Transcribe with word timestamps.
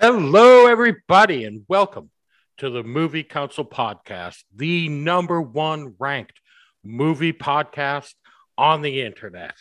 Hello, 0.00 0.66
everybody, 0.66 1.42
and 1.42 1.64
welcome 1.66 2.10
to 2.58 2.70
the 2.70 2.84
Movie 2.84 3.24
Council 3.24 3.64
Podcast, 3.64 4.44
the 4.54 4.88
number 4.88 5.42
one 5.42 5.96
ranked 5.98 6.40
movie 6.84 7.32
podcast 7.32 8.14
on 8.56 8.82
the 8.82 9.02
internet. 9.02 9.54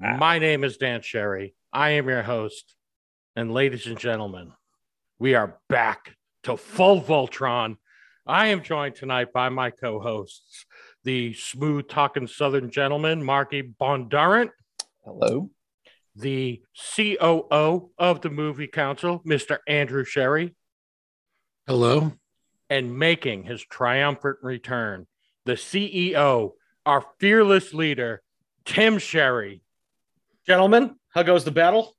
My 0.00 0.40
name 0.40 0.64
is 0.64 0.78
Dan 0.78 1.02
Sherry. 1.02 1.54
I 1.72 1.90
am 1.90 2.08
your 2.08 2.24
host. 2.24 2.74
And 3.36 3.54
ladies 3.54 3.86
and 3.86 3.96
gentlemen, 3.96 4.52
we 5.20 5.36
are 5.36 5.60
back 5.68 6.16
to 6.42 6.56
full 6.56 7.00
Voltron. 7.00 7.76
I 8.26 8.48
am 8.48 8.64
joined 8.64 8.96
tonight 8.96 9.32
by 9.32 9.48
my 9.48 9.70
co 9.70 10.00
hosts, 10.00 10.66
the 11.04 11.34
smooth 11.34 11.88
talking 11.88 12.26
Southern 12.26 12.72
gentleman, 12.72 13.22
Marky 13.22 13.62
Bondurant, 13.62 14.50
Hello. 15.04 15.50
The 16.18 16.60
COO 16.96 17.90
of 17.98 18.20
the 18.20 18.30
Movie 18.30 18.66
Council, 18.66 19.20
Mr. 19.26 19.58
Andrew 19.68 20.04
Sherry, 20.04 20.54
Hello. 21.66 22.12
and 22.68 22.98
making 22.98 23.44
his 23.44 23.62
triumphant 23.62 24.36
return, 24.42 25.06
the 25.44 25.52
CEO, 25.52 26.52
our 26.84 27.04
fearless 27.20 27.72
leader, 27.72 28.22
Tim 28.64 28.98
Sherry. 28.98 29.62
Gentlemen, 30.46 30.96
how 31.10 31.22
goes 31.22 31.44
the 31.44 31.50
battle? 31.50 31.94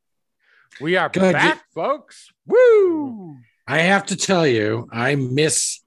We 0.81 0.97
are 0.97 1.09
Good. 1.09 1.33
back, 1.33 1.63
folks. 1.73 2.29
Woo! 2.45 3.37
I 3.67 3.79
have 3.79 4.05
to 4.07 4.15
tell 4.17 4.45
you, 4.47 4.87
I 4.91 5.15
miss 5.15 5.81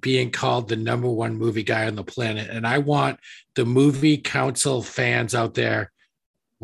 being 0.00 0.30
called 0.30 0.68
the 0.68 0.76
number 0.76 1.08
one 1.08 1.36
movie 1.36 1.62
guy 1.62 1.86
on 1.86 1.94
the 1.96 2.04
planet. 2.04 2.50
And 2.50 2.66
I 2.66 2.78
want 2.78 3.18
the 3.54 3.64
movie 3.64 4.18
council 4.18 4.82
fans 4.82 5.34
out 5.34 5.54
there 5.54 5.90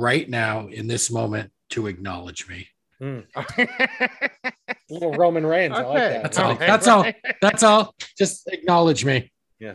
right 0.01 0.29
now 0.29 0.67
in 0.67 0.87
this 0.87 1.11
moment 1.11 1.53
to 1.71 1.87
acknowledge 1.87 2.49
me. 2.49 2.69
Little 4.91 5.13
Roman 5.13 5.47
Reigns. 5.47 5.75
I 5.75 5.83
like 5.83 5.99
that. 5.99 6.23
That's 6.23 6.39
all. 6.39 6.53
Okay. 6.53 6.67
That's 6.67 6.89
all. 6.89 7.07
That's 7.41 7.63
all. 7.63 7.95
Just 8.19 8.49
acknowledge 8.49 9.05
me. 9.05 9.33
Yeah. 9.59 9.75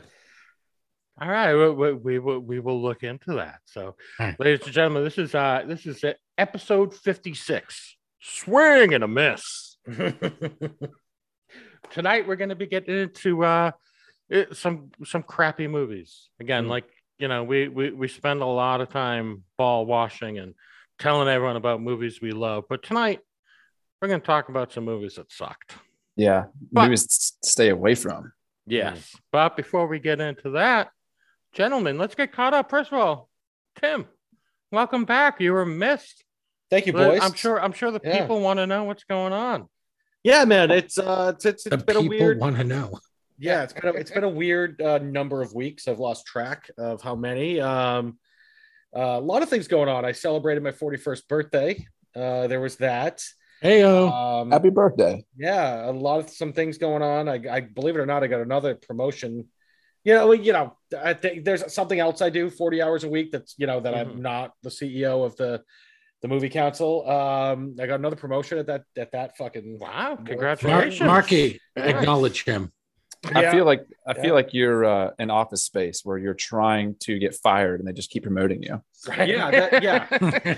All 1.20 1.30
right, 1.30 1.56
we, 1.56 1.70
we, 1.72 1.94
we 1.94 2.20
will 2.20 2.40
we 2.40 2.60
will 2.60 2.82
look 2.82 3.04
into 3.04 3.36
that. 3.36 3.60
So, 3.66 3.86
All 3.86 3.96
right. 4.20 4.40
ladies 4.40 4.66
and 4.66 4.74
gentlemen, 4.74 5.04
this 5.04 5.18
is 5.18 5.34
uh 5.34 5.64
this 5.66 5.86
is 5.86 6.04
uh, 6.04 6.14
episode 6.38 6.94
fifty 6.94 7.34
six. 7.34 7.96
Swing 8.20 8.94
and 8.94 9.04
a 9.04 9.08
miss. 9.08 9.78
Tonight 11.92 12.28
we're 12.28 12.36
going 12.36 12.50
to 12.50 12.56
be 12.56 12.66
getting 12.66 12.98
into 12.98 13.44
uh 13.44 13.72
some 14.52 14.92
some 15.06 15.24
crappy 15.24 15.68
movies 15.68 16.30
again. 16.40 16.66
Mm. 16.66 16.70
Like 16.70 16.86
you 17.18 17.28
know, 17.28 17.44
we 17.44 17.68
we 17.68 17.92
we 17.92 18.08
spend 18.08 18.42
a 18.42 18.46
lot 18.46 18.82
of 18.82 18.90
time 18.90 19.44
ball 19.58 19.86
washing 19.86 20.38
and 20.38 20.54
telling 21.00 21.28
everyone 21.28 21.56
about 21.56 21.82
movies 21.82 22.22
we 22.22 22.32
love, 22.32 22.66
but 22.70 22.84
tonight 22.84 23.20
we're 24.02 24.08
going 24.08 24.22
to 24.22 24.26
talk 24.26 24.50
about 24.50 24.72
some 24.72 24.86
movies 24.86 25.16
that 25.16 25.32
sucked. 25.32 25.76
Yeah, 26.16 26.46
But- 26.72 26.84
movies 26.86 27.08
to 27.42 27.48
stay 27.50 27.70
away 27.70 27.96
from. 27.96 28.32
Yes. 28.68 29.16
But 29.32 29.56
before 29.56 29.88
we 29.88 30.00
get 30.00 30.20
into 30.20 30.52
that, 30.52 30.90
gentlemen, 31.54 31.98
let's 32.00 32.16
get 32.16 32.32
caught 32.32 32.54
up. 32.54 32.70
First 32.70 32.92
of 32.92 32.98
all, 32.98 33.30
Tim, 33.80 34.06
welcome 34.72 35.06
back. 35.06 35.40
You 35.40 35.54
were 35.54 35.66
missed. 35.66 36.24
Thank 36.72 36.88
you, 36.88 36.94
boys. 36.94 37.20
I'm 37.22 37.34
sure 37.34 37.62
I'm 37.62 37.74
sure 37.74 37.92
the 37.92 38.02
Yeah. 38.04 38.22
people 38.22 38.42
want 38.42 38.58
to 38.58 38.66
know 38.68 38.86
what's 38.86 39.04
going 39.04 39.34
on. 39.34 39.70
Yeah, 40.24 40.46
man. 40.46 40.72
It's 40.72 40.98
uh, 40.98 41.34
it's 41.36 41.46
it's, 41.46 41.64
The 41.66 41.76
it's 41.76 41.84
been 41.84 41.98
a 41.98 42.02
weird. 42.02 42.40
want 42.40 42.56
to 42.58 42.64
know. 42.64 42.98
Yeah, 43.38 43.64
it's 43.64 43.74
been 43.74 43.90
a, 43.90 43.94
it's 43.94 44.12
been 44.12 44.24
a 44.24 44.30
weird 44.30 44.82
uh, 44.82 44.98
number 45.00 45.42
of 45.42 45.54
weeks. 45.54 45.88
I've 45.88 46.00
lost 46.00 46.26
track 46.26 46.70
of 46.78 47.02
how 47.02 47.16
many. 47.16 47.60
Um, 47.60 48.18
uh, 48.96 49.00
a 49.18 49.20
lot 49.20 49.44
of 49.44 49.50
things 49.50 49.68
going 49.68 49.90
on. 49.90 50.06
I 50.06 50.14
celebrated 50.14 50.64
my 50.64 50.72
41st 50.72 51.28
birthday. 51.28 51.86
Uh, 52.16 52.48
there 52.48 52.62
was 52.62 52.78
that. 52.78 53.22
Hey, 53.62 53.84
oh. 53.84 54.08
Um, 54.10 54.52
Happy 54.52 54.70
birthday. 54.70 55.26
yeah, 55.38 55.90
a 55.90 55.92
lot 55.92 56.20
of 56.20 56.30
some 56.30 56.54
things 56.54 56.78
going 56.78 57.02
on. 57.02 57.28
I, 57.28 57.42
I 57.52 57.60
believe 57.62 57.96
it 57.96 58.00
or 58.00 58.06
not, 58.06 58.24
I 58.24 58.28
got 58.28 58.42
another 58.42 58.76
promotion. 58.76 59.48
You 60.06 60.14
know, 60.14 60.32
you 60.34 60.54
know, 60.54 60.78
I 60.98 61.14
think 61.14 61.44
there's 61.46 61.74
something 61.74 62.00
else 62.00 62.22
I 62.22 62.30
do 62.30 62.50
40 62.50 62.82
hours 62.82 63.04
a 63.04 63.10
week. 63.10 63.32
That's 63.32 63.56
you 63.58 63.66
know 63.68 63.80
that 63.80 63.94
Mhm. 63.96 64.00
I'm 64.00 64.22
not 64.22 64.52
the 64.62 64.70
CEO 64.70 65.26
of 65.26 65.36
the 65.38 65.64
the 66.22 66.28
movie 66.28 66.50
council. 66.50 67.10
Um, 67.10 67.76
I 67.82 67.88
got 67.88 67.96
another 68.00 68.16
promotion 68.16 68.60
at 68.60 68.68
that 68.68 68.84
at 68.98 69.12
that 69.14 69.36
fucking 69.36 69.80
Wow, 69.80 70.10
More- 70.16 70.26
congratulations. 70.26 71.00
Mar- 71.00 71.08
Marky, 71.10 71.60
acknowledge 71.76 72.44
him. 72.44 72.72
I 73.34 73.52
feel 73.52 73.66
like 73.66 73.86
I 74.08 74.14
Yeah. 74.16 74.22
feel 74.22 74.34
like 74.36 74.54
you're 74.54 74.86
uh, 74.86 75.12
in 75.18 75.32
office 75.32 75.64
space 75.64 76.02
where 76.04 76.18
you're 76.18 76.34
trying 76.36 76.96
to 77.02 77.18
get 77.18 77.34
fired 77.36 77.80
and 77.80 77.88
they 77.88 77.94
just 77.94 78.10
keep 78.12 78.24
promoting 78.24 78.62
you. 78.62 78.82
Yeah, 79.08 79.52
that, 79.52 79.84
yeah, 79.84 80.08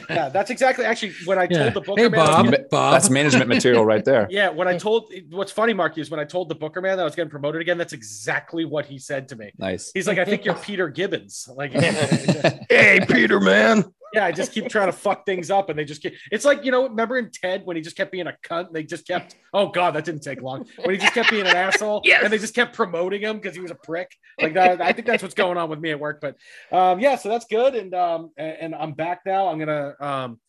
yeah. 0.10 0.30
That's 0.30 0.50
exactly 0.50 0.86
actually 0.86 1.14
when 1.26 1.38
I 1.38 1.48
Yeah. 1.50 1.60
told 1.64 1.74
the 1.76 1.82
booker 1.82 2.02
Hey, 2.04 2.10
man. 2.10 2.20
I 2.20 2.24
was 2.24 2.36
Bob. 2.36 2.46
You 2.46 2.66
Bob. 2.70 2.94
That's 2.94 3.10
management 3.10 3.48
material 3.48 3.86
right 3.86 4.04
there. 4.04 4.28
yeah, 4.32 4.50
when 4.50 4.68
I 4.68 4.78
told 4.78 5.12
what's 5.30 5.52
funny, 5.52 5.74
Mark, 5.74 5.98
is 5.98 6.10
when 6.10 6.20
I 6.20 6.26
told 6.26 6.50
the 6.50 6.56
booker 6.56 6.82
man 6.82 6.98
that 6.98 7.04
I 7.04 7.06
was 7.06 7.16
getting 7.16 7.30
promoted 7.30 7.62
again. 7.62 7.78
That's 7.78 7.94
exactly 7.94 8.66
what 8.66 8.86
he 8.86 9.00
said 9.00 9.28
to 9.30 9.36
me. 9.36 9.52
Nice. 9.58 9.92
He's 9.94 10.08
like, 10.08 10.18
"I 10.18 10.26
think 10.26 10.44
you're 10.46 10.56
Peter 10.56 10.90
Gibbons." 10.90 11.48
Like, 11.54 11.72
hey, 12.70 13.00
Peter, 13.08 13.40
man. 13.40 13.86
Yeah, 14.14 14.26
I 14.26 14.32
just 14.32 14.52
keep 14.52 14.70
trying 14.70 14.88
to 14.88 14.94
fuck 14.94 15.26
things 15.26 15.52
up, 15.52 15.70
and 15.70 15.78
they 15.78 15.86
just 15.86 16.02
get. 16.02 16.14
It's 16.32 16.46
like 16.46 16.64
you 16.64 16.72
know, 16.72 16.84
remember 16.88 17.18
in 17.18 17.30
Ted 17.32 17.66
when 17.66 17.76
he 17.76 17.82
just 17.82 17.96
kept 17.96 18.12
being 18.12 18.28
a 18.28 18.36
cunt. 18.44 18.68
And 18.68 18.76
they 18.76 18.84
just 18.84 19.08
kept. 19.08 19.36
Oh 19.54 19.68
God, 19.68 19.96
that 19.96 20.06
didn't 20.06 20.22
take 20.22 20.42
long. 20.42 20.66
When 20.84 20.92
he 20.96 20.98
just 21.02 21.14
kept 21.14 21.30
being 21.30 21.46
an 21.46 21.56
asshole, 21.56 22.02
Yes. 22.04 22.24
and 22.24 22.32
they 22.32 22.38
just 22.38 22.56
kept 22.56 22.76
promoting 22.76 23.22
him 23.22 23.38
because 23.38 23.56
he 23.56 23.62
was 23.62 23.72
a 23.72 23.76
prick. 23.76 24.12
Like 24.42 24.54
that. 24.54 24.82
I 24.82 24.94
think 24.94 25.08
that's 25.08 25.24
what's 25.24 25.36
going 25.36 25.58
on 25.58 25.70
with 25.70 25.80
me 25.80 25.92
at 25.92 26.00
work. 26.00 26.22
But 26.22 26.36
um, 26.72 27.00
yeah, 27.00 27.16
so 27.18 27.30
that's 27.30 27.46
good, 27.46 27.76
and 27.76 27.94
um, 27.94 28.32
and, 28.38 28.58
and 28.62 28.76
I'm 28.76 28.94
back 28.94 29.22
now. 29.26 29.48
I'm 29.48 29.60
gonna 29.60 29.94
um, 30.00 30.40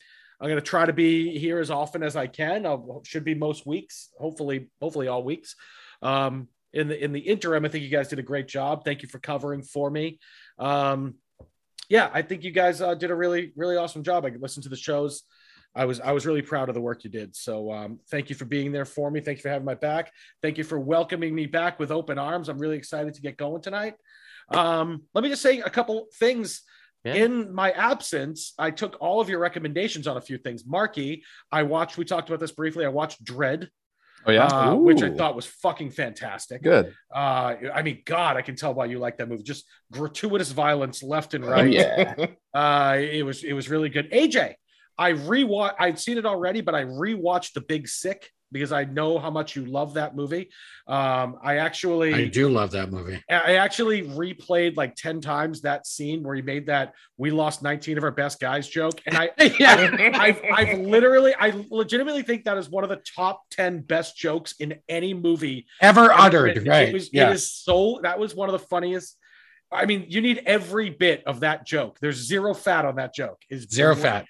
I'm 0.41 0.49
gonna 0.49 0.61
try 0.61 0.87
to 0.87 0.93
be 0.93 1.39
here 1.39 1.59
as 1.59 1.71
often 1.71 2.03
as 2.03 2.17
I 2.17 2.27
can. 2.27 2.67
I 2.67 2.77
should 3.05 3.25
be 3.25 3.35
most 3.35 3.67
weeks. 3.67 4.11
Hopefully, 4.19 4.69
hopefully 4.81 5.09
all 5.09 5.23
weeks. 5.23 5.57
Um, 6.03 6.49
in 6.73 6.89
the 6.89 7.03
in 7.03 7.13
the 7.13 7.21
interim, 7.21 7.65
I 7.65 7.69
think 7.69 7.83
you 7.83 7.91
guys 7.91 8.09
did 8.09 8.19
a 8.19 8.23
great 8.23 8.47
job. 8.47 8.85
Thank 8.85 9.03
you 9.03 9.09
for 9.09 9.19
covering 9.19 9.63
for 9.63 9.91
me. 9.91 10.19
Um, 10.59 11.15
yeah, 11.89 12.11
I 12.13 12.23
think 12.23 12.45
you 12.45 12.51
guys 12.51 12.81
uh, 12.81 12.95
did 12.95 13.11
a 13.11 13.15
really, 13.15 13.53
really 13.57 13.77
awesome 13.77 14.03
job. 14.03 14.25
I 14.25 14.31
listened 14.31 14.65
to 14.65 14.69
the 14.69 14.77
shows. 14.77 15.23
I 15.75 15.85
was, 15.85 16.01
I 16.01 16.13
was 16.13 16.27
really 16.27 16.43
proud 16.43 16.69
of 16.69 16.75
the 16.75 16.81
work 16.81 17.05
you 17.05 17.11
did. 17.11 17.37
So, 17.37 17.71
um, 17.71 18.01
thank 18.11 18.31
you 18.31 18.37
for 18.37 18.47
being 18.47 18.73
there 18.73 18.85
for 18.85 19.11
me. 19.11 19.21
Thank 19.21 19.39
you 19.39 19.43
for 19.43 19.51
having 19.51 19.67
my 19.67 19.75
back. 19.75 20.13
Thank 20.43 20.59
you 20.59 20.65
for 20.65 20.79
welcoming 20.79 21.35
me 21.35 21.47
back 21.47 21.79
with 21.79 21.91
open 21.91 22.19
arms. 22.19 22.49
I'm 22.49 22.59
really 22.59 22.77
excited 22.77 23.15
to 23.15 23.21
get 23.21 23.37
going 23.37 23.63
tonight. 23.63 23.95
Um, 24.51 25.03
let 25.15 25.23
me 25.23 25.31
just 25.31 25.43
say 25.43 25.61
a 25.61 25.71
couple 25.71 26.07
things. 26.19 26.63
Yeah. 27.05 27.15
In 27.15 27.55
my 27.55 27.71
absence, 27.71 28.55
I 28.59 28.71
took 28.71 28.97
all 29.01 29.21
of 29.21 29.29
your 29.29 29.39
recommendations 29.39 30.07
on 30.07 30.17
a 30.17 30.21
few 30.21 30.37
things. 30.37 30.65
Marky, 30.67 31.23
I 31.53 31.63
watched. 31.63 31.97
We 31.97 32.05
talked 32.05 32.29
about 32.29 32.41
this 32.41 32.53
briefly. 32.53 32.85
I 32.85 32.89
watched 32.89 33.23
Dread, 33.23 33.71
Oh 34.27 34.33
yeah. 34.33 34.47
uh, 34.47 34.75
which 34.75 35.03
I 35.03 35.11
thought 35.15 35.37
was 35.37 35.47
fucking 35.47 35.91
fantastic. 35.91 36.63
good. 36.63 36.93
Uh, 37.15 37.55
I 37.73 37.83
mean, 37.83 38.03
God, 38.05 38.37
I 38.37 38.43
can 38.43 38.57
tell 38.57 38.75
why 38.75 38.87
you 38.87 38.99
like 38.99 39.17
that 39.19 39.29
movie. 39.29 39.43
Just 39.43 39.65
gratuitous 39.93 40.51
violence 40.53 41.03
left 41.03 41.35
and 41.35 41.45
Oh 41.45 41.49
right. 41.51 41.71
yeah. 41.71 42.15
Uh, 42.55 42.97
it 42.99 43.25
was 43.25 43.45
it 43.45 43.53
was 43.53 43.69
really 43.69 43.89
good. 43.89 44.11
AJ, 44.11 44.55
I 44.97 45.13
rewatch. 45.13 45.75
I'd 45.79 45.99
seen 46.01 46.19
it 46.19 46.27
already, 46.27 46.61
but 46.61 46.75
I 46.75 46.85
rewatched 46.85 47.53
The 47.53 47.61
Big 47.61 47.87
Sick 47.87 48.31
because 48.51 48.73
I 48.73 48.85
know 48.85 49.19
how 49.19 49.31
much 49.31 49.55
you 49.55 49.67
love 49.67 49.95
that 49.95 50.17
movie. 50.17 50.49
Um, 50.87 51.37
I 51.43 51.57
actually 51.59 52.15
I 52.15 52.29
do 52.29 52.49
love 52.49 52.71
that 52.71 52.91
movie. 52.91 53.23
I 53.31 53.57
actually 53.57 54.03
replayed 54.03 54.77
like 54.77 54.95
10 54.97 55.21
times 55.21 55.61
that 55.63 55.87
scene 55.87 56.23
where 56.23 56.35
he 56.35 56.43
made 56.43 56.67
that 56.67 56.95
we 57.17 57.31
lost 57.31 57.63
19 57.63 57.99
of 57.99 58.05
our 58.05 58.11
best 58.11 58.41
guys 58.41 58.67
joke. 58.67 59.01
And 59.07 59.17
I, 59.17 59.31
I 59.39 60.11
I've, 60.15 60.43
I've 60.53 60.79
literally, 60.81 61.35
I 61.39 61.53
legitimately 61.71 62.23
think 62.23 62.45
that 62.45 62.57
is 62.57 62.71
one 62.71 62.85
of 62.85 62.91
the 62.91 63.03
top 63.15 63.43
10 63.51 63.83
best 63.83 64.17
jokes 64.17 64.55
in 64.59 64.77
any 64.89 65.13
movie. 65.13 65.67
Ever 65.81 65.99
ever 65.99 66.13
uttered. 66.13 66.43
written. 66.43 66.69
Right. 66.69 66.89
It 66.89 66.95
was, 66.95 67.13
yeah. 67.13 67.31
it 67.31 67.35
is 67.35 67.53
so, 67.53 68.01
that 68.03 68.19
was 68.19 68.35
one 68.35 68.49
of 68.49 68.53
the 68.53 68.67
funniest. 68.67 69.17
I 69.71 69.85
mean, 69.85 70.07
you 70.09 70.21
need 70.21 70.43
every 70.47 70.91
bit 70.91 71.25
of 71.27 71.41
that 71.41 71.67
joke. 71.67 71.99
There's 72.01 72.17
zero 72.17 72.55
fat 72.55 72.87
on 72.87 72.97
that 72.97 73.15
joke. 73.15 73.43
Is 73.51 73.69
Zero 73.69 73.95
fat. 73.95 74.27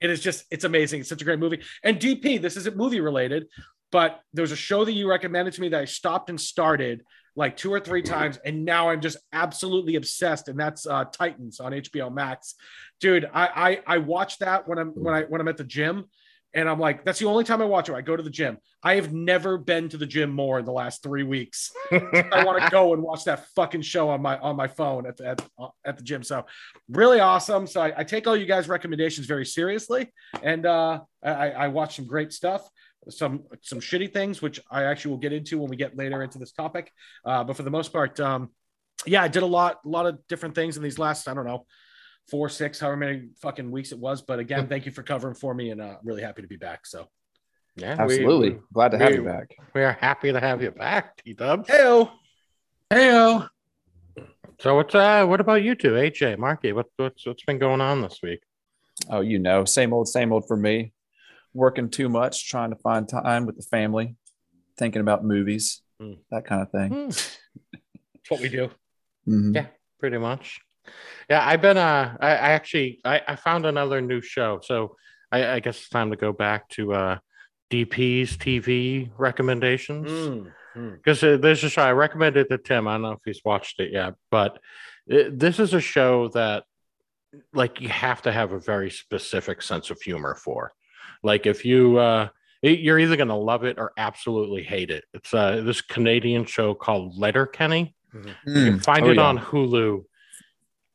It 0.00 0.10
is 0.10 0.20
just, 0.20 0.44
it's 0.50 0.64
amazing. 0.64 1.00
It's 1.00 1.08
such 1.08 1.22
a 1.22 1.24
great 1.24 1.38
movie. 1.38 1.60
And 1.82 1.98
DP, 1.98 2.40
this 2.40 2.56
isn't 2.56 2.76
movie 2.76 3.00
related, 3.00 3.48
but 3.92 4.20
there 4.32 4.42
was 4.42 4.52
a 4.52 4.56
show 4.56 4.84
that 4.84 4.92
you 4.92 5.08
recommended 5.08 5.54
to 5.54 5.60
me 5.60 5.68
that 5.70 5.80
I 5.80 5.84
stopped 5.84 6.30
and 6.30 6.40
started 6.40 7.02
like 7.36 7.56
two 7.56 7.72
or 7.72 7.80
three 7.80 8.02
times, 8.02 8.38
and 8.44 8.64
now 8.64 8.90
I'm 8.90 9.00
just 9.00 9.16
absolutely 9.32 9.96
obsessed. 9.96 10.48
And 10.48 10.58
that's 10.58 10.86
uh, 10.86 11.04
Titans 11.04 11.60
on 11.60 11.72
HBO 11.72 12.12
Max, 12.12 12.54
dude. 13.00 13.28
I 13.32 13.80
I, 13.86 13.94
I 13.94 13.98
watch 13.98 14.38
that 14.38 14.66
when 14.66 14.78
I'm 14.78 14.88
when 14.88 15.14
I 15.14 15.22
when 15.22 15.40
I'm 15.40 15.48
at 15.48 15.56
the 15.56 15.64
gym 15.64 16.06
and 16.52 16.68
I'm 16.68 16.80
like, 16.80 17.04
that's 17.04 17.18
the 17.18 17.26
only 17.26 17.44
time 17.44 17.62
I 17.62 17.64
watch 17.64 17.88
it. 17.88 17.94
I 17.94 18.00
go 18.00 18.16
to 18.16 18.22
the 18.22 18.30
gym. 18.30 18.58
I 18.82 18.96
have 18.96 19.12
never 19.12 19.56
been 19.56 19.88
to 19.90 19.96
the 19.96 20.06
gym 20.06 20.30
more 20.30 20.58
in 20.58 20.64
the 20.64 20.72
last 20.72 21.02
three 21.02 21.22
weeks. 21.22 21.70
I 21.92 22.44
want 22.44 22.62
to 22.62 22.68
go 22.70 22.92
and 22.92 23.02
watch 23.02 23.24
that 23.24 23.46
fucking 23.54 23.82
show 23.82 24.08
on 24.08 24.20
my 24.20 24.38
on 24.38 24.56
my 24.56 24.66
phone 24.66 25.06
at 25.06 25.16
the, 25.16 25.28
at, 25.28 25.42
at 25.84 25.96
the 25.96 26.02
gym. 26.02 26.22
So 26.22 26.46
really 26.88 27.20
awesome. 27.20 27.66
So 27.66 27.80
I, 27.80 27.92
I 27.98 28.04
take 28.04 28.26
all 28.26 28.36
you 28.36 28.46
guys' 28.46 28.68
recommendations 28.68 29.26
very 29.26 29.46
seriously, 29.46 30.12
and 30.42 30.66
uh, 30.66 31.00
I, 31.22 31.50
I 31.50 31.68
watch 31.68 31.96
some 31.96 32.06
great 32.06 32.32
stuff. 32.32 32.68
Some 33.08 33.44
some 33.62 33.80
shitty 33.80 34.12
things, 34.12 34.42
which 34.42 34.60
I 34.70 34.84
actually 34.84 35.12
will 35.12 35.18
get 35.18 35.32
into 35.32 35.58
when 35.58 35.70
we 35.70 35.76
get 35.76 35.96
later 35.96 36.22
into 36.22 36.38
this 36.38 36.52
topic. 36.52 36.92
Uh, 37.24 37.44
but 37.44 37.56
for 37.56 37.62
the 37.62 37.70
most 37.70 37.92
part, 37.92 38.18
um, 38.18 38.50
yeah, 39.06 39.22
I 39.22 39.28
did 39.28 39.42
a 39.42 39.46
lot 39.46 39.80
a 39.84 39.88
lot 39.88 40.06
of 40.06 40.18
different 40.28 40.54
things 40.54 40.76
in 40.76 40.82
these 40.82 40.98
last 40.98 41.28
I 41.28 41.34
don't 41.34 41.46
know 41.46 41.66
four, 42.30 42.48
six, 42.48 42.78
however 42.80 42.96
many 42.96 43.28
fucking 43.42 43.70
weeks 43.70 43.92
it 43.92 43.98
was. 43.98 44.22
But 44.22 44.38
again, 44.38 44.66
thank 44.68 44.86
you 44.86 44.92
for 44.92 45.02
covering 45.02 45.34
for 45.34 45.54
me, 45.54 45.70
and 45.70 45.80
uh, 45.80 45.84
I'm 45.84 45.96
really 46.04 46.22
happy 46.22 46.42
to 46.42 46.48
be 46.48 46.56
back. 46.56 46.86
So, 46.86 47.08
Yeah, 47.76 47.94
we- 47.96 48.14
Absolutely. 48.14 48.58
Glad 48.72 48.92
to 48.92 48.98
have 48.98 49.14
you 49.14 49.22
back. 49.22 49.54
We 49.74 49.82
are 49.82 49.92
happy 50.00 50.32
to 50.32 50.40
have 50.40 50.62
you 50.62 50.70
back, 50.70 51.16
T 51.22 51.32
Dubs. 51.34 51.68
heyo. 51.68 52.10
Heyo. 52.92 53.48
So 54.60 54.74
what's 54.74 54.94
uh 54.94 55.24
what 55.26 55.40
about 55.40 55.62
you 55.62 55.74
two, 55.74 55.92
AJ, 55.92 56.36
Marky? 56.38 56.72
What, 56.72 56.86
what's 56.96 57.26
what's 57.26 57.44
been 57.44 57.58
going 57.58 57.80
on 57.80 58.02
this 58.02 58.18
week? 58.22 58.40
Oh, 59.08 59.20
you 59.22 59.38
know, 59.38 59.64
same 59.64 59.92
old, 59.94 60.08
same 60.08 60.32
old 60.32 60.46
for 60.46 60.56
me. 60.56 60.92
Working 61.54 61.88
too 61.88 62.08
much, 62.10 62.46
trying 62.48 62.70
to 62.70 62.76
find 62.76 63.08
time 63.08 63.46
with 63.46 63.56
the 63.56 63.62
family, 63.62 64.16
thinking 64.78 65.00
about 65.00 65.24
movies, 65.24 65.80
Hmm. 65.98 66.14
that 66.30 66.44
kind 66.44 66.60
of 66.62 66.70
thing. 66.70 66.90
That's 67.08 67.38
what 68.28 68.40
we 68.40 68.48
do. 68.50 68.70
Mhm. 69.26 69.54
Yeah. 69.54 69.66
Pretty 69.98 70.18
much. 70.18 70.60
Yeah, 71.28 71.46
I've 71.46 71.62
been 71.62 71.76
uh 71.76 72.16
I, 72.20 72.28
I 72.28 72.50
actually 72.50 73.00
I, 73.04 73.20
I 73.28 73.36
found 73.36 73.66
another 73.66 74.00
new 74.00 74.20
show. 74.20 74.60
So 74.62 74.96
I, 75.32 75.46
I 75.54 75.60
guess 75.60 75.76
it's 75.78 75.88
time 75.88 76.10
to 76.10 76.16
go 76.16 76.32
back 76.32 76.68
to 76.70 76.92
uh 76.94 77.18
DP's 77.70 78.36
TV 78.36 79.10
recommendations. 79.16 80.10
Mm, 80.10 80.52
mm. 80.76 80.96
because 80.96 81.22
uh, 81.22 81.36
there's 81.36 81.62
a 81.64 81.70
show 81.70 81.82
I 81.82 81.92
recommended 81.92 82.48
to 82.50 82.58
Tim. 82.58 82.88
I 82.88 82.94
don't 82.94 83.02
know 83.02 83.12
if 83.12 83.20
he's 83.24 83.42
watched 83.44 83.78
it 83.80 83.92
yet, 83.92 84.14
but 84.30 84.58
it, 85.06 85.38
this 85.38 85.58
is 85.60 85.72
a 85.74 85.80
show 85.80 86.28
that 86.28 86.64
like 87.52 87.80
you 87.80 87.88
have 87.88 88.22
to 88.22 88.32
have 88.32 88.52
a 88.52 88.58
very 88.58 88.90
specific 88.90 89.62
sense 89.62 89.90
of 89.90 90.00
humor 90.02 90.34
for. 90.34 90.72
Like 91.22 91.46
if 91.46 91.64
you 91.64 91.98
uh 91.98 92.28
you're 92.62 92.98
either 92.98 93.16
going 93.16 93.28
to 93.28 93.34
love 93.34 93.64
it 93.64 93.78
or 93.78 93.92
absolutely 93.96 94.62
hate 94.62 94.90
it. 94.90 95.04
It's 95.14 95.32
uh 95.32 95.62
this 95.64 95.80
Canadian 95.80 96.44
show 96.44 96.74
called 96.74 97.16
Letterkenny. 97.16 97.94
You 98.12 98.34
can 98.44 98.78
Mm. 98.80 98.84
find 98.84 99.06
Oh, 99.06 99.10
it 99.10 99.16
yeah. 99.16 99.22
on 99.22 99.38
Hulu. 99.38 100.04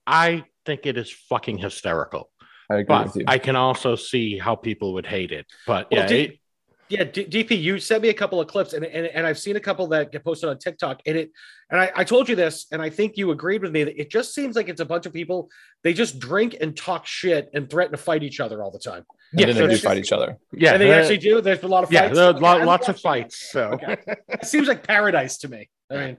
I 0.08 0.44
think 0.66 0.86
it 0.86 0.98
is 0.98 1.12
fucking 1.30 1.58
hysterical. 1.58 2.30
I 2.70 2.76
agree 2.76 2.86
But 2.86 3.06
with 3.08 3.16
you. 3.18 3.24
I 3.28 3.38
can 3.38 3.56
also 3.56 3.96
see 3.96 4.38
how 4.38 4.56
people 4.56 4.94
would 4.94 5.06
hate 5.06 5.32
it. 5.32 5.46
But 5.68 5.90
Well, 5.92 6.02
yeah, 6.02 6.08
do- 6.08 6.16
it- 6.16 6.40
Yeah, 6.88 7.04
D- 7.04 7.26
DP, 7.26 7.60
you 7.60 7.80
sent 7.80 8.04
me 8.04 8.10
a 8.10 8.14
couple 8.14 8.40
of 8.40 8.48
clips, 8.48 8.74
and, 8.74 8.86
and 8.86 9.08
and 9.08 9.26
I've 9.26 9.40
seen 9.40 9.56
a 9.56 9.60
couple 9.60 9.88
that 9.88 10.12
get 10.12 10.24
posted 10.24 10.50
on 10.52 10.60
TikTok, 10.60 11.02
and 11.08 11.18
it, 11.18 11.32
and 11.72 11.82
I, 11.82 11.92
I 11.96 12.04
told 12.04 12.30
you 12.30 12.36
this, 12.36 12.68
and 12.72 12.80
I 12.80 12.92
think 12.92 13.18
you 13.18 13.32
agreed 13.32 13.64
with 13.64 13.72
me 13.72 13.84
that 13.86 14.00
it 14.00 14.12
just 14.12 14.36
seems 14.36 14.56
like 14.56 14.70
it's 14.70 14.82
a 14.82 14.86
bunch 14.86 15.08
of 15.08 15.14
people. 15.14 15.50
They 15.84 15.94
just 15.94 16.20
drink 16.20 16.56
and 16.62 16.78
talk 16.78 17.08
shit 17.08 17.50
and 17.56 17.68
threaten 17.68 17.94
to 17.94 17.98
fight 17.98 18.22
each 18.22 18.40
other 18.40 18.62
all 18.62 18.70
the 18.70 18.78
time. 18.78 19.04
Yeah, 19.34 19.48
then 19.48 19.56
so 19.56 19.66
they 19.66 19.74
do 19.74 19.80
fight 19.80 19.98
each 19.98 20.12
other. 20.12 20.38
yeah, 20.54 20.74
and 20.74 20.82
they 20.82 20.94
uh, 20.94 20.98
actually 21.00 21.18
do. 21.18 21.42
There's 21.42 21.64
a 21.64 21.68
lot 21.68 21.84
of 21.84 21.92
yeah, 21.92 22.08
fights. 22.08 22.20
are 22.20 22.30
Okay, 22.36 22.40
lo- 22.40 22.64
lots 22.66 22.88
of 22.88 23.00
fights. 23.00 23.50
So 23.52 23.62
Okay. 23.72 23.98
It 24.30 24.46
seems 24.46 24.68
like 24.68 24.84
paradise 24.86 25.40
to 25.40 25.48
me. 25.48 25.70
I 25.92 25.96
mean, 25.98 26.18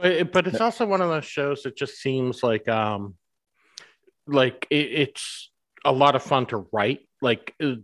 But, 0.00 0.12
it- 0.12 0.32
but 0.32 0.46
it's 0.46 0.60
also 0.60 0.86
one 0.86 1.00
of 1.00 1.08
those 1.08 1.24
shows 1.24 1.62
that 1.62 1.76
just 1.76 1.96
seems 2.00 2.42
like 2.42 2.68
um 2.68 3.14
like 4.26 4.66
it, 4.70 4.86
it's 4.92 5.50
a 5.84 5.92
lot 5.92 6.14
of 6.14 6.22
fun 6.22 6.46
to 6.46 6.66
write. 6.72 7.00
Like 7.22 7.54
uh, 7.62 7.74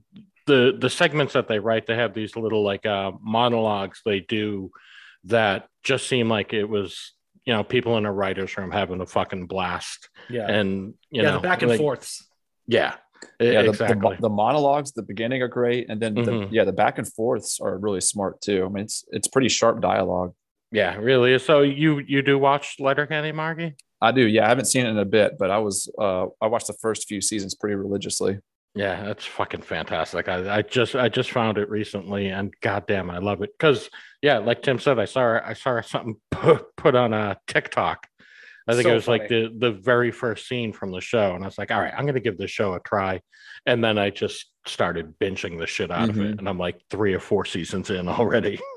the 0.46 0.76
the 0.78 0.90
segments 0.90 1.32
that 1.34 1.48
they 1.48 1.58
write, 1.58 1.86
they 1.86 1.96
have 1.96 2.14
these 2.14 2.36
little 2.36 2.62
like 2.62 2.86
uh 2.86 3.12
monologues 3.20 4.00
they 4.04 4.20
do 4.20 4.70
that 5.24 5.68
just 5.82 6.06
seem 6.08 6.28
like 6.28 6.52
it 6.54 6.64
was 6.68 7.12
you 7.44 7.52
know 7.52 7.64
people 7.64 7.96
in 7.98 8.06
a 8.06 8.12
writer's 8.12 8.56
room 8.56 8.70
having 8.70 9.00
a 9.00 9.06
fucking 9.06 9.46
blast 9.46 10.08
yeah, 10.30 10.48
and 10.50 10.94
you 11.10 11.22
yeah, 11.22 11.30
know 11.30 11.32
the 11.36 11.40
back 11.40 11.62
and 11.62 11.70
like- 11.70 11.78
forths. 11.80 12.24
yeah 12.66 12.94
Yeah, 13.40 13.62
the, 13.62 13.70
exactly 13.70 14.16
the, 14.16 14.22
the 14.22 14.28
monologues, 14.28 14.92
the 14.92 15.02
beginning 15.02 15.42
are 15.42 15.48
great, 15.48 15.88
and 15.88 16.00
then 16.00 16.14
the, 16.14 16.22
Mhm. 16.32 16.48
yeah, 16.50 16.64
the 16.64 16.72
back 16.72 16.98
and 16.98 17.10
forths 17.12 17.58
are 17.60 17.76
really 17.78 18.00
smart 18.00 18.40
too. 18.40 18.64
I 18.64 18.68
mean, 18.68 18.84
it's 18.84 19.04
it's 19.10 19.26
pretty 19.28 19.48
sharp 19.48 19.80
dialogue. 19.80 20.32
Yeah 20.76 20.96
really 20.96 21.38
so 21.38 21.62
you 21.62 21.98
you 22.00 22.20
do 22.22 22.38
watch 22.38 22.76
Letterkenny 22.78 23.32
Marky 23.32 23.74
I 24.02 24.12
do. 24.12 24.26
Yeah, 24.26 24.44
I 24.44 24.48
haven't 24.50 24.66
seen 24.66 24.84
it 24.84 24.90
in 24.90 24.98
a 24.98 25.06
bit, 25.06 25.38
but 25.38 25.50
I 25.50 25.58
was 25.58 25.90
uh 25.98 26.26
I 26.42 26.46
watched 26.48 26.66
the 26.66 26.74
first 26.84 27.08
few 27.08 27.20
seasons 27.22 27.54
pretty 27.54 27.76
religiously. 27.76 28.38
Yeah, 28.74 29.02
that's 29.06 29.24
fucking 29.24 29.62
fantastic. 29.62 30.28
I, 30.28 30.58
I 30.58 30.60
just 30.62 30.94
I 30.94 31.08
just 31.08 31.30
found 31.30 31.56
it 31.56 31.70
recently, 31.70 32.28
and 32.28 32.52
goddamn, 32.60 33.08
I 33.08 33.18
love 33.18 33.40
it. 33.40 33.50
Because 33.58 33.88
yeah, 34.20 34.36
like 34.36 34.60
Tim 34.60 34.78
said, 34.78 34.98
I 34.98 35.06
saw 35.06 35.40
I 35.42 35.54
saw 35.54 35.80
something 35.80 36.16
put, 36.30 36.76
put 36.76 36.94
on 36.94 37.14
a 37.14 37.38
TikTok. 37.46 38.06
I 38.68 38.72
think 38.74 38.84
So 38.84 38.90
it 38.90 38.94
was 38.96 39.08
like 39.08 39.28
the 39.28 39.50
the 39.56 39.72
very 39.72 40.10
first 40.10 40.46
scene 40.46 40.74
from 40.74 40.90
the 40.92 41.00
show, 41.00 41.34
and 41.34 41.42
I 41.42 41.46
was 41.46 41.56
like, 41.56 41.70
all 41.70 41.80
right, 41.80 41.94
I'm 41.96 42.04
gonna 42.04 42.20
give 42.20 42.36
this 42.36 42.50
show 42.50 42.74
a 42.74 42.80
try. 42.80 43.22
And 43.64 43.82
then 43.82 43.96
I 43.96 44.10
just 44.10 44.44
started 44.66 45.18
binging 45.18 45.58
the 45.58 45.66
shit 45.66 45.90
out 45.90 46.10
of 46.10 46.18
it, 46.18 46.34
Mhm. 46.34 46.38
and 46.40 46.48
I'm 46.50 46.58
like 46.58 46.78
three 46.90 47.14
or 47.14 47.20
four 47.20 47.46
seasons 47.46 47.88
in 47.88 48.08
already. 48.08 48.60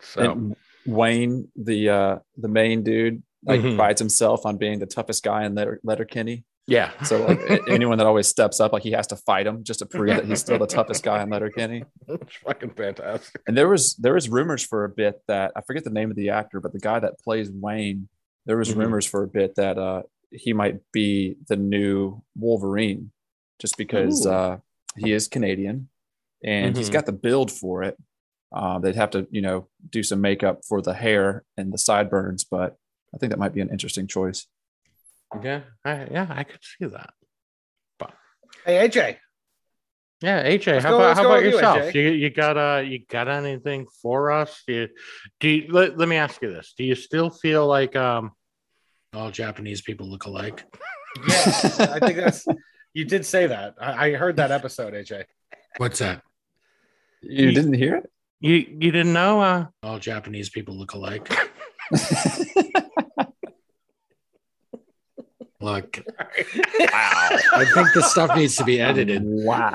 So 0.00 0.20
And 0.32 0.56
Wayne, 0.86 1.48
the 1.56 1.88
uh 1.88 2.18
the 2.36 2.48
main 2.48 2.82
dude, 2.82 3.22
like 3.44 3.60
Mhm. 3.60 3.76
prides 3.76 4.00
himself 4.00 4.44
on 4.46 4.56
being 4.56 4.78
the 4.78 4.86
toughest 4.86 5.22
guy 5.24 5.44
in 5.44 5.54
Letter 5.54 5.80
Letterkenny. 5.84 6.44
yeah, 6.68 6.90
So 7.04 7.24
like 7.26 7.40
anyone 7.68 7.98
that 7.98 8.06
always 8.08 8.26
steps 8.26 8.58
up, 8.58 8.72
like 8.72 8.82
he 8.82 8.90
has 8.92 9.06
to 9.08 9.16
fight 9.16 9.46
him 9.46 9.62
just 9.62 9.78
to 9.80 9.86
prove 9.86 10.08
that 10.16 10.24
he's 10.24 10.40
still 10.40 10.58
the 10.58 10.66
toughest 10.66 11.02
guy 11.04 11.22
in 11.22 11.30
Letterkenny. 11.30 11.84
it's 12.08 12.36
fucking 12.44 12.70
fantastic. 12.70 13.40
And 13.46 13.56
there 13.56 13.68
was 13.68 13.94
there 13.96 14.14
was 14.14 14.28
rumors 14.28 14.64
for 14.64 14.84
a 14.84 14.88
bit 14.88 15.22
that 15.28 15.52
I 15.56 15.60
forget 15.60 15.84
the 15.84 15.90
name 15.90 16.10
of 16.10 16.16
the 16.16 16.30
actor, 16.30 16.60
but 16.60 16.72
the 16.72 16.80
guy 16.80 16.98
that 17.00 17.18
plays 17.20 17.50
Wayne, 17.50 18.08
there 18.46 18.56
was 18.56 18.70
Mhm. 18.74 18.76
rumors 18.78 19.06
for 19.06 19.22
a 19.22 19.28
bit 19.28 19.54
that 19.56 19.78
uh 19.78 20.02
he 20.32 20.52
might 20.52 20.80
be 20.92 21.36
the 21.48 21.56
new 21.56 22.20
Wolverine, 22.36 23.12
just 23.60 23.76
because 23.76 24.26
uh 24.26 24.58
he 24.96 25.12
is 25.12 25.28
Canadian 25.28 25.88
and 26.44 26.76
he's 26.76 26.88
Mhm. 26.90 26.94
got 26.94 27.06
the 27.06 27.12
build 27.12 27.50
for 27.52 27.82
it. 27.84 27.96
Um, 28.52 28.80
they'd 28.82 28.94
have 28.96 29.10
to, 29.10 29.26
you 29.30 29.42
know, 29.42 29.68
do 29.90 30.02
some 30.02 30.20
makeup 30.20 30.60
for 30.68 30.80
the 30.80 30.94
hair 30.94 31.44
and 31.56 31.72
the 31.72 31.78
sideburns, 31.78 32.44
but 32.44 32.76
I 33.14 33.18
think 33.18 33.30
that 33.30 33.38
might 33.38 33.52
be 33.54 33.60
an 33.60 33.70
interesting 33.70 34.06
choice. 34.06 34.46
Yeah, 35.42 35.62
I, 35.84 36.06
yeah, 36.10 36.26
I 36.30 36.44
could 36.44 36.60
see 36.62 36.86
that. 36.86 37.10
Hey 38.64 38.88
AJ, 38.88 39.16
Yeah, 40.22 40.44
AJ, 40.44 40.74
What's 40.74 40.84
how 40.84 40.90
going- 40.90 41.02
about 41.02 41.16
how 41.16 41.24
about 41.26 41.36
with 41.36 41.44
you, 41.46 41.50
yourself? 41.52 41.94
You, 41.94 42.10
you 42.10 42.30
got 42.30 42.56
uh 42.56 42.80
you 42.84 43.04
got 43.08 43.28
anything 43.28 43.86
for 44.02 44.30
us? 44.32 44.62
Do 44.66 44.72
you, 44.74 44.88
do 45.40 45.48
you, 45.48 45.66
let, 45.72 45.98
let 45.98 46.08
me 46.08 46.16
ask 46.16 46.40
you 46.42 46.50
this. 46.52 46.74
Do 46.76 46.84
you 46.84 46.94
still 46.94 47.30
feel 47.30 47.66
like 47.66 47.94
um 47.96 48.32
All 49.14 49.30
Japanese 49.30 49.82
people 49.82 50.08
look 50.08 50.24
alike. 50.24 50.64
yeah, 51.28 51.34
I 51.94 51.98
think 52.00 52.16
that's 52.16 52.46
you 52.94 53.04
did 53.04 53.26
say 53.26 53.46
that. 53.48 53.74
I, 53.80 54.06
I 54.06 54.12
heard 54.14 54.36
that 54.36 54.50
episode, 54.50 54.94
AJ. 54.94 55.24
What's 55.76 55.98
that? 55.98 56.22
You 57.22 57.52
didn't 57.52 57.74
hear 57.74 57.96
it? 57.96 58.10
You 58.40 58.54
you 58.54 58.90
didn't 58.90 59.12
know 59.12 59.40
uh 59.40 59.66
All 59.82 59.98
Japanese 59.98 60.50
people 60.50 60.74
look 60.74 60.92
alike. 60.92 61.30
Look, 65.58 66.00
wow. 66.78 67.28
I 67.54 67.64
think 67.74 67.92
this 67.94 68.10
stuff 68.10 68.36
needs 68.36 68.56
to 68.56 68.64
be 68.64 68.80
edited. 68.80 69.22
Wow. 69.24 69.72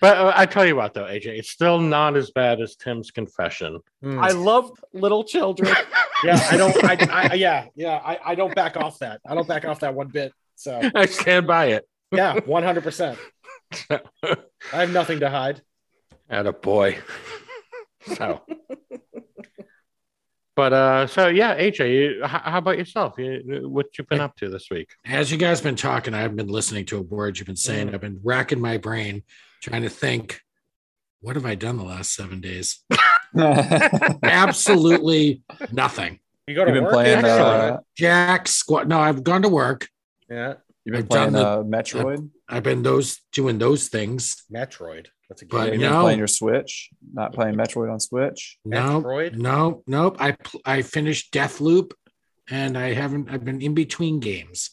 but 0.00 0.16
uh, 0.16 0.32
I 0.36 0.46
tell 0.46 0.66
you 0.66 0.76
what 0.76 0.92
though, 0.92 1.04
AJ, 1.04 1.38
it's 1.38 1.50
still 1.50 1.80
not 1.80 2.14
as 2.14 2.30
bad 2.30 2.60
as 2.60 2.76
Tim's 2.76 3.10
confession. 3.10 3.80
I 4.04 4.32
love 4.32 4.70
little 4.92 5.24
children. 5.24 5.74
yeah, 6.24 6.46
I 6.50 6.56
don't. 6.56 6.84
I, 6.84 7.30
I 7.32 7.34
yeah, 7.34 7.66
yeah. 7.74 8.00
I, 8.04 8.18
I 8.24 8.34
don't 8.34 8.54
back 8.54 8.76
off 8.76 8.98
that. 8.98 9.20
I 9.26 9.34
don't 9.34 9.48
back 9.48 9.64
off 9.64 9.80
that 9.80 9.94
one 9.94 10.08
bit. 10.08 10.32
So 10.54 10.78
I 10.94 11.06
stand 11.06 11.46
by 11.46 11.66
it. 11.66 11.88
yeah, 12.12 12.38
one 12.40 12.62
hundred 12.62 12.84
percent. 12.84 13.18
I 13.90 14.00
have 14.72 14.92
nothing 14.92 15.20
to 15.20 15.30
hide. 15.30 15.62
At 16.30 16.46
a 16.46 16.52
boy. 16.52 16.98
So 18.16 18.40
but 20.56 20.72
uh 20.72 21.06
so 21.06 21.28
yeah, 21.28 21.56
AJ, 21.56 21.92
you, 21.92 22.24
how, 22.24 22.38
how 22.40 22.58
about 22.58 22.76
yourself? 22.76 23.14
You, 23.16 23.68
what 23.68 23.96
you 23.96 24.04
been 24.04 24.20
up 24.20 24.36
to 24.36 24.50
this 24.50 24.68
week? 24.70 24.90
As 25.04 25.30
you 25.30 25.38
guys 25.38 25.60
been 25.60 25.76
talking, 25.76 26.12
I've 26.14 26.36
been 26.36 26.48
listening 26.48 26.84
to 26.86 26.98
a 26.98 27.00
word 27.02 27.38
you've 27.38 27.46
been 27.46 27.56
saying. 27.56 27.88
Mm. 27.88 27.94
I've 27.94 28.00
been 28.00 28.20
racking 28.22 28.60
my 28.60 28.76
brain 28.76 29.22
trying 29.62 29.82
to 29.82 29.88
think, 29.88 30.40
what 31.20 31.36
have 31.36 31.46
I 31.46 31.54
done 31.54 31.78
the 31.78 31.84
last 31.84 32.12
seven 32.14 32.40
days? 32.40 32.84
Absolutely 34.22 35.42
nothing. 35.70 36.18
You 36.46 36.54
go 36.54 36.64
to 36.64 36.70
You've 36.70 36.74
been 36.74 36.84
work. 36.84 36.92
playing 36.92 37.18
AJ? 37.22 37.38
uh, 37.38 37.78
Jack 37.96 38.48
squat. 38.48 38.88
No, 38.88 38.98
I've 39.00 39.22
gone 39.22 39.42
to 39.42 39.48
work. 39.48 39.88
yeah, 40.28 40.54
you've 40.84 40.92
been 40.94 41.02
I've 41.02 41.08
playing 41.08 41.32
the- 41.32 41.46
uh, 41.46 41.62
Metroid. 41.62 42.30
I've 42.48 42.62
been 42.62 42.82
those 42.82 43.20
doing 43.32 43.58
those 43.58 43.88
things. 43.88 44.42
Metroid. 44.52 45.06
That's 45.28 45.42
a 45.42 45.46
But 45.46 45.64
game. 45.70 45.72
You've 45.74 45.82
no. 45.82 45.90
been 45.90 46.00
playing 46.02 46.18
your 46.18 46.26
Switch, 46.26 46.90
not 47.14 47.32
playing 47.32 47.54
Metroid 47.54 47.90
on 47.90 48.00
Switch. 48.00 48.58
No, 48.64 49.00
Metroid? 49.02 49.36
no, 49.36 49.82
nope. 49.86 50.16
I 50.20 50.32
pl- 50.32 50.60
I 50.66 50.82
finished 50.82 51.32
Deathloop, 51.32 51.92
and 52.50 52.76
I 52.76 52.92
haven't. 52.92 53.30
I've 53.30 53.44
been 53.44 53.62
in 53.62 53.72
between 53.74 54.20
games. 54.20 54.70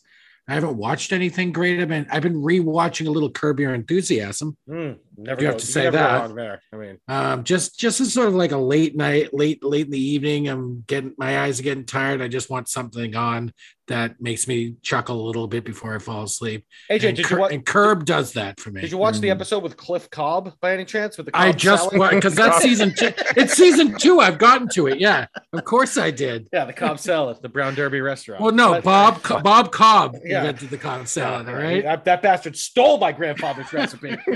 I 0.49 0.55
haven't 0.55 0.77
watched 0.77 1.13
anything 1.13 1.51
great. 1.51 1.79
I've 1.79 1.89
been 1.89 2.07
I've 2.11 2.23
been 2.23 2.41
rewatching 2.41 3.05
a 3.07 3.11
little 3.11 3.29
Curb 3.29 3.59
Your 3.59 3.75
Enthusiasm. 3.75 4.57
Mm, 4.67 4.97
never 5.15 5.41
You 5.41 5.47
have 5.47 5.57
to 5.57 5.65
say 5.65 5.87
that. 5.91 6.35
there. 6.35 6.59
I 6.73 6.75
mean, 6.75 6.97
Um, 7.07 7.43
just 7.43 7.79
just 7.79 8.01
as 8.01 8.11
sort 8.13 8.29
of 8.29 8.33
like 8.33 8.51
a 8.51 8.57
late 8.57 8.95
night, 8.97 9.31
late 9.31 9.63
late 9.63 9.85
in 9.85 9.91
the 9.91 9.99
evening. 10.03 10.49
I'm 10.49 10.83
getting 10.87 11.13
my 11.19 11.39
eyes 11.41 11.59
are 11.59 11.63
getting 11.63 11.85
tired. 11.85 12.19
I 12.21 12.27
just 12.29 12.49
want 12.49 12.67
something 12.67 13.15
on 13.15 13.53
that 13.89 14.19
makes 14.21 14.47
me 14.47 14.75
chuckle 14.81 15.19
a 15.21 15.25
little 15.27 15.47
bit 15.47 15.63
before 15.65 15.93
I 15.93 15.99
fall 15.99 16.23
asleep. 16.23 16.65
AJ, 16.89 17.07
and, 17.09 17.17
did 17.17 17.25
Cur- 17.25 17.35
you 17.35 17.41
watch? 17.41 17.51
and 17.51 17.65
Curb 17.65 18.05
does 18.05 18.33
that 18.33 18.59
for 18.59 18.71
me. 18.71 18.81
Did 18.81 18.91
you 18.91 18.97
watch 18.97 19.19
the 19.19 19.27
Mm. 19.27 19.31
episode 19.31 19.61
with 19.61 19.77
Cliff 19.77 20.09
Cobb 20.09 20.53
by 20.61 20.73
any 20.73 20.85
chance? 20.85 21.17
With 21.17 21.25
the 21.27 21.31
Cobb 21.33 21.41
I 21.41 21.51
just 21.51 21.91
because 21.91 22.33
that's 22.35 22.61
season 22.61 22.93
two. 22.97 23.11
It's 23.35 23.53
season 23.53 23.97
two. 23.97 24.19
I've 24.19 24.37
gotten 24.37 24.67
to 24.69 24.87
it. 24.87 24.99
Yeah, 24.99 25.27
of 25.53 25.63
course 25.65 25.97
I 25.97 26.09
did. 26.11 26.47
yeah, 26.53 26.65
the 26.65 26.73
Cobb 26.73 26.99
salad, 26.99 27.37
the 27.41 27.49
Brown 27.49 27.75
Derby 27.75 28.01
restaurant. 28.01 28.41
Well, 28.41 28.53
no, 28.53 28.71
But- 28.73 28.83
Bob 28.85 29.23
Co- 29.23 29.41
Bob 29.41 29.71
Cobb 29.71 30.15
Yeah. 30.23 30.39
invented 30.39 30.69
the 30.69 30.77
Cobb 30.77 31.07
salad. 31.07 31.47
All 31.49 31.55
right. 31.55 31.83
That, 31.83 32.05
that 32.05 32.21
bastard 32.21 32.55
stole 32.55 32.97
my 32.99 33.11
grandfather's 33.11 33.71
recipe. 33.73 34.17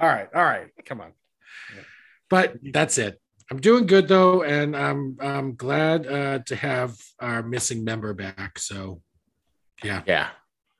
all 0.00 0.08
right, 0.08 0.28
all 0.34 0.44
right, 0.44 0.66
come 0.84 1.00
on. 1.00 1.12
but 2.28 2.54
that's 2.62 2.98
it. 2.98 3.20
I'm 3.50 3.58
doing 3.60 3.86
good 3.86 4.06
though, 4.06 4.42
and 4.42 4.76
I'm 4.76 5.16
I'm 5.20 5.54
glad 5.56 6.06
uh, 6.06 6.38
to 6.46 6.56
have 6.56 6.96
our 7.18 7.42
missing 7.42 7.82
member 7.84 8.14
back. 8.14 8.58
So, 8.58 9.02
yeah, 9.82 10.02
Yeah. 10.06 10.28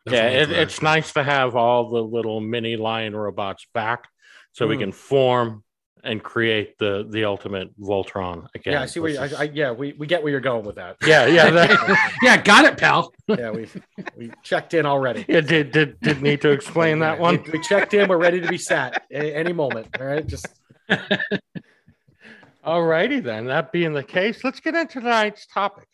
Yeah, 0.07 0.29
it, 0.29 0.51
it's 0.51 0.81
nice 0.81 1.13
to 1.13 1.23
have 1.23 1.55
all 1.55 1.91
the 1.91 2.03
little 2.03 2.41
mini 2.41 2.77
lion 2.77 3.15
robots 3.15 3.67
back 3.75 4.05
so 4.53 4.67
we 4.67 4.77
Mm. 4.77 4.81
can 4.81 4.93
form 4.93 5.63
and 6.03 6.23
create 6.23 6.79
the 6.79 7.07
the 7.11 7.25
ultimate 7.27 7.79
Voltron 7.79 8.47
again. 8.55 8.73
Yeah, 8.73 8.83
I 8.83 8.87
see 8.87 9.01
where 9.01 9.11
you, 9.11 9.19
This 9.21 9.35
I, 9.35 9.43
I, 9.43 9.51
yeah, 9.53 9.73
we, 9.73 9.93
we 9.93 10.07
get 10.07 10.23
where 10.23 10.31
you're 10.33 10.41
going 10.41 10.65
with 10.65 10.77
that. 10.77 10.97
yeah, 11.07 11.27
yeah, 11.27 11.51
that, 11.51 12.11
yeah, 12.23 12.41
got 12.41 12.65
it, 12.65 12.79
pal. 12.79 13.13
yeah, 13.29 13.51
we 13.51 13.69
we 14.17 14.33
checked 14.43 14.73
in 14.75 14.87
already. 14.87 15.27
yeah. 15.29 15.41
Did 15.43 15.71
did 15.73 16.01
did 16.01 16.23
need 16.23 16.41
to 16.43 16.51
explain 16.51 17.01
that 17.01 17.19
one? 17.27 17.43
We, 17.45 17.53
we 17.53 17.61
checked 17.61 17.93
in. 17.95 18.09
We're 18.09 18.17
ready 18.17 18.41
to 18.41 18.49
be 18.49 18.59
sat 18.59 19.03
any 19.11 19.53
moment. 19.53 19.89
All 20.01 20.07
right, 20.07 20.27
just 20.27 20.47
All 22.63 22.83
righty 22.83 23.21
then. 23.21 23.47
That 23.47 23.73
being 23.73 23.93
the 23.93 24.03
case, 24.03 24.45
let's 24.45 24.61
get 24.61 24.75
into 24.75 25.01
tonight's 25.01 25.47
topic. 25.47 25.89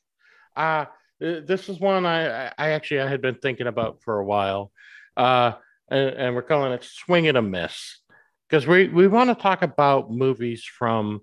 Uh, 0.57 0.87
this 1.21 1.69
is 1.69 1.81
one 1.81 2.05
I, 2.05 2.49
I 2.59 2.71
actually 2.71 3.01
I 3.01 3.09
had 3.09 3.23
been 3.23 3.37
thinking 3.37 3.67
about 3.67 4.03
for 4.03 4.19
a 4.19 4.25
while, 4.25 4.73
uh, 5.17 5.53
and, 5.89 6.11
and 6.11 6.35
we're 6.35 6.43
calling 6.43 6.73
it 6.73 6.85
"Swing 6.85 7.29
and 7.29 7.39
a 7.39 7.43
Miss" 7.43 7.99
because 8.49 8.67
we 8.67 8.89
we 8.89 9.07
want 9.07 9.31
to 9.31 9.41
talk 9.41 9.63
about 9.63 10.11
movies 10.11 10.65
from 10.65 11.23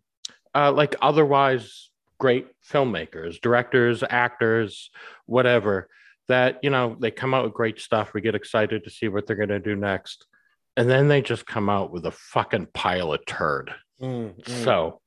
uh, 0.56 0.72
like 0.72 0.96
otherwise 1.02 1.90
great 2.20 2.48
filmmakers, 2.68 3.40
directors, 3.42 4.04
actors, 4.10 4.90
whatever. 5.26 5.90
That 6.30 6.60
you 6.64 6.70
know 6.70 6.96
they 7.00 7.12
come 7.12 7.34
out 7.34 7.44
with 7.44 7.54
great 7.54 7.80
stuff. 7.80 8.14
We 8.14 8.22
get 8.22 8.36
excited 8.36 8.86
to 8.86 8.90
see 8.90 9.10
what 9.10 9.28
they're 9.28 9.36
going 9.36 9.50
to 9.50 9.60
do 9.60 9.76
next, 9.76 10.26
and 10.78 10.90
then 10.90 11.10
they 11.10 11.22
just 11.22 11.46
come 11.46 11.70
out 11.70 11.92
with 11.92 12.06
a 12.06 12.12
fucking 12.12 12.68
pile 12.74 13.14
of 13.14 13.26
turd. 13.26 13.72
mm, 14.02 14.34
mm. 14.34 14.64
So, 14.64 15.02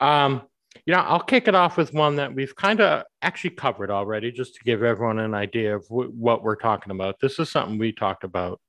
um, 0.00 0.42
you 0.86 0.94
know, 0.94 1.00
I'll 1.00 1.20
kick 1.20 1.48
it 1.48 1.54
off 1.54 1.76
with 1.76 1.92
one 1.92 2.16
that 2.16 2.34
we've 2.34 2.54
kind 2.54 2.80
of 2.80 3.04
actually 3.22 3.50
covered 3.50 3.90
already, 3.90 4.32
just 4.32 4.54
to 4.54 4.64
give 4.64 4.82
everyone 4.82 5.18
an 5.18 5.34
idea 5.34 5.76
of 5.76 5.86
wh- 5.86 6.14
what 6.14 6.42
we're 6.42 6.56
talking 6.56 6.90
about. 6.90 7.20
This 7.20 7.38
is 7.38 7.50
something 7.50 7.78
we 7.78 7.92
talked 7.92 8.24
about 8.24 8.60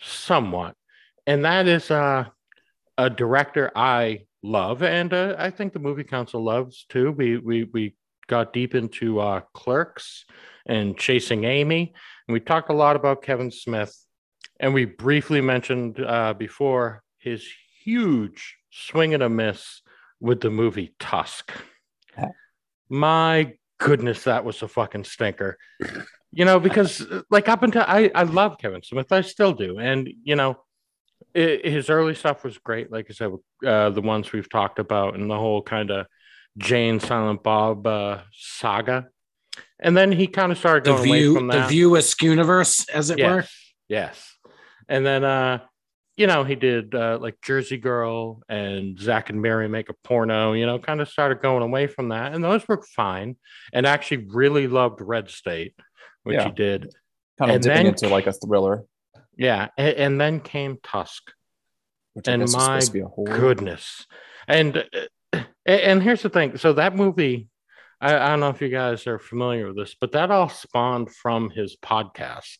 somewhat, 0.00 0.74
and 1.26 1.44
that 1.44 1.66
is 1.66 1.90
uh, 1.90 2.24
a 2.96 3.10
director 3.10 3.70
I 3.74 4.26
love, 4.42 4.82
and 4.82 5.12
uh, 5.12 5.36
I 5.38 5.50
think 5.50 5.72
the 5.72 5.78
movie 5.78 6.04
council 6.04 6.42
loves 6.42 6.86
too. 6.88 7.12
We 7.12 7.38
we 7.38 7.64
we 7.64 7.96
got 8.28 8.52
deep 8.52 8.74
into 8.74 9.20
uh, 9.20 9.40
Clerks 9.52 10.24
and 10.66 10.96
Chasing 10.96 11.44
Amy, 11.44 11.92
and 12.28 12.32
we 12.32 12.40
talked 12.40 12.70
a 12.70 12.74
lot 12.74 12.96
about 12.96 13.22
Kevin 13.22 13.50
Smith, 13.50 13.94
and 14.60 14.72
we 14.72 14.84
briefly 14.84 15.40
mentioned 15.40 16.00
uh, 16.00 16.34
before 16.34 17.02
his 17.18 17.46
huge 17.84 18.56
swing 18.70 19.12
and 19.12 19.22
a 19.22 19.28
miss 19.28 19.81
with 20.22 20.40
the 20.40 20.50
movie 20.50 20.94
Tusk. 21.00 21.52
My 22.88 23.54
goodness, 23.78 24.24
that 24.24 24.44
was 24.44 24.62
a 24.62 24.68
fucking 24.68 25.04
stinker. 25.04 25.58
You 26.30 26.44
know, 26.44 26.60
because 26.60 27.04
like 27.30 27.48
up 27.48 27.62
until 27.62 27.82
I, 27.86 28.10
I 28.14 28.22
love 28.22 28.56
Kevin 28.58 28.82
Smith, 28.82 29.10
I 29.12 29.20
still 29.22 29.52
do, 29.52 29.78
and 29.78 30.08
you 30.22 30.36
know, 30.36 30.56
i 31.36 31.60
his 31.64 31.90
early 31.90 32.14
stuff 32.14 32.44
was 32.44 32.56
great. 32.58 32.90
Like 32.92 33.06
I 33.10 33.12
said, 33.12 33.32
uh, 33.66 33.90
the 33.90 34.00
ones 34.00 34.32
we've 34.32 34.48
talked 34.48 34.78
about, 34.78 35.14
and 35.14 35.30
the 35.30 35.36
whole 35.36 35.62
kind 35.62 35.90
of 35.90 36.06
Jay 36.56 36.88
and 36.88 37.02
Silent 37.02 37.42
Bob 37.42 37.86
uh, 37.86 38.20
saga, 38.32 39.08
and 39.80 39.96
then 39.96 40.12
he 40.12 40.26
kind 40.26 40.52
of 40.52 40.58
started 40.58 40.84
The 40.84 40.90
going 40.96 41.08
away 41.08 41.18
view, 41.18 41.34
from 41.34 41.46
the 41.48 41.52
that 41.54 41.68
view 41.68 42.00
universe, 42.20 42.88
as 42.88 43.10
it 43.10 43.18
were. 43.20 43.40
yes, 43.40 43.74
yes. 43.88 44.36
And 44.88 45.04
then 45.04 45.24
uh, 45.24 45.60
you 46.16 46.26
know, 46.26 46.44
he 46.44 46.54
did 46.54 46.94
uh 46.94 47.18
like 47.20 47.40
Jersey 47.42 47.78
Girl 47.78 48.42
and 48.48 48.98
Zack 48.98 49.30
and 49.30 49.40
Miri 49.40 49.68
make 49.68 49.88
a 49.88 49.94
porno, 50.04 50.52
you 50.52 50.66
know, 50.66 50.78
kind 50.78 51.00
of 51.00 51.08
started 51.08 51.40
going 51.40 51.62
away 51.62 51.86
from 51.86 52.10
that. 52.10 52.34
And 52.34 52.42
those 52.44 52.66
were 52.68 52.82
fine. 52.94 53.36
And 53.72 53.86
actually 53.86 54.26
really 54.28 54.66
loved 54.66 55.00
Red 55.00 55.30
State, 55.30 55.74
which 56.24 56.36
Yeah. 56.36 56.44
he 56.46 56.50
did. 56.52 56.92
Kind 57.38 57.50
of 57.50 57.54
And 57.56 57.62
dipping 57.64 57.76
then- 57.76 57.86
into 57.86 58.08
like 58.08 58.26
a 58.26 58.32
thriller, 58.32 58.84
Yeah. 59.36 59.68
And, 59.78 59.96
and 59.96 60.20
then 60.20 60.40
came 60.40 60.78
Tusk. 60.82 61.22
which 62.14 62.28
And 62.28 62.40
my 62.42 62.46
supposed 62.46 62.86
to 62.88 62.92
be 62.92 63.00
a 63.00 63.06
horror. 63.06 63.38
Goodness. 63.38 64.06
And 64.46 64.84
uh, 65.32 65.40
and 65.64 66.02
here's 66.02 66.22
the 66.22 66.28
thing. 66.28 66.58
So 66.58 66.74
that 66.74 66.94
movie, 66.94 67.48
I, 68.02 68.16
I 68.16 68.28
don't 68.30 68.40
know 68.40 68.48
if 68.50 68.60
you 68.60 68.68
guys 68.68 69.06
are 69.06 69.18
familiar 69.18 69.68
with 69.68 69.76
this, 69.76 69.94
but 69.98 70.12
that 70.12 70.30
all 70.30 70.48
spawned 70.50 71.08
from 71.14 71.48
his 71.50 71.76
podcast. 71.76 72.58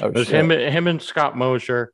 Oh, 0.00 0.06
It 0.06 0.14
was 0.14 0.28
shit. 0.28 0.36
him, 0.36 0.50
him 0.50 0.86
and 0.86 1.02
Scott 1.02 1.36
Mosier. 1.36 1.92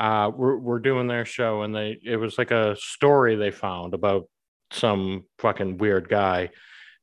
Uh, 0.00 0.30
were, 0.34 0.58
were 0.58 0.80
doing 0.80 1.08
their 1.08 1.26
show, 1.26 1.60
and 1.60 1.74
they 1.74 1.98
it 2.02 2.16
was 2.16 2.38
like 2.38 2.50
a 2.50 2.74
story 2.76 3.36
they 3.36 3.50
found 3.50 3.92
about 3.92 4.24
some 4.72 5.24
fucking 5.38 5.76
weird 5.76 6.08
guy, 6.08 6.48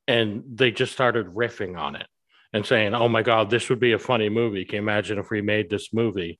and 0.07 0.43
they 0.51 0.71
just 0.71 0.93
started 0.93 1.27
riffing 1.27 1.77
on 1.77 1.95
it 1.95 2.07
and 2.53 2.65
saying, 2.65 2.95
"Oh 2.95 3.07
my 3.07 3.21
god, 3.21 3.51
this 3.51 3.69
would 3.69 3.79
be 3.79 3.91
a 3.91 3.99
funny 3.99 4.29
movie. 4.29 4.65
Can 4.65 4.77
you 4.77 4.81
imagine 4.81 5.19
if 5.19 5.29
we 5.29 5.41
made 5.41 5.69
this 5.69 5.93
movie?" 5.93 6.39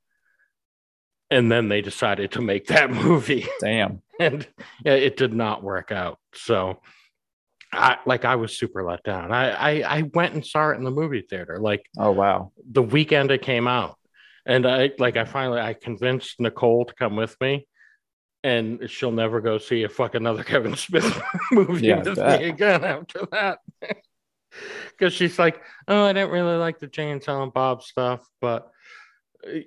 And 1.30 1.52
then 1.52 1.68
they 1.70 1.82
decided 1.82 2.32
to 2.32 2.42
make 2.42 2.66
that 2.74 2.90
movie, 2.90 3.46
Damn. 3.62 4.02
and 4.20 4.48
yeah, 4.84 4.94
it 4.94 5.16
did 5.16 5.34
not 5.36 5.62
work 5.62 5.92
out. 5.92 6.18
So, 6.34 6.82
I 7.72 7.98
like 8.08 8.26
I 8.26 8.36
was 8.36 8.58
super 8.58 8.84
let 8.84 9.04
down. 9.04 9.32
I 9.32 9.52
I, 9.52 9.98
I 10.00 10.02
went 10.12 10.34
and 10.34 10.44
saw 10.44 10.72
it 10.72 10.78
in 10.78 10.84
the 10.86 10.90
movie 10.90 11.22
theater, 11.30 11.60
like 11.60 11.86
Oh 12.00 12.10
wow. 12.12 12.52
the 12.68 12.82
weekend 12.82 13.30
it 13.30 13.44
came 13.44 13.68
out 13.68 13.97
and 14.48 14.66
i 14.66 14.89
like 14.98 15.18
i 15.18 15.25
finally 15.25 15.60
i 15.60 15.74
convinced 15.74 16.39
nicole 16.39 16.86
to 16.86 16.94
come 16.96 17.16
with 17.16 17.36
me 17.42 17.68
and 18.44 18.89
she'll 18.89 19.12
never 19.12 19.42
go 19.42 19.58
see 19.58 19.84
a 19.84 19.89
fuck 19.89 20.16
another 20.16 20.44
kevin 20.51 20.75
smith 20.75 21.22
movie 21.51 21.88
Yeah, 21.88 22.01
with 22.04 22.18
me 22.18 22.48
again 22.50 22.84
after 22.84 23.27
that 23.32 23.60
because 24.92 25.13
she's 25.13 25.38
like 25.38 25.62
oh 25.88 26.04
i 26.06 26.13
didn't 26.13 26.32
really 26.32 26.56
like 26.58 26.80
the 26.80 26.88
jay 26.88 27.12
and 27.12 27.22
silent 27.24 27.54
bob 27.54 27.84
stuff 27.84 28.25
but 28.42 28.72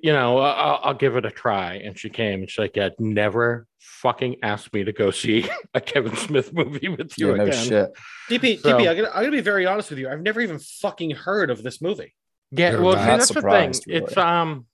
you 0.02 0.12
know 0.12 0.36
I'll, 0.38 0.80
I'll 0.82 0.94
give 0.94 1.16
it 1.16 1.24
a 1.24 1.30
try 1.30 1.74
and 1.74 1.96
she 1.98 2.10
came 2.10 2.40
and 2.40 2.50
she's 2.50 2.58
like 2.58 2.76
yeah 2.76 2.88
never 2.98 3.66
fucking 3.78 4.36
ask 4.42 4.72
me 4.74 4.84
to 4.84 4.92
go 4.92 5.10
see 5.10 5.48
a 5.74 5.80
kevin 5.80 6.14
smith 6.16 6.52
movie 6.52 6.88
with 6.88 7.16
you 7.16 7.30
Yeah, 7.30 7.34
no 7.36 7.44
again 7.44 7.64
shit. 7.66 7.90
DP, 8.28 8.60
So- 8.60 8.76
DP, 8.78 8.88
I'm 8.90 8.96
gonna, 8.96 9.08
I'm 9.10 9.20
gonna 9.24 9.30
be 9.30 9.40
very 9.40 9.66
honest 9.66 9.90
with 9.90 9.98
you. 9.98 10.08
I've 10.08 10.20
never 10.22 10.40
even 10.40 10.58
fucking 10.58 11.12
heard 11.12 11.50
of 11.50 11.62
this 11.62 11.80
movie. 11.80 12.14
Yeah, 12.52 12.72
You're 12.72 12.82
well, 12.82 12.92
see, 12.94 13.04
that's 13.04 13.28
the 13.28 13.34
thing. 13.34 13.40
surprised, 13.42 13.84
It's 13.88 14.16
um, 14.16 14.66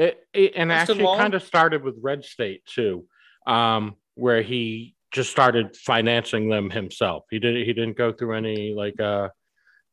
it, 0.00 0.18
it 0.32 0.52
and 0.56 0.70
Justin 0.70 0.70
actually 0.70 1.04
Long? 1.04 1.18
kind 1.18 1.34
of 1.34 1.42
started 1.42 1.82
with 1.82 1.96
Red 2.00 2.24
State 2.24 2.64
too, 2.66 3.06
um, 3.46 3.96
where 4.14 4.42
he 4.42 4.94
just 5.12 5.30
started 5.30 5.76
financing 5.76 6.48
them 6.48 6.70
himself. 6.70 7.24
He 7.30 7.38
did 7.38 7.54
he 7.66 7.72
didn't 7.72 7.96
go 7.96 8.12
through 8.12 8.34
any 8.36 8.74
like 8.74 8.98
uh 9.00 9.28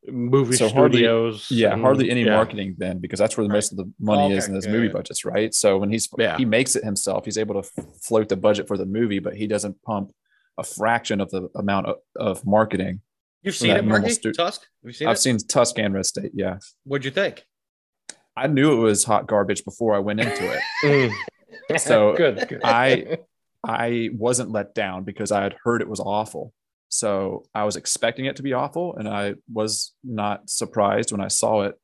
movie 0.09 0.55
So 0.55 0.69
hardly- 0.69 0.99
studios. 0.99 1.47
Yeah, 1.51 1.73
and- 1.73 1.81
hardly 1.81 2.09
any 2.09 2.23
yeah. 2.23 2.35
marketing 2.35 2.75
then, 2.77 2.99
because 2.99 3.19
that's 3.19 3.35
where 3.35 3.43
the 3.45 3.49
Right. 3.49 3.57
most 3.57 3.71
of 3.73 3.77
the 3.77 3.91
money 3.99 4.33
Oh, 4.33 4.37
is 4.37 4.47
in 4.47 4.53
those 4.53 4.65
Yeah, 4.65 4.71
movie 4.73 4.87
yeah. 4.87 4.93
budgets, 4.93 5.25
right? 5.25 5.53
So 5.53 5.77
when 5.79 5.89
he's 5.89 6.07
Yeah. 6.17 6.37
he 6.37 6.45
makes 6.45 6.75
it 6.75 6.83
himself, 6.83 7.25
he's 7.25 7.37
able 7.37 7.61
to 7.61 7.69
float 8.01 8.29
the 8.29 8.37
budget 8.37 8.67
for 8.67 8.77
the 8.77 8.85
movie, 8.85 9.19
but 9.19 9.35
he 9.35 9.47
doesn't 9.47 9.81
pump 9.83 10.11
a 10.57 10.63
fraction 10.63 11.19
of 11.19 11.29
the 11.31 11.49
amount 11.55 11.87
of, 11.87 11.97
of 12.15 12.45
marketing. 12.45 13.01
You've 13.43 13.55
seen 13.55 13.71
it, 13.71 13.75
normal 13.83 13.99
Marky? 13.99 14.13
stu- 14.13 14.31
Tusk? 14.33 14.61
Have 14.61 14.89
you 14.89 14.93
seen 14.93 15.07
I've 15.07 15.15
it? 15.15 15.19
seen 15.19 15.37
Tusk 15.39 15.77
and 15.79 15.93
Red 15.93 16.05
State. 16.05 16.31
Yeah, 16.33 16.57
What'd 16.85 17.05
you 17.05 17.11
think? 17.11 17.45
I 18.37 18.47
knew 18.47 18.71
it 18.73 18.81
was 18.83 19.03
hot 19.03 19.27
garbage 19.27 19.65
before 19.65 19.95
I 19.95 19.99
went 19.99 20.19
into 20.21 20.53
it. 20.53 20.61
Mm. 20.83 21.11
So, 21.77 22.15
good, 22.15 22.47
good. 22.47 22.61
I- 22.63 23.17
I 23.65 24.09
wasn't 24.13 24.51
let 24.51 24.73
down 24.73 25.03
because 25.03 25.31
I 25.33 25.43
had 25.43 25.55
heard 25.61 25.81
it 25.81 25.89
was 25.89 25.99
awful. 25.99 26.53
So 26.87 27.43
I 27.53 27.65
was 27.65 27.75
expecting 27.75 28.25
it 28.25 28.37
to 28.37 28.43
be 28.43 28.53
awful, 28.53 28.95
and 28.95 29.09
I 29.09 29.35
was 29.51 29.93
not 30.03 30.49
surprised 30.49 31.11
when 31.11 31.19
I 31.19 31.27
saw 31.27 31.63
it. 31.63 31.75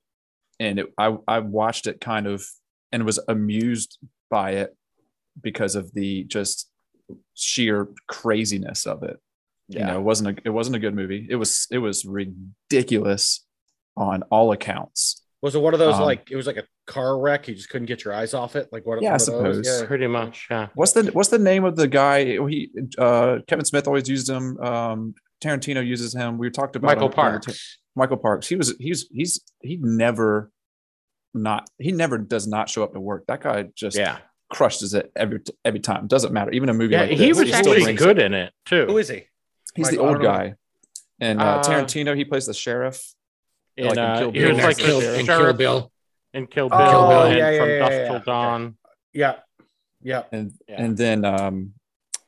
And 0.60 0.79
it, 0.79 0.93
I 0.98 1.17
I 1.27 1.39
watched 1.39 1.88
it 1.88 2.00
kind 2.00 2.27
of 2.27 2.45
and 2.93 3.03
was 3.05 3.19
amused 3.27 3.98
by 4.29 4.51
it 4.51 4.77
because 5.41 5.75
of 5.75 5.91
the 5.93 6.24
just 6.24 6.69
sheer 7.33 7.89
craziness 8.07 8.86
of 8.86 9.03
it. 9.03 9.17
You 9.67 9.79
know, 9.88 9.98
it 9.98 10.03
wasn't 10.03 10.39
a 10.39 10.41
it 10.45 10.50
wasn't 10.51 10.75
a 10.77 10.79
good 10.79 10.95
movie. 10.95 11.27
It 11.29 11.36
was 11.36 11.67
it 11.72 11.79
was 11.79 12.05
ridiculous 12.05 13.45
on 13.98 14.24
all 14.31 14.51
accounts. 14.53 15.22
Was 15.43 15.53
it 15.55 15.59
one 15.62 15.73
of 15.73 15.79
those 15.79 15.95
Um, 15.95 16.03
like 16.03 16.31
it 16.31 16.35
was 16.38 16.47
like 16.47 16.57
a 16.57 16.63
car 16.88 17.19
wreck? 17.19 17.47
You 17.47 17.53
just 17.53 17.69
couldn't 17.69 17.85
get 17.88 18.03
your 18.05 18.13
eyes 18.15 18.33
off 18.33 18.55
it. 18.55 18.69
Like 18.71 18.85
what? 18.85 19.01
Yeah, 19.01 19.09
I 19.09 19.12
one 19.12 19.17
those? 19.17 19.25
suppose. 19.25 19.67
Yeah. 19.81 19.85
Pretty 19.85 20.07
much, 20.07 20.47
yeah. 20.50 20.69
What's 20.73 20.93
the 20.93 21.03
What's 21.12 21.29
the 21.29 21.38
name 21.38 21.65
of 21.65 21.75
the 21.75 21.88
guy? 21.88 22.23
He 22.47 22.71
uh, 22.97 23.39
Kevin 23.47 23.65
Smith 23.65 23.85
always 23.85 24.07
used 24.09 24.29
him. 24.29 24.57
Um, 24.59 25.13
Tarantino 25.43 25.85
uses 25.85 26.13
him. 26.15 26.38
We 26.38 26.50
talked 26.50 26.75
about 26.77 26.88
Michael 26.88 27.09
him 27.12 27.19
on 27.19 27.33
the 27.33 27.39
ta- 27.39 27.45
Parks. 27.45 27.77
Michael 27.95 28.17
Parks. 28.17 28.47
He 28.47 28.55
was 28.55 28.73
he's 28.79 29.07
he's 29.12 29.41
he 29.62 29.77
never 29.81 30.50
not 31.33 31.69
he 31.77 31.91
never 31.91 32.17
does 32.17 32.47
not 32.47 32.69
show 32.69 32.83
up 32.83 32.93
to 32.93 33.00
work. 33.01 33.25
That 33.27 33.41
guy 33.41 33.65
just 33.75 33.97
Yeah. 33.97 34.19
crushes 34.50 34.93
it 34.93 35.12
every 35.15 35.41
every 35.65 35.81
time. 35.81 36.07
Doesn't 36.07 36.31
matter. 36.31 36.51
Even 36.51 36.69
a 36.69 36.73
movie 36.73 36.93
Yeah, 36.93 37.01
like 37.01 37.09
he 37.12 37.27
this, 37.27 37.38
was 37.39 37.47
still 37.50 37.57
actually 37.59 37.83
brings 37.83 38.00
good 38.00 38.17
it. 38.19 38.25
in 38.27 38.33
it 38.33 38.53
too. 38.65 38.85
Who 38.85 38.97
is 38.97 39.09
he? 39.09 39.23
He's 39.75 39.91
Michael- 39.91 40.05
the 40.05 40.09
old 40.13 40.21
guy. 40.21 40.55
And 41.19 41.41
uh, 41.41 41.45
Uh, 41.57 41.63
Tarantino, 41.63 42.15
he 42.15 42.23
plays 42.25 42.45
the 42.45 42.53
sheriff. 42.53 43.13
In, 43.77 43.86
like 43.88 43.98
in 43.98 44.03
uh, 44.03 44.18
Kill 44.20 44.32
he 44.32 44.39
Bill. 44.39 44.56
was 44.56 44.63
like 44.63 44.77
Kill, 44.77 45.00
the 45.00 45.20
in 45.20 45.25
Kill 45.25 45.53
Bill. 45.53 45.92
in 46.34 46.48
Kill 46.48 46.70
Bill, 46.70 46.80
Oh, 46.80 47.24
and 47.27 47.38
yeah, 47.38 47.50
yeah, 47.51 47.60
from 47.60 47.70
yeah, 47.70 47.80
Dusk 47.80 47.92
yeah, 47.92 48.06
Till 48.06 48.13
yeah. 48.15 48.20
Dawn. 48.25 48.77
Yeah, 49.13 49.36
yeah. 50.01 50.24
And 50.32 50.53
Yeah. 50.68 50.84
and 50.84 50.98
then 50.98 51.25
um 51.25 51.74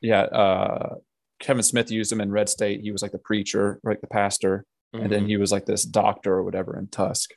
yeah, 0.02 0.22
uh 0.22 0.96
Kevin 1.40 1.64
Smith 1.64 1.92
used 1.92 2.12
him 2.12 2.22
in 2.22 2.32
Red 2.32 2.50
State. 2.50 2.82
He 2.82 2.92
was 2.92 3.02
like 3.02 3.12
the 3.12 3.18
preacher, 3.20 3.80
like 3.84 4.02
the 4.02 4.08
pastor, 4.08 4.66
and 4.94 5.12
then 5.12 5.26
Mhm. 5.26 5.28
he 5.30 5.38
was 5.38 5.52
like 5.52 5.66
this 5.66 5.84
doctor 5.84 6.34
or 6.36 6.44
whatever 6.44 6.78
in 6.78 6.88
Tusk. 6.88 7.32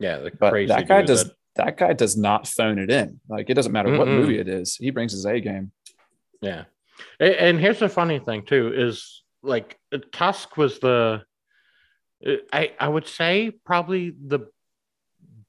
yeah, 0.00 0.18
the 0.18 0.30
But 0.32 0.50
crazy 0.50 0.68
that 0.68 0.88
guy 0.88 1.02
does 1.02 1.24
that- 1.24 1.34
that 1.56 1.76
guy 1.76 1.92
does 1.92 2.16
not 2.16 2.48
phone 2.48 2.80
it 2.80 2.90
in. 2.90 3.20
Like 3.28 3.48
it 3.48 3.54
doesn't 3.54 3.70
matter 3.70 3.96
what 3.96 4.08
Mm-mm. 4.08 4.18
movie 4.18 4.38
it 4.40 4.48
is. 4.48 4.74
He 4.74 4.90
brings 4.90 5.12
his 5.12 5.24
A 5.24 5.38
game. 5.38 5.70
Yeah. 6.40 6.64
And 7.20 7.60
here's 7.60 7.78
the 7.78 7.88
funny 7.88 8.18
thing 8.18 8.42
too 8.44 8.72
is 8.74 9.22
like 9.44 9.78
Tusk 10.10 10.56
was 10.56 10.80
the 10.80 11.22
I 12.52 12.72
I 12.78 12.88
would 12.88 13.06
say 13.06 13.52
probably 13.64 14.10
the 14.10 14.48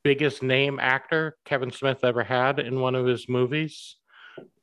biggest 0.03 0.43
name 0.43 0.79
actor 0.79 1.35
Kevin 1.45 1.71
Smith 1.71 2.03
ever 2.03 2.23
had 2.23 2.59
in 2.59 2.79
one 2.79 2.95
of 2.95 3.05
his 3.05 3.27
movies. 3.27 3.95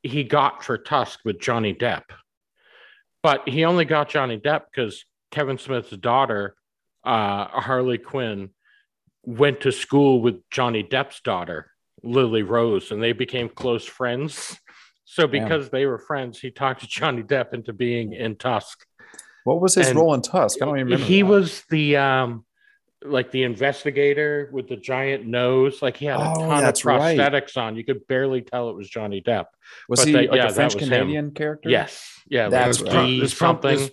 He 0.01 0.23
got 0.23 0.63
for 0.63 0.77
Tusk 0.77 1.19
with 1.25 1.39
Johnny 1.39 1.73
Depp. 1.73 2.03
But 3.21 3.47
he 3.47 3.65
only 3.65 3.85
got 3.85 4.09
Johnny 4.09 4.37
Depp 4.37 4.63
because 4.73 5.05
Kevin 5.31 5.57
Smith's 5.57 5.95
daughter, 5.97 6.55
uh, 7.03 7.45
Harley 7.47 7.97
Quinn, 7.97 8.51
went 9.25 9.61
to 9.61 9.71
school 9.71 10.21
with 10.21 10.47
Johnny 10.49 10.83
Depp's 10.83 11.21
daughter, 11.21 11.71
Lily 12.03 12.43
Rose, 12.43 12.91
and 12.91 13.01
they 13.01 13.13
became 13.13 13.49
close 13.49 13.85
friends. 13.85 14.57
So 15.05 15.27
Damn. 15.27 15.43
because 15.43 15.69
they 15.69 15.85
were 15.85 15.99
friends, 15.99 16.39
he 16.39 16.51
talked 16.51 16.81
to 16.81 16.87
Johnny 16.89 17.23
Depp 17.23 17.53
into 17.53 17.73
being 17.73 18.13
in 18.13 18.35
Tusk. 18.35 18.85
What 19.43 19.61
was 19.61 19.75
his 19.75 19.87
And 19.89 19.97
role 19.99 20.13
in 20.13 20.21
Tusk? 20.21 20.61
I 20.61 20.65
don't 20.65 20.75
even 20.77 20.85
remember. 20.87 21.05
He 21.05 21.21
that. 21.21 21.27
was 21.27 21.63
the 21.69 21.97
um 21.97 22.45
like 23.05 23.31
the 23.31 23.43
investigator 23.43 24.49
with 24.53 24.69
the 24.69 24.77
giant 24.77 25.25
nose. 25.25 25.81
Like 25.81 25.97
he 25.97 26.05
had 26.05 26.19
a 26.19 26.31
Oh, 26.31 26.35
ton 26.35 26.51
of 26.51 26.61
that's 26.61 26.85
right. 26.85 27.17
prosthetics 27.17 27.57
on. 27.57 27.75
You 27.75 27.83
could 27.83 28.07
barely 28.07 28.41
tell 28.41 28.69
it 28.69 28.75
was 28.75 28.89
Johnny 28.89 29.21
Depp. 29.21 29.45
was 29.89 29.99
but 29.99 30.07
he 30.07 30.13
they- 30.13 30.27
like 30.27 30.37
yeah, 30.37 30.47
a 30.47 30.53
French 30.53 30.75
was 30.75 30.83
him. 30.83 30.89
Canadian 30.89 31.31
character? 31.31 31.69
Yes. 31.69 32.21
Yeah. 32.29 32.47
That's 32.49 32.79
like 32.81 32.93
right. 32.93 33.17
There's, 33.19 33.37
something. 33.37 33.77
there's, 33.77 33.91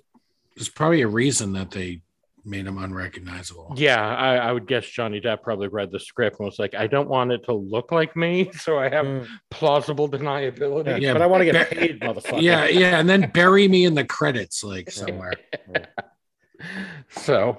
there's 0.55 0.69
probably 0.69 1.03
a 1.03 1.09
reason 1.09 1.55
that 1.55 1.73
they 1.73 2.03
made 2.45 2.67
him 2.67 2.79
unrecognizable. 2.79 3.73
Yeah, 3.77 4.01
I, 4.05 4.37
I 4.37 4.53
would 4.53 4.67
guess 4.67 4.87
Johnny 4.87 5.21
Depp 5.21 5.43
probably 5.43 5.69
read 5.69 5.91
the 5.91 6.01
script 6.01 6.39
and 6.41 6.47
was 6.47 6.59
like, 6.59 6.75
I 6.75 6.87
don't 6.87 7.09
want 7.09 7.33
it 7.33 7.45
to 7.45 7.53
look 7.53 7.93
like 7.93 8.17
me, 8.17 8.51
so 8.59 8.79
I 8.79 8.89
have 8.89 9.05
Mm. 9.07 9.27
plausible 9.51 10.09
deniability. 10.09 11.01
Yeah, 11.01 11.13
but 11.13 11.23
I 11.23 11.27
want 11.27 11.43
to 11.43 11.45
get 11.53 11.71
paid, 11.71 12.01
motherfucker. 12.01 12.43
Yeah, 12.43 12.67
yeah, 12.69 12.99
and 12.99 13.09
then 13.09 13.31
bury 13.33 13.67
me 13.69 13.85
in 13.85 13.95
the 13.95 14.05
credits 14.05 14.63
like 14.65 14.91
somewhere. 14.91 15.35
so, 17.11 17.59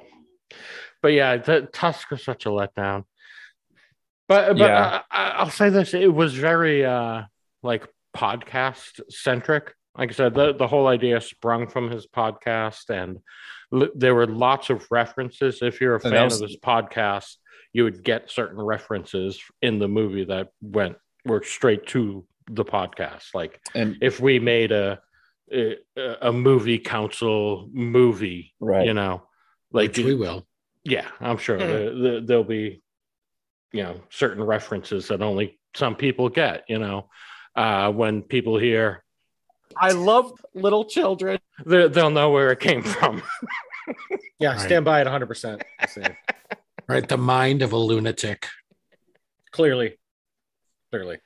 but 1.01 1.09
yeah, 1.09 1.37
the, 1.37 1.61
Tusk 1.73 2.11
was 2.11 2.23
such 2.23 2.45
a 2.45 2.49
letdown. 2.49 3.05
But 4.27 4.57
but 4.57 4.59
Yeah. 4.59 5.01
I, 5.11 5.23
I, 5.23 5.29
I'll 5.31 5.49
say 5.49 5.69
this: 5.69 5.93
it 5.93 6.13
was 6.13 6.33
very 6.33 6.85
uh 6.85 7.23
like 7.63 7.87
podcast 8.15 8.99
centric. 9.09 9.73
Like 9.97 10.09
I 10.11 10.13
said, 10.13 10.33
the 10.33 10.53
the 10.53 10.67
whole 10.67 10.87
idea 10.87 11.19
sprung 11.19 11.67
from 11.67 11.91
his 11.91 12.07
podcast, 12.07 12.89
and 12.89 13.17
l- 13.17 13.21
there 13.95 14.15
were 14.15 14.27
lots 14.27 14.69
of 14.69 14.85
references. 14.91 15.61
If 15.61 15.79
you're 15.81 15.95
a 15.95 16.01
And 16.03 16.11
fan 16.13 16.23
was- 16.25 16.41
of 16.41 16.49
his 16.49 16.57
podcast, 16.57 17.35
you 17.73 17.83
would 17.85 18.03
get 18.03 18.29
certain 18.29 18.61
references 18.61 19.41
in 19.61 19.79
the 19.79 19.87
movie 19.87 20.25
that 20.25 20.49
went 20.61 20.97
were 21.25 21.43
straight 21.43 21.85
to 21.87 22.25
the 22.49 22.65
podcast. 22.65 23.33
Like 23.33 23.61
And 23.75 23.97
if 24.01 24.19
we 24.19 24.39
made 24.39 24.71
a 24.71 24.99
a, 25.53 25.75
a 26.21 26.31
movie 26.31 26.79
council 26.79 27.69
movie, 27.73 28.53
right. 28.61 28.85
you 28.85 28.93
know, 28.93 29.23
like 29.73 29.89
Which 29.97 30.05
we 30.05 30.15
will. 30.15 30.47
yeah, 30.85 31.07
I'm 31.19 31.37
sure 31.37 31.57
Hmm. 31.57 31.67
there- 31.67 31.95
there- 31.99 32.21
there'll 32.21 32.43
be, 32.45 32.81
you 33.73 33.83
know, 33.83 34.01
certain 34.09 34.43
references 34.43 35.09
that 35.09 35.21
only 35.21 35.59
some 35.75 35.95
people 35.95 36.29
get. 36.29 36.63
You 36.69 36.79
know, 36.79 37.09
uh, 37.55 37.91
when 37.91 38.21
people 38.23 38.57
hear, 38.57 39.03
I 39.77 39.91
love 39.91 40.33
little 40.53 40.85
children. 40.85 41.39
they, 41.65 41.87
they'll 41.87 42.09
know 42.09 42.31
where 42.31 42.51
it 42.51 42.59
came 42.59 42.83
from. 42.83 43.21
Yeah, 44.39 44.51
Right. 44.53 44.59
stand 44.61 44.85
by 44.85 45.01
it 45.01 45.05
100. 45.05 45.27
percent 45.27 45.61
Right, 46.87 47.07
the 47.07 47.17
mind 47.17 47.61
of 47.61 47.73
a 47.73 47.77
lunatic. 47.77 48.47
Clearly, 49.51 49.97
clearly. 50.91 51.17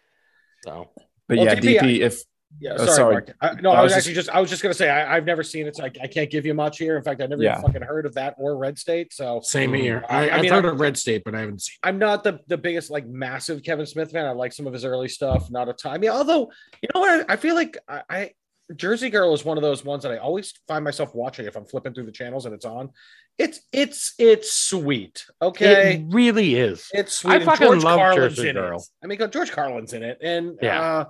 So 0.63 0.89
But 1.27 1.37
Well, 1.37 1.45
yeah, 1.45 1.55
DP, 1.55 1.79
DP. 1.79 1.99
If 1.99 2.23
Yeah, 2.59 2.73
Oh, 2.73 2.85
sorry, 2.85 2.95
sorry. 2.95 3.13
Mark. 3.15 3.35
I, 3.41 3.53
no, 3.61 3.71
I 3.71 3.79
I 3.79 3.83
was 3.83 3.91
was 3.91 3.97
actually 3.97 4.13
just 4.15 4.29
I 4.29 4.39
was 4.39 4.49
just 4.49 4.61
gonna 4.61 4.73
say 4.73 4.89
I, 4.89 5.15
I've 5.17 5.25
never 5.25 5.43
seen 5.43 5.67
it, 5.67 5.75
so 5.75 5.83
I, 5.83 5.91
I 6.01 6.07
can't 6.07 6.29
give 6.31 6.45
you 6.45 6.53
much 6.53 6.77
here. 6.77 6.95
In 6.95 7.03
fact, 7.03 7.21
I 7.21 7.25
never 7.25 7.43
Yeah. 7.43 7.53
even 7.59 7.65
fucking 7.65 7.81
heard 7.81 8.05
of 8.05 8.13
that 8.15 8.35
or 8.37 8.57
Red 8.57 8.79
State. 8.79 9.13
So 9.13 9.41
Same 9.43 9.71
Mhm. 9.71 9.79
here. 9.81 10.05
I- 10.09 10.15
I, 10.15 10.27
I 10.31 10.35
I've 10.35 10.41
mean, 10.41 10.51
heard 10.51 10.65
I- 10.65 10.69
of 10.69 10.79
Red 10.79 10.97
State, 10.97 11.23
but 11.25 11.35
I 11.35 11.41
haven't 11.41 11.61
seen. 11.61 11.75
I'm 11.83 11.99
not 11.99 12.23
the 12.23 12.39
the 12.47 12.57
biggest 12.57 12.89
like 12.89 13.05
massive 13.07 13.61
Kevin 13.63 13.85
Smith 13.85 14.11
fan. 14.11 14.25
I 14.25 14.31
like 14.31 14.53
some 14.53 14.67
of 14.67 14.73
his 14.73 14.85
early 14.85 15.09
stuff, 15.09 15.51
not 15.51 15.67
a 15.67 15.73
ton. 15.73 15.93
I 15.93 15.97
mean, 15.97 16.11
although 16.11 16.49
you 16.81 16.89
know 16.93 17.01
what, 17.01 17.29
I 17.29 17.35
feel 17.35 17.55
like 17.55 17.77
I, 17.89 18.01
I 18.09 18.31
Jersey 18.75 19.09
Girl 19.09 19.33
is 19.33 19.45
one 19.45 19.57
of 19.57 19.61
those 19.61 19.83
ones 19.85 20.03
that 20.03 20.11
I 20.11 20.17
always 20.17 20.53
find 20.67 20.83
myself 20.83 21.13
watching 21.13 21.45
if 21.45 21.55
I'm 21.55 21.65
flipping 21.65 21.93
through 21.93 22.05
the 22.05 22.11
channels 22.11 22.45
and 22.45 22.55
it's 22.55 22.65
on. 22.65 22.89
It's 23.37 23.59
it's 23.73 24.13
it's 24.17 24.53
sweet. 24.53 25.25
Okay. 25.41 25.95
it 25.95 26.03
really 26.07 26.55
is. 26.55 26.87
It's 26.93 27.13
sweet. 27.17 27.33
I 27.41 27.45
fucking 27.45 27.67
George 27.67 27.83
love 27.83 27.97
Carlin's 27.99 28.35
Jersey 28.37 28.49
in 28.49 28.55
Girl. 28.55 28.77
it. 28.79 28.83
I 29.03 29.07
mean, 29.07 29.19
George 29.29 29.51
Carlin's 29.51 29.91
in 29.91 30.03
it, 30.03 30.19
and 30.21 30.57
Yeah. 30.61 30.81
uh, 30.81 31.05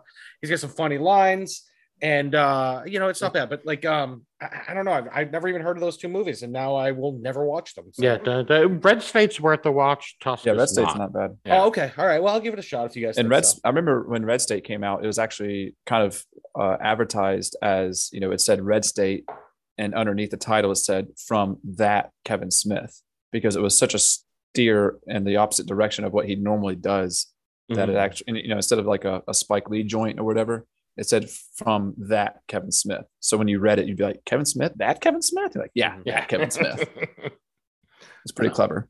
he's 0.49 0.61
got 0.61 0.67
some 0.67 0.75
funny 0.75 0.97
lines, 0.97 1.63
and 2.01 2.35
uh, 2.35 2.81
you 2.85 2.99
know, 2.99 3.07
it's 3.09 3.21
not 3.21 3.33
bad. 3.33 3.49
But 3.49 3.65
like, 3.65 3.85
um, 3.85 4.25
I, 4.41 4.49
I 4.69 4.73
don't 4.73 4.85
know. 4.85 4.91
I've, 4.91 5.07
I've 5.13 5.31
never 5.31 5.47
even 5.47 5.61
heard 5.61 5.77
of 5.77 5.81
those 5.81 5.97
two 5.97 6.07
movies, 6.09 6.43
and 6.43 6.51
now 6.51 6.75
I 6.75 6.91
will 6.91 7.13
never 7.19 7.45
watch 7.45 7.73
them. 7.75 7.85
So- 7.93 8.03
Yeah, 8.03 8.17
the, 8.17 8.43
the 8.43 8.67
Red 8.67 9.01
State's 9.01 9.39
worth 9.39 9.65
a 9.65 9.71
watch. 9.71 10.15
Tusk 10.21 10.45
yeah, 10.45 10.53
Red 10.53 10.69
State's 10.69 10.95
not. 10.95 11.11
not 11.11 11.13
bad. 11.13 11.37
Yeah. 11.45 11.61
Oh, 11.63 11.67
okay. 11.67 11.91
All 11.97 12.05
right. 12.05 12.21
Well, 12.21 12.33
I'll 12.33 12.39
give 12.41 12.53
it 12.53 12.59
a 12.59 12.63
shot 12.63 12.85
if 12.87 12.95
you 12.95 13.05
guys. 13.05 13.17
and 13.17 13.25
think 13.25 13.31
Red, 13.31 13.45
so. 13.45 13.59
I 13.63 13.69
remember 13.69 14.03
when 14.07 14.25
Red 14.25 14.41
State 14.41 14.63
came 14.63 14.83
out, 14.83 15.03
it 15.03 15.07
was 15.07 15.19
actually 15.19 15.75
kind 15.85 16.03
of 16.03 16.23
uh, 16.59 16.77
advertised 16.81 17.55
as 17.61 18.09
you 18.11 18.19
know 18.19 18.31
it 18.31 18.41
said 18.41 18.61
Red 18.61 18.85
State, 18.85 19.25
and 19.77 19.93
underneath 19.93 20.31
the 20.31 20.37
title 20.37 20.71
it 20.71 20.75
said 20.77 21.07
from 21.17 21.57
that 21.63 22.11
Kevin 22.23 22.51
Smith 22.51 23.01
because 23.31 23.55
it 23.55 23.61
was 23.61 23.77
such 23.77 23.93
a 23.93 23.99
steer 23.99 24.97
in 25.07 25.25
the 25.25 25.35
opposite 25.35 25.65
direction 25.65 26.05
of 26.05 26.13
what 26.13 26.25
he 26.27 26.35
normally 26.35 26.75
does 26.75 27.27
that 27.69 27.89
it 27.89 27.95
Mhm. 27.95 27.99
actually 27.99 28.41
you 28.43 28.49
know 28.49 28.57
instead 28.57 28.79
of 28.79 28.85
like 28.85 29.05
a, 29.05 29.23
a 29.27 29.33
Spike 29.33 29.69
Lee 29.69 29.83
joint 29.83 30.19
or 30.19 30.23
whatever. 30.23 30.65
It 30.97 31.09
said 31.09 31.29
from 31.57 31.93
that 31.97 32.39
Kevin 32.47 32.71
Smith. 32.71 33.05
So 33.19 33.35
when 33.35 33.49
you 33.49 33.59
read 33.59 33.79
it, 33.79 33.85
you'd 33.87 33.97
be 33.97 34.05
like, 34.05 34.23
Kevin 34.23 34.45
Smith, 34.45 34.71
that 34.77 35.01
Kevin 35.01 35.21
Smith? 35.21 35.51
You're 35.53 35.65
like, 35.65 35.71
yeah, 35.75 35.97
yeah, 36.05 36.23
Kevin 36.23 36.49
Smith. 36.51 36.87
It's 38.23 38.31
pretty 38.31 38.49
No. 38.49 38.55
clever. 38.55 38.89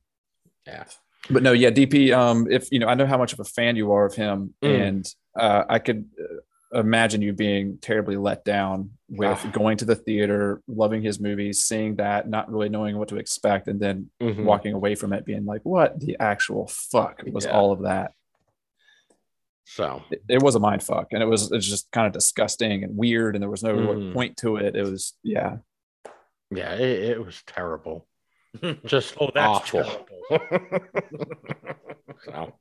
Yeah. 0.66 0.84
But 1.30 1.44
no, 1.44 1.52
yeah, 1.52 1.72
DP. 1.72 2.14
Um, 2.16 2.48
if 2.50 2.72
you 2.72 2.80
know, 2.80 2.88
I 2.88 2.94
know 2.94 3.06
how 3.08 3.18
much 3.18 3.34
of 3.34 3.40
a 3.40 3.44
fan 3.44 3.76
you 3.76 3.92
are 3.92 4.06
of 4.06 4.14
him, 4.16 4.54
Mm. 4.64 4.82
and 4.88 5.06
uh, 5.38 5.64
I 5.68 5.80
could 5.80 6.06
uh, 6.74 6.80
imagine 6.80 7.22
you 7.22 7.34
being 7.34 7.78
terribly 7.82 8.16
let 8.18 8.46
down 8.46 8.92
with 9.10 9.40
Ah. 9.44 9.52
going 9.52 9.78
to 9.78 9.86
the 9.86 9.96
theater, 9.96 10.62
loving 10.68 11.02
his 11.02 11.20
movies, 11.20 11.64
seeing 11.64 11.96
that, 11.96 12.30
not 12.30 12.50
really 12.52 12.70
knowing 12.70 12.98
what 12.98 13.08
to 13.10 13.18
expect, 13.18 13.68
and 13.68 13.80
then 13.80 14.10
Mhm. 14.22 14.44
walking 14.46 14.74
away 14.74 14.96
from 14.96 15.12
it 15.14 15.26
being 15.26 15.46
like, 15.46 15.62
"What 15.64 16.00
the 16.00 16.16
actual 16.20 16.68
fuck 16.68 17.24
was 17.32 17.46
Yeah. 17.46 17.52
all 17.52 17.72
of 17.72 17.82
that?" 17.82 18.12
So 19.68 20.04
It, 20.12 20.22
it 20.30 20.42
was 20.44 20.56
a 20.56 20.60
mind 20.60 20.84
fuck, 20.84 21.08
and 21.12 21.22
it 21.24 21.26
was 21.26 21.52
it 21.52 21.56
was 21.56 21.68
just 21.68 21.92
kind 21.92 22.06
of 22.08 22.14
disgusting 22.14 22.84
and 22.84 22.96
weird, 22.96 23.36
and 23.36 23.42
there 23.42 23.50
was 23.50 23.64
no 23.64 23.76
Mm. 23.76 24.14
point 24.14 24.38
to 24.38 24.58
it. 24.58 24.76
It 24.76 24.84
was 24.84 25.14
yeah, 25.24 25.58
yeah, 26.52 26.74
it, 26.76 27.04
it 27.12 27.26
was 27.26 27.42
terrible. 27.48 28.08
Just 28.86 29.16
Oh, 29.20 29.32
that's 29.34 29.48
awful. 29.74 29.84
terrible. 29.84 31.50
so, 32.26 32.54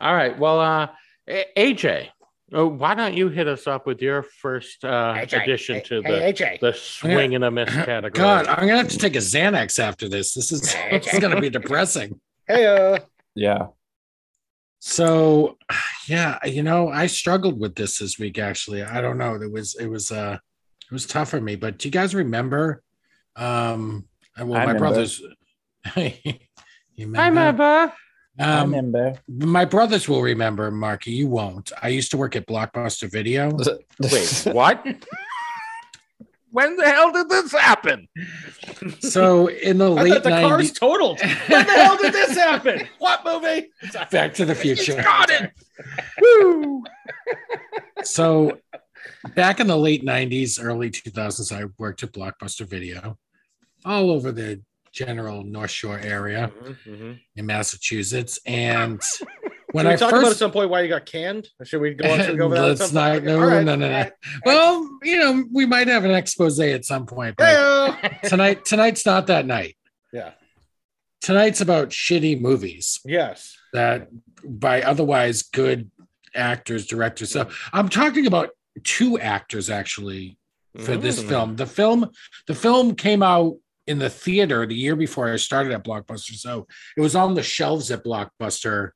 all 0.00 0.14
right. 0.14 0.38
Well, 0.38 0.60
uh, 0.60 0.88
AJ, 1.28 2.08
uh, 2.56 2.66
why 2.66 2.94
don't 2.94 3.14
you 3.14 3.28
hit 3.28 3.46
us 3.48 3.66
up 3.66 3.86
with 3.86 4.00
your 4.00 4.22
first 4.22 4.84
uh, 4.84 5.14
AJ, 5.16 5.42
addition 5.42 5.82
to 5.84 6.02
hey, 6.02 6.12
the 6.12 6.20
hey, 6.20 6.32
AJ. 6.32 6.60
the 6.60 6.72
swing 6.72 7.34
and 7.34 7.44
a 7.44 7.50
miss 7.50 7.68
category? 7.84 8.10
God, 8.12 8.46
I'm 8.46 8.66
gonna 8.66 8.78
have 8.78 8.88
to 8.88 8.98
take 8.98 9.16
a 9.16 9.18
Xanax 9.18 9.78
after 9.78 10.08
this. 10.08 10.34
This 10.34 10.52
is 10.52 10.62
this 10.62 11.12
is 11.12 11.18
gonna 11.20 11.40
be 11.40 11.50
depressing. 11.50 12.20
Hey, 12.46 12.66
uh, 12.66 13.00
yeah. 13.34 13.66
So, 14.86 15.56
yeah, 16.06 16.38
you 16.44 16.62
know, 16.62 16.88
I 16.90 17.06
struggled 17.06 17.58
with 17.58 17.74
this 17.74 17.98
this 17.98 18.18
week. 18.18 18.38
Actually, 18.38 18.82
I 18.82 19.00
don't 19.00 19.16
know. 19.16 19.34
It 19.34 19.50
was 19.50 19.74
it 19.76 19.86
was 19.86 20.12
uh 20.12 20.36
it 20.36 20.92
was 20.92 21.06
tough 21.06 21.30
for 21.30 21.40
me. 21.40 21.56
But 21.56 21.78
do 21.78 21.88
you 21.88 21.92
guys 21.92 22.14
remember? 22.14 22.82
Um, 23.34 24.06
well, 24.38 24.46
I 24.54 24.66
my 24.66 24.72
remember. 24.72 24.78
brothers. 24.80 25.20
you 25.96 26.02
I 26.06 26.40
remember? 26.98 27.30
remember. 27.30 27.92
I 28.38 28.42
Um, 28.60 28.70
remember. 28.74 29.14
my 29.28 29.64
brothers 29.64 30.06
will 30.08 30.20
remember, 30.22 30.70
Marky. 30.70 31.12
You 31.12 31.28
won't. 31.28 31.72
I 31.82 31.88
used 31.88 32.10
to 32.10 32.18
work 32.18 32.36
at 32.36 32.46
Blockbuster 32.46 33.10
Video. 33.10 33.56
Wait, 34.00 34.54
what? 34.54 34.86
when 36.54 36.76
the 36.76 36.84
hell 36.84 37.10
did 37.10 37.28
this 37.28 37.50
happen? 37.50 38.06
So 39.00 39.48
in 39.48 39.78
the 39.78 39.90
late 39.90 40.12
thought 40.12 40.22
the 40.22 40.30
car's 40.30 40.70
90s, 40.70 40.78
totaled. 40.78 41.20
When 41.48 41.66
the 41.66 41.72
hell 41.72 41.96
did 41.96 42.12
this 42.12 42.36
happen? 42.36 42.86
What 43.00 43.24
movie? 43.24 43.70
Back 44.12 44.34
to 44.34 44.44
the 44.44 44.54
Future. 44.54 44.94
He's 44.94 45.04
Got 45.04 45.30
it. 45.30 45.50
Woo! 46.22 46.84
So 48.04 48.58
back 49.34 49.58
in 49.58 49.66
the 49.66 49.76
late 49.76 50.04
90s, 50.04 50.62
early 50.62 50.92
2000s, 50.92 51.50
I 51.50 51.64
worked 51.76 52.04
at 52.04 52.12
Blockbuster 52.12 52.64
Video 52.64 53.18
all 53.84 54.12
over 54.12 54.30
the 54.30 54.62
general 54.92 55.42
North 55.42 55.72
Shore 55.72 55.98
area 55.98 56.52
mm-hmm, 56.56 56.90
mm-hmm. 56.90 57.12
in 57.34 57.46
Massachusetts. 57.46 58.38
And 58.46 59.00
when 59.74 59.86
Should 59.86 59.88
we 59.88 59.94
I 59.94 59.96
talk 59.96 60.12
about 60.12 60.30
at 60.30 60.36
some 60.36 60.52
point 60.52 60.70
why 60.70 60.82
you 60.82 60.88
got 60.88 61.04
canned? 61.04 61.48
Or 61.58 61.66
should 61.66 61.80
we 61.80 61.94
go 61.94 62.08
on? 62.08 62.20
Should 62.20 62.30
we 62.32 62.36
go 62.36 62.44
over 62.44 62.54
that? 62.54 62.62
Let's 62.62 62.92
not. 62.92 63.24
No, 63.24 63.40
right. 63.40 63.64
no, 63.64 63.74
no, 63.74 63.88
no. 63.90 64.08
Well, 64.46 64.88
you 65.02 65.18
know, 65.18 65.44
we 65.52 65.66
might 65.66 65.88
have 65.88 66.04
an 66.04 66.12
expose 66.12 66.60
at 66.60 66.84
some 66.84 67.06
point. 67.06 67.36
Tonight, 68.22 68.64
tonight's 68.64 69.04
not 69.04 69.26
that 69.26 69.46
night. 69.46 69.76
Yeah. 70.12 70.30
Tonight's 71.22 71.60
about 71.60 71.88
shitty 71.88 72.40
movies 72.40 73.00
Yes. 73.04 73.56
that 73.72 74.08
by 74.44 74.80
otherwise 74.82 75.42
good 75.42 75.90
actors, 76.36 76.86
directors. 76.86 77.32
So 77.32 77.48
I'm 77.72 77.88
talking 77.88 78.28
about 78.28 78.50
two 78.84 79.18
actors 79.18 79.70
actually 79.70 80.38
for 80.78 80.96
this 80.96 81.20
Mm. 81.20 81.28
film. 81.28 81.56
The 81.56 81.66
film, 81.66 82.10
the 82.46 82.54
film 82.54 82.94
came 82.94 83.24
out 83.24 83.56
in 83.88 83.98
the 83.98 84.08
theater 84.10 84.66
the 84.66 84.74
year 84.76 84.94
before 84.94 85.32
I 85.32 85.36
started 85.36 85.72
at 85.72 85.82
Blockbuster. 85.84 86.34
So 86.36 86.68
it 86.96 87.00
was 87.00 87.16
on 87.16 87.34
the 87.34 87.42
shelves 87.42 87.90
at 87.90 88.04
Blockbuster, 88.04 88.90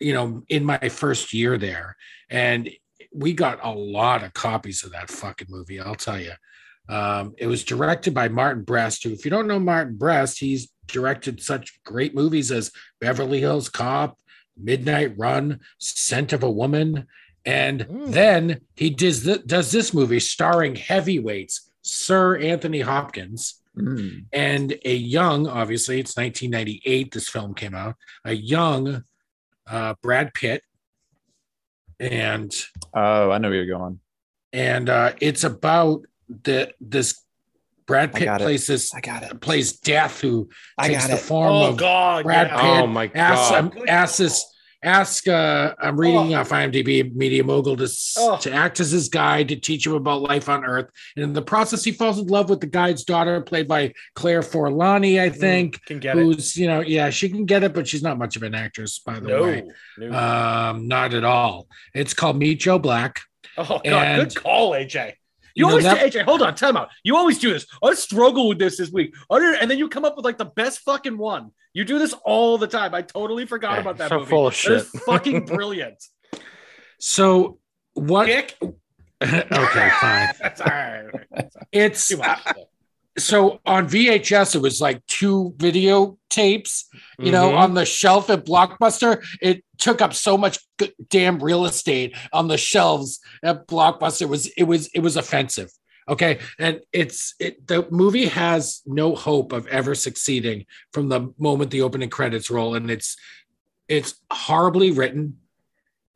you 0.00 0.12
know, 0.12 0.42
in 0.48 0.64
my 0.64 0.88
first 0.88 1.32
year 1.32 1.56
there. 1.58 1.96
And 2.30 2.70
we 3.12 3.32
got 3.32 3.60
a 3.64 3.70
lot 3.70 4.22
of 4.22 4.32
copies 4.34 4.84
of 4.84 4.92
that 4.92 5.10
fucking 5.10 5.46
movie, 5.50 5.80
I'll 5.80 5.94
tell 5.94 6.20
you. 6.20 6.32
Um, 6.88 7.34
it 7.38 7.46
was 7.46 7.64
directed 7.64 8.14
by 8.14 8.28
Martin 8.28 8.62
Brest, 8.62 9.02
who, 9.04 9.10
if 9.10 9.24
you 9.24 9.30
don't 9.30 9.48
know 9.48 9.58
Martin 9.58 9.96
Brest, 9.96 10.38
he's 10.38 10.68
directed 10.86 11.42
such 11.42 11.82
great 11.82 12.14
movies 12.14 12.52
as 12.52 12.70
Beverly 13.00 13.40
Hills 13.40 13.68
Cop, 13.68 14.18
Midnight 14.56 15.14
Run, 15.16 15.60
Scent 15.78 16.32
of 16.32 16.42
a 16.42 16.50
Woman. 16.50 17.06
And 17.44 17.82
Hmm. 17.82 18.10
then 18.10 18.60
he 18.76 18.90
does, 18.90 19.24
th- 19.24 19.46
does 19.46 19.72
this 19.72 19.92
movie 19.94 20.20
starring 20.20 20.76
heavyweights, 20.76 21.70
Sir 21.82 22.36
Anthony 22.38 22.80
Hopkins, 22.80 23.60
Mm. 23.76 24.24
and 24.32 24.78
a 24.86 24.94
young, 24.96 25.46
obviously, 25.46 26.00
it's 26.00 26.16
1998, 26.16 27.12
this 27.12 27.28
film 27.28 27.52
came 27.52 27.74
out, 27.74 27.96
a 28.24 28.32
young 28.32 29.04
uh, 29.68 29.94
Brad 30.02 30.32
Pitt. 30.34 30.62
And 31.98 32.54
Oh, 32.94 33.30
I 33.30 33.38
know 33.38 33.48
where 33.48 33.62
you're 33.62 33.78
going. 33.78 34.00
and 34.52 34.88
uh, 34.88 35.12
it's 35.20 35.44
about 35.44 36.02
the 36.28 36.72
this 36.80 37.22
Brad 37.86 38.12
Pitt 38.12 38.24
got 38.24 38.40
it. 38.40 38.44
plays 38.44 38.66
this 38.66 38.92
I 38.94 39.00
got 39.00 39.22
it. 39.22 39.40
plays 39.40 39.74
Death, 39.78 40.20
who 40.20 40.48
I 40.76 40.88
takes 40.88 41.06
got 41.06 41.10
the 41.12 41.16
form 41.22 41.52
Oh 41.52 41.68
of 41.70 41.76
God. 41.76 42.24
Brad 42.24 42.48
yeah. 42.48 42.56
Pitt. 42.60 42.82
Oh 42.82 42.86
my 42.86 43.10
ask, 43.14 43.50
god. 43.52 43.76
um, 43.78 43.84
ask 43.88 44.18
this 44.18 44.44
ask 44.86 45.26
uh 45.26 45.74
i'm 45.80 45.98
reading 45.98 46.32
Oh. 46.34 46.40
off 46.40 46.50
imdb 46.50 47.12
media 47.14 47.42
mogul 47.42 47.76
to, 47.76 47.88
Oh. 48.18 48.36
to 48.38 48.52
act 48.52 48.78
as 48.80 48.92
his 48.92 49.08
guide 49.08 49.48
to 49.48 49.56
teach 49.56 49.84
him 49.86 49.94
about 49.94 50.22
life 50.22 50.48
on 50.48 50.64
earth 50.64 50.88
and 51.16 51.24
in 51.24 51.32
the 51.32 51.42
process 51.42 51.82
he 51.84 51.90
falls 51.90 52.18
in 52.20 52.28
love 52.28 52.48
with 52.48 52.60
the 52.60 52.68
guide's 52.68 53.02
daughter 53.04 53.40
played 53.40 53.66
by 53.66 53.92
claire 54.14 54.42
forlani 54.42 55.20
i 55.20 55.28
think 55.28 55.84
Can 55.86 55.98
get 55.98 56.16
it. 56.16 56.22
who's 56.22 56.56
you 56.56 56.68
know 56.68 56.80
yeah 56.80 57.10
she 57.10 57.28
can 57.28 57.44
get 57.46 57.64
it 57.64 57.74
but 57.74 57.88
she's 57.88 58.02
not 58.02 58.16
much 58.16 58.36
of 58.36 58.44
an 58.44 58.54
actress 58.54 59.00
by 59.00 59.18
the 59.18 59.28
way 59.42 59.64
No. 59.98 60.08
no. 60.08 60.16
um 60.18 60.86
not 60.88 61.12
at 61.14 61.24
all 61.24 61.66
it's 61.92 62.14
called 62.14 62.36
meet 62.38 62.60
joe 62.60 62.78
black 62.78 63.20
oh 63.58 63.64
God. 63.84 63.86
and- 63.86 64.28
good 64.32 64.40
call, 64.42 64.70
AJ. 64.70 65.14
You 65.56 65.60
You, 65.60 65.62
know, 65.64 65.70
always 65.70 65.84
that- 65.84 66.12
do, 66.12 66.18
AJ. 66.20 66.24
Hold 66.24 66.42
on, 66.42 66.54
time 66.54 66.76
out. 66.76 66.90
You 67.02 67.16
always 67.16 67.38
do 67.38 67.50
this. 67.52 67.66
I 67.82 67.94
struggle 67.94 68.46
with 68.48 68.58
this 68.58 68.76
this 68.76 68.90
week, 68.92 69.14
and 69.30 69.70
then 69.70 69.78
you 69.78 69.88
come 69.88 70.04
up 70.04 70.14
with 70.14 70.24
like 70.24 70.36
the 70.38 70.44
best 70.44 70.80
fucking 70.80 71.16
one. 71.16 71.50
You 71.72 71.84
do 71.84 71.98
this 71.98 72.14
all 72.24 72.58
the 72.58 72.66
time. 72.66 72.94
I 72.94 73.00
totally 73.02 73.46
forgot 73.46 73.74
Yeah, 73.74 73.80
about 73.80 73.96
that 73.98 74.08
so 74.10 74.18
movie. 74.18 74.30
full 74.30 74.46
of 74.48 74.54
That 74.54 74.72
is 74.72 74.90
shit. 74.90 75.02
fucking 75.02 75.46
brilliant. 75.54 76.02
so 77.00 77.58
what 77.94 78.28
okay 78.30 79.90
fine 80.00 80.28
That's 80.40 80.60
all 80.60 80.66
right. 80.66 81.06
it's 81.72 82.06
Too 82.08 82.18
much. 82.18 82.40
So 83.18 83.60
on 83.64 83.88
VHS, 83.88 84.54
it 84.54 84.60
was 84.62 84.80
like 84.80 85.04
two 85.06 85.54
video 85.56 86.18
tapes, 86.28 86.86
you 87.18 87.32
know, 87.32 87.50
Mhm. 87.52 87.58
on 87.58 87.74
the 87.74 87.86
shelf 87.86 88.28
at 88.28 88.44
Blockbuster. 88.44 89.24
It 89.40 89.64
took 89.78 90.02
up 90.02 90.12
so 90.14 90.36
much 90.36 90.58
damn 91.08 91.38
real 91.42 91.64
estate 91.64 92.14
on 92.32 92.48
the 92.48 92.58
shelves 92.58 93.20
at 93.42 93.66
Blockbuster. 93.66 94.22
It 94.22 94.28
was 94.28 94.46
it 94.48 94.64
was 94.64 94.88
it 94.88 95.00
was 95.00 95.16
offensive. 95.16 95.70
Okay, 96.08 96.38
and 96.58 96.82
it's 96.92 97.34
it 97.40 97.66
the 97.66 97.86
movie 97.90 98.26
has 98.26 98.82
no 98.86 99.14
hope 99.14 99.52
of 99.52 99.66
ever 99.68 99.94
succeeding 99.94 100.66
from 100.92 101.08
the 101.08 101.32
moment 101.38 101.70
the 101.70 101.82
opening 101.82 102.10
credits 102.10 102.50
roll, 102.50 102.74
and 102.74 102.90
it's 102.90 103.16
it's 103.88 104.16
horribly 104.30 104.90
written. 104.90 105.38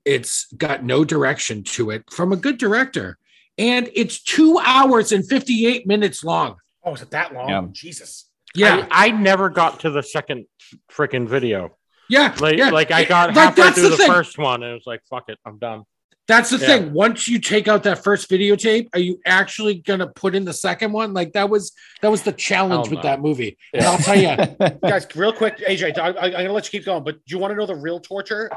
It's 0.04 0.46
got 0.56 0.84
no 0.84 1.04
direction 1.04 1.62
to 1.64 1.90
it 1.90 2.04
from 2.10 2.32
a 2.32 2.36
good 2.36 2.58
director, 2.58 3.18
and 3.58 3.90
it's 3.94 4.22
two 4.22 4.58
hours 4.64 5.12
and 5.12 5.26
fifty 5.26 5.66
eight 5.66 5.86
minutes 5.86 6.22
long. 6.22 6.56
Oh, 6.84 6.94
is 6.94 7.02
it 7.02 7.10
that 7.10 7.34
long? 7.34 7.48
Yeah. 7.48 7.62
Jesus. 7.72 8.26
Yeah, 8.54 8.86
I, 8.90 9.06
I 9.06 9.10
never 9.10 9.48
got 9.48 9.80
to 9.80 9.90
the 9.90 10.02
second 10.02 10.46
freaking 10.90 11.28
video. 11.28 11.76
yeah, 12.08 12.34
Like, 12.40 12.56
yeah. 12.58 12.70
like 12.70 12.90
I 12.90 13.04
got 13.04 13.28
Like, 13.28 13.36
halfway 13.36 13.62
that's 13.64 13.78
through 13.78 13.90
the 13.90 13.96
the, 13.96 14.06
first 14.06 14.38
one, 14.38 14.62
and 14.64 14.72
it 14.72 14.74
was 14.74 14.86
like, 14.86 15.02
"Fuck 15.08 15.28
it, 15.28 15.38
I'm 15.46 15.58
done." 15.58 15.84
That's 16.26 16.50
the 16.50 16.58
Yeah. 16.58 16.66
thing. 16.66 16.92
Once 16.92 17.28
you 17.28 17.38
take 17.38 17.68
out 17.68 17.84
that 17.84 18.02
first 18.02 18.28
videotape, 18.28 18.88
are 18.94 18.98
you 19.00 19.20
actually 19.24 19.74
gonna 19.76 20.08
put 20.08 20.34
in 20.34 20.44
the 20.44 20.52
second 20.52 20.90
one? 20.92 21.12
Like 21.12 21.32
that 21.34 21.48
was 21.48 21.72
that 22.02 22.10
was 22.10 22.22
the 22.22 22.32
challenge 22.32 22.86
oh, 22.88 22.90
with 22.90 22.98
no. 22.98 23.02
that 23.02 23.20
movie. 23.20 23.56
And 23.72 23.84
I'll 23.84 23.98
tell 23.98 24.16
you, 24.18 24.36
Guys, 24.82 25.06
real 25.14 25.32
quick, 25.32 25.58
AJ, 25.58 25.96
I, 25.98 26.08
I, 26.08 26.24
I'm 26.26 26.32
gonna 26.32 26.52
let 26.52 26.64
you 26.72 26.78
keep 26.78 26.86
going, 26.86 27.04
but 27.04 27.14
do 27.14 27.20
you 27.34 27.38
want 27.38 27.52
to 27.52 27.56
know 27.56 27.66
the 27.66 27.76
real 27.76 28.00
torture? 28.00 28.50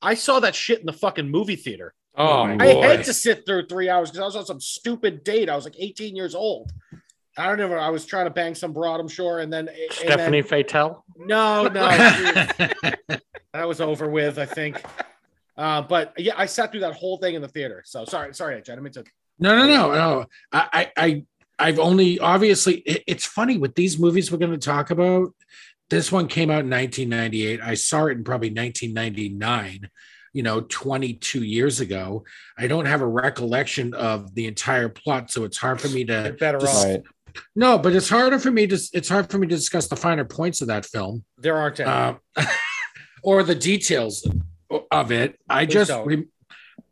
I 0.00 0.14
saw 0.14 0.38
that 0.40 0.54
shit 0.54 0.80
in 0.80 0.86
the 0.86 0.92
fucking 0.92 1.28
movie 1.28 1.56
theater. 1.56 1.94
Oh, 2.16 2.46
my 2.46 2.54
I 2.54 2.74
boy. 2.74 2.82
had 2.82 3.04
to 3.04 3.14
sit 3.14 3.46
through 3.46 3.66
three 3.66 3.88
hours 3.88 4.10
because 4.10 4.22
I 4.22 4.26
was 4.26 4.36
on 4.36 4.44
some 4.46 4.60
stupid 4.60 5.24
date. 5.24 5.48
I 5.48 5.56
was 5.56 5.64
like 5.64 5.76
18 5.78 6.14
years 6.14 6.34
old. 6.34 6.70
I 7.38 7.46
don't 7.46 7.58
know. 7.58 7.76
I 7.76 7.88
was 7.90 8.04
trying 8.04 8.26
to 8.26 8.30
bang 8.30 8.54
some 8.54 8.72
broad, 8.72 9.00
I'm 9.00 9.08
sure, 9.08 9.38
and 9.40 9.52
then 9.52 9.68
and 9.68 9.76
then- 9.76 9.90
Stephanie 9.90 10.42
Fatel. 10.42 11.02
no, 11.16 11.64
no, 11.68 11.88
that 13.52 13.66
was 13.66 13.80
over 13.80 14.08
with. 14.08 14.38
I 14.38 14.46
think. 14.46 14.82
Uh, 15.56 15.82
but 15.82 16.12
yeah, 16.18 16.34
I 16.36 16.46
sat 16.46 16.70
through 16.70 16.80
that 16.80 16.94
whole 16.94 17.18
thing 17.18 17.34
in 17.34 17.42
the 17.42 17.48
theater. 17.48 17.82
So 17.86 18.04
sorry, 18.04 18.34
sorry, 18.34 18.56
AJ. 18.56 18.58
I 18.58 18.62
didn't 18.62 18.82
mean 18.84 18.92
to. 18.94 19.04
no, 19.38 19.56
no, 19.56 19.66
no, 19.66 19.92
no. 19.94 20.26
I, 20.52 20.68
I, 20.72 20.90
I 20.96 21.24
I've 21.58 21.78
only 21.78 22.18
obviously. 22.18 22.76
It, 22.78 23.02
it's 23.06 23.24
funny 23.26 23.56
with 23.58 23.74
these 23.74 23.98
movies 23.98 24.30
we're 24.32 24.38
going 24.38 24.52
to 24.52 24.58
talk 24.58 24.90
about. 24.90 25.34
This 25.90 26.10
one 26.10 26.26
came 26.26 26.50
out 26.50 26.60
in 26.64 26.70
1998. 26.70 27.60
I 27.62 27.74
saw 27.74 28.06
it 28.06 28.12
in 28.12 28.24
probably 28.24 28.48
1999. 28.48 29.90
You 30.34 30.42
know, 30.42 30.62
22 30.62 31.42
years 31.42 31.80
ago. 31.80 32.24
I 32.56 32.66
don't 32.66 32.86
have 32.86 33.02
a 33.02 33.06
recollection 33.06 33.92
of 33.92 34.34
the 34.34 34.46
entire 34.46 34.88
plot, 34.88 35.30
so 35.30 35.44
it's 35.44 35.58
hard 35.58 35.78
for 35.78 35.88
me 35.88 36.04
to 36.06 36.22
You're 36.24 36.32
better 36.32 36.58
just- 36.58 36.78
off. 36.78 36.84
right. 36.90 37.02
No, 37.54 37.78
but 37.78 37.94
it's 37.94 38.08
harder 38.08 38.38
for 38.38 38.50
me 38.50 38.66
to 38.66 38.78
it's 38.92 39.08
hard 39.08 39.30
for 39.30 39.38
me 39.38 39.46
to 39.46 39.54
discuss 39.54 39.88
the 39.88 39.96
finer 39.96 40.24
points 40.24 40.60
of 40.60 40.68
that 40.68 40.86
film 40.86 41.24
There 41.38 41.56
aren't 41.56 41.80
any. 41.80 41.88
um, 41.88 42.18
or 43.22 43.42
the 43.42 43.54
details 43.54 44.26
of 44.90 45.12
it. 45.12 45.38
I 45.48 45.66
Please 45.66 45.74
just 45.74 45.90
don't. 45.90 46.28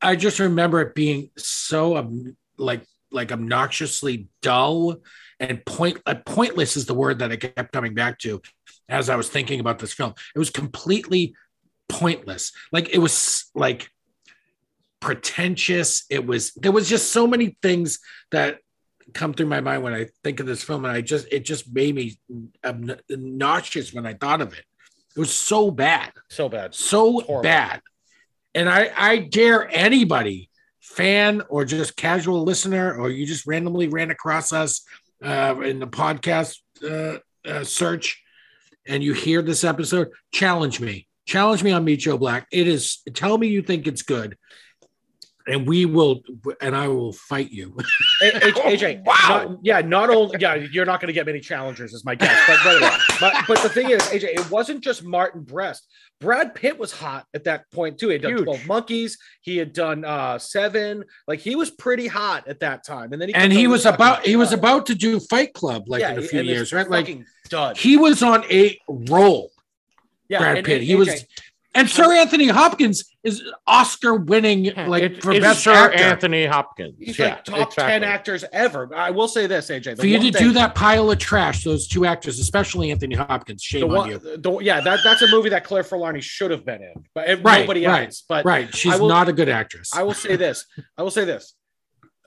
I 0.03 0.16
just 0.16 0.38
remember 0.38 0.81
it 0.81 0.94
being 0.94 1.31
so 1.37 1.96
um, 1.96 2.37
like 2.57 2.85
like 3.12 3.33
obnoxiously 3.33 4.29
dull 4.42 4.96
and 5.38 5.64
point 5.64 6.00
uh, 6.07 6.14
pointless 6.24 6.76
is 6.76 6.87
the 6.87 6.94
word 6.94 7.18
that 7.18 7.33
I 7.33 7.37
kept 7.37 7.72
coming 7.72 7.94
back 7.94 8.18
to 8.20 8.40
as 8.88 9.09
I 9.09 9.16
was 9.16 9.29
thinking 9.29 9.61
about 9.61 9.79
this 9.79 9.92
film. 9.92 10.14
It 10.35 10.38
was 10.38 10.50
completely 10.50 11.35
pointless. 11.88 12.53
Like 12.72 12.94
it 12.94 12.98
was 12.98 13.50
like 13.55 13.90
pretentious. 15.00 16.05
It 16.11 16.26
was 16.26 16.53
there 16.55 16.72
was 16.72 16.88
just 16.88 17.12
so 17.12 17.26
many 17.26 17.57
things 17.62 17.98
that 18.31 18.59
come 19.12 19.35
through 19.35 19.46
my 19.46 19.61
mind 19.61 19.83
when 19.83 19.94
I 19.94 20.07
think 20.25 20.40
of 20.40 20.46
this 20.46 20.62
film, 20.62 20.85
and 20.85 20.92
I 20.94 21.01
just 21.01 21.27
it 21.33 21.44
just 21.44 21.73
made 21.73 21.94
me 21.94 22.18
obn- 22.64 23.01
nauseous 23.09 23.92
when 23.92 24.07
I 24.07 24.14
thought 24.14 24.40
of 24.40 24.53
it. 24.53 24.64
It 25.16 25.18
was 25.18 25.33
so 25.33 25.70
bad, 25.70 26.12
so 26.29 26.49
bad. 26.49 26.75
so 26.75 27.20
Horrible. 27.20 27.42
bad, 27.42 27.81
and 28.55 28.68
I 28.68 28.90
I 28.96 29.18
dare 29.18 29.68
anybody, 29.70 30.49
fan 30.81 31.42
or 31.49 31.64
just 31.64 31.96
casual 31.96 32.42
listener, 32.44 32.94
or 32.94 33.11
you 33.11 33.27
just 33.27 33.46
randomly 33.46 33.88
ran 33.88 34.11
across 34.11 34.53
us 34.53 34.83
uh, 35.25 35.57
in 35.62 35.79
the 35.81 35.87
podcast 35.87 36.57
uh, 36.88 37.18
uh, 37.49 37.64
search, 37.64 38.23
and 38.87 39.03
you 39.03 39.12
hear 39.12 39.42
this 39.42 39.64
episode, 39.64 40.09
challenge 40.33 40.81
me. 40.81 41.07
Challenge 41.27 41.62
me 41.62 41.70
on 41.70 41.85
Meet 41.85 42.01
Joe 42.01 42.18
Black. 42.18 42.46
It 42.51 42.66
is. 42.66 43.03
Tell 43.14 43.38
me 43.38 43.49
you 43.49 43.62
think 43.62 43.87
it's 43.87 44.03
good. 44.03 44.37
And 45.46 45.66
we 45.66 45.85
will, 45.87 46.22
and 46.61 46.76
I 46.76 46.88
will 46.88 47.12
fight 47.12 47.50
you. 47.50 47.76
AJ, 48.22 49.03
Wow. 49.07 49.14
not- 49.29 49.59
yeah, 49.62 49.81
not 49.81 50.11
only 50.11 50.37
yeah, 50.40 50.55
you're 50.55 50.85
not 50.85 51.00
going 51.00 51.09
to 51.09 51.12
get 51.12 51.26
many 51.26 51.40
challengers, 51.40 51.92
is 51.92 52.05
my 52.05 52.14
guess. 52.14 52.38
But, 52.46 52.81
but 53.20 53.35
but 53.48 53.62
the 53.62 53.68
thing 53.68 53.90
is, 53.90 54.00
AJ, 54.03 54.24
it 54.24 54.50
wasn't 54.50 54.83
just 54.83 55.03
Martin 55.05 55.42
Brest. 55.42 55.87
Brad 56.20 56.55
Pitt 56.55 56.79
was 56.79 56.92
hot 56.92 57.26
at 57.33 57.44
that 57.44 57.70
point 57.72 57.98
too. 57.98 58.09
He 58.09 58.12
had 58.14 58.22
done 58.22 58.33
Huge. 58.33 58.44
Twelve 58.44 58.66
Monkeys. 58.66 59.16
He 59.40 59.57
had 59.57 59.72
done 59.72 60.05
uh 60.05 60.38
Seven. 60.38 61.05
Like 61.26 61.38
he 61.40 61.57
was 61.57 61.70
pretty 61.70 62.07
hot 62.07 62.46
at 62.46 62.61
that 62.61 62.85
time. 62.85 63.12
And 63.14 63.20
then 63.22 63.29
he 63.31 63.35
and 63.35 63.50
he 63.53 63.66
was 63.66 63.87
about 63.87 64.26
he 64.26 64.37
was 64.37 64.53
about 64.53 64.87
to 64.87 64.94
do 64.94 65.18
Fight 65.18 65.55
Club 65.55 65.85
like 65.88 66.00
Yeah, 66.03 66.12
in 66.12 66.18
a 66.18 66.22
few 66.22 66.42
years, 66.42 66.72
right? 66.74 66.88
Like 66.88 67.18
dud. 67.48 67.79
he 67.79 67.96
was 67.96 68.22
on 68.22 68.44
a 68.50 68.79
roll. 68.88 69.50
yeah, 70.29 70.40
Brad 70.40 70.59
and- 70.59 70.66
Pitt. 70.66 70.76
and 70.79 70.85
he 70.85 70.94
was, 70.94 71.09
AJ, 71.09 71.24
and 71.74 71.88
Sir 71.88 72.12
Anthony 72.12 72.48
Hopkins 72.48 73.04
is 73.22 73.42
Oscar 73.66 74.14
winning, 74.14 74.72
like 74.87 75.02
It- 75.02 75.22
for 75.22 75.30
it's 75.33 75.40
best 75.40 75.62
Sir 75.62 75.72
actor. 75.72 75.96
Anthony 75.98 76.46
Hopkins. 76.46 76.94
He's 76.98 77.18
yeah, 77.18 77.35
like 77.35 77.44
top 77.44 77.74
ten 77.74 78.02
actors 78.02 78.44
ever. 78.52 78.88
I 78.94 79.11
will 79.11 79.28
say 79.28 79.46
this, 79.46 79.68
AJ. 79.70 79.98
For 79.98 80.06
you 80.06 80.18
one 80.18 80.26
to 80.26 80.33
thing- 80.33 80.48
do 80.48 80.52
that 80.54 80.74
pile 80.74 81.11
of 81.11 81.18
trash, 81.18 81.62
those 81.64 81.87
two 81.87 82.06
actors, 82.06 82.38
especially 82.38 82.90
Anthony 82.90 83.14
Hopkins, 83.14 83.62
shame 83.62 83.88
the 83.88 83.96
on 83.98 84.11
you. 84.11 84.18
the, 84.18 84.59
yeah, 84.62 84.80
that, 84.80 85.00
that's 85.04 85.22
a 85.22 85.28
movie 85.28 85.50
that 85.50 85.64
Claire 85.64 85.83
Forlani 85.85 86.22
should 86.22 86.50
have 86.50 86.64
been 86.64 86.83
in, 86.83 87.04
but 87.14 87.28
Right, 87.42 87.61
nobody 87.61 87.87
right, 87.87 88.06
else. 88.06 88.24
But 88.28 88.44
Right, 88.44 88.74
she's 88.74 88.98
will- 88.98 89.09
not 89.09 89.28
a 89.28 89.33
good 89.33 89.48
actress. 89.48 89.90
I 89.94 90.02
will 90.02 90.14
say 90.14 90.37
this. 90.37 90.64
I 90.96 91.02
will 91.02 91.11
say 91.11 91.24
this. 91.24 91.54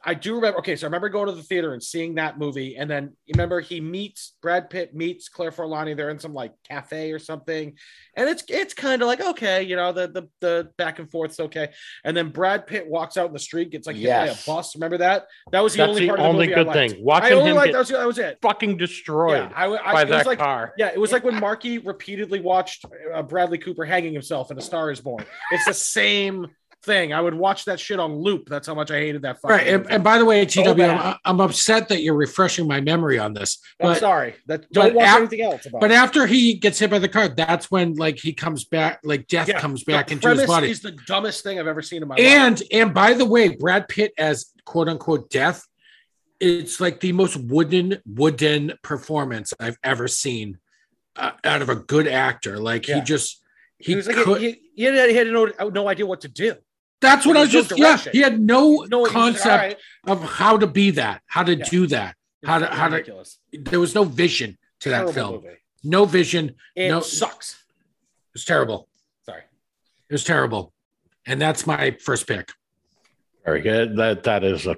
I 0.06 0.14
do 0.14 0.36
remember. 0.36 0.60
Okay, 0.60 0.76
so 0.76 0.86
I 0.86 0.88
remember 0.88 1.08
going 1.10 1.28
to 1.28 1.32
the 1.34 1.44
theater 1.44 1.74
and 1.74 1.82
seeing 1.82 2.16
that 2.16 2.38
movie, 2.38 2.76
and 2.76 2.90
then 2.90 3.14
remember 3.32 3.62
he 3.62 3.80
meets 3.80 4.34
Brad 4.42 4.70
Pitt 4.70 4.94
meets 4.94 5.30
Claire 5.30 5.52
Forlani. 5.52 5.96
They're 5.96 6.10
in 6.10 6.20
some 6.20 6.34
like 6.34 6.52
cafe 6.68 7.12
or 7.14 7.20
something, 7.20 7.74
and 8.18 8.30
it's 8.30 8.44
it's 8.50 8.74
kind 8.74 9.02
of 9.02 9.08
like 9.08 9.22
okay, 9.22 9.64
you 9.64 9.76
know, 9.78 9.92
the 9.94 10.08
the 10.10 10.28
the 10.42 10.70
back 10.78 11.00
and 11.00 11.10
forth's 11.10 11.40
okay. 11.40 11.70
And 12.04 12.16
then 12.18 12.30
Brad 12.30 12.68
Pitt 12.68 12.88
walks 12.88 13.16
out 13.16 13.28
in 13.28 13.34
the 13.34 13.40
street, 13.40 13.70
gets 13.70 13.88
like 13.88 13.96
hit 13.96 14.10
by 14.10 14.28
a 14.28 14.36
bus. 14.46 14.76
Remember 14.76 14.98
that? 14.98 15.28
That 15.52 15.62
was 15.64 15.74
the 15.74 15.78
That's 15.80 15.90
only 15.92 16.02
the 16.02 16.08
part 16.08 16.20
of 16.20 16.24
the 16.24 16.30
only 16.30 16.48
movie 16.48 16.56
good 16.56 16.68
I 16.68 16.74
liked. 16.74 16.92
thing. 16.92 17.00
I 17.00 17.04
Watching 17.04 17.34
only 17.38 17.50
him 17.52 17.56
liked 17.56 17.68
get 17.68 17.74
that 17.74 17.80
was, 17.80 17.90
that 17.90 18.08
was 18.08 18.18
it. 18.20 18.38
fucking 18.42 18.78
destroyed 18.78 19.50
Yeah, 19.52 19.52
I, 19.56 19.66
I, 19.68 19.94
by 19.94 20.02
it 20.04 20.10
was 20.10 20.26
like 20.26 20.40
car. 20.40 20.74
yeah, 20.78 20.88
it 20.94 21.00
was 21.00 21.12
like 21.14 21.24
when 21.24 21.40
Marky 21.40 21.78
repeatedly 21.78 22.42
watched 22.42 22.86
uh, 23.14 23.22
Bradley 23.24 23.58
Cooper 23.58 23.86
hanging 23.86 24.14
himself 24.14 24.52
in 24.52 24.58
A 24.58 24.62
Star 24.62 24.92
Is 24.92 25.00
Born. 25.00 25.24
It's 25.52 25.66
the 25.66 25.74
same 25.74 26.48
thing. 26.84 27.14
I 27.14 27.22
would 27.22 27.34
watch 27.34 27.66
that 27.66 27.80
shit 27.80 28.00
on 28.00 28.14
loop. 28.16 28.48
That's 28.50 28.68
how 28.68 28.76
much 28.76 28.92
I 28.92 28.96
hated 29.00 29.22
that. 29.24 29.40
fucking 29.42 29.56
right, 29.58 29.68
and, 29.68 29.90
and 29.90 30.04
by 30.04 30.18
the 30.18 30.26
way, 30.26 30.46
TW, 30.46 30.68
I'm. 30.82 31.16
I'm 31.26 31.40
upset 31.42 31.88
that 31.90 32.02
you're 32.02 32.16
refreshing 32.16 32.68
my 32.68 32.82
memory 32.82 33.18
on 33.20 33.34
this. 33.34 33.60
I'm 33.82 33.96
sorry. 33.96 34.36
That 34.48 34.70
don't 34.72 34.86
but 34.90 34.94
watch 34.96 35.08
af- 35.08 35.18
anything 35.18 35.42
else 35.42 35.66
about. 35.66 35.82
but 35.82 35.92
it. 35.92 35.96
after 35.96 36.26
he 36.28 36.56
gets 36.56 36.80
hit 36.80 36.90
by 36.90 37.00
the 37.00 37.10
car, 37.10 37.28
that's 37.30 37.72
when 37.72 37.94
like 37.96 38.20
he 38.20 38.34
comes 38.34 38.66
back, 38.66 39.00
like 39.04 39.28
death 39.28 39.48
Yeah, 39.48 39.60
comes 39.60 39.84
back 39.84 40.12
into 40.12 40.30
his 40.30 40.46
body. 40.46 40.70
is 40.70 40.82
the 40.82 40.98
dumbest 41.08 41.44
thing 41.44 41.60
I've 41.60 41.68
ever 41.68 41.82
seen 41.82 42.02
in 42.02 42.08
my 42.08 42.16
life. 42.16 42.24
and 42.26 42.64
and 42.72 42.94
by 42.94 43.14
the 43.14 43.26
way, 43.26 43.50
Brad 43.56 43.88
Pitt 43.88 44.14
as 44.18 44.48
quote 44.66 44.90
unquote 44.90 45.30
death, 45.30 45.66
it's 46.40 46.80
like 46.82 47.00
the 47.00 47.12
most 47.14 47.38
wooden 47.38 48.00
wooden 48.06 48.74
performance 48.82 49.54
I've 49.60 49.78
ever 49.84 50.08
seen 50.08 50.60
uh, 51.16 51.32
out 51.44 51.62
of 51.62 51.70
a 51.70 51.76
good 51.76 52.08
actor. 52.08 52.58
Like 52.60 52.88
Yeah. 52.88 52.96
he 52.96 53.02
just 53.02 53.42
he, 53.80 53.92
He 53.92 53.96
was 53.96 54.08
like 54.08 54.16
could, 54.18 54.42
he, 54.42 54.62
he 54.76 54.84
had, 54.84 55.10
he 55.10 55.16
had 55.16 55.28
no, 55.28 55.52
no 55.74 55.88
idea 55.88 56.06
what 56.06 56.22
to 56.22 56.28
do. 56.30 56.56
That's 57.04 57.26
what 57.26 57.38
I 57.38 57.42
was 57.42 57.50
just 57.52 57.70
no 57.72 57.78
yeah. 57.78 57.98
He 58.12 58.20
had 58.22 58.40
no 58.40 58.86
No 58.90 59.06
he 59.06 59.06
was 59.06 59.14
like, 59.14 59.14
concept 59.14 59.46
"All 59.46 59.58
right." 59.58 59.78
of 60.08 60.24
how 60.24 60.58
to 60.58 60.66
be 60.68 60.90
that, 60.92 61.22
how 61.28 61.44
to 61.44 61.56
Yeah. 61.56 61.66
do 61.70 61.88
that. 61.88 62.16
How 62.46 62.58
to 62.60 62.66
fucking 62.66 62.80
how 62.80 62.88
to 62.90 63.26
there 63.54 63.80
was 63.80 63.94
no 63.96 64.04
vision 64.04 64.58
to 64.82 64.90
that 64.90 65.14
film. 65.14 65.36
movie. 65.36 65.58
No 65.84 66.06
vision. 66.06 66.56
It 66.76 66.90
No- 66.90 67.02
sucks. 67.02 67.54
It 67.54 68.34
was 68.34 68.46
terrible. 68.46 68.90
Sorry. 69.26 69.44
It 70.10 70.14
was 70.14 70.24
terrible. 70.24 70.74
And 71.26 71.40
that's 71.42 71.66
my 71.68 71.92
first 72.02 72.28
pick. 72.28 72.50
Very 73.46 73.62
good. 73.62 73.96
That 73.98 74.24
that 74.24 74.44
is 74.44 74.66
a 74.68 74.76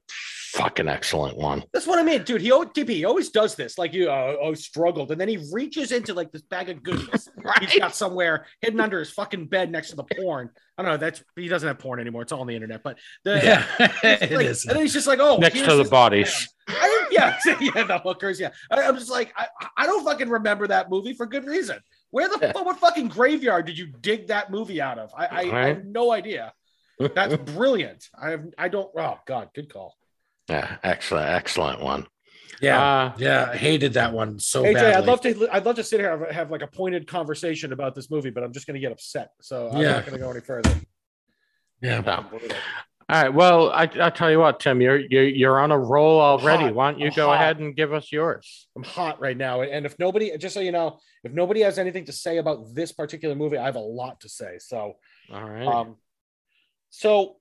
fucking 0.55 0.87
excellent 0.87 1.37
one. 1.37 1.63
That's 1.73 1.85
what 1.85 1.99
I 1.99 2.03
mean, 2.03 2.23
dude. 2.23 2.41
He 2.41 2.49
DP, 2.49 2.89
he 2.89 3.05
always 3.05 3.29
does 3.29 3.55
this. 3.55 3.77
Like 3.77 3.93
you, 3.93 4.09
uh, 4.09 4.37
oh, 4.41 4.53
struggled, 4.53 5.11
and 5.11 5.19
then 5.19 5.27
he 5.27 5.37
reaches 5.51 5.91
into 5.91 6.13
like 6.13 6.31
this 6.31 6.41
bag 6.41 6.69
of 6.69 6.81
goodness 6.81 7.29
he's 7.59 7.77
got 7.77 7.95
somewhere 7.95 8.45
hidden 8.61 8.79
under 8.79 8.99
his 8.99 9.11
fucking 9.11 9.47
bed 9.47 9.71
next 9.71 9.89
to 9.89 9.95
the 9.95 10.03
porn. 10.03 10.49
I 10.77 10.81
don't 10.81 10.91
know. 10.91 10.97
That's 10.97 11.23
he 11.35 11.47
doesn't 11.47 11.67
have 11.67 11.79
porn 11.79 11.99
anymore. 11.99 12.21
It's 12.23 12.31
all 12.31 12.41
on 12.41 12.47
the 12.47 12.55
internet. 12.55 12.83
But 12.83 12.97
the, 13.23 13.35
Yeah, 13.43 13.65
it 14.03 14.31
like- 14.31 14.45
is. 14.47 14.65
And 14.65 14.75
then 14.75 14.83
he's 14.83 14.93
just 14.93 15.07
like, 15.07 15.19
oh, 15.21 15.37
Next 15.37 15.61
to 15.61 15.75
the 15.75 15.85
bodies. 15.85 16.53
I, 16.67 17.07
yeah, 17.11 17.37
yeah, 17.61 17.83
the 17.83 17.99
hookers. 18.03 18.39
Yeah, 18.39 18.49
I, 18.71 18.81
I'm 18.83 18.95
just 18.95 19.11
like, 19.11 19.33
I, 19.37 19.47
I 19.77 19.85
don't 19.85 20.03
fucking 20.03 20.29
remember 20.29 20.67
that 20.67 20.89
movie 20.89 21.13
for 21.13 21.25
good 21.25 21.45
reason. 21.45 21.79
Where 22.11 22.29
the 22.29 22.39
fuck, 22.39 22.65
what 22.65 22.79
fucking 22.79 23.09
graveyard 23.09 23.65
did 23.65 23.77
you 23.77 23.87
dig 23.87 24.27
that 24.27 24.49
movie 24.49 24.81
out 24.81 24.97
of? 24.97 25.11
I, 25.15 25.25
I, 25.25 25.39
I 25.39 25.67
have 25.67 25.85
no 25.85 26.11
idea. 26.11 26.53
That's 26.97 27.35
brilliant. 27.35 28.07
I 28.19 28.29
have, 28.31 28.45
I 28.57 28.69
don't. 28.69 28.89
Oh 28.97 29.19
God, 29.27 29.49
good 29.53 29.71
call. 29.71 29.95
Yeah, 30.49 30.77
excellent, 30.83 31.27
excellent 31.29 31.81
one. 31.81 32.07
Yeah. 32.61 32.81
Uh, 32.81 33.13
yeah. 33.17 33.49
I 33.51 33.57
hated 33.57 33.93
that 33.93 34.13
one 34.13 34.39
so 34.39 34.63
AJ, 34.63 34.73
badly. 34.75 34.93
I'd 34.93 35.07
love 35.07 35.21
to. 35.21 35.47
I'd 35.51 35.65
love 35.65 35.75
to 35.75 35.83
sit 35.83 35.99
here 35.99 36.11
and 36.13 36.21
have, 36.25 36.31
have 36.35 36.51
like 36.51 36.61
a 36.61 36.67
pointed 36.67 37.07
conversation 37.07 37.73
about 37.73 37.95
this 37.95 38.09
movie, 38.09 38.29
but 38.29 38.43
I'm 38.43 38.53
just 38.53 38.65
going 38.67 38.75
to 38.75 38.79
get 38.79 38.91
upset. 38.91 39.31
So 39.41 39.69
I'm 39.69 39.81
Yeah. 39.81 39.91
not 39.93 40.05
going 40.05 40.17
to 40.17 40.23
go 40.23 40.31
any 40.31 40.39
further. 40.41 40.73
yeah. 41.81 41.99
no. 42.01 42.25
All 43.07 43.21
right. 43.23 43.33
Well, 43.33 43.69
I 43.71 43.83
I 43.83 44.09
tell 44.09 44.31
you 44.31 44.39
what, 44.39 44.59
Tim, 44.59 44.81
you're 44.81 44.97
you're 44.99 45.27
you're 45.27 45.59
on 45.59 45.71
a 45.71 45.77
roll 45.77 46.19
already. 46.19 46.71
Why 46.71 46.91
don't 46.91 46.99
you 46.99 47.07
I'm 47.07 47.13
go 47.13 47.27
hot. 47.27 47.33
ahead 47.35 47.59
and 47.59 47.75
give 47.75 47.93
us 47.93 48.11
yours? 48.11 48.67
I'm 48.75 48.83
hot 48.83 49.19
right 49.19 49.37
now, 49.37 49.61
and 49.61 49.85
if 49.85 49.99
nobody, 49.99 50.35
just 50.37 50.53
so 50.55 50.59
you 50.61 50.71
know, 50.71 50.97
if 51.23 51.31
nobody 51.33 51.61
has 51.61 51.77
anything 51.77 52.05
to 52.05 52.11
say 52.11 52.37
about 52.37 52.73
this 52.73 52.91
particular 52.93 53.35
movie, 53.35 53.57
I 53.57 53.65
have 53.65 53.75
a 53.75 53.79
lot 53.79 54.21
to 54.21 54.29
say. 54.29 54.57
So 54.59 54.93
All 55.31 55.43
right. 55.49 55.67
Um, 55.67 55.97
so 56.89 57.35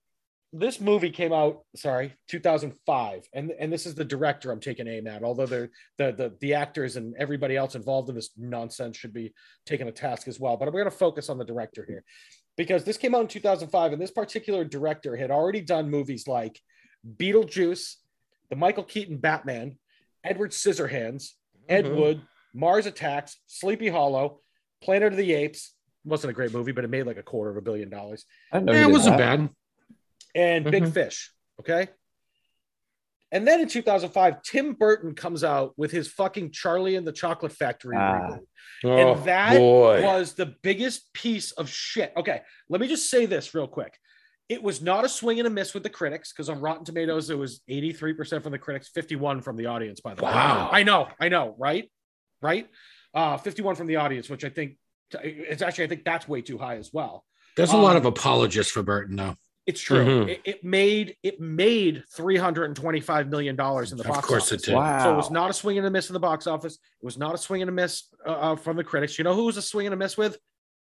this 0.57 0.81
movie 0.81 1.11
came 1.11 1.33
out, 1.33 1.65
sorry, 1.75 2.15
2005, 2.29 3.29
and 3.33 3.51
and 3.59 3.73
this 3.73 3.87
is 3.87 3.97
the 3.97 4.05
director 4.05 4.53
I'm 4.53 4.61
taking 4.61 4.87
aim 4.87 5.09
at. 5.09 5.25
Although 5.25 5.47
the 5.47 5.69
the 5.99 6.13
the, 6.13 6.33
the 6.41 6.55
actors 6.55 6.97
and 6.97 7.15
everybody 7.19 7.57
else 7.57 7.75
involved 7.75 8.09
in 8.09 8.15
this 8.15 8.31
nonsense 8.39 8.97
should 8.97 9.13
be 9.13 9.35
taking 9.67 9.89
a 9.89 9.93
task 9.93 10.29
as 10.29 10.39
well. 10.39 10.57
But 10.57 10.69
I'm 10.69 10.73
going 10.73 10.85
to 10.85 10.91
focus 10.93 11.29
on 11.29 11.39
the 11.39 11.45
director 11.45 11.85
here 11.89 12.05
because 12.57 12.85
this 12.85 12.97
came 12.97 13.15
out 13.17 13.23
in 13.23 13.27
2005, 13.29 13.93
and 13.93 14.01
this 14.01 14.13
particular 14.13 14.65
director 14.65 15.17
had 15.17 15.33
already 15.33 15.61
done 15.61 15.91
movies 15.91 16.29
like 16.29 16.61
Beetlejuice, 17.19 17.97
the 18.49 18.57
Michael 18.57 18.85
Keaton 18.85 19.17
Batman, 19.19 19.77
Edward 20.23 20.53
Scissorhands, 20.53 21.31
Ed 21.69 21.87
Mhm. 21.87 21.97
Wood, 21.97 22.23
Mars 22.55 22.87
Attacks, 22.87 23.41
Sleepy 23.47 23.89
Hollow, 23.89 24.41
Planet 24.83 25.13
of 25.13 25.19
the 25.19 25.33
Apes. 25.33 25.75
Wasn't 26.05 26.31
a 26.31 26.35
great 26.35 26.53
movie, 26.53 26.73
but 26.73 26.85
it 26.85 26.91
made 26.91 27.07
like 27.07 27.17
a 27.17 27.23
quarter 27.23 27.51
of 27.51 27.57
a 27.57 27.63
billion 27.63 27.89
dollars. 27.91 28.25
I 28.53 28.61
know 28.61 28.73
Yeah, 28.73 28.87
it 28.89 28.93
wasn't 28.93 29.19
that. 29.19 29.39
bad. 29.39 29.51
And 30.35 30.65
Big 30.71 30.83
Mhm. 30.85 30.93
Fish. 30.95 31.33
Okay. 31.61 31.89
And 33.33 33.47
then 33.49 33.61
in 33.61 33.69
2005, 33.69 34.43
Tim 34.43 34.75
Burton 34.75 35.15
comes 35.15 35.43
out 35.43 35.75
with 35.77 35.91
his 35.91 36.07
fucking 36.09 36.53
Charlie 36.53 36.95
and 36.97 37.07
the 37.07 37.13
Chocolate 37.13 37.53
Factory 37.53 37.97
Ah. 37.97 38.29
reboot. 38.29 38.41
oh, 38.85 38.97
and 39.17 39.25
that 39.27 39.57
boy. 39.57 40.03
was 40.03 40.35
the 40.35 40.47
biggest 40.63 41.13
piece 41.15 41.51
of 41.53 41.69
shit. 41.69 42.13
Okay, 42.17 42.43
let 42.69 42.81
me 42.81 42.87
just 42.87 43.11
say 43.11 43.27
this 43.27 43.55
real 43.55 43.67
quick. 43.67 43.99
It 44.49 44.63
was 44.63 44.83
not 44.83 45.05
a 45.05 45.09
swing 45.09 45.39
and 45.41 45.47
a 45.47 45.51
miss 45.51 45.73
with 45.75 45.83
the 45.83 45.91
critics 45.91 46.33
because 46.33 46.49
on 46.49 46.61
Rotten 46.61 46.85
Tomatoes 46.85 47.31
it 47.31 47.39
was 47.39 47.63
83% 47.69 48.43
from 48.43 48.53
the 48.53 48.59
critics, 48.59 48.89
51 48.89 49.41
from 49.41 49.57
the 49.57 49.67
audience, 49.67 50.01
by 50.01 50.15
the 50.15 50.23
way. 50.23 50.31
Wow. 50.31 50.69
I 50.71 50.83
know, 50.83 51.09
I 51.19 51.29
know, 51.29 51.55
right? 51.59 51.91
Right? 52.43 52.69
Uh 53.15 53.37
51 53.39 53.75
from 53.75 53.87
the 53.87 53.97
audience, 53.97 54.29
which 54.29 54.45
I 54.45 54.49
think 54.51 54.77
it's 55.23 55.63
actually 55.63 55.85
I 55.85 55.89
think 55.89 56.05
that's 56.05 56.29
way 56.29 56.43
too 56.43 56.59
high 56.59 56.77
as 56.77 56.93
well. 56.93 57.25
There's 57.57 57.73
a 57.73 57.77
lot 57.79 57.93
Um, 57.97 57.99
of 57.99 58.07
apologists 58.07 58.71
for 58.73 58.83
Burton, 58.83 59.17
though. 59.17 59.37
It's 59.67 59.81
true. 59.81 60.05
Mhm. 60.05 60.29
It, 60.29 60.41
it 60.45 60.65
made 60.65 61.17
it 61.23 61.41
made 61.41 62.05
325 62.15 63.29
million 63.29 63.57
dollars 63.57 63.93
in 63.93 63.99
the 63.99 64.05
Of 64.05 64.09
box 64.09 64.19
Of 64.19 64.25
course 64.25 64.43
office. 64.53 64.63
it 64.63 64.67
did. 64.67 64.75
Wow. 64.75 65.03
So 65.05 65.13
it 65.13 65.17
was 65.17 65.31
not 65.31 65.49
a 65.51 65.53
swing 65.55 65.79
and 65.79 65.87
a 65.87 65.91
miss 65.91 66.11
in 66.11 66.15
the 66.15 66.21
box 66.21 66.47
office. 66.47 66.75
It 66.75 67.05
was 67.05 67.17
not 67.17 67.35
a 67.35 67.39
swing 67.39 67.63
and 67.63 67.69
a 67.69 67.73
miss 67.73 68.05
uh, 68.27 68.31
uh, 68.31 68.57
from 68.57 68.77
the 68.77 68.85
critics. 68.85 69.17
You 69.19 69.25
know 69.25 69.35
who 69.35 69.45
was 69.45 69.57
a 69.57 69.63
swing 69.63 69.87
and 69.87 69.95
a 69.95 69.97
miss 69.97 70.17
with? 70.19 70.37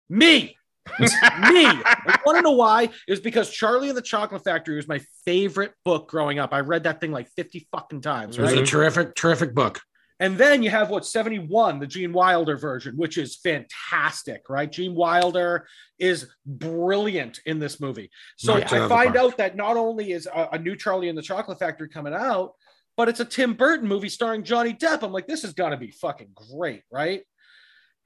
Me. 0.10 0.58
Me. 1.00 1.08
I 1.08 2.17
want 2.26 2.38
to 2.39 2.41
know 2.41 2.52
why? 2.54 2.84
It 2.86 3.12
was 3.12 3.20
because 3.20 3.52
Charlie 3.52 3.89
and 3.89 3.98
the 3.98 4.02
Chocolate 4.02 4.44
Factory 4.44 4.76
was 4.78 4.88
my 4.88 5.00
favorite 5.26 5.74
book 5.86 6.10
growing 6.10 6.39
up. 6.39 6.52
I 6.54 6.62
read 6.62 6.84
that 6.84 7.00
thing 7.00 7.12
like 7.12 7.28
50 7.36 7.67
fucking 7.72 8.02
times. 8.02 8.36
It 8.38 8.41
was 8.41 8.54
Right? 8.54 8.63
a 8.63 8.65
terrific, 8.65 9.13
terrific 9.13 9.54
book. 9.54 9.80
And 10.21 10.38
then 10.38 10.62
you 10.62 10.69
have 10.69 10.91
what 10.91 11.03
71, 11.03 11.79
the 11.79 11.88
Gene 11.88 12.13
Wilder 12.13 12.55
version, 12.55 12.95
which 12.95 13.17
is 13.17 13.38
fantastic, 13.38 14.43
right? 14.49 14.71
Gene 14.71 14.93
Wilder 14.93 15.67
is 15.97 16.29
brilliant 16.45 17.39
in 17.47 17.57
this 17.57 17.81
movie. 17.81 18.12
So 18.38 18.53
Knocked 18.53 18.71
I 18.71 18.88
find 18.88 19.17
out 19.17 19.38
that 19.38 19.55
not 19.55 19.77
only 19.77 20.12
is 20.12 20.27
a, 20.27 20.49
a 20.51 20.60
new 20.60 20.75
Charlie 20.75 21.10
and 21.10 21.17
the 21.17 21.23
Chocolate 21.23 21.57
Factory 21.57 21.89
coming 21.89 22.13
out, 22.13 22.53
but 22.95 23.10
it's 23.10 23.19
a 23.19 23.25
Tim 23.25 23.55
Burton 23.55 23.88
movie 23.88 24.10
starring 24.10 24.43
Johnny 24.43 24.75
Depp. 24.75 25.01
I'm 25.01 25.12
like, 25.12 25.25
this 25.25 25.43
is 25.43 25.53
gonna 25.53 25.75
be 25.75 25.89
fucking 25.89 26.34
great, 26.36 26.84
right? 26.91 27.23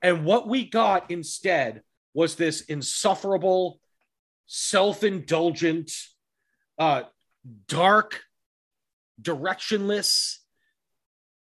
And 0.02 0.24
what 0.24 0.48
we 0.48 0.70
got 0.70 1.12
instead 1.12 1.82
was 2.14 2.36
this 2.36 2.62
insufferable, 2.62 3.82
self-indulgent, 4.46 5.92
uh, 6.80 7.04
dark, 7.68 8.22
directionless 9.22 10.38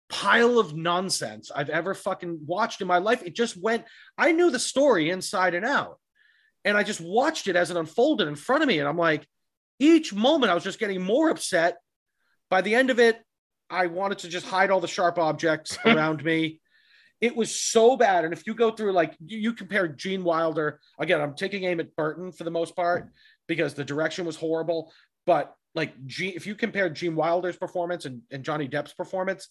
pile 0.08 0.58
of 0.58 0.76
nonsense 0.76 1.50
I've 1.54 1.68
ever 1.68 1.94
fucking 1.94 2.40
watched 2.46 2.80
in 2.80 2.86
my 2.86 2.98
life. 2.98 3.22
It 3.24 3.34
just 3.34 3.60
went, 3.60 3.84
I 4.16 4.32
knew 4.32 4.50
the 4.50 4.58
story 4.58 5.10
inside 5.10 5.54
and 5.54 5.64
out. 5.64 5.98
And 6.64 6.76
I 6.76 6.82
just 6.82 7.00
watched 7.00 7.48
it 7.48 7.56
as 7.56 7.70
it 7.70 7.76
unfolded 7.76 8.28
in 8.28 8.34
front 8.34 8.62
of 8.62 8.68
me. 8.68 8.78
And 8.78 8.88
I'm 8.88 8.98
like, 8.98 9.26
each 9.78 10.12
moment 10.12 10.50
I 10.50 10.54
was 10.54 10.64
just 10.64 10.78
getting 10.78 11.02
more 11.02 11.30
upset. 11.30 11.78
By 12.50 12.60
the 12.60 12.74
end 12.74 12.90
of 12.90 12.98
it, 12.98 13.20
I 13.68 13.86
wanted 13.86 14.18
to 14.18 14.28
just 14.28 14.46
hide 14.46 14.70
all 14.70 14.80
the 14.80 14.88
sharp 14.88 15.18
objects 15.18 15.78
around 15.84 16.24
me. 16.24 16.60
It 17.20 17.34
was 17.34 17.54
so 17.54 17.96
bad. 17.96 18.24
And 18.24 18.32
if 18.32 18.46
you 18.46 18.54
go 18.54 18.70
through, 18.70 18.92
like, 18.92 19.16
you, 19.24 19.54
compare 19.54 19.88
Gene 19.88 20.22
Wilder, 20.22 20.80
again, 20.98 21.20
I'm 21.20 21.34
taking 21.34 21.64
aim 21.64 21.80
at 21.80 21.96
Burton 21.96 22.30
for 22.30 22.44
the 22.44 22.50
most 22.50 22.76
part 22.76 23.10
because 23.48 23.74
the 23.74 23.84
direction 23.84 24.26
was 24.26 24.36
horrible. 24.36 24.92
But 25.24 25.54
like, 25.74 25.94
Gene, 26.06 26.34
if 26.36 26.46
you 26.46 26.54
compare 26.54 26.90
Gene 26.90 27.16
Wilder's 27.16 27.56
performance 27.56 28.04
and, 28.04 28.22
and 28.30 28.44
Johnny 28.44 28.68
Depp's 28.68 28.92
performance, 28.92 29.48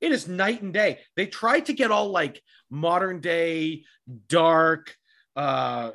it 0.00 0.12
is 0.12 0.28
night 0.28 0.62
and 0.62 0.72
day. 0.72 1.00
They 1.16 1.26
tried 1.26 1.66
to 1.66 1.72
get 1.72 1.90
all 1.90 2.10
like 2.10 2.42
modern 2.70 3.20
day, 3.20 3.84
dark, 4.28 4.96
uh, 5.36 5.92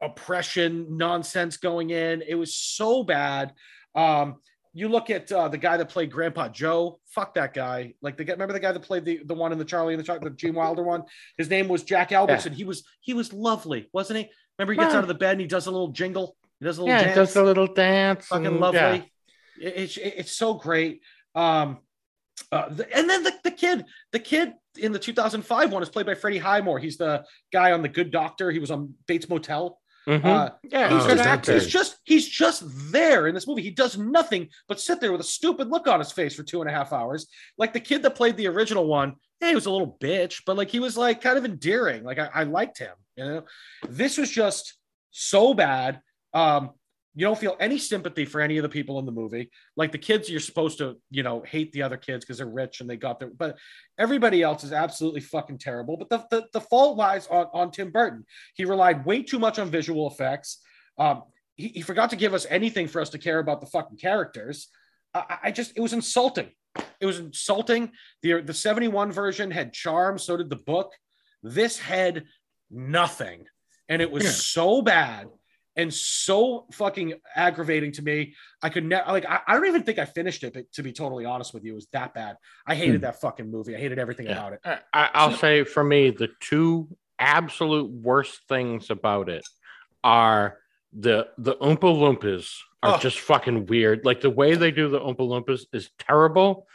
oppression 0.00 0.96
nonsense 0.96 1.56
going 1.56 1.90
in. 1.90 2.22
It 2.26 2.34
was 2.34 2.54
so 2.54 3.02
bad. 3.02 3.52
Um, 3.94 4.36
you 4.72 4.88
look 4.88 5.08
at 5.10 5.30
uh, 5.30 5.48
the 5.48 5.58
guy 5.58 5.76
that 5.76 5.88
played 5.88 6.10
Grandpa 6.10 6.48
Joe. 6.48 6.98
Fuck 7.06 7.34
that 7.34 7.54
guy. 7.54 7.94
Like 8.02 8.16
the 8.16 8.24
guy, 8.24 8.32
remember 8.32 8.52
the 8.54 8.60
guy 8.60 8.72
that 8.72 8.80
played 8.80 9.04
the, 9.04 9.20
the 9.24 9.34
one 9.34 9.52
in 9.52 9.58
the 9.58 9.64
Charlie 9.64 9.94
and 9.94 10.00
the 10.00 10.04
Chocolate, 10.06 10.32
the 10.32 10.36
Gene 10.36 10.54
Wilder 10.54 10.82
one. 10.82 11.04
His 11.38 11.48
name 11.48 11.68
was 11.68 11.84
Jack 11.84 12.10
Albertson. 12.12 12.52
He 12.52 12.64
was 12.64 12.82
he 13.00 13.14
was 13.14 13.32
lovely, 13.32 13.88
wasn't 13.92 14.18
he? 14.20 14.30
Remember 14.58 14.72
he 14.72 14.78
gets 14.78 14.92
Yeah. 14.92 14.98
out 14.98 15.04
of 15.04 15.08
the 15.08 15.14
bed 15.14 15.32
and 15.32 15.40
he 15.40 15.46
does 15.46 15.66
a 15.66 15.70
little 15.70 15.88
jingle. 15.88 16.36
He 16.58 16.64
does 16.66 16.78
a 16.78 16.82
little 16.82 16.96
Yeah, 16.96 17.02
it 17.02 17.14
dance. 17.14 17.16
does 17.16 17.36
a 17.36 17.42
little 17.44 17.66
dance. 17.72 18.26
fucking 18.26 18.46
and- 18.46 18.60
lovely. 18.60 18.80
yeah. 19.58 19.68
It- 19.68 19.74
it's 19.76 19.96
it's 19.96 20.32
so 20.32 20.54
great. 20.54 21.02
Um, 21.36 21.78
uh, 22.52 22.68
the, 22.68 22.96
and 22.96 23.08
then 23.08 23.22
the, 23.22 23.32
the 23.44 23.50
kid, 23.50 23.84
the 24.12 24.18
kid 24.18 24.52
in 24.78 24.92
the 24.92 24.98
2005 24.98 25.72
one 25.72 25.82
is 25.82 25.88
played 25.88 26.06
by 26.06 26.14
Freddie 26.14 26.38
Highmore. 26.38 26.78
He's 26.78 26.96
the 26.96 27.24
guy 27.52 27.72
on 27.72 27.82
the 27.82 27.88
Good 27.88 28.10
Doctor. 28.10 28.50
He 28.50 28.58
was 28.58 28.70
on 28.70 28.94
Bates 29.06 29.28
Motel. 29.28 29.78
Mhm. 30.06 30.22
Uh, 30.24 30.50
yeah, 30.70 30.88
he's, 30.90 30.96
he's 30.96 31.04
Oh, 31.04 31.08
good 31.08 31.16
just, 31.16 31.28
actor. 31.28 31.52
he's 31.54 31.66
just 31.66 31.96
he's 32.04 32.28
just 32.28 32.62
there 32.92 33.26
in 33.26 33.34
this 33.34 33.46
movie. 33.46 33.62
He 33.62 33.70
does 33.70 33.96
nothing 33.96 34.50
but 34.68 34.78
sit 34.78 35.00
there 35.00 35.12
with 35.12 35.22
a 35.22 35.24
stupid 35.24 35.68
look 35.70 35.86
on 35.88 35.98
his 35.98 36.12
face 36.12 36.34
for 36.34 36.42
two 36.42 36.60
and 36.60 36.68
a 36.68 36.72
half 36.74 36.92
hours. 36.92 37.26
Like 37.56 37.72
the 37.72 37.80
kid 37.80 38.02
that 38.02 38.14
played 38.14 38.36
the 38.36 38.48
original 38.48 38.86
one, 38.86 39.14
yeah, 39.40 39.48
he 39.48 39.54
was 39.54 39.64
a 39.64 39.70
little 39.70 39.96
bitch, 40.02 40.42
but 40.44 40.58
like 40.58 40.68
he 40.68 40.78
was 40.78 40.98
like 40.98 41.22
kind 41.22 41.38
of 41.38 41.46
endearing. 41.46 42.04
Like 42.04 42.18
I, 42.18 42.28
I 42.34 42.42
liked 42.42 42.78
him. 42.78 42.92
You 43.16 43.24
know, 43.24 43.42
this 43.88 44.18
was 44.18 44.28
just 44.30 44.74
so 45.10 45.54
bad. 45.54 46.00
Um, 46.34 46.72
you 47.16 47.24
don't 47.24 47.38
feel 47.38 47.56
any 47.60 47.78
sympathy 47.78 48.24
for 48.24 48.40
any 48.40 48.56
of 48.58 48.62
the 48.62 48.68
people 48.68 48.98
in 48.98 49.06
the 49.06 49.12
movie. 49.12 49.50
Like 49.76 49.92
the 49.92 49.98
kids, 49.98 50.28
you're 50.28 50.40
supposed 50.40 50.78
to, 50.78 50.96
you 51.10 51.22
know, 51.22 51.42
hate 51.46 51.70
the 51.72 51.82
other 51.82 51.96
kids 51.96 52.24
because 52.24 52.38
they're 52.38 52.46
rich 52.46 52.80
and 52.80 52.90
they 52.90 52.96
got 52.96 53.20
their. 53.20 53.30
But 53.30 53.56
everybody 53.98 54.42
else 54.42 54.64
is 54.64 54.72
absolutely 54.72 55.20
fucking 55.20 55.58
terrible. 55.58 55.96
But 55.96 56.08
the 56.10 56.26
the, 56.30 56.46
the 56.52 56.60
fault 56.60 56.96
lies 56.96 57.26
on 57.28 57.46
on 57.52 57.70
Tim 57.70 57.90
Burton. 57.90 58.24
He 58.54 58.64
relied 58.64 59.06
way 59.06 59.22
too 59.22 59.38
much 59.38 59.58
on 59.58 59.70
visual 59.70 60.10
effects. 60.10 60.60
Um, 60.98 61.22
he, 61.56 61.68
he 61.68 61.80
forgot 61.82 62.10
to 62.10 62.16
give 62.16 62.34
us 62.34 62.46
anything 62.50 62.88
for 62.88 63.00
us 63.00 63.10
to 63.10 63.18
care 63.18 63.38
about 63.38 63.60
the 63.60 63.68
fucking 63.68 63.98
characters. 63.98 64.68
I, 65.12 65.38
I- 65.44 65.50
just 65.52 65.72
it 65.76 65.80
was 65.80 65.92
insulting. 65.92 66.50
It 67.00 67.06
was 67.06 67.20
insulting. 67.20 67.92
The 68.22 68.40
the 68.40 68.54
71 68.54 69.12
version 69.12 69.52
had 69.52 69.72
charm, 69.72 70.18
so 70.18 70.36
did 70.36 70.50
the 70.50 70.56
book. 70.56 70.92
This 71.44 71.78
had 71.78 72.24
nothing. 72.70 73.44
And 73.88 74.02
it 74.02 74.10
was 74.10 74.44
so 74.44 74.82
bad 74.82 75.28
and 75.76 75.92
so 75.92 76.66
fucking 76.72 77.14
aggravating 77.34 77.92
to 77.92 78.02
me. 78.02 78.34
I 78.62 78.68
could 78.68 78.84
never 78.84 79.10
like 79.10 79.26
I, 79.26 79.40
I 79.46 79.54
don't 79.54 79.66
even 79.66 79.82
think 79.82 79.98
I 79.98 80.04
finished 80.04 80.44
it, 80.44 80.52
but 80.54 80.70
to 80.72 80.82
be 80.82 80.92
totally 80.92 81.24
honest 81.24 81.52
with 81.54 81.64
you, 81.64 81.72
it 81.72 81.74
was 81.76 81.88
that 81.92 82.14
bad. 82.14 82.36
I 82.66 82.74
hated 82.74 82.96
Hmm. 82.96 83.00
that 83.02 83.20
fucking 83.20 83.50
movie. 83.50 83.74
I 83.74 83.78
hated 83.78 83.98
everything 83.98 84.26
Yeah. 84.26 84.32
about 84.32 84.52
it. 84.54 84.60
I, 84.64 84.78
I- 84.92 85.10
I'll 85.14 85.36
say 85.36 85.64
for 85.64 85.82
me, 85.84 86.10
the 86.10 86.28
two 86.40 86.88
absolute 87.18 87.90
worst 87.90 88.40
things 88.48 88.90
about 88.90 89.28
it 89.28 89.44
are 90.02 90.58
the 90.92 91.28
the 91.38 91.54
Oompa 91.56 91.80
Loompas 91.80 92.50
are 92.82 92.94
Oh. 92.96 92.98
just 92.98 93.18
fucking 93.20 93.66
weird. 93.66 94.04
Like 94.04 94.20
the 94.20 94.30
way 94.30 94.54
they 94.54 94.70
do 94.70 94.88
the 94.88 95.00
Oompa 95.00 95.18
Loompas 95.20 95.62
is 95.72 95.90
terrible, 95.98 96.66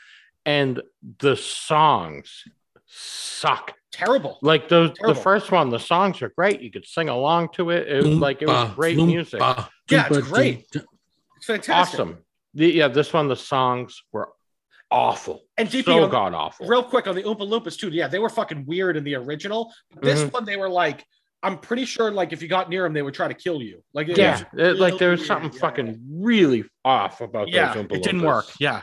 and 0.46 0.82
the 1.20 1.36
songs 1.36 2.44
suck. 2.90 3.74
Terrible. 3.92 4.38
Like 4.42 4.70
those, 4.70 4.92
Terrible. 4.98 5.14
the 5.16 5.22
first 5.22 5.52
one, 5.52 5.70
the 5.70 5.80
songs 5.80 6.22
are 6.22 6.30
great. 6.30 6.62
You 6.62 6.72
could 6.72 6.86
sing 6.86 7.10
along 7.10 7.50
to 7.54 7.70
it. 7.72 7.88
It 7.88 8.04
was 8.06 8.16
like 8.18 8.42
it 8.42 8.48
was 8.48 8.74
great 8.76 8.98
music, 8.98 9.40
Yeah, 9.90 10.08
it's 10.10 10.28
great. 10.28 10.66
It's 10.74 11.46
fantastic. 11.46 12.00
awesome. 12.00 12.18
The, 12.54 12.68
yeah, 12.72 12.88
this 12.88 13.14
one, 13.14 13.28
the 13.28 13.36
songs 13.36 14.02
were 14.12 14.30
awful, 14.92 15.42
And 15.58 15.70
DP 15.70 15.86
so 15.86 16.04
on- 16.04 16.10
god 16.10 16.34
awful. 16.34 16.68
real 16.68 16.84
quick 16.84 17.08
on 17.08 17.16
the 17.16 17.24
Oompa 17.24 17.42
Loompas 17.48 17.78
too. 17.78 17.90
Yeah, 17.90 18.08
they 18.08 18.20
were 18.20 18.30
fucking 18.30 18.66
weird 18.66 18.98
in 18.98 19.04
the 19.04 19.16
original. 19.16 19.72
This 20.02 20.20
Mm-hmm. 20.20 20.30
one, 20.30 20.46
they 20.46 20.58
were 20.58 20.70
like, 20.70 21.06
I'm 21.44 21.58
pretty 21.58 21.86
sure, 21.86 22.12
like 22.12 22.34
if 22.34 22.42
you 22.42 22.48
got 22.48 22.70
near 22.70 22.84
them, 22.84 22.94
they 22.94 23.02
would 23.02 23.14
try 23.14 23.28
to 23.28 23.34
kill 23.34 23.62
you. 23.62 23.84
Like, 23.94 24.10
it 24.10 24.18
yeah, 24.18 24.44
was 24.54 24.62
it- 24.72 24.80
like 24.80 24.98
there 24.98 25.12
was 25.12 25.26
something 25.26 25.50
weird. 25.52 25.56
Yeah, 25.56 25.60
fucking 25.62 26.02
really 26.12 26.64
off 26.84 27.22
about 27.22 27.50
Yeah, 27.50 27.74
those 27.74 27.86
Oompa 27.86 27.96
it 27.98 28.04
didn't 28.04 28.22
work. 28.24 28.46
Yeah, 28.60 28.82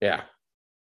Yeah. 0.00 0.22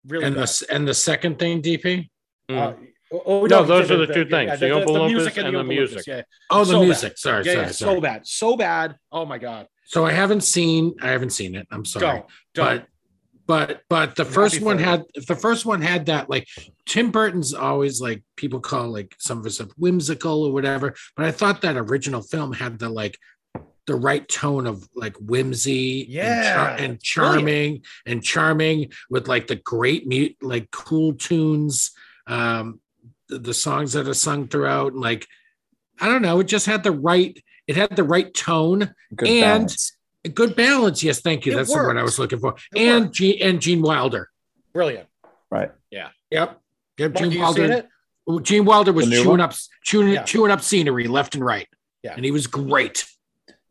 really. 0.07 0.25
And 0.25 0.35
bad. 0.35 0.49
the 0.49 0.67
and 0.71 0.89
the 0.89 0.95
second 0.95 1.39
thing, 1.39 1.63
DP. 1.63 2.09
Mm. 2.51 2.57
Uh, 2.59 2.73
oh, 3.13 3.23
oh, 3.27 3.47
No, 3.47 3.65
those 3.65 3.91
are 3.91 3.97
the 4.07 4.13
two 4.13 4.25
things, 4.27 4.61
the 4.61 4.67
Oompa 4.67 4.87
Loompas 4.87 5.37
and 5.45 5.55
the 5.55 5.59
Oompa 5.61 5.67
music. 5.67 5.99
Loompas, 6.01 6.07
Yeah, 6.07 6.23
Oh, 6.51 6.59
the 6.65 6.65
So 6.67 6.79
bad. 6.81 6.85
music. 6.85 7.19
Sorry, 7.19 7.45
yeah, 7.45 7.53
sorry, 7.53 7.65
yeah, 7.67 7.73
sorry. 7.73 7.95
so 7.97 8.01
bad, 8.01 8.27
so 8.27 8.57
bad. 8.57 8.97
Oh 9.13 9.25
my 9.25 9.39
god, 9.39 9.67
So 9.87 10.05
I 10.05 10.13
haven't 10.13 10.43
seen. 10.43 10.95
I 11.01 11.09
haven't 11.09 11.31
seen 11.31 11.55
it. 11.55 11.67
I'm 11.71 11.85
sorry. 11.85 12.21
go, 12.21 12.27
don't. 12.55 12.67
but 12.79 12.87
but 13.47 13.83
but 13.91 14.17
the 14.17 14.25
I'm 14.25 14.33
first 14.33 14.61
one 14.63 14.79
had 14.79 15.03
the 15.27 15.37
first 15.37 15.67
one 15.67 15.83
had 15.83 16.07
that 16.07 16.29
like 16.31 16.47
Tim 16.87 17.11
Burton's 17.11 17.53
always 17.55 18.01
like 18.01 18.23
people 18.37 18.61
call 18.61 18.89
like 18.89 19.15
some 19.19 19.39
of 19.39 19.47
us 19.47 19.57
stuff 19.57 19.69
whimsical 19.77 20.45
or 20.45 20.53
whatever. 20.53 20.95
But 21.17 21.27
I 21.27 21.31
thought 21.31 21.61
that 21.63 21.77
original 21.77 22.23
film 22.23 22.53
had 22.55 22.79
the 22.79 22.89
like 22.89 23.19
the 23.87 23.95
right 23.97 24.27
tone 24.29 24.67
of 24.67 24.89
like 24.97 25.15
whimsy 25.19 26.07
Yeah, 26.09 26.31
and, 26.33 26.45
char- 26.55 26.69
and 26.71 26.77
brilliant. 26.79 27.03
charming 27.03 27.83
and 28.07 28.23
charming 28.25 28.93
with 29.11 29.29
like 29.29 29.47
the 29.47 29.57
great 29.57 30.07
mute 30.07 30.37
like 30.41 30.71
cool 30.71 31.13
tunes 31.13 31.91
um 32.27 32.81
the, 33.29 33.39
the 33.39 33.55
songs 33.55 33.93
that 33.95 34.09
are 34.09 34.15
sung 34.15 34.49
throughout 34.49 34.93
and 34.93 35.01
like 35.03 35.27
i 36.01 36.07
don't 36.07 36.23
know 36.23 36.41
it 36.41 36.45
just 36.45 36.67
had 36.67 36.83
the 36.83 36.93
right 36.93 37.43
it 37.67 37.77
had 37.77 37.95
the 37.97 38.05
right 38.05 38.33
tone 38.35 38.95
Good 39.15 39.29
And- 39.29 39.41
balance. 39.69 39.97
good 40.35 40.57
balance 40.57 41.03
yes 41.03 41.21
thank 41.21 41.45
you 41.47 41.53
It 41.53 41.57
that's 41.57 41.73
the 41.73 41.77
word 41.79 41.97
i 41.99 42.03
was 42.03 42.19
looking 42.19 42.39
for 42.41 42.55
It 42.75 42.83
and 42.89 43.05
worked. 43.07 43.15
Gene, 43.17 43.39
and 43.43 43.61
gene 43.61 43.83
wilder 43.83 44.31
Brilliant. 44.73 45.09
Right. 45.51 45.71
yep 45.91 46.13
yep 46.31 46.59
Mark, 46.99 47.17
gene 47.31 47.41
wilder 47.41 47.89
gene 48.43 48.65
wilder 48.65 48.93
was 48.93 49.09
chewing 49.09 49.29
one? 49.29 49.41
up 49.41 49.55
chewing, 49.85 50.09
Yeah. 50.15 50.23
chewing 50.25 50.51
up 50.51 50.63
scenery 50.63 51.07
left 51.09 51.35
and 51.35 51.45
right 51.45 51.69
Yeah. 52.03 52.15
and 52.17 52.25
he 52.25 52.31
was 52.31 52.47
great 52.47 53.07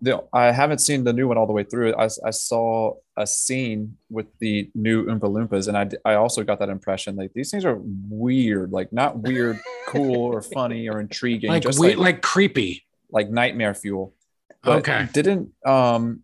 The, 0.04 0.22
I 0.34 0.52
haven't 0.52 0.80
seen 0.80 1.06
the 1.06 1.14
new 1.14 1.30
one 1.30 1.38
all 1.38 1.48
the 1.48 1.54
way 1.54 1.64
through. 1.64 1.96
I, 1.96 2.10
I 2.26 2.32
saw 2.32 2.96
a 3.16 3.26
scene 3.26 3.98
with 4.10 4.28
the 4.40 4.70
new 4.76 5.06
Oompa 5.06 5.22
Loompas, 5.22 5.70
and 5.70 5.78
I 5.78 5.90
I 6.04 6.16
also 6.16 6.44
got 6.44 6.60
that 6.60 6.70
impression 6.70 7.16
like 7.16 7.32
these 7.34 7.52
things 7.52 7.64
are 7.64 7.80
weird, 7.82 8.72
like 8.72 8.92
not 8.92 9.18
weird, 9.18 9.60
cool 9.88 10.26
or 10.26 10.42
funny 10.42 10.90
or 10.90 11.00
intriguing, 11.00 11.50
like 11.50 11.64
just 11.64 11.80
we, 11.80 11.90
like, 11.90 11.98
like 11.98 12.22
creepy 12.22 12.84
like 13.12 13.30
nightmare 13.30 13.74
fuel. 13.74 14.14
But 14.62 14.80
Okay. 14.80 15.08
Didn't 15.14 15.52
um 15.66 16.24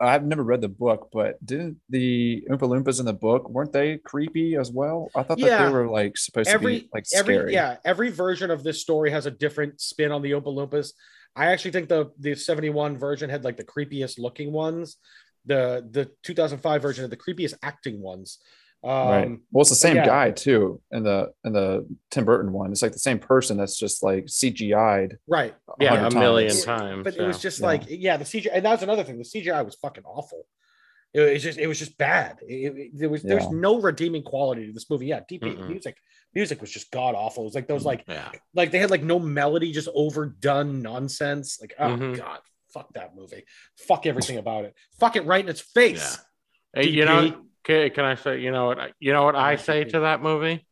I've 0.00 0.24
never 0.24 0.42
read 0.42 0.60
the 0.60 0.68
book, 0.68 1.10
but 1.12 1.44
didn't 1.44 1.78
the 1.88 2.44
Oompa 2.50 2.62
Loompas 2.68 2.98
in 2.98 3.06
the 3.06 3.12
book 3.12 3.48
weren't 3.48 3.72
they 3.72 3.98
creepy 3.98 4.56
as 4.56 4.72
well? 4.72 5.08
I 5.14 5.22
thought 5.22 5.38
that 5.38 5.66
they 5.66 5.72
were 5.72 5.88
like 5.88 6.16
supposed 6.16 6.48
to 6.48 6.54
Every 6.54 6.80
be 6.80 6.90
like 6.92 7.04
every 7.14 7.34
scary. 7.36 7.52
yeah, 7.52 7.76
every 7.84 8.10
version 8.10 8.50
of 8.50 8.64
this 8.64 8.80
story 8.80 9.10
has 9.12 9.26
a 9.26 9.30
different 9.30 9.80
spin 9.80 10.10
on 10.10 10.20
the 10.20 10.32
Oompa 10.32 10.46
Loompas. 10.46 10.92
I 11.36 11.46
actually 11.46 11.72
think 11.72 11.88
the 11.88 12.10
the 12.18 12.34
71 12.34 12.96
version 12.98 13.28
had 13.30 13.44
like 13.44 13.56
the 13.56 13.64
creepiest 13.64 14.18
looking 14.18 14.52
ones. 14.52 14.96
The 15.46 15.86
the 15.90 16.10
2005 16.22 16.80
version 16.82 17.02
had 17.02 17.10
the 17.10 17.16
creepiest 17.16 17.54
acting 17.62 18.00
ones. 18.00 18.38
Um, 18.82 18.90
right. 19.08 19.30
Well, 19.50 19.62
it's 19.62 19.70
the 19.70 19.76
same 19.76 19.96
yeah. 19.96 20.04
guy 20.06 20.30
too 20.30 20.80
in 20.92 21.04
the 21.04 21.32
in 21.44 21.52
the 21.54 21.86
Tim 22.10 22.24
Burton 22.26 22.52
one. 22.52 22.70
It's 22.70 22.82
like 22.82 22.92
the 22.92 22.98
same 22.98 23.18
person 23.18 23.56
that's 23.56 23.78
just 23.78 24.02
like 24.02 24.26
CGI'd. 24.26 25.16
right. 25.26 25.54
a 25.68 25.72
Yeah, 25.84 25.96
hundred 25.96 26.16
a 26.16 26.20
million 26.20 26.50
times. 26.50 26.64
times. 26.64 27.04
but 27.04 27.16
it 27.16 27.26
was 27.26 27.40
just 27.40 27.60
Yeah. 27.60 27.66
like 27.66 27.82
yeah 27.88 28.16
the 28.18 28.24
cgi 28.24 28.48
and 28.52 28.64
that 28.64 28.70
was 28.72 28.82
another 28.82 29.02
thing 29.04 29.16
the 29.18 29.24
cgi 29.24 29.64
was 29.64 29.74
fucking 29.76 30.04
awful 30.04 30.44
it 31.14 31.32
was 31.32 31.42
just 31.42 31.58
it 31.58 31.66
was 31.66 31.78
just 31.78 31.96
bad 31.96 32.38
It- 32.42 32.76
it- 32.76 32.90
there 32.98 33.08
was 33.08 33.22
there 33.22 33.36
was 33.36 33.50
no 33.50 33.80
redeeming 33.80 34.22
quality 34.22 34.66
to 34.66 34.72
this 34.72 34.88
movie 34.90 35.06
yeah 35.06 35.20
dp 35.20 35.40
Mm-mm. 35.42 35.68
music 35.68 35.96
music 36.34 36.60
was 36.60 36.70
just 36.70 36.90
god 36.90 37.14
awful 37.14 37.42
it 37.42 37.46
was 37.46 37.54
like 37.54 37.68
those 37.68 37.84
like 37.84 38.04
yeah. 38.08 38.30
like 38.54 38.70
they 38.70 38.78
had 38.78 38.90
like 38.90 39.02
no 39.02 39.18
melody 39.18 39.72
just 39.72 39.88
overdone 39.94 40.82
nonsense 40.82 41.58
like 41.60 41.74
oh 41.78 41.88
Mhm. 41.88 42.16
god 42.16 42.40
fuck 42.72 42.92
that 42.94 43.14
movie 43.14 43.44
fuck 43.76 44.04
everything 44.06 44.36
about 44.38 44.64
it 44.64 44.74
fuck 44.98 45.14
it 45.16 45.24
right 45.26 45.44
in 45.44 45.48
its 45.50 45.60
face 45.60 46.18
Hey, 46.74 46.88
you 46.88 47.04
know, 47.04 47.30
DP. 47.30 47.36
can, 47.62 47.90
can 47.90 48.04
I 48.04 48.16
say, 48.16 48.40
you 48.40 48.50
know 48.50 48.66
what, 48.66 48.78
you 48.98 49.12
know 49.12 49.22
what 49.22 49.36
I 49.36 49.54
say 49.54 49.84
to 49.84 50.00
that 50.00 50.20
movie? 50.20 50.66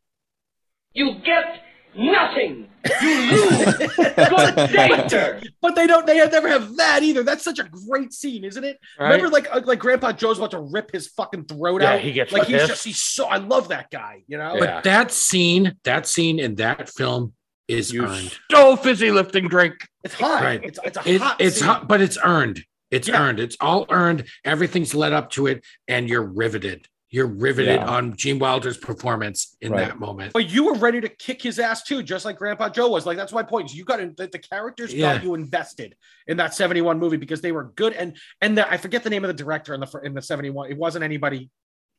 You 0.95 1.15
get 1.25 1.52
nothing. 1.97 2.69
You 3.01 3.31
lose. 3.31 3.65
Good 3.77 3.97
day, 4.73 5.05
sir. 5.09 5.41
but 5.61 5.75
they 5.77 5.87
don't 5.87 6.05
they 6.07 6.17
have 6.17 6.33
never 6.33 6.49
have 6.49 6.77
that 6.77 7.03
either 7.05 7.23
that's 7.23 7.45
such 7.45 7.61
a 7.61 7.65
great 7.65 8.13
scene 8.13 8.43
isn't 8.45 8.65
it 8.65 8.79
Right? 8.99 9.11
remember 9.13 9.29
like 9.29 9.47
uh, 9.55 9.61
like 9.65 9.79
grandpa 9.79 10.11
joe's 10.13 10.39
about 10.39 10.51
to 10.51 10.59
rip 10.61 10.91
his 10.91 11.07
fucking 11.09 11.45
throat 11.45 11.83
yeah, 11.83 11.93
out 11.93 12.01
he 12.01 12.11
gets 12.13 12.33
like 12.33 12.49
he's 12.49 12.57
pissed. 12.57 12.69
just 12.69 12.85
he's 12.85 12.99
so 12.99 13.27
i 13.27 13.37
love 13.37 13.69
that 13.69 13.89
guy 13.93 14.25
you 14.27 14.37
know 14.37 14.55
Yeah. 14.55 14.61
but 14.77 14.85
that 14.85 15.13
scene 15.13 15.77
that 15.85 16.09
scene 16.09 16.41
in 16.41 16.57
that 16.57 16.89
film 16.89 17.35
is 17.69 17.93
you 17.93 18.05
earned 18.05 18.33
stole 18.51 18.77
fizzy 18.77 19.13
lifting 19.13 19.47
drink. 19.47 19.75
It's 20.03 20.15
hot. 20.15 20.43
Right. 20.43 20.61
It's, 20.65 20.81
it's 20.85 20.97
a 20.99 21.09
It- 21.09 21.21
hot. 21.21 21.37
it's 21.41 21.59
scene. 21.59 21.69
hot, 21.69 21.87
but 21.89 22.01
it's 22.01 22.19
earned. 22.25 22.65
It's 22.91 23.07
Yeah. 23.07 23.23
earned. 23.23 23.39
It's 23.39 23.57
all 23.61 23.87
earned. 23.89 24.25
Everything's 24.45 24.93
led 24.95 25.13
up 25.13 25.31
to 25.31 25.47
it, 25.47 25.65
and 25.87 26.09
you're 26.09 26.25
riveted. 26.25 26.87
You're 27.13 27.27
riveted 27.27 27.77
Yeah. 27.77 27.87
on 27.87 28.17
Gene 28.17 28.39
Wilder's 28.39 28.79
performance 28.79 29.55
in 29.61 29.71
Right. 29.71 29.87
that 29.87 30.01
moment. 30.01 30.33
But 30.33 30.49
you 30.49 30.65
were 30.65 30.75
ready 30.75 30.99
to 31.03 31.11
kick 31.11 31.43
his 31.43 31.59
ass 31.59 31.83
too, 31.83 32.03
just 32.03 32.25
like 32.25 32.39
Grandpa 32.39 32.71
Joe 32.71 32.89
was. 32.89 33.05
Like 33.05 33.19
that's 33.19 33.35
my 33.35 33.43
point. 33.43 33.73
You 33.73 33.85
got 33.85 34.01
in, 34.01 34.15
the, 34.17 34.29
the 34.29 34.39
characters 34.39 34.95
Yeah. 34.95 35.13
got 35.15 35.23
you 35.23 35.35
invested 35.35 35.95
in 36.27 36.39
that 36.39 36.55
'71 36.55 36.99
movie 36.99 37.19
because 37.19 37.43
they 37.43 37.53
were 37.53 37.65
good. 37.77 37.93
And 37.93 38.17
and 38.41 38.57
the, 38.57 38.69
I 38.69 38.79
forget 38.79 39.05
the 39.05 39.11
name 39.11 39.25
of 39.25 39.29
the 39.29 39.35
director 39.45 39.75
in 39.75 39.81
the 39.81 40.01
in 40.03 40.15
the 40.15 40.23
'71. 40.23 40.71
It 40.71 40.79
wasn't 40.79 41.05
anybody, 41.05 41.51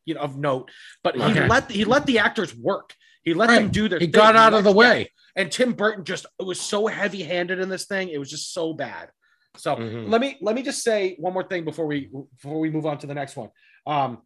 you 0.06 0.16
know, 0.16 0.22
of 0.22 0.36
note. 0.36 0.72
But 1.04 1.16
he 1.16 1.22
let 1.22 1.70
he 1.70 1.86
let 1.86 2.08
the 2.08 2.18
actors 2.18 2.56
work. 2.56 2.96
He 3.22 3.36
let 3.36 3.48
them 3.50 3.70
do 3.70 3.88
their. 3.88 4.00
He 4.00 4.06
thing. 4.08 4.12
got 4.12 4.36
out 4.36 4.54
of 4.54 4.66
let- 4.66 4.72
the 4.72 4.76
way. 4.76 5.12
And 5.36 5.52
Tim 5.52 5.74
Burton 5.74 6.06
just 6.06 6.26
was 6.40 6.60
so 6.60 6.88
heavy 6.88 7.22
handed 7.22 7.60
in 7.60 7.70
this 7.70 7.86
thing. 7.86 8.10
It 8.10 8.18
was 8.18 8.32
just 8.32 8.52
so 8.52 8.74
bad. 8.74 9.10
So 9.58 9.76
Mhm. 9.76 10.10
let 10.10 10.20
me 10.22 10.38
let 10.42 10.56
me 10.56 10.64
just 10.64 10.82
say 10.82 11.16
one 11.20 11.34
more 11.34 11.44
thing 11.44 11.66
before 11.66 11.86
we 11.86 12.10
before 12.38 12.60
we 12.60 12.72
move 12.72 12.88
on 12.88 12.98
to 12.98 13.06
the 13.08 13.14
next 13.14 13.36
one. 13.36 13.50
Um, 13.86 14.24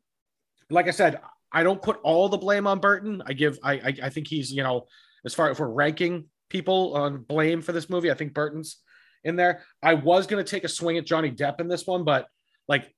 like 0.70 0.88
I 0.88 0.91
said, 0.91 1.20
I 1.51 1.63
don't 1.63 1.82
put 1.82 1.99
all 2.03 2.30
the 2.30 2.38
blame 2.38 2.68
on 2.68 2.80
Burton. 2.80 3.22
I 3.26 3.34
give 3.34 3.57
I 3.63 3.74
I, 3.74 3.93
I 4.03 4.09
think 4.09 4.28
he's 4.28 4.51
you 4.51 4.63
know 4.63 4.88
as 5.26 5.34
far 5.34 5.49
as 5.49 5.59
we're 5.59 5.68
ranking 5.68 6.26
people 6.49 6.95
on 6.95 7.24
blame 7.24 7.61
for 7.61 7.72
this 7.72 7.89
movie, 7.89 8.09
I 8.11 8.13
think 8.13 8.34
Burton's 8.34 8.78
in 9.24 9.36
there. 9.36 9.63
I 9.84 9.93
was 9.95 10.28
gonna 10.28 10.43
take 10.43 10.63
a 10.63 10.70
swing 10.70 10.97
at 10.97 11.05
Johnny 11.05 11.32
Depp 11.32 11.59
in 11.61 11.68
this 11.68 11.86
one, 11.88 12.03
but 12.03 12.28
like 12.68 12.93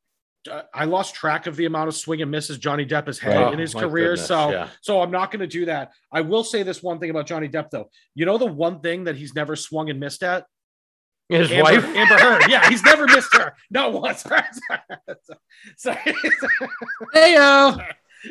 I 0.74 0.86
lost 0.86 1.16
track 1.16 1.48
of 1.48 1.58
the 1.58 1.66
amount 1.66 1.90
of 1.90 1.96
swing 1.96 2.22
and 2.22 2.32
misses 2.32 2.58
Johnny 2.58 2.86
Depp 2.86 3.08
has 3.08 3.20
had 3.20 3.36
Right. 3.38 3.54
in 3.54 3.60
his 3.60 3.76
Oh, 3.76 3.80
career. 3.82 4.12
goodness, 4.12 4.28
so 4.28 4.52
yeah. 4.52 4.70
so 4.82 5.02
I'm 5.02 5.12
not 5.12 5.32
going 5.32 5.42
to 5.42 5.48
do 5.48 5.66
that. 5.66 5.92
I 6.14 6.22
will 6.22 6.46
say 6.46 6.64
this 6.64 6.82
one 6.82 6.98
thing 6.98 7.10
about 7.10 7.28
Johnny 7.28 7.50
Depp, 7.50 7.70
though. 7.72 7.90
You 8.16 8.26
know 8.26 8.38
the 8.38 8.46
one 8.46 8.80
thing 8.80 9.04
that 9.04 9.18
he's 9.18 9.36
never 9.36 9.58
swung 9.58 9.90
and 9.90 10.00
missed 10.00 10.24
at? 10.24 10.46
His 11.30 11.52
Amber, 11.52 11.64
wife. 11.64 11.86
Amber 11.96 12.18
Heard. 12.18 12.50
Yeah, 12.50 12.68
he's 12.70 12.84
never 12.84 13.06
missed 13.06 13.34
her. 13.36 13.54
Not 13.70 13.94
once. 13.94 14.24
so, 14.24 14.36
so- 15.78 15.96
Hey 17.14 17.36
yo. 17.36 17.78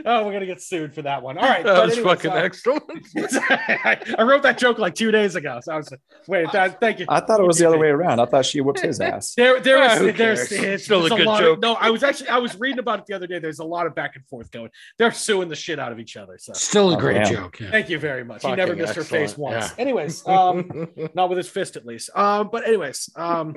Oh, 0.05 0.25
we're 0.25 0.33
gonna 0.33 0.47
get 0.47 0.61
sued 0.61 0.95
for 0.95 1.03
that 1.03 1.23
one. 1.23 1.39
All 1.39 1.45
right, 1.49 1.65
That 1.65 1.85
was 1.85 1.99
anyways, 1.99 2.17
fucking 2.23 2.31
uh, 2.33 2.35
excellent. 2.37 2.83
I, 3.17 3.99
I 4.19 4.23
wrote 4.23 4.43
that 4.43 4.59
joke 4.59 4.79
like 4.79 4.95
two 4.95 5.11
days 5.11 5.35
ago. 5.37 5.59
So 5.63 5.73
I 5.73 5.77
was 5.77 5.91
like, 5.91 6.01
wait. 6.27 6.51
That, 6.53 6.81
thank 6.81 6.99
you. 7.01 7.07
I 7.09 7.21
thought 7.21 7.41
it 7.41 7.47
was 7.47 7.59
the 7.59 7.67
other 7.67 7.79
way 7.79 7.89
around. 7.89 8.21
I 8.21 8.27
thought 8.27 8.47
she 8.47 8.61
whooped 8.61 8.81
his 8.81 9.01
ass. 9.01 9.35
There, 9.37 9.61
there 9.61 9.79
Ah, 9.79 9.93
is, 9.95 9.99
who 10.01 10.13
there's, 10.13 10.51
it's, 10.53 10.85
Still 10.85 11.05
a 11.05 11.09
there's 11.09 11.19
good 11.19 11.27
lot 11.27 11.41
joke. 11.41 11.57
Of, 11.59 11.63
no, 11.63 11.75
I 11.75 11.91
was 11.91 12.03
actually, 12.03 12.29
I 12.31 12.39
was 12.39 12.59
reading 12.59 12.79
about 12.79 13.01
it 13.01 13.07
the 13.07 13.15
other 13.15 13.27
day. 13.27 13.39
There's 13.39 13.59
a 13.59 13.65
lot 13.65 13.87
of 13.87 13.95
back 13.95 14.17
and 14.17 14.27
forth 14.27 14.51
going. 14.51 14.71
They're 14.99 15.13
suing 15.13 15.49
the 15.49 15.57
shit 15.57 15.79
out 15.79 15.93
of 15.93 15.99
each 16.01 16.17
other. 16.17 16.37
So 16.39 16.53
Still 16.55 16.91
a 16.93 16.97
Oh, 16.97 17.01
great 17.01 17.25
damn. 17.25 17.33
joke. 17.35 17.61
Yeah. 17.61 17.71
thank 17.71 17.89
you 17.91 17.99
very 17.99 18.25
much. 18.25 18.43
he 18.43 18.55
never 18.55 18.75
missed 18.75 18.95
her 18.95 19.05
face 19.05 19.37
once. 19.37 19.67
yeah. 19.69 19.75
Anyways, 19.83 20.27
um, 20.27 20.89
not 21.15 21.29
with 21.29 21.39
his 21.39 21.49
fist 21.49 21.77
at 21.77 21.85
least. 21.87 22.11
Um, 22.17 22.49
but 22.51 22.67
anyways, 22.67 23.11
um, 23.17 23.57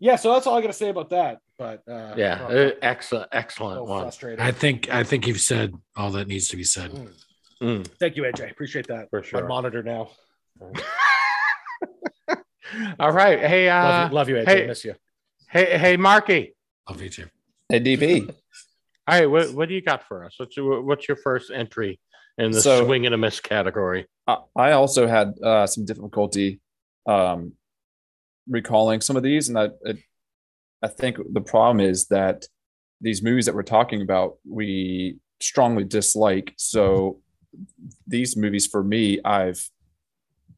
yeah. 0.00 0.16
So 0.16 0.32
that's 0.32 0.46
all 0.46 0.56
I 0.56 0.60
got 0.60 0.66
to 0.68 0.72
say 0.72 0.88
about 0.88 1.10
that. 1.10 1.38
But 1.58 1.82
uh, 1.88 2.14
yeah, 2.16 2.42
uh, 2.44 2.70
excellent, 2.82 3.28
excellent 3.32 3.86
one. 3.86 4.02
frustrating. 4.02 4.40
I 4.44 4.52
think 4.52 4.92
I 4.92 5.02
think 5.04 5.26
you've 5.26 5.40
said 5.40 5.74
all 5.96 6.10
that 6.12 6.28
needs 6.28 6.48
to 6.48 6.56
be 6.56 6.64
said. 6.64 6.92
Mm, 7.62 7.86
Thank 7.98 8.16
you, 8.16 8.24
AJ. 8.24 8.50
Appreciate 8.50 8.86
that. 8.88 9.08
for 9.10 9.20
My 9.22 9.26
sure. 9.26 9.46
monitor 9.46 9.82
now. 9.82 10.10
All 12.98 13.12
right, 13.12 13.38
hey, 13.38 13.68
uh, 13.68 14.10
love, 14.10 14.10
you, 14.10 14.14
love 14.14 14.28
you, 14.28 14.34
AJ. 14.36 14.46
hey- 14.46 14.66
Miss 14.66 14.84
you. 14.84 14.94
hey, 15.48 15.78
hey, 15.78 15.96
Marky. 15.96 16.54
Love 16.88 17.00
you 17.00 17.08
too. 17.08 17.26
Hey, 17.68 17.80
DB. 17.80 18.28
All 18.28 18.34
right, 19.20 19.26
what, 19.30 19.52
what 19.54 19.68
do 19.68 19.74
you 19.74 19.80
got 19.82 20.06
for 20.06 20.24
us? 20.24 20.34
What's 20.36 20.56
your, 20.56 20.82
what's 20.82 21.06
your 21.08 21.16
first 21.16 21.50
entry 21.50 22.00
in 22.38 22.50
the 22.50 22.60
So- 22.60 22.84
swing 22.84 23.06
and 23.06 23.14
a 23.14 23.18
miss 23.18 23.40
category? 23.40 24.06
I, 24.26 24.38
I 24.56 24.72
also 24.72 25.06
had 25.06 25.34
uh, 25.42 25.66
some 25.66 25.84
difficulty 25.84 26.60
um, 27.06 27.52
recalling 28.48 29.00
some 29.00 29.16
of 29.16 29.22
these, 29.22 29.48
and 29.48 29.58
I, 29.58 29.68
it, 29.82 29.98
I 30.82 30.88
think 30.88 31.18
the 31.32 31.40
problem 31.40 31.80
is 31.80 32.06
that 32.08 32.46
these 33.00 33.22
movies 33.22 33.46
that 33.46 33.54
we're 33.54 33.62
talking 33.62 34.02
about, 34.02 34.36
we 34.48 35.18
strongly 35.40 35.84
dislike. 35.84 36.54
So 36.56 37.20
these 38.06 38.36
movies, 38.36 38.66
for 38.66 38.82
me, 38.82 39.20
I've 39.24 39.68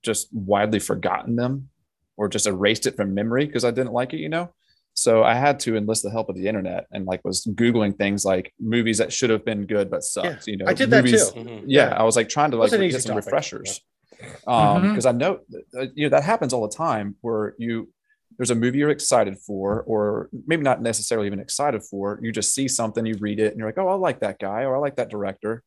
just 0.03 0.28
widely 0.32 0.78
forgotten 0.78 1.36
them 1.36 1.70
or 2.16 2.28
just 2.28 2.47
erased 2.47 2.86
it 2.86 2.97
from 2.97 3.14
memory 3.14 3.47
because 3.47 3.64
I 3.64 3.70
didn't 3.70 3.93
like 3.93 4.12
it, 4.12 4.18
you 4.18 4.28
know. 4.28 4.53
So 4.95 5.22
I 5.22 5.34
had 5.34 5.61
to 5.61 5.76
enlist 5.76 6.03
the 6.03 6.11
help 6.11 6.28
of 6.28 6.34
the 6.34 6.49
internet 6.49 6.86
and 6.91 7.07
like 7.07 7.24
was 7.24 7.47
googling 7.55 7.97
things 7.97 8.24
like 8.24 8.53
movies 8.59 8.99
that 8.99 9.12
should 9.12 9.30
have 9.30 9.45
been 9.45 9.64
good 9.64 9.91
but 9.91 10.03
sucked. 10.03 10.49
You 10.49 10.57
know, 10.57 10.64
I 10.66 10.74
did 10.74 10.91
that 10.91 11.05
too. 11.05 11.11
Mm-hmm. 11.11 11.70
yeah, 11.70 11.95
I 11.97 12.03
was 12.03 12.16
like 12.16 12.28
trying 12.28 12.51
to 12.51 12.57
like 12.57 12.72
get 12.72 13.03
some 13.03 13.14
topic, 13.14 13.26
refreshers. 13.26 13.80
Mhm. 14.21 14.53
Um, 14.53 14.89
because 14.89 15.07
I 15.07 15.12
know 15.12 15.41
uh, 15.77 15.87
you 15.95 16.05
know 16.05 16.09
that 16.11 16.25
happens 16.25 16.53
all 16.53 16.66
the 16.66 16.75
time 16.75 17.16
where 17.21 17.55
you 17.59 17.89
there's 18.37 18.51
a 18.51 18.55
movie 18.55 18.79
you're 18.79 18.91
excited 18.91 19.37
for, 19.39 19.83
or 19.83 20.29
maybe 20.47 20.62
not 20.62 20.81
necessarily 20.81 21.27
even 21.27 21.41
excited 21.41 21.83
for. 21.83 22.21
You 22.23 22.31
just 22.31 22.55
see 22.55 22.69
something, 22.69 23.05
you 23.05 23.16
read 23.21 23.41
it, 23.41 23.49
and 23.51 23.59
you're 23.59 23.69
like, 23.69 23.79
oh, 23.79 23.89
I 23.89 23.95
like 23.95 24.21
that 24.21 24.39
guy, 24.39 24.62
or 24.62 24.77
I 24.77 24.79
like 24.79 24.97
that 24.97 25.09
director. 25.11 25.62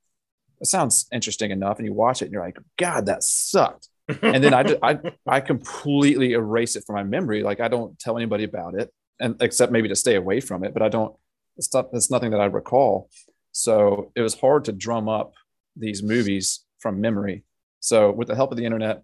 It 0.61 0.67
sounds 0.67 1.07
interesting 1.11 1.51
enough, 1.51 1.79
and 1.79 1.85
you 1.85 1.93
watch 1.93 2.21
it, 2.21 2.25
and 2.25 2.33
you're 2.33 2.43
like, 2.43 2.57
God, 2.77 3.07
that 3.07 3.23
sucked. 3.23 3.89
And 4.21 4.43
then 4.43 4.53
I, 4.53 4.63
ju- 4.63 4.77
I, 4.81 4.99
I 5.27 5.39
completely 5.41 6.33
erase 6.33 6.75
it 6.75 6.83
from 6.85 6.95
my 6.95 7.03
memory. 7.03 7.43
Like 7.43 7.59
I 7.59 7.67
don't 7.67 7.97
tell 7.99 8.17
anybody 8.17 8.43
about 8.43 8.75
it, 8.75 8.89
and 9.19 9.35
except 9.41 9.71
maybe 9.71 9.89
to 9.89 9.95
stay 9.95 10.15
away 10.15 10.39
from 10.39 10.63
it. 10.63 10.73
But 10.73 10.81
I 10.81 10.89
don't. 10.89 11.13
It's 11.57 11.73
not. 11.73 11.89
It's 11.93 12.11
nothing 12.11 12.31
that 12.31 12.41
I 12.41 12.45
recall. 12.45 13.09
So 13.51 14.11
it 14.15 14.21
was 14.21 14.39
hard 14.39 14.65
to 14.65 14.71
drum 14.71 15.09
up 15.09 15.33
these 15.75 16.01
movies 16.03 16.63
from 16.79 17.01
memory. 17.01 17.43
So 17.81 18.11
with 18.11 18.27
the 18.27 18.35
help 18.35 18.51
of 18.51 18.57
the 18.57 18.65
internet, 18.65 19.01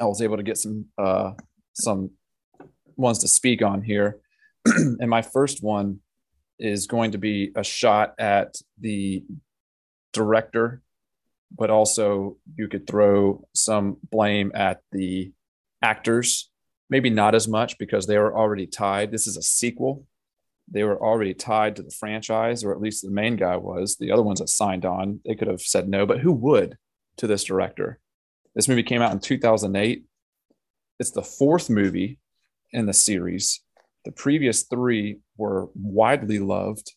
I 0.00 0.04
was 0.06 0.22
able 0.22 0.38
to 0.38 0.42
get 0.42 0.56
some 0.56 0.86
uh, 0.98 1.32
some 1.74 2.10
ones 2.96 3.18
to 3.20 3.28
speak 3.28 3.62
on 3.62 3.82
here. 3.82 4.18
and 4.66 5.08
my 5.08 5.22
first 5.22 5.62
one 5.62 6.00
is 6.58 6.86
going 6.86 7.12
to 7.12 7.18
be 7.18 7.52
a 7.54 7.62
shot 7.62 8.14
at 8.18 8.56
the 8.78 9.24
director, 10.12 10.82
but 11.56 11.70
also 11.70 12.36
you 12.56 12.68
could 12.68 12.86
throw 12.86 13.46
some 13.54 13.96
blame 14.10 14.50
at 14.54 14.80
the 14.92 15.32
actors. 15.82 16.50
Maybe 16.88 17.10
not 17.10 17.34
as 17.34 17.46
much 17.46 17.78
because 17.78 18.06
they 18.06 18.18
were 18.18 18.36
already 18.36 18.66
tied. 18.66 19.12
This 19.12 19.26
is 19.26 19.36
a 19.36 19.42
sequel. 19.42 20.06
They 20.68 20.84
were 20.84 21.00
already 21.00 21.34
tied 21.34 21.76
to 21.76 21.82
the 21.82 21.90
franchise, 21.90 22.64
or 22.64 22.72
at 22.72 22.80
least 22.80 23.02
the 23.02 23.10
main 23.10 23.36
guy 23.36 23.56
was. 23.56 23.96
The 23.96 24.10
other 24.10 24.22
ones 24.22 24.40
that 24.40 24.48
signed 24.48 24.84
on, 24.84 25.20
they 25.24 25.34
could 25.34 25.48
have 25.48 25.60
said 25.60 25.88
no, 25.88 26.06
but 26.06 26.20
who 26.20 26.32
would 26.32 26.76
to 27.18 27.26
this 27.26 27.44
director? 27.44 28.00
This 28.54 28.68
movie 28.68 28.82
came 28.82 29.02
out 29.02 29.12
in 29.12 29.20
2008. 29.20 30.04
It's 30.98 31.10
the 31.12 31.22
fourth 31.22 31.70
movie 31.70 32.18
in 32.72 32.86
the 32.86 32.92
series. 32.92 33.60
The 34.04 34.12
previous 34.12 34.62
three 34.64 35.20
were 35.36 35.68
widely 35.74 36.38
loved. 36.38 36.92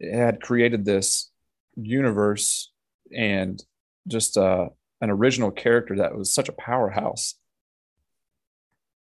It 0.00 0.14
had 0.16 0.40
created 0.42 0.84
this 0.84 1.30
universe 1.76 2.72
and 3.16 3.62
just 4.06 4.36
uh, 4.36 4.68
an 5.00 5.10
original 5.10 5.50
character 5.50 5.96
that 5.96 6.16
was 6.16 6.32
such 6.32 6.48
a 6.48 6.52
powerhouse. 6.52 7.34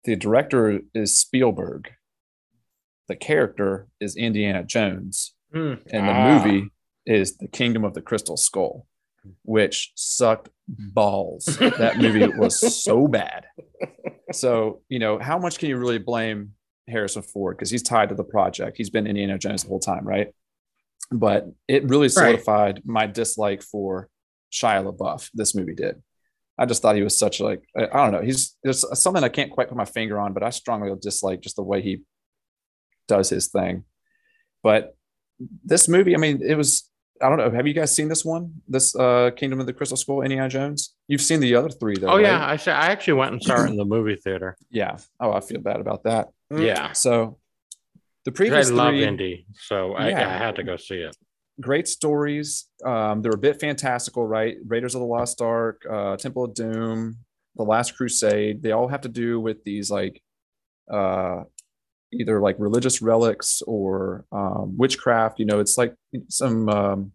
The 0.04 0.16
director 0.16 0.80
is 0.94 1.18
Spielberg. 1.18 1.90
The 3.08 3.16
character 3.16 3.88
is 4.00 4.16
Indiana 4.16 4.64
Jones. 4.64 5.34
Hmm. 5.52 5.74
And 5.90 6.06
the 6.06 6.12
Ah. 6.12 6.42
movie 6.44 6.70
is 7.06 7.36
The 7.38 7.48
Kingdom 7.48 7.84
of 7.84 7.94
the 7.94 8.02
Crystal 8.02 8.36
Skull, 8.36 8.86
which 9.42 9.92
sucked 9.94 10.48
mm-hmm. 10.70 10.90
balls. 10.90 11.44
that 11.78 11.98
movie 11.98 12.26
was 12.26 12.82
so 12.82 13.08
bad. 13.08 13.46
So, 14.32 14.82
you 14.88 14.98
know, 14.98 15.18
how 15.18 15.38
much 15.38 15.58
can 15.58 15.68
you 15.68 15.76
really 15.76 15.98
blame 15.98 16.52
Harrison 16.88 17.22
Ford? 17.22 17.56
Because 17.56 17.70
he's 17.70 17.82
tied 17.82 18.10
to 18.10 18.14
the 18.14 18.24
project. 18.24 18.76
He's 18.76 18.90
been 18.90 19.06
Indiana 19.06 19.38
Jones 19.38 19.62
the 19.62 19.68
whole 19.68 19.80
time, 19.80 20.06
right? 20.06 20.28
But 21.10 21.46
it 21.66 21.88
really 21.88 22.08
solidified 22.08 22.82
my 22.84 23.06
dislike 23.06 23.62
for 23.62 24.08
Shia 24.52 24.84
LaBeouf. 24.84 25.30
This 25.32 25.54
movie 25.54 25.74
did. 25.74 26.02
I 26.58 26.66
just 26.66 26.82
thought 26.82 26.96
he 26.96 27.02
was 27.02 27.16
such 27.16 27.40
like 27.40 27.62
I 27.76 27.84
I 27.84 28.04
don't 28.04 28.12
know. 28.12 28.22
He's 28.22 28.56
there's 28.64 28.84
something 29.00 29.22
I 29.22 29.28
can't 29.28 29.52
quite 29.52 29.68
put 29.68 29.76
my 29.76 29.84
finger 29.84 30.18
on, 30.18 30.32
but 30.32 30.42
I 30.42 30.50
strongly 30.50 30.92
dislike 31.00 31.40
just 31.40 31.56
the 31.56 31.62
way 31.62 31.80
he 31.80 32.02
does 33.06 33.30
his 33.30 33.46
thing. 33.48 33.84
But 34.62 34.96
this 35.64 35.88
movie, 35.88 36.14
I 36.14 36.18
mean, 36.18 36.42
it 36.42 36.56
was 36.56 36.90
I 37.22 37.28
don't 37.28 37.38
know. 37.38 37.50
Have 37.50 37.66
you 37.66 37.74
guys 37.74 37.94
seen 37.94 38.08
this 38.08 38.24
one? 38.24 38.52
This 38.68 38.94
uh 38.96 39.30
Kingdom 39.36 39.60
of 39.60 39.66
the 39.66 39.72
Crystal 39.72 39.96
Skull, 39.96 40.22
Indiana 40.22 40.48
Jones? 40.48 40.94
You've 41.08 41.20
seen 41.20 41.40
the 41.40 41.54
other 41.54 41.68
three 41.68 41.96
though. 41.96 42.08
Oh 42.08 42.16
yeah, 42.18 42.38
right? 42.40 42.50
I 42.52 42.56
sa- 42.56 42.72
I 42.72 42.86
actually 42.86 43.14
went 43.14 43.32
and 43.32 43.42
saw 43.42 43.64
it 43.64 43.68
in 43.70 43.76
the 43.76 43.84
movie 43.84 44.16
theater. 44.16 44.56
Yeah. 44.70 44.96
Oh, 45.20 45.32
I 45.32 45.40
feel 45.40 45.60
bad 45.60 45.80
about 45.80 46.04
that. 46.04 46.28
Yeah, 46.50 46.92
So 46.92 47.38
the 48.24 48.32
previous 48.32 48.70
I 48.70 48.74
love 48.74 48.92
three, 48.92 49.04
Indy, 49.04 49.46
so 49.54 49.94
I, 49.94 50.08
Yeah. 50.10 50.28
I 50.28 50.38
had 50.38 50.56
to 50.56 50.62
go 50.62 50.76
see 50.76 50.96
it. 50.96 51.16
great 51.60 51.88
stories. 51.88 52.66
Um, 52.84 53.20
they're 53.22 53.32
a 53.32 53.38
bit 53.38 53.58
fantastical, 53.60 54.26
right? 54.26 54.56
Raiders 54.66 54.94
of 54.94 55.00
the 55.00 55.06
Lost 55.06 55.40
Ark, 55.42 55.82
uh, 55.90 56.16
Temple 56.16 56.44
of 56.44 56.54
Doom, 56.54 57.18
The 57.56 57.64
Last 57.64 57.96
Crusade. 57.96 58.62
They 58.62 58.72
all 58.72 58.88
have 58.88 59.00
to 59.02 59.08
do 59.08 59.40
with 59.40 59.64
these 59.64 59.90
like 59.90 60.22
uh, 60.90 61.42
either 62.12 62.40
like 62.40 62.56
religious 62.58 63.02
relics 63.02 63.62
or 63.66 64.24
um, 64.32 64.76
witchcraft. 64.76 65.38
You 65.38 65.46
know, 65.46 65.60
it's 65.60 65.76
like 65.78 65.94
some 66.28 66.68
um, 66.68 67.12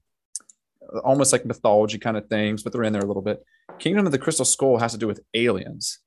almost 1.03 1.31
like 1.31 1.45
mythology 1.45 1.97
kind 1.97 2.17
of 2.17 2.27
things, 2.27 2.63
but 2.63 2.71
they're 2.73 2.83
in 2.83 2.93
there 2.93 3.01
a 3.01 3.05
little 3.07 3.21
bit. 3.21 3.43
Kingdom 3.79 4.05
of 4.05 4.11
the 4.11 4.19
Crystal 4.19 4.45
Skull 4.45 4.77
has 4.77 4.91
to 4.91 4.97
do 4.97 5.07
with 5.07 5.21
aliens, 5.33 5.99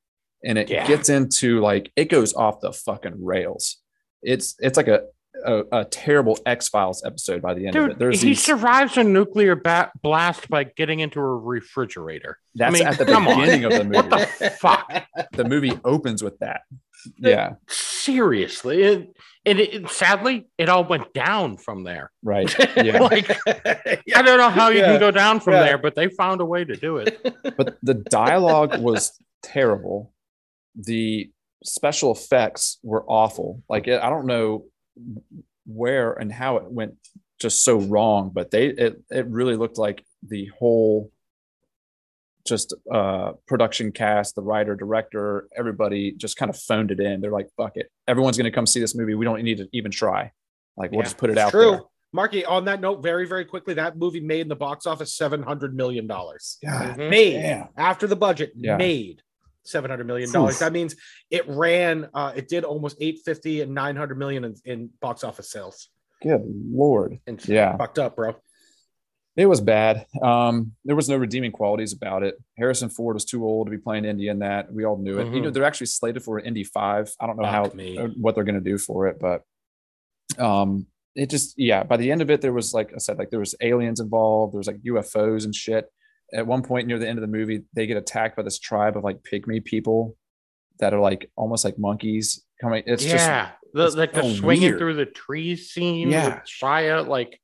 and 0.45 0.59
it 0.59 0.71
Yeah. 0.71 0.87
gets 0.87 1.09
into 1.09 1.61
like 1.61 1.91
it 1.97 2.07
goes 2.11 2.35
off 2.35 2.61
the 2.61 2.73
fucking 2.73 3.25
rails. 3.25 3.79
It's 4.23 4.55
it's 4.61 4.77
like 4.77 4.89
a 4.89 5.03
a, 5.45 5.63
a 5.73 5.85
terrible 5.85 6.39
X 6.47 6.69
Files 6.69 7.05
episode 7.05 7.43
by 7.43 7.55
the 7.55 7.67
end 7.67 7.77
of 7.77 7.91
it. 7.91 7.99
There's 7.99 8.21
he 8.23 8.29
these, 8.31 8.43
survives 8.43 8.97
a 8.97 9.05
nuclear 9.05 9.55
ba- 9.57 9.91
blast 10.03 10.49
by 10.49 10.65
getting 10.65 11.01
into 11.01 11.21
a 11.21 11.37
refrigerator. 11.37 12.39
that's 12.55 12.73
mean, 12.73 12.87
at 12.87 12.99
the 12.99 13.05
come 13.05 13.27
on. 13.29 13.41
beginning 13.41 13.65
of 13.65 13.73
the 13.73 13.85
movie. 13.85 13.97
What 13.97 14.11
the 14.11 14.51
fuck? 14.61 14.93
the 15.33 15.45
movie 15.45 15.73
opens 15.85 16.23
with 16.23 16.39
that. 16.39 16.63
Yeah, 17.19 17.55
Seriously, 17.69 18.83
it, 18.83 19.17
it, 19.45 19.61
it- 19.61 19.91
sadly 19.91 20.49
it 20.59 20.69
all 20.69 20.85
went 20.85 21.13
down 21.13 21.57
from 21.57 21.85
there. 21.85 22.11
right. 22.23 22.53
Yeah, 22.77 23.01
Like 23.01 23.31
I 23.47 24.23
don't 24.23 24.39
know 24.39 24.51
how 24.51 24.69
you 24.71 24.79
Yeah. 24.81 24.93
can 24.93 25.01
go 25.01 25.11
down 25.11 25.41
from 25.41 25.55
Yeah. 25.55 25.63
there, 25.65 25.79
but 25.79 25.95
they 25.95 26.09
found 26.09 26.41
a 26.41 26.45
way 26.45 26.65
to 26.65 26.75
do 26.77 26.97
it. 26.99 27.21
but 27.57 27.77
the 27.83 27.95
dialogue 27.95 28.79
was 28.81 29.13
terrible. 29.43 30.13
The 30.75 31.31
special 31.65 32.13
effects 32.13 32.79
were 32.83 33.05
awful. 33.07 33.63
Like 33.69 33.89
I 33.89 34.09
don't 34.11 34.27
know 34.27 34.65
where 35.67 36.13
and 36.13 36.33
how 36.33 36.57
it 36.59 36.65
went 36.71 36.95
just 37.39 37.65
so 37.65 37.79
wrong, 37.81 38.31
but 38.33 38.51
they 38.51 38.67
it 38.69 39.03
it 39.11 39.27
really 39.27 39.57
looked 39.57 39.79
like 39.79 40.05
the 40.27 40.47
whole 40.59 41.11
just 42.47 42.75
uh 42.93 43.33
production 43.47 43.91
cast, 43.93 44.35
the 44.37 44.43
writer, 44.43 44.75
director, 44.77 45.49
everybody 45.57 46.13
just 46.13 46.37
kind 46.37 46.49
of 46.49 46.57
phoned 46.57 46.91
it 46.91 47.01
in. 47.01 47.21
They're 47.21 47.33
like, 47.33 47.49
fuck 47.57 47.77
it. 47.77 47.91
Everyone's 48.07 48.37
gonna 48.37 48.51
come 48.53 48.67
see 48.67 48.81
this 48.81 48.95
movie. 48.95 49.15
We 49.15 49.25
don't 49.25 49.43
need 49.43 49.59
to 49.59 49.69
even 49.73 49.91
try. 49.91 50.33
Like 50.77 50.91
we'll 50.93 51.01
Yeah, 51.01 51.05
just 51.05 51.19
put 51.19 51.31
it 51.31 51.39
out 51.39 51.51
true. 51.51 51.71
there. 51.73 51.81
Marky, 52.13 52.45
on 52.47 52.65
that 52.67 52.81
note, 52.81 53.03
very, 53.03 53.27
very 53.27 53.45
quickly, 53.45 53.75
that 53.75 53.99
movie 53.99 54.21
made 54.21 54.41
in 54.41 54.49
the 54.49 54.57
box 54.57 54.87
office 54.87 55.13
seven 55.13 55.43
hundred 55.43 55.75
million 55.75 56.07
dollars. 56.07 56.57
Made 56.97 57.33
damn. 57.35 57.69
after 57.77 58.07
the 58.07 58.17
budget, 58.17 58.53
Yeah. 58.55 58.77
made 58.77 59.23
seven 59.69 59.91
hundred 59.91 60.07
million 60.07 60.31
dollars. 60.33 60.59
That 60.61 60.73
means 60.73 60.97
it 61.31 61.45
ran. 61.49 62.09
Uh, 62.15 62.33
it 62.35 62.49
did 62.49 62.65
almost 62.65 62.97
eight 63.01 63.21
fifty 63.25 63.61
and 63.61 63.75
nine 63.75 63.97
hundred 63.97 64.19
million 64.19 64.45
in, 64.45 64.55
in 64.65 64.91
box 65.01 65.25
office 65.25 65.51
sales. 65.51 65.89
Good 66.23 66.43
lord. 66.45 67.19
And 67.27 67.47
Yeah. 67.49 67.77
fucked 67.77 67.99
up, 67.99 68.17
bro. 68.17 68.35
It 69.37 69.45
was 69.45 69.61
bad. 69.61 70.07
Um, 70.23 70.73
there 70.87 70.97
was 70.97 71.11
no 71.11 71.17
redeeming 71.17 71.53
qualities 71.53 71.93
about 71.93 72.23
it. 72.23 72.43
Harrison 72.57 72.89
Ford 72.89 73.13
was 73.15 73.27
too 73.27 73.45
old 73.45 73.67
to 73.67 73.71
be 73.71 73.77
playing 73.77 74.07
Indy 74.07 74.29
in 74.29 74.39
that. 74.39 74.73
We 74.73 74.85
all 74.87 74.97
knew 74.97 75.19
it. 75.19 75.27
You 75.27 75.41
Mhm. 75.41 75.43
know, 75.43 75.51
they're 75.51 75.65
actually 75.65 75.89
slated 75.89 76.23
for 76.23 76.41
Indy 76.41 76.65
Five. 76.65 77.13
I 77.21 77.27
don't 77.27 77.37
know 77.37 77.43
Fuck 77.45 77.53
how 77.71 77.77
me. 77.77 77.99
uh, 77.99 78.09
what 78.19 78.35
they're 78.35 78.45
going 78.45 78.55
to 78.55 78.63
do 78.63 78.79
for 78.79 79.09
it, 79.09 79.19
but 79.21 79.43
um, 80.39 80.87
it 81.15 81.31
just 81.31 81.59
yeah. 81.59 81.83
By 81.83 81.97
the 81.99 82.11
end 82.11 82.23
of 82.23 82.31
it, 82.31 82.41
there 82.41 82.53
was 82.53 82.73
like 82.75 82.93
I 82.95 82.99
said, 82.99 83.19
like 83.19 83.31
there 83.31 83.39
was 83.41 83.55
aliens 83.61 84.01
involved. 84.01 84.55
There 84.55 84.59
was 84.59 84.67
like 84.67 84.83
UFOs 84.83 85.45
and 85.45 85.55
shit. 85.55 85.91
At 86.35 86.47
one 86.47 86.63
point 86.63 86.87
near 86.89 86.99
the 86.99 87.09
end 87.09 87.19
of 87.19 87.23
the 87.23 87.29
movie, 87.29 87.63
they 87.75 87.87
get 87.87 87.97
attacked 87.97 88.37
by 88.37 88.43
this 88.43 88.59
tribe 88.59 88.97
of 88.97 89.05
like 89.05 89.19
pygmy 89.23 89.65
people 89.65 90.17
that 90.81 90.93
are 90.93 91.01
like 91.01 91.31
almost 91.37 91.65
like 91.65 91.79
monkeys 91.79 92.45
coming. 92.61 92.83
It's 92.87 93.03
just 93.05 93.15
yeah, 93.27 93.51
the, 93.73 93.87
it's 93.87 93.95
like 93.97 94.13
the 94.13 94.23
swinging 94.35 94.69
weird. 94.71 94.79
through 94.79 94.95
the 94.95 95.07
trees 95.07 95.71
scene 95.71 96.11
Yeah. 96.11 96.41
Shia, 96.45 97.07
like 97.07 97.41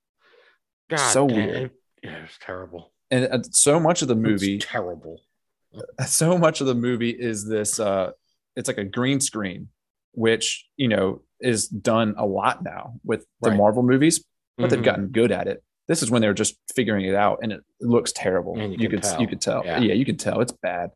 God, 0.91 0.99
So 1.13 1.29
damn, 1.29 1.37
weird. 1.37 1.63
It, 1.63 1.71
yeah, 2.03 2.23
was 2.23 2.31
terrible. 2.41 2.93
and 3.11 3.27
uh, 3.27 3.39
so 3.51 3.79
much 3.79 4.03
of 4.03 4.09
the 4.09 4.15
It's 4.17 4.23
movie 4.23 4.59
terrible. 4.59 5.21
so 6.07 6.37
much 6.37 6.61
of 6.61 6.67
the 6.67 6.75
movie 6.75 7.11
is 7.11 7.47
this 7.49 7.79
uh 7.81 8.11
it's 8.57 8.69
like 8.69 8.79
a 8.79 8.85
green 8.85 9.21
screen 9.21 9.69
which 10.15 10.69
you 10.77 10.89
know 10.89 11.23
is 11.41 11.67
done 11.69 12.15
a 12.19 12.27
lot 12.27 12.63
now 12.63 12.95
with 13.05 13.25
the 13.41 13.51
Right. 13.51 13.57
marvel 13.57 13.83
movies 13.83 14.23
but 14.59 14.67
Mhm. 14.67 14.71
they've 14.71 14.83
gotten 14.83 15.07
good 15.09 15.33
at 15.33 15.47
it 15.47 15.63
this 15.89 16.03
is 16.03 16.11
when 16.11 16.23
they 16.23 16.29
were 16.29 16.35
just 16.35 16.57
figuring 16.75 17.05
it 17.07 17.15
out 17.15 17.41
and 17.43 17.53
it 17.53 17.61
looks 17.81 18.13
terrible 18.13 18.59
And 18.59 18.73
you 18.73 18.79
you, 18.81 18.89
could 18.89 19.03
tell. 19.03 19.21
you 19.21 19.27
could 19.27 19.41
tell 19.41 19.63
Yeah. 19.65 19.79
yeah. 19.81 19.95
you 19.95 20.05
could 20.05 20.19
tell 20.21 20.41
it's 20.41 20.53
bad 20.53 20.91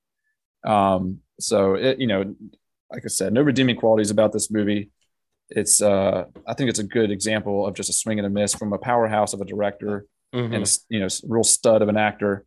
um 0.65 1.21
so 1.39 1.75
it 1.75 1.99
you 2.01 2.07
know 2.07 2.35
like 2.91 3.03
i 3.05 3.09
said 3.09 3.33
no 3.33 3.43
redeeming 3.43 3.77
qualities 3.77 4.11
about 4.11 4.33
this 4.33 4.51
movie 4.51 4.91
it's 5.51 5.81
uh 5.83 6.25
i 6.47 6.55
think 6.55 6.71
it's 6.71 6.79
a 6.79 6.85
good 6.85 7.11
example 7.11 7.67
of 7.67 7.75
just 7.75 7.89
a 7.91 7.93
swing 7.93 8.19
and 8.19 8.27
a 8.27 8.31
miss 8.31 8.55
from 8.55 8.73
a 8.73 8.79
powerhouse 8.79 9.33
of 9.33 9.41
a 9.41 9.45
director 9.45 10.07
Mhm. 10.35 10.55
and 10.55 10.65
a, 10.67 10.69
you 10.89 10.99
know 11.01 11.07
real 11.29 11.45
stud 11.45 11.83
of 11.83 11.89
an 11.89 11.97
actor. 11.97 12.45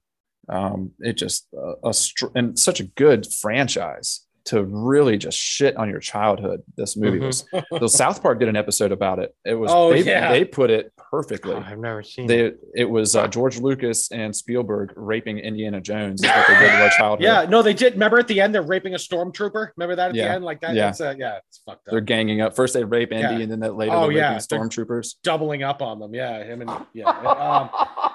Um, 0.49 0.91
it 0.99 1.13
just 1.13 1.47
uh, 1.57 1.75
a 1.87 1.93
str- 1.93 2.27
and 2.35 2.59
such 2.59 2.81
a 2.81 2.83
good 2.83 3.25
franchise 3.41 4.25
to 4.45 4.63
really 4.65 5.17
just 5.17 5.37
shit 5.37 5.77
on 5.77 5.89
your 5.89 5.99
childhood. 6.01 6.61
This 6.75 6.97
movie 6.97 7.19
Mhm. 7.19 7.27
was. 7.27 7.45
the 7.79 7.87
South 7.87 8.21
Park 8.21 8.39
did 8.39 8.49
an 8.49 8.57
episode 8.57 8.91
about 8.91 9.19
it. 9.19 9.33
It 9.45 9.53
was. 9.55 9.71
Oh, 9.73 9.91
they, 9.93 10.01
yeah. 10.03 10.29
they 10.31 10.43
put 10.43 10.71
it 10.71 10.91
perfectly. 11.09 11.53
Oh, 11.53 11.63
I've 11.65 11.79
never 11.79 12.03
seen 12.03 12.29
it. 12.29 12.59
They 12.73 12.81
it 12.81 12.85
was 12.89 13.15
uh, 13.15 13.27
George 13.27 13.59
Lucas 13.59 14.11
and 14.11 14.35
Spielberg 14.35 14.93
raping 14.95 15.39
Indiana 15.39 15.81
Jones. 15.81 16.21
Is 16.23 16.29
what 16.29 16.47
they 16.47 16.53
did 16.59 16.67
to 16.71 16.83
our 16.83 16.89
childhood. 16.91 17.23
Yeah, 17.23 17.45
no, 17.49 17.61
they 17.61 17.73
did. 17.73 17.93
Remember 17.93 18.19
at 18.19 18.27
the 18.27 18.39
end, 18.41 18.53
they're 18.53 18.61
raping 18.61 18.93
a 18.93 18.97
stormtrooper. 18.97 19.69
Remember 19.77 19.95
that 19.95 20.09
at 20.09 20.13
the 20.13 20.19
Yeah. 20.19 20.35
end, 20.35 20.43
like 20.43 20.61
that. 20.61 20.75
Yeah. 20.75 20.85
That's, 20.87 21.01
uh, 21.01 21.15
yeah, 21.17 21.39
it's 21.47 21.61
fucked 21.65 21.87
up. 21.87 21.91
they're 21.91 22.01
ganging 22.01 22.41
up. 22.41 22.55
First 22.55 22.73
they 22.73 22.83
rape 22.83 23.11
Indy, 23.11 23.35
Yeah. 23.35 23.41
and 23.41 23.51
then 23.51 23.59
that 23.61 23.75
later 23.75 23.93
Oh, 23.95 24.01
they're 24.03 24.11
yeah. 24.17 24.29
raping 24.33 24.39
stormtroopers. 24.39 25.15
doubling 25.23 25.63
up 25.63 25.81
on 25.81 25.99
them. 25.99 26.13
Yeah, 26.13 26.43
him 26.43 26.61
and 26.61 26.71
yeah. 26.93 27.09
Um, 27.09 27.69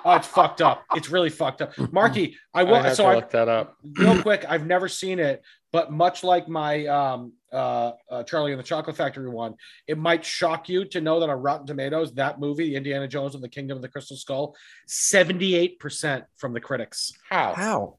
oh, 0.05 0.17
it's 0.17 0.27
fucked 0.27 0.61
up. 0.63 0.85
It's 0.95 1.11
really 1.11 1.31
fucked 1.31 1.63
up. 1.63 1.73
Marky, 1.93 2.37
I 2.53 2.61
I 2.61 2.63
will. 2.65 2.83
have 2.83 2.95
So 2.97 3.05
to 3.05 3.09
I 3.11 3.15
look 3.17 3.31
that 3.31 3.49
up. 3.49 3.75
real 3.99 4.21
quick. 4.23 4.45
I've 4.49 4.67
never 4.67 4.89
seen 4.89 5.19
it, 5.19 5.43
but 5.73 5.91
much 5.93 6.23
like 6.25 6.49
my 6.49 6.87
um, 6.87 7.33
uh, 7.55 7.93
uh, 8.11 8.23
Charlie 8.25 8.53
and 8.53 8.59
the 8.59 8.65
Chocolate 8.65 8.97
Factory 8.97 9.31
one, 9.31 9.55
it 9.87 9.97
might 9.97 10.25
shock 10.25 10.69
you 10.69 10.85
to 10.87 11.01
know 11.01 11.21
that 11.21 11.31
on 11.31 11.41
Rotten 11.41 11.67
Tomatoes, 11.67 12.13
that 12.15 12.41
movie, 12.41 12.77
Indiana 12.77 13.09
Jones 13.09 13.35
and 13.35 13.45
the 13.45 13.49
Kingdom 13.49 13.77
of 13.77 13.83
the 13.83 13.89
Crystal 13.89 14.17
Skull, 14.17 14.57
seventy-eight 14.87 15.79
percent 15.79 16.25
from 16.37 16.53
the 16.53 16.61
critics, 16.61 17.13
How? 17.31 17.55
How? 17.55 17.99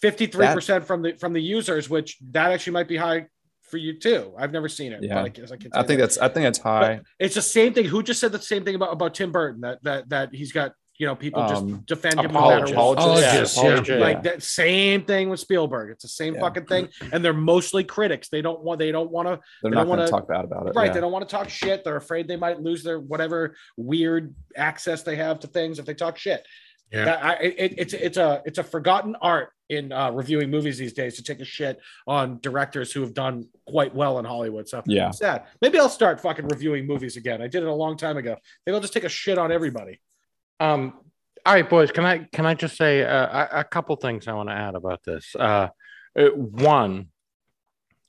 fifty-three 0.00 0.48
percent 0.48 0.84
from 0.84 1.02
the 1.02 1.12
from 1.14 1.32
the 1.32 1.40
users, 1.40 1.88
which 1.88 2.18
that 2.32 2.52
actually 2.52 2.74
might 2.74 2.88
be 2.88 2.96
high 2.96 3.26
for 3.62 3.78
you 3.78 3.98
too. 3.98 4.32
I've 4.38 4.52
never 4.52 4.68
seen 4.68 4.92
it. 4.92 5.02
Yeah. 5.02 5.14
but 5.14 5.24
I, 5.24 5.28
guess 5.28 5.52
I, 5.52 5.56
can 5.56 5.70
I 5.74 5.82
think 5.82 5.98
that. 6.00 6.06
that's 6.06 6.18
I 6.18 6.28
think 6.28 6.44
that's 6.44 6.58
high. 6.58 7.00
It's 7.18 7.34
the 7.34 7.42
same 7.42 7.72
thing. 7.74 7.86
Who 7.86 8.02
just 8.02 8.20
said 8.20 8.32
the 8.32 8.40
same 8.40 8.64
thing 8.64 8.74
about, 8.74 8.92
about 8.92 9.14
Tim 9.14 9.32
Burton 9.32 9.62
that 9.62 9.82
that 9.82 10.08
that 10.10 10.34
he's 10.34 10.52
got 10.52 10.72
you 10.98 11.06
know 11.06 11.14
people 11.16 11.42
Um, 11.42 11.48
just 11.48 11.86
defend 11.86 12.20
him 12.20 12.32
no 12.32 12.40
matter 12.40 12.64
what. 12.64 12.70
Apologist, 12.98 13.56
yeah. 13.56 13.62
Apologist. 13.62 14.00
Like 14.00 14.22
that 14.22 14.42
same 14.42 15.04
thing 15.04 15.28
with 15.28 15.40
Spielberg. 15.40 15.90
It's 15.90 16.02
the 16.02 16.08
same 16.08 16.34
Yeah. 16.34 16.40
fucking 16.40 16.66
thing, 16.66 16.88
and 17.12 17.24
they're 17.24 17.32
mostly 17.32 17.84
critics. 17.84 18.28
They 18.28 18.42
don't 18.42 18.62
want. 18.62 18.78
They 18.78 18.92
don't 18.92 19.10
want 19.10 19.28
to. 19.28 19.40
They're 19.62 19.70
they 19.70 19.74
not 19.76 19.82
don't 19.86 19.96
going 19.96 20.06
to 20.06 20.12
wanna- 20.12 20.22
talk 20.22 20.28
bad 20.28 20.44
about 20.44 20.66
it. 20.68 20.74
Right. 20.74 20.86
yeah. 20.86 20.92
They 20.94 21.00
don't 21.00 21.12
want 21.12 21.28
to 21.28 21.34
talk 21.36 21.48
shit. 21.48 21.84
They're 21.84 21.96
afraid 21.96 22.28
they 22.28 22.36
might 22.36 22.60
lose 22.60 22.82
their 22.82 22.98
whatever 23.00 23.54
weird 23.76 24.34
access 24.56 25.02
they 25.02 25.16
have 25.16 25.40
to 25.40 25.46
things 25.46 25.78
if 25.78 25.84
they 25.86 25.94
talk 25.94 26.16
shit. 26.18 26.46
Yeah. 26.92 27.04
That, 27.06 27.24
I, 27.24 27.32
it, 27.34 27.74
it's 27.78 27.94
it's 27.94 28.16
a 28.16 28.42
it's 28.46 28.58
a 28.58 28.62
forgotten 28.64 29.16
art 29.20 29.50
in 29.68 29.90
uh, 29.90 30.12
reviewing 30.12 30.48
movies 30.48 30.78
these 30.78 30.92
days 30.92 31.16
to 31.16 31.22
take 31.24 31.40
a 31.40 31.44
shit 31.44 31.80
on 32.06 32.38
directors 32.40 32.92
who 32.92 33.00
have 33.00 33.12
done 33.12 33.48
quite 33.66 33.92
well 33.92 34.20
in 34.20 34.24
Hollywood. 34.24 34.68
So 34.68 34.80
Yeah. 34.86 35.10
sad. 35.10 35.42
Maybe 35.60 35.76
I'll 35.80 35.88
start 35.88 36.20
fucking 36.20 36.46
reviewing 36.46 36.86
movies 36.86 37.16
again. 37.16 37.42
I 37.42 37.48
did 37.48 37.64
it 37.64 37.68
a 37.68 37.74
long 37.74 37.96
time 37.96 38.16
ago. 38.16 38.36
Maybe 38.64 38.74
I'll 38.76 38.80
just 38.80 38.92
take 38.92 39.02
a 39.02 39.08
shit 39.08 39.36
on 39.38 39.50
everybody. 39.50 40.00
Um, 40.60 40.94
all 41.44 41.54
right, 41.54 41.68
boys. 41.68 41.92
Can 41.92 42.04
I 42.04 42.18
can 42.32 42.46
I 42.46 42.54
just 42.54 42.76
say 42.76 43.04
uh, 43.04 43.46
a, 43.52 43.60
a 43.60 43.64
couple 43.64 43.94
things 43.96 44.26
I 44.26 44.32
want 44.32 44.48
to 44.48 44.54
add 44.54 44.74
about 44.74 45.02
this? 45.04 45.34
Uh, 45.36 45.68
uh, 46.18 46.28
one, 46.30 47.08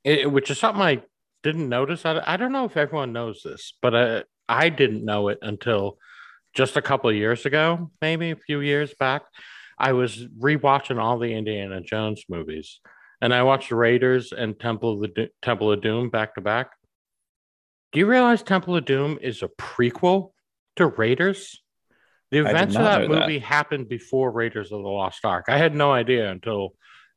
it, 0.03 0.31
which 0.31 0.49
is 0.49 0.57
something 0.57 0.81
I 0.81 1.03
didn't 1.43 1.69
notice. 1.69 2.05
I, 2.05 2.21
I 2.25 2.37
don't 2.37 2.51
know 2.51 2.65
if 2.65 2.77
everyone 2.77 3.13
knows 3.13 3.41
this, 3.43 3.73
but 3.81 3.93
uh, 3.93 4.23
I 4.49 4.69
didn't 4.69 5.05
know 5.05 5.27
it 5.27 5.39
until 5.41 5.97
just 6.53 6.77
a 6.77 6.81
couple 6.81 7.09
of 7.09 7.15
years 7.15 7.45
ago, 7.45 7.91
maybe 8.01 8.31
a 8.31 8.35
few 8.35 8.61
years 8.61 8.93
back. 8.99 9.23
I 9.77 9.93
was 9.93 10.25
rewatching 10.39 10.99
all 10.99 11.19
the 11.19 11.33
Indiana 11.33 11.81
Jones 11.81 12.23
movies, 12.27 12.79
and 13.21 13.33
I 13.33 13.43
watched 13.43 13.71
Raiders 13.71 14.31
and 14.31 14.59
Temple 14.59 14.93
of 14.93 15.01
the 15.01 15.07
Do- 15.09 15.29
Temple 15.43 15.71
of 15.71 15.81
Doom 15.81 16.09
back 16.09 16.33
to 16.35 16.41
back. 16.41 16.71
Do 17.91 17.99
you 17.99 18.07
realize 18.07 18.41
Temple 18.41 18.75
of 18.75 18.85
Doom 18.85 19.19
is 19.21 19.43
a 19.43 19.49
prequel 19.59 20.31
to 20.77 20.87
Raiders? 20.87 21.61
The 22.31 22.39
events 22.39 22.75
of 22.75 22.83
that 22.83 23.01
know 23.01 23.13
that. 23.15 23.21
movie 23.21 23.39
happened 23.39 23.87
before 23.87 24.31
Raiders 24.31 24.71
of 24.71 24.81
the 24.81 24.87
Lost 24.87 25.23
Ark. 25.23 25.45
I 25.47 25.57
had 25.57 25.75
no 25.75 25.91
idea 25.91 26.29
until 26.29 26.73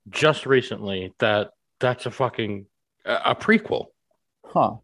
just 0.08 0.46
recently 0.46 1.12
that 1.18 1.50
that's 1.80 2.06
a 2.06 2.10
fucking 2.10 2.66
a, 3.04 3.14
a 3.26 3.34
prequel. 3.34 3.86
Huh. 4.44 4.76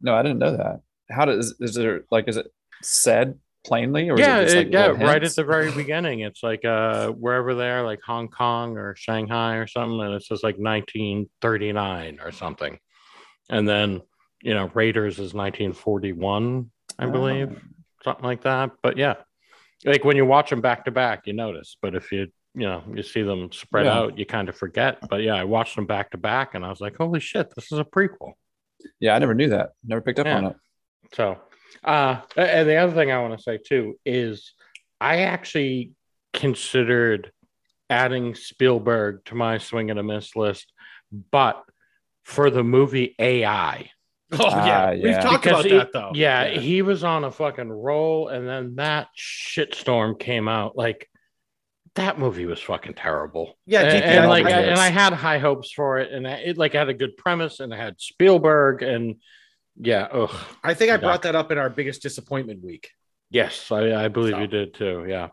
No, 0.00 0.14
I 0.14 0.22
didn't 0.22 0.38
know 0.38 0.56
that. 0.56 0.80
How 1.10 1.24
does 1.24 1.54
is 1.60 1.74
there 1.74 2.04
like 2.10 2.28
is 2.28 2.36
it 2.36 2.46
said 2.82 3.38
plainly 3.64 4.10
or 4.10 4.18
yeah, 4.18 4.40
is 4.40 4.52
it 4.52 4.54
just, 4.54 4.56
like, 4.56 4.66
it- 4.66 4.72
yeah, 5.00 5.06
right 5.06 5.22
at 5.22 5.34
the 5.34 5.44
very 5.44 5.70
beginning. 5.72 6.20
It's 6.20 6.42
like 6.42 6.64
uh 6.64 7.08
wherever 7.10 7.54
they're 7.54 7.82
like 7.84 8.00
Hong 8.06 8.28
Kong 8.28 8.76
or 8.76 8.94
Shanghai 8.96 9.56
or 9.56 9.66
something, 9.66 10.00
and 10.00 10.14
it 10.14 10.24
says 10.24 10.42
like 10.42 10.56
1939 10.58 12.18
or 12.22 12.32
something. 12.32 12.78
And 13.50 13.68
then 13.68 14.02
you 14.42 14.54
know, 14.54 14.70
Raiders 14.74 15.14
is 15.14 15.34
1941, 15.34 16.70
I 16.98 17.06
believe. 17.06 17.50
Oh. 17.52 17.60
something 18.04 18.24
like 18.24 18.42
that. 18.42 18.70
But 18.82 18.96
yeah, 18.96 19.14
like 19.84 20.04
when 20.04 20.16
you 20.16 20.24
watch 20.24 20.50
them 20.50 20.60
back 20.60 20.84
to 20.84 20.90
back, 20.90 21.26
you 21.26 21.32
notice. 21.32 21.76
But 21.80 21.94
if 21.94 22.12
you 22.12 22.28
you 22.54 22.66
know 22.66 22.82
you 22.94 23.02
see 23.02 23.22
them 23.22 23.50
spread 23.52 23.86
Yeah. 23.86 23.94
out, 23.98 24.18
you 24.18 24.26
kind 24.26 24.48
of 24.48 24.56
forget. 24.56 24.98
But 25.08 25.22
yeah, 25.22 25.34
I 25.34 25.44
watched 25.44 25.76
them 25.76 25.86
back 25.86 26.10
to 26.10 26.18
back, 26.18 26.54
and 26.54 26.64
I 26.64 26.68
was 26.68 26.80
like, 26.80 26.96
holy 26.96 27.20
shit, 27.20 27.52
this 27.54 27.72
is 27.72 27.78
a 27.78 27.84
prequel. 27.84 28.32
Yeah, 29.00 29.14
I 29.14 29.18
never 29.18 29.34
knew 29.34 29.48
that. 29.50 29.70
Never 29.84 30.00
picked 30.00 30.18
up 30.18 30.26
Yeah. 30.26 30.36
on 30.38 30.44
it. 30.46 30.56
So, 31.14 31.38
uh, 31.84 32.20
and 32.36 32.68
the 32.68 32.76
other 32.76 32.92
thing 32.94 33.10
I 33.10 33.20
want 33.20 33.36
to 33.36 33.42
say 33.42 33.58
too 33.58 33.98
is 34.04 34.52
I 35.00 35.22
actually 35.22 35.92
considered 36.32 37.32
adding 37.90 38.34
Spielberg 38.34 39.24
to 39.26 39.34
my 39.34 39.58
swing 39.58 39.90
and 39.90 39.98
a 39.98 40.02
miss 40.02 40.34
list, 40.36 40.72
but 41.30 41.62
for 42.24 42.50
the 42.50 42.62
movie 42.64 43.14
AI. 43.18 43.90
Oh 44.40 44.46
Ah, 44.50 44.90
yeah, 44.90 45.02
we've 45.02 45.20
talked 45.22 45.44
Because 45.44 45.60
about 45.60 45.70
he- 45.70 45.76
that 45.78 45.92
though. 45.92 46.12
Yeah, 46.14 46.48
he 46.48 46.82
was 46.82 47.04
on 47.04 47.24
a 47.24 47.30
fucking 47.30 47.70
roll, 47.70 48.28
and 48.28 48.48
then 48.48 48.76
that 48.76 49.08
shitstorm 49.18 50.18
came 50.18 50.48
out. 50.48 50.76
Like 50.76 51.08
that 51.94 52.18
movie 52.18 52.46
was 52.46 52.60
fucking 52.60 52.94
terrible. 52.94 53.58
Yeah, 53.66 53.82
and, 53.82 54.04
and 54.04 54.24
I- 54.24 54.26
like, 54.28 54.46
I- 54.46 54.50
I, 54.50 54.60
and 54.62 54.80
I 54.80 54.88
had 54.88 55.12
high 55.12 55.38
hopes 55.38 55.70
for 55.72 55.98
it, 55.98 56.10
and 56.12 56.26
it 56.26 56.56
like 56.56 56.72
had 56.72 56.88
a 56.88 56.94
good 56.94 57.16
premise, 57.16 57.60
and 57.60 57.72
it 57.72 57.76
had 57.76 58.00
Spielberg, 58.00 58.82
and 58.82 59.16
yeah, 59.76 60.08
ugh. 60.10 60.34
I 60.64 60.74
think 60.74 60.90
I 60.92 60.96
brought 60.96 61.22
that 61.22 61.34
up 61.34 61.50
in 61.52 61.58
our 61.58 61.70
biggest 61.70 62.02
disappointment 62.02 62.62
week. 62.64 62.90
Yes, 63.30 63.70
I, 63.72 64.04
I 64.04 64.08
believe 64.08 64.34
So. 64.34 64.40
you 64.40 64.46
did 64.46 64.74
too. 64.74 65.06
Yeah. 65.08 65.28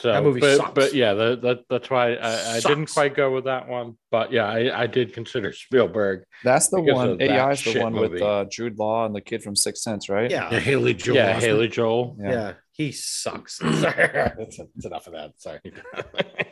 So, 0.00 0.12
That 0.12 0.22
movie 0.22 0.40
but, 0.40 0.56
sucks. 0.58 0.70
but 0.74 0.94
yeah, 0.94 1.14
that, 1.14 1.42
that 1.42 1.58
that's 1.68 1.90
why 1.90 2.14
I, 2.14 2.56
I 2.56 2.60
didn't 2.60 2.86
quite 2.92 3.14
go 3.16 3.32
with 3.34 3.44
that 3.44 3.66
one. 3.68 3.96
But 4.10 4.30
yeah, 4.32 4.44
I, 4.46 4.82
I 4.82 4.86
did 4.86 5.12
consider 5.12 5.52
Spielberg. 5.52 6.22
That's 6.44 6.68
the 6.68 6.80
one. 6.80 7.08
of 7.10 7.18
that 7.18 7.30
ADI 7.30 7.52
is 7.68 7.74
the 7.74 7.80
one 7.82 7.94
movie. 7.94 8.08
with 8.14 8.22
uh, 8.22 8.44
Jude 8.50 8.78
Law 8.78 9.06
and 9.06 9.14
the 9.14 9.20
kid 9.20 9.42
from 9.42 9.56
Sixth 9.56 9.82
Sense, 9.82 10.08
right? 10.08 10.30
Yeah, 10.30 10.50
Yeah, 10.52 10.60
Haley 10.60 10.94
Joel. 10.94 11.16
yeah, 11.16 11.36
Osment. 11.36 11.40
Haley 11.40 11.68
Joel. 11.68 12.16
yeah, 12.20 12.52
he 12.72 12.92
sucks. 12.92 13.56
Sorry, 13.58 13.74
that's, 13.82 14.56
that's 14.58 14.84
enough 14.86 15.06
of 15.08 15.14
that. 15.14 15.32
Sorry. 15.38 15.60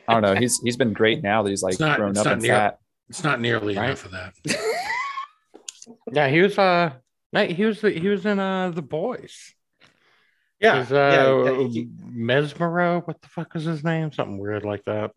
I 0.09 0.13
don't 0.13 0.23
know. 0.23 0.35
He's 0.35 0.59
he's 0.65 0.77
been 0.77 0.93
great 0.93 1.23
now 1.23 1.43
that 1.43 1.51
he's 1.51 1.63
like 1.63 1.79
not- 1.79 1.99
grown 1.99 2.17
up 2.19 2.27
and 2.27 2.43
near- 2.43 2.53
fat. 2.53 2.79
It's 3.09 3.23
not 3.23 3.41
nearly 3.41 3.77
Right. 3.77 3.87
enough 3.87 4.05
of 4.05 4.11
that. 4.13 4.33
Yeah, 6.13 6.29
he 6.29 6.41
was 6.41 6.59
uh, 6.59 6.93
no, 7.33 7.45
he 7.47 7.65
was 7.65 7.81
he 7.81 8.09
was 8.09 8.27
in 8.27 8.39
uh 8.39 8.71
the 8.71 8.83
boys. 8.83 9.55
Yeah, 10.61 10.81
His, 10.81 10.91
yeah, 10.91 11.27
uh, 11.27 11.45
yeah, 11.45 11.69
he- 11.69 11.89
Mesmero. 12.17 13.07
What 13.07 13.21
the 13.21 13.29
fuck 13.29 13.55
was 13.55 13.65
his 13.65 13.85
name? 13.85 14.13
Something 14.13 14.39
weird 14.39 14.65
like 14.65 14.85
that. 14.87 15.11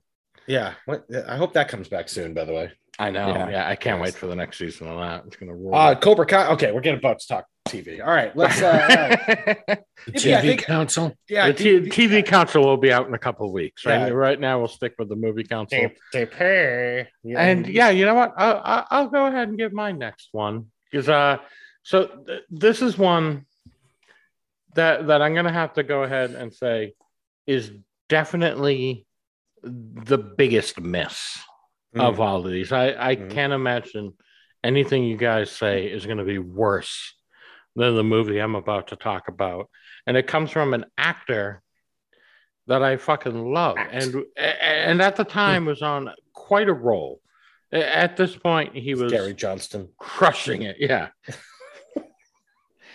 yeah. 0.48 0.74
What, 0.86 1.06
I 1.28 1.38
hope 1.38 1.54
that 1.54 1.70
comes 1.70 1.88
back 1.88 2.10
soon. 2.10 2.34
By 2.34 2.46
the 2.46 2.54
way, 2.54 2.72
I 2.98 3.10
know. 3.12 3.30
Yeah. 3.30 3.50
Yeah, 3.50 3.68
I 3.70 3.76
can't 3.76 4.02
wait 4.02 4.16
for 4.16 4.28
the 4.28 4.36
next 4.36 4.58
season 4.58 4.88
of 4.88 5.00
that. 5.00 5.24
It's 5.28 5.38
gonna 5.38 5.56
roll. 5.56 5.76
uh, 5.76 5.96
Cobra 5.96 6.26
Kai. 6.26 6.48
Okay, 6.54 6.72
we're 6.72 6.82
getting 6.82 7.00
about 7.00 7.20
to 7.20 7.28
talk 7.28 7.46
TV. 7.70 8.02
All 8.06 8.14
right, 8.14 8.36
let's. 8.36 8.62
Uh, 8.62 8.68
all 8.90 9.36
right. 9.38 9.80
The 10.08 10.14
Yeah, 10.22 10.40
TV 10.40 10.48
think- 10.48 10.64
council. 10.64 11.14
Yeah, 11.28 11.48
the 11.52 11.54
T- 11.54 11.80
TV 11.90 12.26
council 12.26 12.64
will 12.66 12.78
be 12.78 12.92
out 12.92 13.08
in 13.08 13.14
a 13.14 13.18
couple 13.20 13.46
of 13.48 13.52
weeks. 13.52 13.86
Right, 13.86 14.08
Yeah. 14.08 14.14
right 14.14 14.40
now 14.40 14.60
we'll 14.60 14.70
stick 14.70 14.94
with 14.98 15.10
the 15.10 15.18
movie 15.18 15.44
council. 15.44 15.78
Tape, 15.78 15.98
tape. 16.14 16.32
Yeah. 16.40 17.06
And 17.38 17.68
yeah, 17.68 17.90
you 17.90 18.06
know 18.06 18.14
what? 18.16 18.34
I'll, 18.38 18.62
I'll- 18.64 18.88
I'll 18.90 19.08
go 19.10 19.26
ahead 19.26 19.50
and 19.50 19.58
give 19.58 19.72
my 19.74 19.92
next 19.92 20.30
one 20.32 20.68
because 20.90 21.10
uh, 21.10 21.38
so 21.84 22.08
th- 22.26 22.44
this 22.50 22.82
is 22.82 22.98
one 22.98 23.46
that 24.76 25.08
that 25.08 25.22
I'm 25.22 25.34
gonna 25.36 25.52
have 25.52 25.74
to 25.74 25.84
go 25.84 26.04
ahead 26.04 26.32
and 26.32 26.54
say 26.54 26.94
is 27.48 27.72
definitely 28.08 29.06
the 29.64 30.18
biggest 30.18 30.80
miss 30.80 31.38
Hmm. 31.94 32.02
of 32.02 32.20
all 32.20 32.46
of 32.46 32.52
these. 32.52 32.72
I 32.72 32.90
I 33.10 33.16
Mhm. 33.16 33.32
can't 33.32 33.54
imagine 33.54 34.14
anything 34.64 35.04
you 35.06 35.18
guys 35.18 35.50
say 35.52 35.88
is 35.88 36.06
gonna 36.06 36.24
be 36.26 36.38
worse 36.38 37.16
than 37.76 37.96
the 37.96 38.04
movie 38.04 38.40
I'm 38.40 38.56
about 38.56 38.88
to 38.90 38.96
talk 38.96 39.28
about, 39.28 39.70
and 40.06 40.16
it 40.16 40.28
comes 40.28 40.52
from 40.52 40.74
an 40.76 40.86
actor 40.98 41.62
that 42.68 42.84
I 42.84 42.98
fucking 42.98 43.52
love, 43.54 43.78
Act. 43.78 43.94
and 43.94 44.26
and 44.38 45.02
at 45.02 45.16
the 45.16 45.24
time 45.24 45.66
was 45.66 45.82
on 45.82 46.14
quite 46.34 46.70
a 46.70 46.74
roll. 46.74 47.22
At 47.72 48.18
this 48.18 48.36
point, 48.36 48.76
he 48.76 48.94
was 48.96 49.12
Gary 49.12 49.34
Johnston. 49.34 49.90
crushing 49.98 50.62
it. 50.64 50.78
Yeah. 50.80 51.10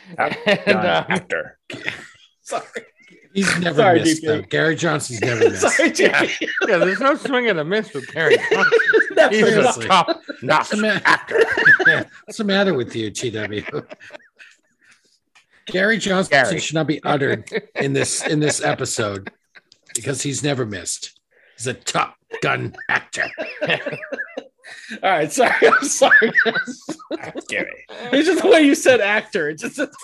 and, 0.19 0.37
Done. 0.67 0.77
uh, 0.87 1.07
actor. 1.09 1.59
Sorry, 2.43 2.65
He's 3.33 3.59
never 3.59 3.79
Sorry, 3.79 4.01
missed. 4.01 4.23
DP. 4.23 4.27
Though. 4.27 4.43
Gary 4.43 4.77
Johnston's 4.77 5.21
never 5.21 5.41
missed. 5.51 5.63
sorry, 5.63 5.91
JP. 5.91 6.49
yeah, 6.69 6.77
there's 6.79 7.01
no 7.01 7.17
swing 7.17 7.49
and 7.49 7.59
a 7.59 7.65
miss 7.65 7.93
with 7.93 8.07
Gary. 8.13 8.37
Johnson. 8.53 8.73
That's 9.17 9.35
He's 9.35 9.45
a 9.45 9.51
Seriously. 9.53 9.87
top 9.87 10.09
notch 10.43 10.59
What's 10.59 10.71
the, 10.71 10.77
ma- 10.77 11.01
actor. 11.05 11.41
What's 12.27 12.39
the 12.39 12.45
matter 12.45 12.75
with 12.75 12.95
you, 12.95 13.11
TW? 13.11 13.65
Gary 15.67 15.99
Johnston 15.99 16.45
Gary. 16.45 16.61
should 16.61 16.75
not 16.75 16.87
be 16.87 17.03
uttered 17.03 17.51
in 17.77 17.93
this 17.95 18.25
in 18.27 18.39
this 18.39 18.63
episode 18.63 19.31
because 19.95 20.21
he's 20.23 20.43
never 20.45 20.67
missed. 20.67 21.19
He's 21.57 21.67
a 21.67 21.75
top 21.75 22.17
gun 22.43 22.75
actor. 22.89 23.29
All 25.03 25.11
right, 25.11 25.31
sorry. 25.33 25.53
I'm 25.63 25.85
sorry. 25.85 26.33
Gary. 27.49 27.85
It's 28.13 28.29
just 28.29 28.43
the 28.43 28.49
way 28.49 28.63
you 28.63 28.75
said 28.75 29.01
actor. 29.01 29.49
It's 29.51 29.63
just. 29.63 29.79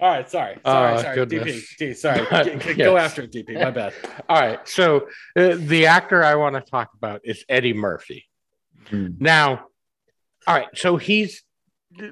All 0.00 0.08
right, 0.10 0.28
sorry. 0.28 0.58
Sorry, 0.64 0.94
Oh, 0.98 1.02
sorry. 1.02 1.14
goodness. 1.14 1.46
DP, 1.74 1.76
D, 1.78 1.94
sorry. 1.94 2.26
But, 2.30 2.44
G- 2.44 2.72
g- 2.74 2.74
Go 2.74 2.96
after 2.96 3.22
it, 3.22 3.32
DP. 3.32 3.54
My 3.62 3.70
bad. 3.70 3.92
All 4.28 4.40
right. 4.40 4.66
So 4.68 5.08
uh, 5.36 5.56
the 5.58 5.86
actor 5.86 6.24
I 6.24 6.34
want 6.34 6.54
to 6.56 6.60
talk 6.62 6.90
about 6.94 7.20
is 7.24 7.44
Eddie 7.48 7.72
Murphy. 7.74 8.24
Hmm. 8.88 9.08
Now, 9.20 9.66
all 10.46 10.54
right. 10.56 10.66
So 10.74 10.96
he's 10.96 11.42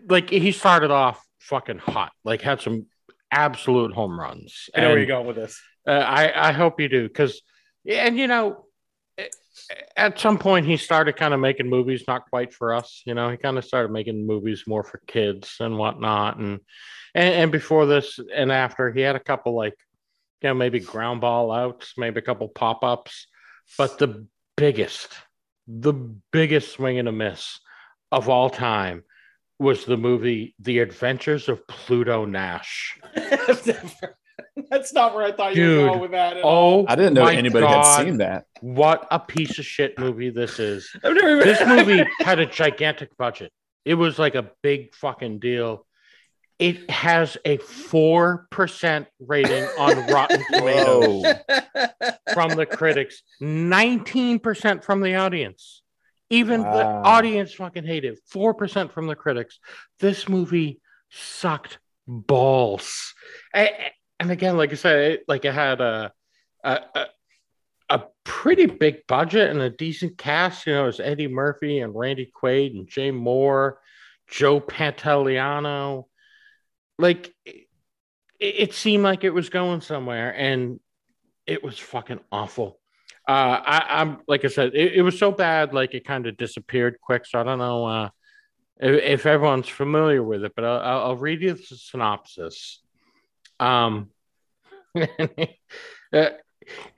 like 0.09 0.31
he 0.31 0.53
started 0.53 0.91
off 0.91 1.25
fucking 1.41 1.79
hot, 1.79 2.13
like 2.25 2.43
had 2.43 2.61
some 2.61 2.87
absolute 3.33 3.93
home 3.93 4.19
runs. 4.21 4.69
I 4.77 4.83
know 4.83 4.89
where 4.91 4.99
you're 4.99 5.07
going 5.07 5.27
with 5.27 5.37
this. 5.37 5.61
Uh, 5.87 5.91
I 5.93 6.51
I 6.51 6.53
hope 6.53 6.81
you 6.81 6.89
do 6.89 7.09
because, 7.09 7.41
and 7.89 8.17
you 8.19 8.27
know, 8.29 8.67
at 9.97 10.19
some 10.19 10.39
point 10.39 10.67
he 10.67 10.77
started 10.77 11.17
kind 11.17 11.35
of 11.35 11.41
making 11.41 11.69
movies, 11.69 12.05
not 12.09 12.29
quite 12.31 12.53
for 12.53 12.75
us. 12.75 13.03
You 13.05 13.15
know, 13.15 13.31
he 13.31 13.37
kind 13.37 13.59
of 13.59 13.65
started 13.65 13.93
making 13.93 14.27
movies 14.27 14.65
more 14.67 14.83
for 14.83 15.01
kids 15.07 15.57
and 15.61 15.77
whatnot, 15.77 16.39
and 16.39 16.61
and, 17.15 17.35
and 17.35 17.53
before 17.53 17.87
this 17.87 18.19
and 18.35 18.53
after, 18.53 18.93
he 18.93 19.01
had 19.01 19.17
a 19.17 19.21
couple 19.21 19.55
like, 19.55 19.77
you 20.43 20.49
know, 20.49 20.55
maybe 20.55 20.81
ground 20.81 21.21
ball 21.21 21.53
outs, 21.53 21.95
maybe 21.97 22.19
a 22.19 22.23
couple 22.23 22.49
pop 22.49 22.85
ups, 22.85 23.27
but 23.77 23.99
the 23.99 24.27
biggest, 24.57 25.13
the 25.67 25.93
biggest 25.93 26.73
swing 26.73 26.99
and 26.99 27.09
a 27.09 27.13
miss 27.13 27.59
of 28.13 28.29
all 28.29 28.51
time 28.51 29.05
was 29.59 29.85
the 29.85 29.97
movie 29.97 30.55
The 30.59 30.79
Adventures 30.79 31.49
of 31.49 31.67
Pluto 31.67 32.25
Nash. 32.25 32.99
That's 34.71 34.93
not 34.93 35.15
where 35.15 35.25
I 35.25 35.33
thought 35.33 35.55
you 35.55 35.63
were 35.63 35.69
Dude. 35.69 35.89
going 35.89 36.01
with 36.01 36.11
that. 36.13 36.37
At 36.39 36.45
oh 36.45 36.49
all. 36.49 36.81
Oh, 36.81 36.87
I 36.89 36.97
didn't 36.97 37.15
know 37.15 37.27
anybody 37.27 37.67
God. 37.67 37.85
had 37.85 38.05
seen 38.05 38.19
that. 38.19 38.47
What 38.61 39.07
a 39.11 39.19
piece 39.19 39.59
of 39.59 39.65
shit 39.65 39.99
movie 39.99 40.31
this 40.31 40.59
is. 40.59 40.91
I've 41.05 41.15
never 41.15 41.37
even. 41.37 41.47
This 41.47 41.67
movie 41.67 42.05
had 42.21 42.39
a 42.39 42.47
gigantic 42.47 43.17
budget. 43.17 43.53
It 43.85 43.95
was 43.95 44.19
like 44.19 44.35
a 44.35 44.51
big 44.63 44.95
fucking 44.95 45.39
deal. 45.39 45.87
It 46.59 46.91
has 46.91 47.39
a 47.47 47.57
4% 47.57 49.07
rating 49.19 49.65
on 49.79 50.07
Rotten 50.13 50.45
Tomatoes 50.53 51.25
from 52.35 52.51
the 52.51 52.67
critics, 52.67 53.23
19% 53.41 54.85
from 54.85 55.01
the 55.01 55.15
audience. 55.15 55.81
Even 56.29 56.61
the 56.61 56.85
audience 56.85 57.55
fucking 57.55 57.85
hated 57.85 58.13
it. 58.13 58.21
4% 58.33 58.93
from 58.93 59.07
the 59.07 59.17
critics. 59.17 59.59
This 60.01 60.29
movie 60.29 60.83
sucked 61.11 61.79
balls. 62.07 63.15
A- 63.55 63.93
And 64.21 64.31
again, 64.31 64.59
like 64.59 64.71
I 64.71 64.75
said, 64.75 65.13
it, 65.13 65.25
like 65.29 65.47
it 65.47 65.55
had 65.55 65.81
a, 65.81 66.13
a, 66.63 67.07
a 67.89 68.03
pretty 68.23 68.67
big 68.67 69.07
budget 69.07 69.49
and 69.49 69.61
a 69.63 69.71
decent 69.71 70.19
cast. 70.19 70.67
You 70.67 70.75
know, 70.75 70.83
it 70.85 70.87
was 70.87 71.01
Eddie 71.01 71.27
Murphy 71.27 71.81
and 71.81 71.95
Randy 71.95 72.31
Quaid 72.31 72.73
and 72.77 72.87
Jay 72.87 73.11
Mohr, 73.11 73.77
Joe 74.29 74.61
Pantoliano. 74.61 76.05
Like 76.99 77.35
it, 77.47 77.67
it 78.39 78.75
seemed 78.75 79.05
like 79.05 79.25
it 79.25 79.31
was 79.31 79.49
going 79.49 79.81
somewhere, 79.81 80.35
and 80.37 80.81
it 81.47 81.65
was 81.65 81.79
fucking 81.79 82.21
awful. 82.31 82.79
Uh, 83.27 83.61
I, 83.65 84.01
I'm 84.03 84.19
like 84.29 84.45
I 84.45 84.49
said, 84.49 84.75
it, 84.75 84.97
it 84.97 85.03
was 85.03 85.19
so 85.19 85.33
bad, 85.33 85.73
like 85.73 85.95
it 85.95 86.05
kind 86.05 86.27
of 86.27 86.37
disappeared 86.37 86.99
quick. 87.01 87.25
So 87.25 87.41
I 87.41 87.43
don't 87.43 87.59
know 87.59 87.87
uh, 87.87 88.09
if, 88.79 89.21
if 89.21 89.27
everyone's 89.27 89.69
familiar 89.69 90.23
with 90.23 90.45
it, 90.45 90.53
but 90.55 90.67
I'll 90.67 91.01
I'll 91.01 91.17
read 91.17 91.41
you 91.41 91.55
the 91.55 91.63
synopsis. 91.63 92.83
Um, 93.61 94.09
uh, 96.13 96.31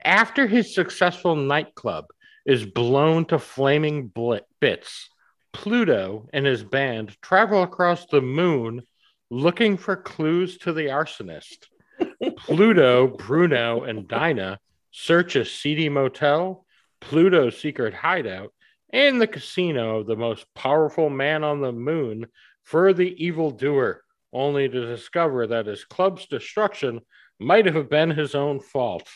after 0.03 0.47
his 0.47 0.73
successful 0.73 1.35
nightclub 1.35 2.05
is 2.45 2.65
blown 2.65 3.25
to 3.25 3.37
flaming 3.37 4.11
bits, 4.59 5.09
Pluto 5.51 6.27
and 6.33 6.45
his 6.45 6.63
band 6.63 7.15
travel 7.21 7.63
across 7.63 8.07
the 8.07 8.21
moon 8.21 8.81
looking 9.29 9.77
for 9.77 9.95
clues 9.95 10.57
to 10.59 10.73
the 10.73 10.87
arsonist. 10.87 11.67
Pluto, 12.37 13.07
Bruno, 13.07 13.83
and 13.83 14.07
Dinah 14.07 14.59
search 14.91 15.35
a 15.35 15.45
seedy 15.45 15.89
motel, 15.89 16.65
Pluto's 17.01 17.59
secret 17.59 17.93
hideout, 17.93 18.53
and 18.91 19.19
the 19.19 19.27
casino 19.27 19.99
of 19.99 20.07
the 20.07 20.15
most 20.15 20.45
powerful 20.53 21.09
man 21.09 21.43
on 21.43 21.61
the 21.61 21.71
moon 21.71 22.27
for 22.63 22.93
the 22.93 23.25
evildoer, 23.25 24.02
only 24.33 24.67
to 24.67 24.85
discover 24.87 25.47
that 25.47 25.65
his 25.67 25.85
club's 25.85 26.25
destruction 26.27 27.01
might 27.39 27.65
have 27.67 27.89
been 27.89 28.09
his 28.09 28.35
own 28.35 28.59
fault. 28.59 29.07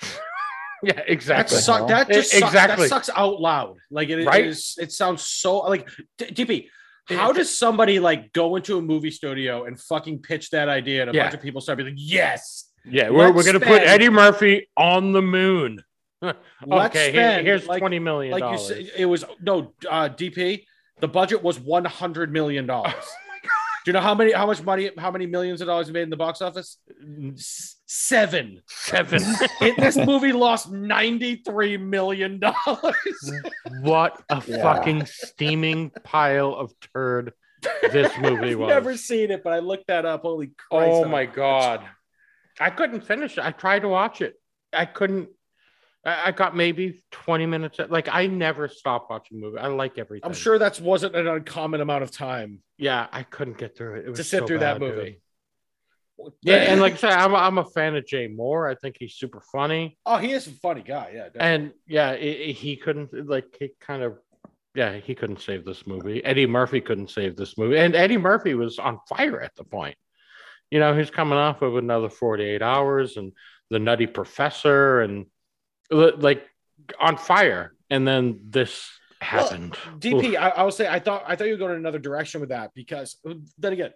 yeah, 0.82 0.92
That, 0.94 1.10
exactly. 1.10 1.58
suck, 1.58 1.88
that 1.88 2.08
just 2.08 2.34
E- 2.34 2.38
sucks, 2.40 2.52
exactly. 2.52 2.84
that 2.84 2.88
sucks 2.88 3.10
out 3.16 3.40
loud. 3.40 3.76
Like 3.90 4.08
it, 4.08 4.24
Right? 4.24 4.44
it 4.44 4.48
is. 4.48 4.76
It 4.80 4.92
sounds 4.92 5.22
so 5.22 5.58
like 5.58 5.88
DP. 6.18 6.68
How 7.08 7.30
does 7.32 7.56
somebody 7.56 8.00
like 8.00 8.32
go 8.32 8.56
into 8.56 8.78
a 8.78 8.82
movie 8.82 9.12
studio 9.12 9.64
and 9.64 9.80
fucking 9.80 10.20
pitch 10.22 10.50
that 10.50 10.68
idea 10.68 11.02
and 11.02 11.10
a 11.10 11.14
Yeah. 11.14 11.24
bunch 11.24 11.34
of 11.34 11.42
people 11.42 11.60
start 11.60 11.78
being 11.78 11.90
like, 11.90 11.98
yes, 11.98 12.70
Yeah, 12.84 13.10
we're, 13.10 13.32
we're 13.32 13.44
going 13.44 13.58
to 13.58 13.64
put 13.66 13.82
Eddie 13.82 14.08
Murphy 14.10 14.68
on 14.76 15.12
the 15.12 15.22
moon. 15.22 15.82
Okay, 16.72 17.10
spend, 17.12 17.46
here's 17.46 17.66
like- 17.66 17.78
twenty 17.78 17.98
million 17.98 18.32
like 18.32 18.50
you 18.50 18.58
said, 18.58 18.90
it 18.96 19.04
was 19.06 19.24
no 19.40 19.74
uh, 19.88 20.08
DP. 20.08 20.64
The 21.00 21.08
budget 21.08 21.42
was 21.42 21.60
one 21.60 21.84
hundred 21.84 22.32
million 22.32 22.66
dollars. 22.66 22.94
Do 23.86 23.90
you 23.90 23.92
know 23.92 24.00
how 24.00 24.16
many 24.16 24.32
how 24.32 24.46
much 24.46 24.60
money 24.64 24.90
how 24.98 25.12
many 25.12 25.26
millions 25.26 25.60
of 25.60 25.68
dollars 25.68 25.88
it 25.88 25.92
made 25.92 26.02
in 26.02 26.10
the 26.10 26.16
box 26.16 26.42
office? 26.42 26.78
Seven. 27.86 28.60
Seven. 28.66 29.22
It- 29.60 29.76
this 29.76 29.96
movie 29.96 30.32
lost 30.32 30.72
ninety 30.72 31.36
three 31.36 31.76
million 31.76 32.40
dollars. 32.40 33.32
what 33.82 34.20
a 34.28 34.42
Yeah. 34.44 34.60
fucking 34.60 35.06
steaming 35.06 35.90
pile 36.02 36.52
of 36.52 36.72
turd 36.92 37.32
this 37.80 38.10
movie 38.20 38.50
I've 38.50 38.58
was. 38.58 38.68
never 38.70 38.96
seen 38.96 39.30
it, 39.30 39.44
but 39.44 39.52
I 39.52 39.60
looked 39.60 39.86
that 39.86 40.04
up. 40.04 40.22
Holy 40.22 40.48
Christ! 40.68 40.90
oh 40.92 41.04
my 41.04 41.24
god. 41.24 41.84
I 42.58 42.70
couldn't 42.70 43.02
finish 43.02 43.38
it. 43.38 43.44
I 43.44 43.52
tried 43.52 43.82
to 43.82 43.88
watch 43.88 44.20
it. 44.20 44.34
I 44.72 44.86
couldn't. 44.86 45.28
I 46.06 46.28
I 46.28 46.30
got 46.30 46.56
maybe 46.56 47.02
20 47.10 47.46
minutes. 47.46 47.78
Like 47.88 48.08
I 48.10 48.26
never 48.26 48.68
stop 48.68 49.08
watching 49.10 49.40
movies. 49.40 49.58
I 49.60 49.66
like 49.66 49.98
everything. 49.98 50.26
I'm 50.26 50.34
sure 50.34 50.58
that 50.58 50.80
wasn't 50.80 51.16
an 51.16 51.26
uncommon 51.26 51.80
amount 51.80 52.04
of 52.04 52.10
time 52.10 52.62
Yeah, 52.78 53.08
I 53.12 53.24
couldn't 53.24 53.58
get 53.58 53.76
through 53.76 53.96
it. 53.96 54.06
It 54.06 54.10
was 54.10 54.18
to 54.18 54.24
sit 54.24 54.40
so 54.40 54.46
through 54.46 54.60
that 54.60 54.80
bad, 54.80 54.86
dude. 54.86 54.96
movie. 54.96 55.20
Yeah, 56.40 56.56
and 56.56 56.80
like 56.80 56.94
I 56.94 56.96
said, 56.96 57.12
I'm, 57.12 57.34
I'm 57.34 57.58
a 57.58 57.64
fan 57.64 57.94
of 57.94 58.06
Jay 58.06 58.26
Mohr. 58.26 58.70
I 58.70 58.74
think 58.74 58.96
he's 58.98 59.14
super 59.14 59.42
funny. 59.52 59.98
oh, 60.06 60.16
he 60.16 60.32
is 60.32 60.46
a 60.46 60.50
funny 60.50 60.80
guy. 60.80 61.10
Yeah, 61.12 61.24
definitely. 61.24 61.40
And 61.40 61.72
yeah, 61.86 62.16
he 62.16 62.76
couldn't 62.76 63.28
like 63.28 63.54
he 63.58 63.72
kind 63.80 64.02
of 64.02 64.18
yeah 64.74 64.94
he 64.94 65.14
couldn't 65.14 65.40
save 65.42 65.64
this 65.64 65.86
movie. 65.86 66.24
Eddie 66.24 66.46
Murphy 66.46 66.80
couldn't 66.80 67.10
save 67.10 67.36
this 67.36 67.58
movie, 67.58 67.78
and 67.78 67.94
Eddie 67.94 68.16
Murphy 68.16 68.54
was 68.54 68.78
on 68.78 68.98
fire 69.08 69.40
at 69.40 69.54
the 69.56 69.64
point. 69.64 69.96
You 70.70 70.80
know, 70.80 70.96
he's 70.96 71.10
coming 71.10 71.38
off 71.38 71.62
of 71.62 71.76
another 71.76 72.08
48 72.08 72.62
hours 72.62 73.16
and 73.16 73.32
the 73.70 73.78
Nutty 73.78 74.06
Professor 74.06 75.00
and 75.00 75.26
like 75.90 76.46
on 77.00 77.16
fire, 77.16 77.74
and 77.90 78.06
then 78.06 78.40
this 78.48 78.88
happened. 79.20 79.72
DP, 79.98 80.36
I, 80.36 80.48
I 80.50 80.62
will 80.62 80.70
say 80.72 80.86
I 80.88 80.98
thought 80.98 81.24
I 81.26 81.36
thought 81.36 81.46
you 81.46 81.52
were 81.54 81.58
going 81.58 81.72
in 81.72 81.78
another 81.78 81.98
direction 81.98 82.40
with 82.40 82.50
that 82.50 82.72
because 82.74 83.16
then 83.58 83.72
again, 83.72 83.92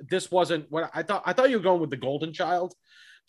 this 0.00 0.30
wasn't 0.30 0.70
what 0.70 0.90
I 0.94 1.02
thought. 1.02 1.22
I 1.26 1.32
thought 1.32 1.50
you 1.50 1.56
were 1.58 1.62
going 1.62 1.80
with 1.80 1.90
the 1.90 1.96
Golden 1.96 2.32
Child. 2.32 2.74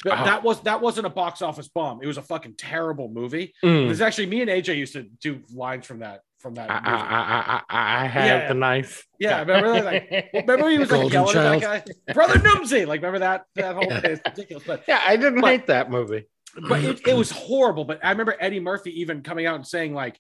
But 0.04 0.20
Oh. 0.20 0.26
that 0.26 0.44
was 0.44 0.60
that 0.64 0.82
wasn't 0.82 1.08
a 1.08 1.10
box 1.10 1.42
office 1.42 1.70
bomb. 1.70 2.02
It 2.04 2.08
was 2.08 2.18
a 2.18 2.22
fucking 2.22 2.56
terrible 2.56 3.08
movie. 3.08 3.54
Mm. 3.64 3.86
There's 3.88 4.02
actually 4.02 4.26
me 4.26 4.42
and 4.42 4.50
AJ 4.50 4.76
used 4.76 4.92
to 4.94 5.04
do 5.04 5.40
lines 5.54 5.86
from 5.86 6.00
that 6.00 6.20
from 6.40 6.56
that. 6.56 6.70
I, 6.70 6.74
movie. 6.76 6.88
I, 6.90 7.62
I, 7.70 8.04
I, 8.04 8.08
have 8.08 8.26
Yeah. 8.26 8.48
the 8.50 8.54
knife. 8.56 9.08
Yeah, 9.20 9.40
remember 9.40 9.72
that? 9.72 9.86
Like, 9.86 10.30
remember 10.34 10.70
he 10.70 10.78
was 10.80 10.92
like 10.92 11.14
yelling 11.14 11.34
Child. 11.34 11.64
at 11.64 11.86
that 11.86 11.88
guy, 12.08 12.14
brother 12.14 12.40
Numsy. 12.40 12.86
Like, 12.86 13.00
remember 13.02 13.20
that 13.20 13.46
that 13.56 13.74
whole 13.76 13.86
thing? 13.90 14.02
It's 14.04 14.22
ridiculous. 14.26 14.64
But 14.68 14.84
yeah, 14.86 15.02
I 15.08 15.16
didn't 15.16 15.40
But- 15.40 15.50
hate 15.50 15.68
that 15.68 15.90
movie. 15.90 16.26
But 16.68 16.84
it, 16.84 17.08
it 17.08 17.16
was 17.16 17.32
horrible. 17.48 17.86
But 17.86 18.04
I 18.04 18.12
remember 18.12 18.36
Eddie 18.40 18.60
Murphy 18.60 19.02
even 19.02 19.22
coming 19.22 19.46
out 19.46 19.56
and 19.56 19.68
saying 19.68 19.94
like, 19.94 20.20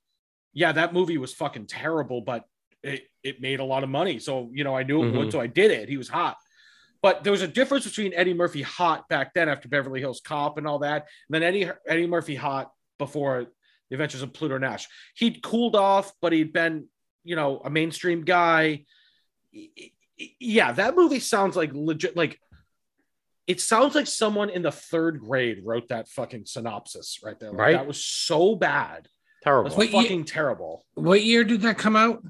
"Yeah, 0.53 0.71
that 0.73 0.93
movie 0.93 1.17
was 1.17 1.33
fucking 1.33 1.67
terrible, 1.67 2.21
but 2.21 2.43
it 2.83 3.03
it 3.23 3.41
made 3.41 3.59
a 3.59 3.63
lot 3.63 3.83
of 3.83 3.89
money, 3.89 4.19
so 4.19 4.49
you 4.53 4.63
know 4.63 4.75
I 4.75 4.83
knew 4.83 5.03
it 5.03 5.11
would, 5.15 5.27
Mhm. 5.29 5.31
so 5.31 5.39
I 5.41 5.47
did 5.47 5.71
it." 5.71 5.89
He 5.89 5.97
was 5.97 6.09
hot. 6.09 6.37
But 7.01 7.23
there 7.23 7.31
was 7.31 7.41
a 7.43 7.47
difference 7.47 7.85
between 7.85 8.13
Eddie 8.15 8.33
Murphy 8.33 8.63
hot 8.63 9.07
back 9.09 9.33
then 9.35 9.47
after 9.47 9.67
Beverly 9.67 9.99
Hills 9.99 10.21
Cop 10.25 10.57
and 10.57 10.65
all 10.67 10.79
that, 10.79 11.07
and 11.27 11.35
then 11.35 11.43
Eddie 11.43 11.69
Eddie 11.87 12.07
Murphy 12.07 12.35
hot 12.35 12.71
before 12.97 13.45
The 13.89 13.95
Adventures 13.95 14.21
of 14.23 14.33
Pluto 14.33 14.57
Nash. 14.57 14.87
He'd 15.15 15.43
cooled 15.43 15.75
off, 15.75 16.11
but 16.21 16.33
he'd 16.33 16.51
been, 16.53 16.87
you 17.23 17.35
know, 17.35 17.59
a 17.63 17.69
mainstream 17.69 18.23
guy. 18.23 18.85
Yeah, 20.39 20.71
that 20.71 20.95
movie 20.95 21.19
sounds 21.19 21.55
like 21.57 21.71
legit. 21.73 22.15
Like, 22.15 22.39
it 23.47 23.61
sounds 23.61 23.93
like 23.95 24.07
someone 24.07 24.49
in 24.49 24.61
the 24.63 24.71
third 24.71 25.19
grade 25.19 25.61
wrote 25.63 25.89
that 25.89 26.07
fucking 26.07 26.45
synopsis 26.45 27.19
right 27.23 27.39
there. 27.39 27.51
Like, 27.51 27.59
Right. 27.59 27.73
That 27.73 27.87
was 27.87 28.03
so 28.03 28.55
bad. 28.55 29.07
Terrible. 29.43 29.69
That's 29.69 29.77
What 29.77 29.91
year- 29.91 30.01
fucking 30.01 30.25
terrible. 30.25 30.85
What 30.95 31.23
year 31.23 31.43
did 31.43 31.61
that 31.61 31.77
come 31.77 31.95
out? 31.95 32.23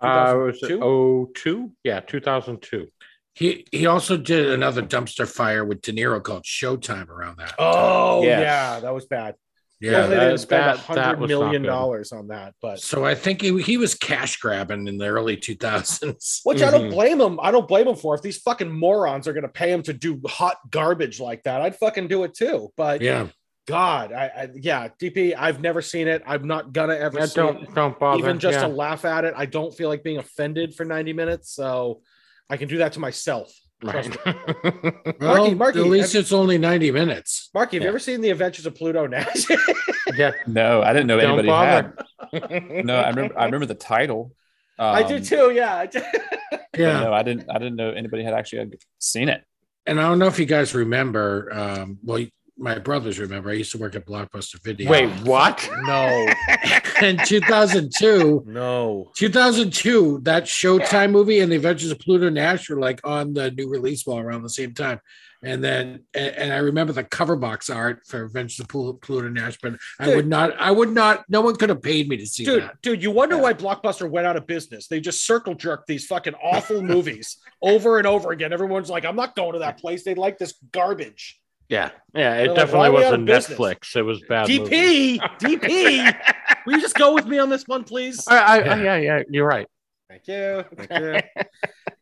Uh, 0.00 0.34
was 0.36 0.56
it 0.62 0.68
2002? 0.68 1.32
02? 1.34 1.72
Yeah, 1.84 2.00
2002. 2.00 2.88
He 3.34 3.66
he 3.70 3.86
also 3.86 4.16
did 4.16 4.50
another 4.50 4.82
dumpster 4.82 5.26
fire 5.28 5.64
with 5.64 5.80
De 5.82 5.92
Niro 5.92 6.20
called 6.22 6.44
Showtime 6.44 7.08
around 7.08 7.38
that. 7.38 7.54
Oh 7.58 8.22
Yes. 8.24 8.40
yeah, 8.40 8.80
that 8.80 8.94
was 8.94 9.06
bad. 9.06 9.34
Yeah. 9.80 9.92
Hopefully 9.92 10.08
they 10.08 10.16
that- 10.16 10.26
didn't 10.28 10.40
spend 10.40 10.62
a 10.62 10.64
that- 10.66 10.76
that 10.76 11.04
hundred 11.04 11.20
was 11.20 11.30
not 11.30 11.38
million 11.40 11.62
dollars 11.62 12.12
on 12.12 12.28
that, 12.28 12.54
but 12.60 12.80
So 12.80 13.04
I 13.04 13.14
think 13.14 13.40
he, 13.42 13.60
he 13.62 13.76
was 13.76 13.94
cash 13.94 14.36
grabbing 14.38 14.86
in 14.88 14.98
the 14.98 15.06
early 15.06 15.36
2000s. 15.36 16.40
which 16.44 16.62
I 16.62 16.70
don't 16.70 16.88
Mhm. 16.88 16.90
blame 16.90 17.20
him. 17.20 17.38
I 17.42 17.50
don't 17.50 17.68
blame 17.68 17.88
him 17.88 17.96
for. 17.96 18.14
If 18.14 18.22
these 18.22 18.38
fucking 18.38 18.70
morons 18.72 19.28
are 19.28 19.32
gonna 19.32 19.48
pay 19.48 19.70
him 19.72 19.82
to 19.84 19.92
do 19.92 20.20
hot 20.26 20.56
garbage 20.70 21.20
like 21.20 21.42
that, 21.44 21.60
I'd 21.62 21.76
fucking 21.76 22.08
do 22.08 22.24
it 22.24 22.34
too. 22.34 22.72
But 22.76 23.00
Yeah. 23.00 23.28
God, 23.66 24.12
I, 24.14 24.24
I 24.24 24.48
yeah, 24.54 24.88
DP, 24.98 25.34
I've 25.36 25.60
never 25.60 25.82
seen 25.82 26.08
it. 26.08 26.22
I'm 26.26 26.46
not 26.46 26.72
gonna 26.72 26.94
ever 26.96 27.18
Yeah, 27.18 27.26
see 27.26 27.32
it. 27.40 27.44
don't 27.44 27.74
don't 27.74 27.98
bother. 27.98 28.18
even 28.18 28.38
just 28.38 28.56
yeah. 28.58 28.66
to 28.66 28.68
laugh 28.68 29.04
at 29.04 29.26
it. 29.26 29.34
I 29.36 29.44
don't 29.44 29.74
feel 29.76 29.90
like 29.90 30.02
being 30.02 30.16
offended 30.16 30.74
for 30.74 30.86
90 30.86 31.12
minutes, 31.12 31.52
so 31.52 32.00
I 32.48 32.56
can 32.56 32.66
do 32.68 32.78
that 32.78 32.94
to 32.94 33.00
myself. 33.00 33.52
Trust 33.80 34.16
Right. 34.24 35.20
Well, 35.20 35.54
Marky, 35.54 35.78
at 35.80 35.86
least 35.86 36.12
have- 36.14 36.22
it's 36.22 36.32
only 36.32 36.58
90 36.58 36.90
minutes. 36.90 37.50
Marky, 37.54 37.76
have 37.76 37.82
Yeah. 37.82 37.86
you 37.86 37.88
ever 37.90 37.98
seen 37.98 38.20
The 38.20 38.30
Adventures 38.30 38.66
of 38.66 38.74
Pluto 38.74 39.06
Nash? 39.06 39.46
yeah, 40.16 40.32
No, 40.46 40.82
I 40.82 40.92
didn't 40.92 41.06
know 41.06 41.20
don't 41.20 41.28
anybody 41.38 41.48
bother. 41.48 41.94
had. 42.32 42.84
No, 42.84 42.96
I 42.96 43.08
remember. 43.10 43.38
I 43.38 43.44
remember 43.44 43.66
the 43.66 43.74
title. 43.74 44.32
I 44.78 45.02
do 45.02 45.18
too. 45.20 45.50
Yeah, 45.52 45.74
I 45.76 45.86
did. 45.92 46.04
but 46.50 46.66
Yeah. 46.76 47.00
No, 47.00 47.12
I 47.12 47.22
didn't. 47.22 47.48
I 47.50 47.58
didn't 47.58 47.76
know 47.76 47.90
anybody 47.90 48.22
had 48.22 48.34
actually 48.34 48.70
seen 48.98 49.28
it. 49.28 49.42
And 49.86 49.98
I 50.00 50.02
don't 50.08 50.18
know 50.18 50.26
if 50.26 50.38
you 50.38 50.44
guys 50.46 50.74
remember. 50.74 51.48
Um, 51.52 51.98
well, 52.04 52.18
my 52.58 52.78
brothers 52.78 53.18
remember. 53.18 53.50
I 53.50 53.54
used 53.54 53.72
to 53.72 53.78
work 53.78 53.94
at 53.94 54.04
Blockbuster 54.06 54.60
Video. 54.62 54.90
Wait, 54.90 55.08
what? 55.22 55.68
no, 55.82 56.26
in 57.02 57.16
2002, 57.24 58.44
no. 58.46 59.10
2002, 59.16 60.20
that 60.22 60.44
Showtime 60.44 61.10
movie 61.12 61.40
and 61.40 61.50
The 61.52 61.56
Adventures 61.56 61.90
of 61.90 61.98
Pluto 62.00 62.28
Nash 62.28 62.68
were 62.68 62.78
like 62.80 63.00
on 63.04 63.32
the 63.34 63.50
new 63.52 63.68
release 63.68 64.04
wall 64.06 64.18
around 64.18 64.42
the 64.42 64.50
same 64.50 64.74
time. 64.74 65.00
And 65.40 65.62
then, 65.62 66.00
and, 66.14 66.34
and 66.34 66.52
I 66.52 66.56
remember 66.56 66.92
the 66.92 67.04
cover 67.04 67.36
box 67.36 67.70
art 67.70 68.00
for 68.08 68.24
Adventures 68.24 68.58
of 68.58 68.68
Pluto 68.68 69.28
Nash, 69.28 69.56
but 69.62 69.74
I 70.00 70.06
Dude. 70.06 70.16
would 70.16 70.26
not, 70.26 70.58
I 70.60 70.72
would 70.72 70.90
not, 70.90 71.24
no 71.28 71.40
one 71.42 71.54
could 71.54 71.68
have 71.68 71.80
paid 71.80 72.08
me 72.08 72.16
to 72.16 72.26
see 72.26 72.44
Dude, 72.44 72.64
that. 72.64 72.82
dude, 72.82 73.02
you 73.04 73.12
wonder 73.12 73.36
Yeah. 73.36 73.42
why 73.42 73.54
Blockbuster 73.54 74.10
went 74.10 74.26
out 74.26 74.36
of 74.36 74.48
business. 74.48 74.88
They 74.88 74.98
just 74.98 75.24
circle 75.24 75.54
jerk 75.54 75.86
these 75.86 76.06
fucking 76.06 76.34
awful 76.42 76.82
movies 76.82 77.36
over 77.62 77.98
and 77.98 78.06
over 78.06 78.32
again. 78.32 78.52
Everyone's 78.52 78.90
like, 78.90 79.04
I'm 79.04 79.14
not 79.14 79.36
going 79.36 79.52
to 79.52 79.60
that 79.60 79.78
place. 79.80 80.02
They 80.02 80.16
like 80.16 80.38
this 80.38 80.54
garbage. 80.72 81.38
Yeah, 81.68 81.90
yeah. 82.14 82.34
It 82.36 82.38
They're 82.38 82.46
like, 82.48 82.56
definitely 82.56 82.78
why 82.78 82.86
are 82.88 82.92
we 82.92 83.04
out 83.04 83.14
of 83.14 83.28
wasn't? 83.28 83.58
Netflix. 83.58 83.96
It 83.96 84.02
was 84.02 84.22
bad. 84.28 84.48
movie. 84.48 85.18
DP, 85.18 85.20
DP, 85.38 86.16
will 86.66 86.72
you 86.74 86.80
just 86.80 86.94
go 86.94 87.12
with 87.14 87.26
me 87.26 87.38
on 87.38 87.48
this 87.50 87.64
one, 87.68 87.84
please? 87.84 88.26
I, 88.28 88.36
I, 88.38 88.56
I- 88.58 88.82
yeah, 88.82 88.96
yeah. 88.96 89.22
You're 89.28 89.46
right. 89.46 89.66
Thank 90.08 90.26
you. 90.28 90.64
Thank 90.74 90.90
you. 90.90 91.44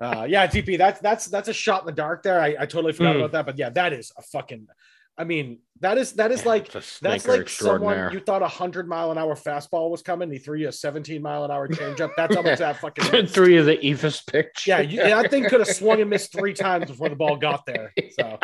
uh, 0.01 0.27
yeah, 0.29 0.47
DP, 0.47 0.79
that's 0.79 1.01
that's 1.01 1.27
that's 1.27 1.49
a 1.49 1.53
shot 1.53 1.81
in 1.81 1.87
the 1.87 1.93
dark 1.93 2.23
there. 2.23 2.41
I, 2.41 2.55
I 2.61 2.67
totally 2.67 2.93
forgot 2.93 3.15
Hmm. 3.17 3.19
about 3.23 3.33
that, 3.33 3.47
but 3.47 3.59
yeah, 3.59 3.71
that 3.71 3.93
is 3.93 4.13
a 4.17 4.23
fucking. 4.23 4.69
I 5.19 5.25
mean, 5.25 5.59
that 5.81 5.97
is 5.99 6.13
that 6.13 6.31
is 6.31 6.45
like 6.47 6.71
that's 6.71 7.03
like 7.27 7.49
someone 7.49 8.13
you 8.13 8.21
thought 8.21 8.43
a 8.43 8.49
hundred 8.49 8.87
mile 8.87 9.11
an 9.11 9.19
hour 9.19 9.35
fastball 9.35 9.91
was 9.91 10.03
coming. 10.03 10.31
He 10.31 10.39
threw 10.39 10.59
you 10.59 10.69
a 10.69 10.73
seventeen 10.73 11.23
mile 11.23 11.45
an 11.45 11.51
hour 11.51 11.67
changeup. 11.69 12.11
That's 12.17 12.37
almost 12.37 12.53
much 12.53 12.59
that 12.61 12.77
fucking. 12.81 13.13
is. 13.25 13.33
Three 13.33 13.57
of 13.57 13.65
the 13.67 13.79
Evis 13.79 14.25
pitch. 14.25 14.67
Yeah, 14.69 14.81
you, 14.81 14.99
that 15.03 15.31
thing 15.31 15.49
could 15.49 15.61
have 15.61 15.69
swung 15.75 16.01
and 16.03 16.11
missed 16.11 16.33
three 16.33 16.53
times 16.67 16.87
before 16.87 17.09
the 17.09 17.17
ball 17.17 17.37
got 17.39 17.65
there. 17.67 17.93
So, 18.21 18.39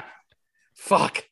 fuck, 0.82 1.24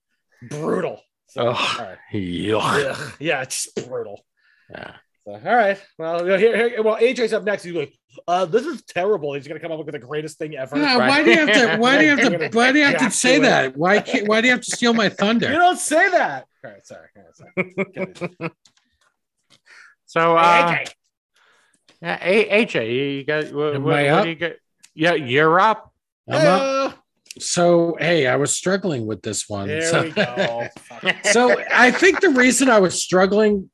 brutal. 0.42 1.00
So, 1.26 1.48
Ugh. 1.48 1.80
all 1.80 1.86
right. 1.86 1.98
Yuck. 2.12 3.16
Yeah, 3.20 3.42
it's 3.42 3.66
brutal. 3.86 4.24
Yeah. 4.70 4.94
So, 5.24 5.32
all 5.32 5.38
right. 5.56 5.78
Well, 5.98 6.24
here, 6.24 6.56
here, 6.70 6.82
well, 6.82 6.96
AJ's 6.96 7.32
up 7.32 7.44
next. 7.44 7.62
He's 7.64 7.74
like, 7.74 7.92
uh, 8.26 8.46
"This 8.46 8.64
is 8.66 8.82
terrible." 8.82 9.34
He's 9.34 9.46
gonna 9.46 9.60
come 9.60 9.70
up 9.70 9.78
with 9.84 9.92
the 9.92 9.98
greatest 9.98 10.38
thing 10.38 10.56
ever. 10.56 10.76
Yeah, 10.78 10.96
Right. 10.96 11.08
why 11.08 11.22
do 11.24 11.30
you 11.30 11.46
have 11.46 11.52
to? 11.52 11.76
Why 11.76 11.98
do 11.98 12.04
you 12.04 12.16
have 12.16 12.50
to? 12.50 12.50
Why 12.56 12.72
do 12.72 12.78
you 12.78 12.84
have 12.86 12.98
to 12.98 13.10
say 13.10 13.36
do 13.36 13.42
that? 13.42 13.76
Why 13.76 14.00
can't? 14.00 14.26
Why 14.28 14.40
do 14.40 14.46
you 14.48 14.52
have 14.54 14.62
to 14.62 14.70
steal 14.70 14.94
my 14.94 15.08
thunder? 15.08 15.48
You 15.52 15.58
don't 15.58 15.78
say 15.78 16.08
that. 16.10 16.46
All 16.64 16.70
right, 16.70 16.86
sorry. 16.86 17.08
All 17.16 17.22
right, 17.22 17.36
sorry. 17.36 17.84
Get 17.94 18.22
it. 18.42 18.52
So, 20.06 20.36
Hey, 20.36 20.42
uh, 20.42 20.74
AJ. 20.74 20.92
yeah, 22.02 22.18
AJ, 22.64 23.16
you 23.18 23.24
got 23.24 23.52
what, 23.52 23.74
Am 23.76 23.84
what, 23.84 23.94
I 23.94 24.02
what 24.04 24.12
up? 24.12 24.24
do 24.24 24.28
you 24.30 24.34
get? 24.34 24.58
Yeah, 24.92 25.14
you're 25.14 25.60
up. 25.60 25.92
I'm 26.28 26.46
up. 26.46 26.98
So 27.38 27.96
hey, 28.00 28.26
I 28.26 28.36
was 28.36 28.54
struggling 28.56 29.06
with 29.06 29.22
this 29.22 29.48
one. 29.48 29.68
there 29.68 29.82
so, 29.82 30.02
we 30.02 30.10
go. 30.10 30.68
So 31.32 31.62
I 31.70 31.90
think 31.90 32.20
the 32.20 32.30
reason 32.30 32.68
I 32.68 32.80
was 32.80 33.00
struggling 33.00 33.70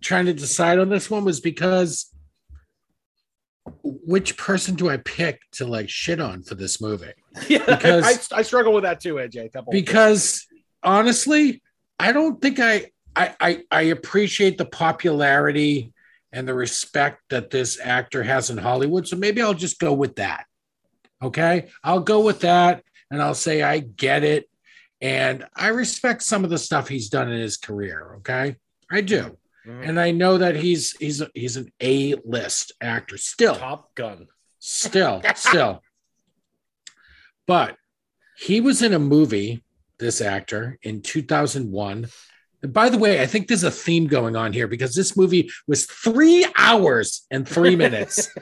trying 0.00 0.26
to 0.26 0.34
decide 0.34 0.78
on 0.78 0.88
this 0.88 1.10
one 1.10 1.24
was 1.24 1.40
because 1.40 2.12
which 3.82 4.36
person 4.36 4.74
do 4.74 4.88
I 4.88 4.96
pick 4.98 5.40
to 5.52 5.66
like 5.66 5.88
shit 5.88 6.20
on 6.20 6.42
for 6.42 6.54
this 6.54 6.80
movie? 6.80 7.12
Yeah, 7.48 7.64
Because- 7.64 8.32
I, 8.32 8.38
I 8.38 8.42
struggle 8.42 8.72
with 8.72 8.84
that 8.84 9.00
too, 9.00 9.14
AJ. 9.14 9.50
Because 9.70 10.46
honestly, 10.82 11.62
I 11.98 12.12
don't 12.12 12.40
think 12.40 12.58
I 12.58 12.90
I 13.14 13.34
I, 13.40 13.62
I 13.70 13.82
appreciate 13.82 14.58
the 14.58 14.66
popularity 14.66 15.92
and 16.32 16.46
the 16.46 16.54
respect 16.54 17.22
that 17.30 17.50
this 17.50 17.78
actor 17.80 18.22
has 18.22 18.50
in 18.50 18.58
Hollywood. 18.58 19.06
So 19.06 19.16
maybe 19.16 19.40
I'll 19.40 19.54
just 19.54 19.78
go 19.78 19.92
with 19.92 20.16
that. 20.16 20.44
Okay. 21.22 21.68
I'll 21.82 22.00
go 22.00 22.20
with 22.20 22.40
that 22.40 22.82
and 23.10 23.22
I'll 23.22 23.34
say 23.34 23.62
I 23.62 23.78
get 23.80 24.24
it. 24.24 24.48
And 25.00 25.44
I 25.54 25.68
respect 25.68 26.22
some 26.22 26.42
of 26.44 26.50
the 26.50 26.58
stuff 26.58 26.88
he's 26.88 27.08
done 27.10 27.30
in 27.30 27.38
his 27.40 27.56
career. 27.56 28.14
Okay. 28.18 28.56
I 28.90 29.00
do. 29.02 29.36
Mhm. 29.66 29.88
and 29.88 29.98
I 30.00 30.12
know 30.12 30.38
that 30.38 30.54
he's 30.54 30.92
he's 30.98 31.20
he's 31.34 31.56
an 31.56 31.72
A 31.82 32.14
list 32.24 32.70
actor 32.80 33.18
still, 33.18 33.56
Top 33.56 33.92
Gun. 33.96 34.28
still, 34.60 35.20
still. 35.34 35.82
But 37.48 37.76
he 38.38 38.60
was 38.60 38.80
in 38.82 38.94
a 38.94 38.98
movie, 39.00 39.64
this 39.98 40.20
actor, 40.20 40.78
in 40.82 41.02
2001. 41.02 42.06
And 42.62 42.72
by 42.72 42.88
the 42.88 42.98
way, 42.98 43.20
I 43.20 43.26
think 43.26 43.48
there's 43.48 43.64
a 43.64 43.70
theme 43.70 44.06
going 44.06 44.36
on 44.36 44.52
here 44.52 44.68
because 44.68 44.94
this 44.94 45.16
movie 45.16 45.50
was 45.66 45.84
three 45.86 46.46
hours 46.56 47.26
and 47.30 47.46
three 47.46 47.74
minutes. 47.76 48.28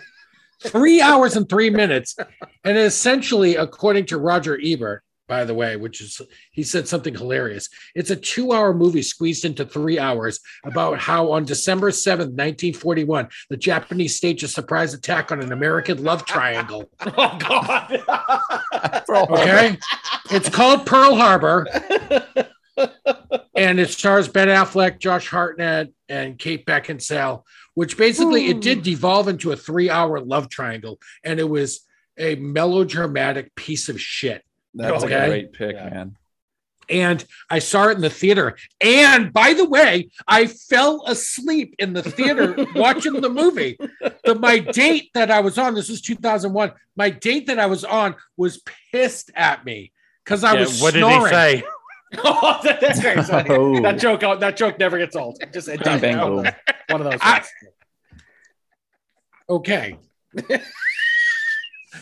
three 0.66 1.00
hours 1.00 1.36
and 1.36 1.48
three 1.48 1.70
minutes. 1.70 2.16
And 2.64 2.78
essentially, 2.78 3.56
according 3.56 4.06
to 4.06 4.18
Roger 4.18 4.58
Ebert, 4.62 5.02
by 5.26 5.44
the 5.44 5.54
way, 5.54 5.76
which 5.76 6.00
is 6.00 6.20
he 6.52 6.62
said 6.62 6.86
something 6.86 7.14
hilarious. 7.14 7.68
It's 7.94 8.10
a 8.10 8.16
two-hour 8.16 8.74
movie 8.74 9.02
squeezed 9.02 9.44
into 9.44 9.64
three 9.64 9.98
hours 9.98 10.40
about 10.64 10.98
how 10.98 11.32
on 11.32 11.44
December 11.44 11.90
7th, 11.90 12.36
1941, 12.36 13.28
the 13.48 13.56
Japanese 13.56 14.16
staged 14.16 14.44
a 14.44 14.48
surprise 14.48 14.92
attack 14.92 15.32
on 15.32 15.40
an 15.40 15.52
American 15.52 16.02
love 16.02 16.24
triangle. 16.24 16.90
Oh 17.16 17.38
God. 17.38 18.02
Okay. 19.08 19.78
it's 20.30 20.48
called 20.48 20.84
Pearl 20.86 21.14
Harbor. 21.14 21.66
and 23.54 23.78
it 23.78 23.90
stars 23.90 24.28
Ben 24.28 24.48
Affleck, 24.48 24.98
Josh 24.98 25.28
Hartnett, 25.28 25.92
and 26.08 26.38
Kate 26.38 26.66
Beckinsale, 26.66 27.44
which 27.74 27.96
basically 27.98 28.46
it 28.46 28.60
did 28.60 28.78
hmm. 28.78 28.84
devolve 28.84 29.28
into 29.28 29.52
a 29.52 29.56
three-hour 29.56 30.20
love 30.20 30.48
triangle, 30.48 31.00
and 31.22 31.38
it 31.38 31.48
was 31.48 31.80
a 32.18 32.36
melodramatic 32.36 33.54
piece 33.54 33.88
of 33.88 34.00
shit. 34.00 34.44
That's 34.74 35.04
Okay. 35.04 35.14
a 35.14 35.28
great 35.28 35.52
pick, 35.52 35.74
Yeah. 35.76 35.90
man. 35.90 36.16
And 36.88 37.24
I 37.48 37.60
saw 37.60 37.88
it 37.88 37.92
in 37.96 38.02
the 38.02 38.10
theater. 38.10 38.56
And 38.80 39.32
by 39.32 39.54
the 39.54 39.64
way, 39.64 40.10
I 40.28 40.46
fell 40.46 41.02
asleep 41.06 41.74
in 41.78 41.94
the 41.94 42.02
theater 42.02 42.54
watching 42.74 43.20
the 43.22 43.30
movie. 43.30 43.78
The, 44.24 44.34
my 44.34 44.58
date 44.58 45.10
that 45.14 45.30
I 45.30 45.40
was 45.40 45.56
on, 45.56 45.74
this 45.74 45.88
was 45.88 46.02
2001. 46.02 46.72
My 46.94 47.08
date 47.08 47.46
that 47.46 47.58
I 47.58 47.66
was 47.66 47.84
on 47.84 48.16
was 48.36 48.62
pissed 48.92 49.30
at 49.34 49.64
me 49.64 49.92
because 50.24 50.44
I 50.44 50.54
Yeah, 50.54 50.60
was 50.60 50.82
what 50.82 50.92
did 50.92 51.00
snoring. 51.00 51.24
he 51.24 51.30
say? 51.30 51.64
Oh, 52.24 52.60
that, 52.64 52.80
that's 52.80 53.00
great. 53.00 53.24
So 53.24 53.42
Oh. 53.48 53.80
That 53.82 53.98
joke. 53.98 54.22
Uh, 54.22 54.34
that 54.36 54.56
joke 54.56 54.78
never 54.78 54.98
gets 54.98 55.16
old. 55.16 55.38
Just 55.52 55.68
it 55.68 55.80
does. 55.80 56.02
One 56.88 57.00
of 57.00 57.10
those. 57.10 57.18
Ah. 57.22 57.40
I- 57.40 57.44
Okay. 59.46 59.98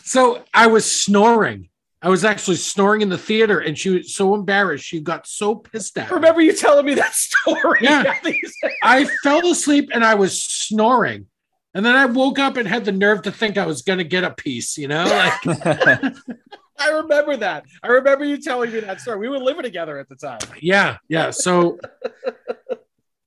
so 0.05 0.45
I 0.55 0.69
was 0.69 0.91
snoring. 0.91 1.69
I 2.01 2.09
was 2.09 2.25
actually 2.25 2.57
snoring 2.57 3.01
in 3.01 3.09
the 3.09 3.19
theater, 3.19 3.61
and 3.61 3.79
she 3.79 3.91
was 3.91 4.15
so 4.15 4.35
embarrassed. 4.35 4.85
She 4.85 5.01
got 5.01 5.27
so 5.27 5.55
pissed 5.57 5.97
at 5.99 6.07
I 6.07 6.11
me. 6.11 6.15
remember 6.17 6.41
you 6.41 6.53
telling 6.53 6.85
me 6.87 6.95
that 6.95 7.15
story. 7.15 7.79
Yeah. 7.83 8.05
I 8.09 8.15
think 8.17 8.37
you 8.43 8.49
said- 8.61 8.73
I 8.83 9.05
fell 9.23 9.47
asleep 9.51 9.91
and 9.93 10.05
I 10.05 10.15
was 10.15 10.41
snoring. 10.41 11.27
And 11.75 11.87
then 11.87 11.97
I 11.97 12.05
woke 12.07 12.39
up 12.39 12.57
and 12.59 12.69
had 12.69 12.85
the 12.85 12.93
nerve 12.93 13.23
to 13.23 13.33
think 13.33 13.57
I 13.57 13.65
was 13.67 13.83
going 13.83 13.99
to 13.99 14.05
get 14.05 14.25
a 14.25 14.31
piece, 14.31 14.77
you 14.77 14.89
know? 14.89 15.05
Like, 15.05 16.15
I 16.83 16.91
remember 16.91 17.37
that. 17.39 17.65
I 17.83 17.89
remember 17.89 18.25
you 18.25 18.39
telling 18.39 18.73
me 18.73 18.81
that 18.81 19.01
story. 19.01 19.19
We 19.19 19.29
were 19.29 19.39
living 19.39 19.63
together 19.63 19.99
at 19.99 20.09
the 20.09 20.17
time. 20.17 20.41
yeah, 20.61 20.97
yeah. 21.09 21.31
So 21.31 21.79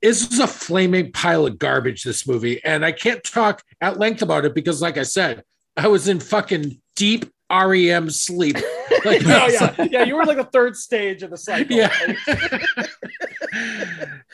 this 0.02 0.30
is 0.32 0.40
a 0.40 0.48
flaming 0.48 1.12
pile 1.12 1.46
of 1.48 1.58
garbage, 1.58 2.04
this 2.04 2.28
movie. 2.28 2.64
And 2.64 2.86
I 2.86 2.92
can't 2.92 3.24
talk 3.24 3.64
at 3.82 3.98
length 3.98 4.22
about 4.22 4.46
it 4.46 4.54
because, 4.54 4.82
like 4.82 4.98
I 4.98 5.04
said, 5.04 5.44
I 5.78 5.88
was 5.88 6.08
in 6.08 6.20
fucking 6.20 6.80
deep 6.96 7.26
REM 7.52 8.10
sleep. 8.10 8.58
Like, 9.04 9.22
Oh 9.26 9.48
yeah, 9.48 9.88
yeah. 9.92 10.04
You 10.04 10.16
were 10.16 10.26
like 10.26 10.38
the 10.38 10.46
third 10.46 10.76
stage 10.76 11.22
of 11.22 11.30
the 11.30 11.38
cycle. 11.38 11.76
Yeah. 11.76 11.94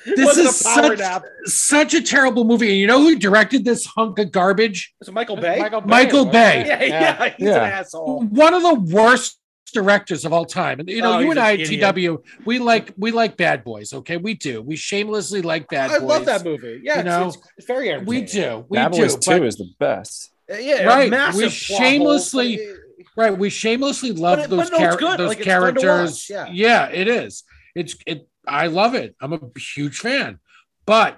this 0.05 0.37
is 0.37 0.61
a 0.61 0.63
power 0.63 0.83
such, 0.89 0.99
nap. 0.99 1.23
such 1.45 1.93
a 1.93 2.01
terrible 2.01 2.43
movie. 2.43 2.69
And 2.69 2.77
you 2.77 2.87
know 2.87 2.99
who 3.01 3.17
directed 3.17 3.65
this 3.65 3.85
hunk 3.85 4.19
of 4.19 4.31
garbage? 4.31 4.93
Was 4.99 5.09
it 5.09 5.13
Michael 5.13 5.37
uh, 5.37 5.41
Bay? 5.41 5.59
Michael 5.59 5.81
Michael 5.81 6.25
Bay. 6.25 6.65
Yeah, 6.67 6.83
yeah. 6.83 7.29
He's 7.37 7.47
Yeah. 7.47 7.63
an 7.65 7.71
asshole. 7.71 8.21
one 8.23 8.53
of 8.53 8.61
the 8.63 8.73
worst 8.95 9.37
directors 9.73 10.25
of 10.25 10.33
all 10.33 10.43
time. 10.45 10.79
And 10.81 10.89
you 10.89 11.01
know, 11.01 11.13
Oh, 11.13 11.19
you 11.19 11.31
and 11.31 11.39
I 11.39 11.51
idiot. 11.51 11.95
TW, 11.95 12.17
we 12.45 12.59
like 12.59 12.91
we 12.97 13.11
like 13.11 13.37
bad 13.37 13.63
boys. 13.63 13.93
Okay, 13.93 14.17
we 14.17 14.33
do. 14.33 14.61
We 14.61 14.75
shamelessly 14.75 15.41
like 15.41 15.69
bad 15.69 15.91
I 15.91 15.99
boys. 15.99 16.01
I 16.03 16.05
love 16.05 16.25
that 16.25 16.43
movie. 16.43 16.81
Yeah, 16.83 16.95
You 16.95 16.99
it's, 16.99 17.05
know, 17.05 17.27
it's, 17.29 17.37
it's 17.59 17.67
very 17.67 17.97
We 18.03 18.21
do. 18.23 18.65
We 18.69 18.77
Bad 18.77 18.91
do. 18.91 18.99
Boys 19.01 19.15
but- 19.15 19.37
2 19.37 19.43
is 19.45 19.55
the 19.57 19.69
best. 19.79 20.31
Uh, 20.51 20.55
yeah, 20.57 20.83
Right, 20.83 21.09
we 21.33 21.47
shamelessly- 21.47 22.57
holes, 22.57 22.77
right. 23.15 23.37
We 23.37 23.49
shamelessly 23.49 24.11
love 24.11 24.39
But 24.39 24.45
it- 24.45 24.49
those, 24.49 24.69
but 24.69 24.77
no, 24.79 24.85
it's 24.85 24.95
char- 24.95 24.97
good. 25.11 25.19
those 25.19 25.27
Like, 25.29 25.37
it's 25.37 25.47
fun 25.47 25.61
characters. 25.75 26.27
watch, 26.29 26.49
yeah. 26.51 26.89
it 26.89 27.07
is. 27.07 27.43
It's 27.73 27.95
it. 28.05 28.27
I 28.47 28.67
love 28.67 28.95
it. 28.95 29.15
I'm 29.21 29.33
a 29.33 29.39
huge 29.59 29.99
fan. 29.99 30.39
But 30.85 31.17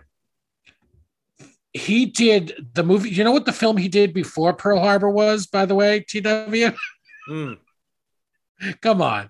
he 1.74 2.05
did 2.05 2.67
the 2.74 2.84
movie. 2.84 3.09
You 3.09 3.24
know 3.24 3.32
what 3.32 3.45
the 3.45 3.51
film 3.53 3.78
he 3.78 3.88
did 3.88 4.13
before 4.13 4.53
Pearl 4.53 4.80
Harbor 4.80 5.09
was, 5.09 5.47
by 5.47 5.65
the 5.65 5.76
way, 5.76 5.99
TW? 6.07 6.76
Mm. 7.30 7.57
Come 8.82 9.01
on. 9.01 9.30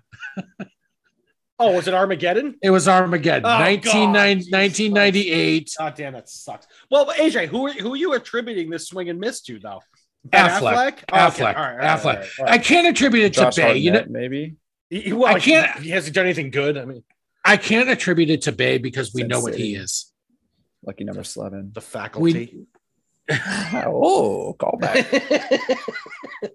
Oh, 1.60 1.70
was 1.76 1.86
it 1.86 1.94
Armageddon? 1.94 2.56
It 2.60 2.70
was 2.70 2.88
Armageddon, 2.88 3.44
Oh, 3.46 3.60
1990 3.60 4.50
God, 4.50 4.66
Jesus 4.66 4.90
1998. 4.92 5.70
God 5.78 5.94
damn, 5.94 6.12
that 6.14 6.28
sucks. 6.28 6.66
Well, 6.90 7.06
AJ, 7.12 7.46
who 7.46 7.68
are, 7.68 7.72
who 7.72 7.92
are 7.92 7.96
you 7.96 8.14
attributing 8.14 8.68
this 8.68 8.88
swing 8.88 9.08
and 9.10 9.20
miss 9.20 9.42
to, 9.42 9.60
though? 9.60 9.80
Ben 10.24 10.50
Affleck. 10.50 10.92
Okay. 10.94 11.04
Affleck. 11.12 11.54
All 11.56 11.62
right, 11.62 11.70
all 11.72 11.76
right, 11.76 11.84
Affleck. 12.00 12.28
all 12.40 12.44
right, 12.46 12.54
I 12.54 12.58
can't 12.58 12.88
attribute 12.88 13.22
it 13.26 13.32
Josh 13.34 13.54
to 13.54 13.60
Bay. 13.60 13.76
You 13.78 13.92
know, 13.92 14.04
maybe. 14.08 14.56
He- 14.90 15.00
he- 15.02 15.12
well, 15.12 15.36
I 15.36 15.38
can't- 15.38 15.78
He 15.80 15.90
hasn't 15.90 16.16
done 16.16 16.24
anything 16.24 16.50
good. 16.50 16.76
I 16.76 16.84
mean, 16.84 17.04
I 17.44 17.56
can't 17.56 17.88
attribute 17.88 18.30
it 18.30 18.42
to 18.42 18.52
Bay 18.52 18.78
because 18.78 19.12
we 19.12 19.22
Sin 19.22 19.28
know 19.28 19.40
what 19.40 19.54
he 19.54 19.74
is. 19.74 20.10
Lucky 20.86 21.04
number 21.04 21.22
11. 21.36 21.72
the 21.74 21.80
faculty. 21.80 22.66
oh, 23.30 24.54
call 24.58 24.78
back. 24.78 25.06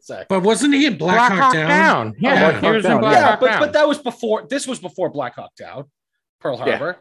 Sorry. 0.02 0.26
But 0.30 0.42
wasn't 0.44 0.74
he 0.76 0.86
in 0.86 0.98
Black, 0.98 1.32
Hawk 1.32 1.54
Down? 1.54 2.16
Yeah, 2.20 2.52
Black 2.52 2.64
he 2.64 2.70
was 2.72 2.86
Hawk 2.86 2.92
in 2.92 2.92
Down, 2.92 3.02
Black 3.02 3.14
yeah, 3.16 3.30
Hawk 3.32 3.40
but 3.40 3.46
Down. 3.48 3.60
but 3.60 3.74
that 3.74 3.88
was 3.88 3.98
before. 3.98 4.46
This 4.48 4.68
was 4.68 4.80
before 4.80 5.10
Black 5.10 5.36
Hawk 5.36 5.56
Down, 5.56 5.86
Pearl 6.40 6.58
Yeah. 6.58 6.64
Harbor. 6.78 6.98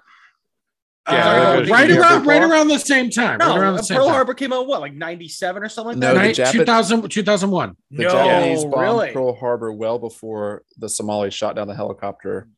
Uh, 1.07 1.12
Yeah, 1.12 1.59
it 1.59 1.68
right 1.70 1.91
around 1.91 2.26
right 2.26 2.43
around 2.43 2.68
the 2.68 2.78
same 2.78 3.11
time. 3.11 3.39
No, 3.39 3.51
right 3.51 3.59
around 3.61 3.76
the 3.76 3.82
same 3.82 3.97
Pearl 3.99 4.07
time. 4.07 4.14
Harbor 4.14 4.34
came 4.34 4.53
out 4.53 4.66
what, 4.66 4.80
like 4.80 4.95
'97 4.95 5.62
or 5.62 5.68
something 5.68 5.99
like 5.99 5.99
No, 5.99 6.14
that. 6.14 6.34
the 6.36 6.43
Jap- 6.43 6.53
2000, 6.53 7.09
2001. 7.11 7.76
The 7.91 8.03
No, 8.05 8.09
Japanese 8.11 8.64
bombed 8.64 8.74
really? 8.82 9.12
Pearl 9.12 9.34
Harbor 9.34 9.72
well 9.72 9.99
before 9.99 10.62
the 10.78 10.89
Somalis 10.89 11.34
shot 11.34 11.57
down 11.57 11.66
the 11.68 11.74
helicopter. 11.74 12.49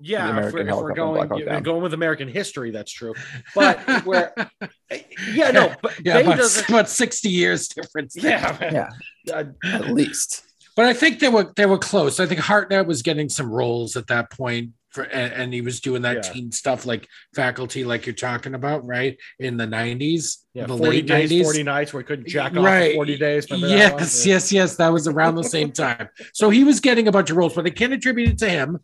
The 0.00 0.06
yeah, 0.08 0.24
if 0.26 0.30
American 0.32 0.52
we're, 0.54 0.60
if 0.60 0.66
we're 0.66 0.94
helicopter 0.94 0.94
Black 1.14 1.28
going 1.28 1.28
Hawk 1.40 1.52
Down. 1.54 1.62
going 1.62 1.82
with 1.82 1.94
American 1.94 2.28
history, 2.28 2.70
that's 2.70 2.92
true. 2.92 3.14
But 3.54 4.04
we're 4.06 4.32
yeah, 5.32 5.50
no, 5.50 5.74
but 5.82 5.94
Yeah, 6.04 6.14
Bay 6.14 6.22
about, 6.24 6.36
doesn't. 6.38 6.68
about 6.68 6.88
60 6.88 7.28
years 7.28 7.68
difference. 7.68 8.14
there. 8.14 8.30
Yeah, 8.38 8.88
Yeah, 9.24 9.34
Uh, 9.34 9.44
at 9.64 9.88
least. 9.90 10.44
But 10.76 10.84
I 10.84 10.92
think 10.94 11.18
they 11.20 11.28
were 11.28 11.52
they 11.56 11.66
were 11.66 11.78
close. 11.78 12.20
I 12.20 12.26
think 12.26 12.40
Hartnett 12.40 12.86
was 12.86 13.02
getting 13.02 13.28
some 13.28 13.50
roles 13.50 13.96
at 13.96 14.06
that 14.08 14.30
point 14.30 14.70
for 14.90 15.02
and, 15.04 15.32
and 15.32 15.52
he 15.54 15.60
was 15.62 15.80
doing 15.80 16.02
that 16.02 16.16
Yeah. 16.16 16.32
teen 16.32 16.52
stuff 16.52 16.84
like 16.86 17.08
faculty, 17.34 17.84
like 17.84 18.04
you're 18.06 18.14
talking 18.14 18.54
about, 18.54 18.86
right? 18.86 19.16
In 19.38 19.56
the 19.56 19.66
90s, 19.66 20.44
yeah, 20.54 20.62
the 20.66 20.76
40 20.76 20.82
late 20.90 21.06
days, 21.06 21.30
90s. 21.32 21.42
40 21.44 21.62
nights 21.64 21.92
where 21.94 22.02
he 22.02 22.06
couldn't 22.06 22.28
jack 22.28 22.52
off 22.56 22.64
Right. 22.64 22.90
for 22.92 22.96
40 22.98 23.16
days. 23.18 23.50
Remember 23.50 23.68
that? 23.68 23.76
Yes, 23.98 24.26
yes, 24.26 24.52
yes. 24.52 24.76
That 24.76 24.92
was 24.92 25.08
around 25.08 25.34
the 25.36 25.44
same 25.44 25.72
time. 25.84 26.08
So 26.34 26.50
he 26.50 26.62
was 26.62 26.80
getting 26.80 27.08
a 27.08 27.12
bunch 27.12 27.30
of 27.30 27.36
roles, 27.38 27.54
but 27.54 27.64
they 27.64 27.70
can't 27.70 27.92
attribute 27.94 28.28
it 28.28 28.38
to 28.38 28.48
him. 28.48 28.78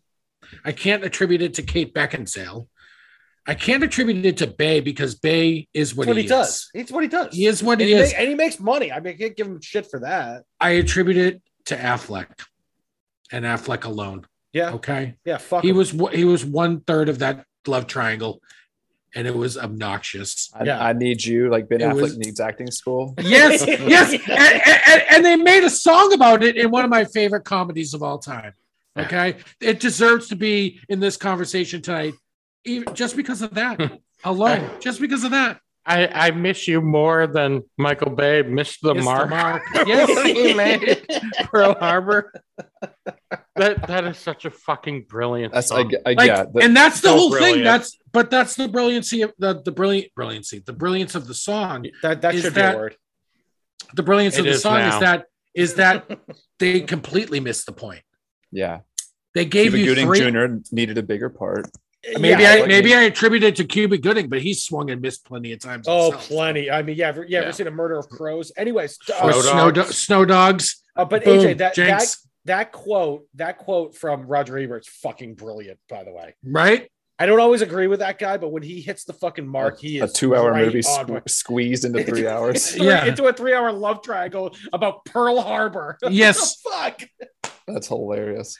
I 0.65 0.71
can't 0.71 1.03
attribute 1.03 1.41
it 1.41 1.53
to 1.55 1.61
Kate 1.63 1.93
Beckinsale. 1.93 2.67
I 3.45 3.55
can't 3.55 3.83
attribute 3.83 4.25
it 4.25 4.37
to 4.37 4.47
Bay 4.47 4.79
because 4.79 5.15
Bay 5.15 5.67
is 5.73 5.93
what, 5.93 6.07
what 6.07 6.15
he, 6.15 6.23
he, 6.23 6.29
does. 6.29 6.49
is. 6.49 6.69
It's 6.73 6.91
what 6.91 7.03
he 7.03 7.09
does. 7.09 7.35
He 7.35 7.45
is 7.45 7.61
what 7.61 7.73
and 7.73 7.81
he 7.81 7.87
he, 7.87 7.93
is. 8.01 8.13
ma- 8.13 8.19
and 8.19 8.29
he 8.29 8.35
makes 8.35 8.59
money. 8.59 8.91
I 8.91 8.99
mean, 9.01 9.15
I 9.15 9.17
can't 9.17 9.35
give 9.35 9.47
him 9.47 9.59
shit 9.61 9.89
for 9.91 9.99
that. 9.99 10.43
I 10.61 10.71
attribute 10.71 11.17
it 11.17 11.41
to 11.65 11.75
Affleck 11.75 12.27
and 13.31 13.43
Affleck 13.43 13.83
alone. 13.83 14.25
Yeah, 14.53 14.73
Okay. 14.75 15.15
yeah. 15.25 15.37
Fuck. 15.39 15.63
He 15.63 15.69
him. 15.71 15.75
was 15.77 15.91
he 16.13 16.23
was 16.23 16.45
one 16.45 16.81
third 16.81 17.09
of 17.09 17.19
that 17.19 17.45
love 17.67 17.87
triangle, 17.87 18.39
and 19.15 19.27
it 19.27 19.35
was 19.35 19.57
obnoxious. 19.57 20.49
I, 20.53 20.63
Yeah. 20.63 20.81
I 20.81 20.93
need 20.93 21.25
you, 21.25 21.49
like 21.49 21.67
Ben 21.67 21.81
It 21.81 21.85
Affleck 21.85 22.01
was- 22.01 22.17
needs 22.17 22.39
acting 22.39 22.69
school. 22.71 23.13
Yes, 23.21 23.65
yes, 23.67 24.13
and, 24.29 24.61
and- 24.87 25.03
and 25.09 25.25
they 25.25 25.35
made 25.35 25.63
a 25.65 25.69
song 25.69 26.13
about 26.13 26.43
it 26.43 26.55
in 26.55 26.69
one 26.71 26.85
of 26.85 26.89
my 26.91 27.03
favorite 27.03 27.43
comedies 27.45 27.93
of 27.93 28.03
all 28.03 28.19
time. 28.19 28.53
Okay, 28.97 29.37
it 29.59 29.79
deserves 29.79 30.27
to 30.27 30.35
be 30.35 30.79
in 30.89 30.99
this 30.99 31.17
conversation 31.17 31.81
tonight, 31.81 32.13
even 32.65 32.93
just 32.93 33.15
because 33.15 33.41
of 33.41 33.53
that 33.55 33.99
alone. 34.23 34.69
Just 34.79 35.01
because 35.01 35.23
of 35.23 35.31
that, 35.31 35.59
I, 35.85 36.07
I 36.07 36.31
miss 36.31 36.67
you 36.67 36.79
more 36.79 37.25
than 37.25 37.63
Michael 37.77 38.11
Bay 38.11 38.43
missed 38.43 38.81
the 38.83 38.93
It's 38.93 39.03
mark. 39.03 39.63
Yes, 39.87 40.09
he 40.23 40.53
made 40.53 41.05
Pearl 41.45 41.75
Harbor. 41.79 42.31
That 43.55 43.87
that 43.87 44.05
is 44.05 44.17
such 44.17 44.45
a 44.45 44.51
fucking 44.51 45.05
brilliant. 45.09 45.53
That's 45.53 45.71
I, 45.71 45.81
song. 45.81 45.89
ge- 45.89 45.95
I, 46.05 46.13
like, 46.13 46.27
yeah. 46.27 46.45
the- 46.53 46.61
and 46.61 46.77
that's 46.77 47.01
the 47.01 47.09
so 47.09 47.17
whole 47.17 47.35
thing. 47.35 47.63
That's 47.63 47.97
but 48.11 48.29
that's 48.29 48.55
the 48.55 48.67
brilliancy 48.67 49.23
of 49.23 49.33
the 49.39 49.61
the 49.61 49.71
brilliant 49.71 50.13
brilliancy, 50.15 50.59
the 50.59 50.73
brilliance 50.73 51.15
of 51.15 51.27
the 51.27 51.33
song. 51.33 51.87
that. 52.03 52.21
that 52.21 52.35
should 52.35 52.53
that- 52.53 52.71
be 52.73 52.77
a 52.77 52.79
word. 52.79 52.97
The 53.95 54.03
brilliance 54.03 54.35
It 54.35 54.39
of 54.41 54.45
the 54.45 54.51
is 54.51 54.61
song 54.61 54.77
now. 54.79 54.93
is 54.95 54.99
that 55.01 55.25
is 55.53 55.73
that 55.75 56.19
they 56.59 56.81
completely 56.81 57.39
missed 57.39 57.65
the 57.65 57.73
point. 57.73 58.01
Yeah. 58.53 58.79
They 59.35 59.45
gave 59.45 59.71
Cuba 59.71 59.79
you 59.79 59.85
Gooding 59.87 60.07
three. 60.07 60.19
Jr. 60.31 60.45
needed 60.71 60.97
a 60.97 61.03
bigger 61.03 61.29
part. 61.29 61.67
Maybe 62.19 62.29
Yeah, 62.43 62.51
I 62.51 62.59
like- 62.59 62.67
maybe 62.67 62.93
I 62.93 63.03
attribute 63.03 63.43
it 63.43 63.55
to 63.55 63.63
Cuba 63.63 63.97
Gooding, 63.97 64.27
but 64.29 64.41
he 64.41 64.53
swung 64.53 64.91
and 64.91 65.01
missed 65.01 65.25
plenty 65.25 65.53
of 65.53 65.59
times. 65.59 65.85
Oh, 65.87 66.11
himself. 66.11 66.27
plenty. 66.27 66.69
I 66.69 66.81
mean, 66.83 66.97
yeah, 66.97 67.07
ever, 67.07 67.23
yeah, 67.23 67.39
Yeah. 67.39 67.43
ever 67.45 67.53
seen 67.53 67.67
a 67.67 67.71
murder 67.71 67.97
of 67.97 68.07
crows? 68.09 68.51
Anyways, 68.57 68.97
Or 69.21 69.29
uh, 69.29 69.31
Snow 69.31 69.41
snow, 69.41 69.71
do- 69.71 69.81
dogs. 69.81 69.97
snow 69.97 70.25
dogs. 70.25 70.83
uh, 70.95 71.05
but 71.05 71.23
Boom, 71.23 71.39
AJ, 71.39 71.57
that, 71.59 71.75
that 71.75 72.15
that 72.45 72.71
quote, 72.73 73.25
that 73.35 73.57
quote 73.57 73.95
from 73.95 74.27
Roger 74.27 74.57
Ebert's 74.57 74.89
fucking 74.89 75.35
brilliant. 75.35 75.79
By 75.89 76.03
the 76.03 76.11
way, 76.11 76.35
Right? 76.43 76.91
I 77.19 77.25
don't 77.27 77.39
always 77.39 77.61
agree 77.61 77.87
with 77.87 77.99
that 77.99 78.17
guy, 78.17 78.37
but 78.37 78.49
when 78.49 78.63
he 78.63 78.81
hits 78.81 79.03
the 79.05 79.13
fucking 79.13 79.47
mark, 79.47 79.79
he 79.79 79.99
a 79.99 80.05
is 80.05 80.13
two-hour 80.13 80.51
right 80.51 80.65
movie 80.65 80.79
sque- 80.81 81.29
squeezed 81.29 81.85
into 81.85 82.03
three 82.05 82.27
hours. 82.27 82.71
Three- 82.71 82.87
Yeah. 82.87 83.05
into 83.05 83.25
a 83.25 83.33
three-hour 83.33 83.71
love 83.71 84.01
triangle 84.01 84.55
about 84.73 85.05
Pearl 85.05 85.39
Harbor. 85.41 85.97
Yes. 86.09 86.59
Fuck. 86.61 87.01
That's 87.67 87.87
hilarious. 87.87 88.57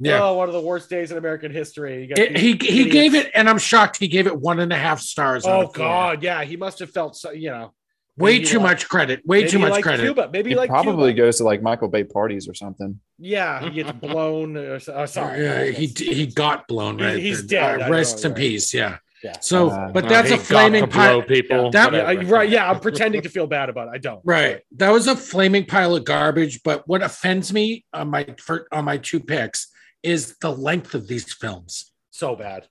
Yeah. 0.00 0.22
Oh, 0.24 0.34
one 0.34 0.48
of 0.48 0.54
the 0.54 0.60
worst 0.60 0.90
days 0.90 1.12
in 1.12 1.18
American 1.18 1.50
history. 1.52 2.02
You 2.02 2.08
got 2.08 2.18
It- 2.18 2.34
these 2.34 2.40
he 2.68 2.82
he 2.84 2.90
gave 2.90 3.14
it, 3.14 3.30
and 3.34 3.48
I'm 3.48 3.58
shocked 3.58 3.96
he 3.96 4.08
gave 4.08 4.26
it 4.26 4.36
one 4.38 4.60
and 4.60 4.72
a 4.72 4.76
half 4.76 5.00
stars. 5.00 5.44
Oh. 5.46 5.68
God, 5.68 6.22
yeah, 6.22 6.44
he 6.44 6.56
must 6.56 6.80
have 6.80 6.90
felt 6.90 7.16
so. 7.16 7.30
You 7.30 7.50
know, 7.50 7.74
way 8.16 8.34
maybe 8.38 8.44
too 8.46 8.58
like- 8.58 8.62
much 8.70 8.88
credit. 8.88 9.26
Way 9.26 9.46
too 9.46 9.58
much 9.58 9.70
liked 9.72 9.82
credit. 9.84 10.02
Cuba. 10.04 10.30
Maybe 10.32 10.50
He 10.50 10.56
like 10.56 10.70
probably 10.70 11.12
Cuba. 11.12 11.26
goes 11.26 11.38
to 11.38 11.44
like 11.44 11.62
Michael 11.62 11.88
Bay 11.88 12.04
parties 12.04 12.48
or 12.48 12.54
something. 12.54 13.00
Yeah, 13.18 13.62
he 13.64 13.70
gets 13.70 13.92
blown. 14.00 14.56
Or, 14.56 14.74
uh, 14.76 15.06
sorry, 15.06 15.42
Yeah, 15.44 15.64
he 15.66 15.86
he 15.86 16.26
got 16.26 16.68
blown. 16.68 16.98
He- 16.98 17.04
Right, 17.04 17.18
he's 17.18 17.40
Uh, 17.40 17.46
dead. 17.48 17.82
I 17.82 17.88
rest 17.90 18.22
know, 18.22 18.28
in 18.28 18.32
right. 18.34 18.38
peace. 18.40 18.72
Yeah. 18.74 18.98
Yeah. 19.22 19.40
So, 19.40 19.70
Uh, 19.70 19.90
but 19.90 20.04
Uh, 20.04 20.08
that's 20.08 20.30
a 20.30 20.36
flaming 20.36 20.82
to 20.82 20.86
blow 20.86 20.96
pile. 21.20 21.22
people. 21.22 21.70
That- 21.70 21.92
Yeah, 21.94 22.22
right. 22.26 22.48
Yeah, 22.48 22.70
I'm 22.70 22.78
pretending 22.80 23.22
to 23.22 23.30
feel 23.30 23.46
bad 23.46 23.70
about 23.70 23.88
it. 23.88 23.92
I 23.94 23.98
don't. 23.98 24.20
Right. 24.22 24.60
That 24.76 24.90
was 24.90 25.06
a 25.06 25.16
flaming 25.16 25.64
pile 25.64 25.96
of 25.96 26.04
garbage. 26.04 26.62
But 26.62 26.86
what 26.86 27.02
offends 27.02 27.50
me 27.52 27.84
on 27.94 28.10
my 28.10 28.26
for, 28.38 28.68
on 28.70 28.84
my 28.84 28.98
two 28.98 29.20
picks 29.20 29.68
is 30.02 30.36
the 30.42 30.50
length 30.52 30.94
of 30.94 31.08
these 31.08 31.32
films. 31.32 31.90
So 32.10 32.36
bad. 32.36 32.68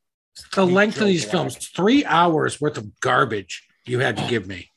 The 0.56 0.64
Sweet 0.66 0.74
length 0.74 1.02
of 1.02 1.08
these 1.08 1.24
Black. 1.26 1.32
films. 1.32 1.56
Three 1.76 2.06
hours 2.06 2.62
worth 2.62 2.78
of 2.78 3.00
garbage 3.00 3.64
you 3.88 4.00
had 4.00 4.16
to 4.18 4.28
give 4.28 4.46
me. 4.48 4.70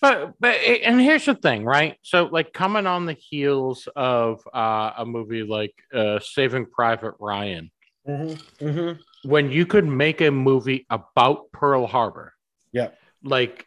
But 0.00 0.34
but 0.40 0.54
and 0.56 1.00
here's 1.00 1.26
the 1.26 1.34
thing, 1.34 1.64
right? 1.64 1.96
So 2.02 2.24
like 2.24 2.52
coming 2.52 2.86
on 2.86 3.04
the 3.06 3.12
heels 3.12 3.86
of 3.94 4.40
uh, 4.52 4.92
a 4.96 5.04
movie 5.04 5.42
like 5.42 5.74
uh, 5.94 6.18
Saving 6.20 6.66
Private 6.66 7.14
Ryan, 7.20 7.70
Mm-hmm. 8.08 9.28
when 9.28 9.52
you 9.52 9.66
could 9.66 9.84
make 9.86 10.22
a 10.22 10.30
movie 10.30 10.86
about 10.88 11.52
Pearl 11.52 11.86
Harbor, 11.86 12.32
Yeah. 12.72 12.88
like 13.22 13.66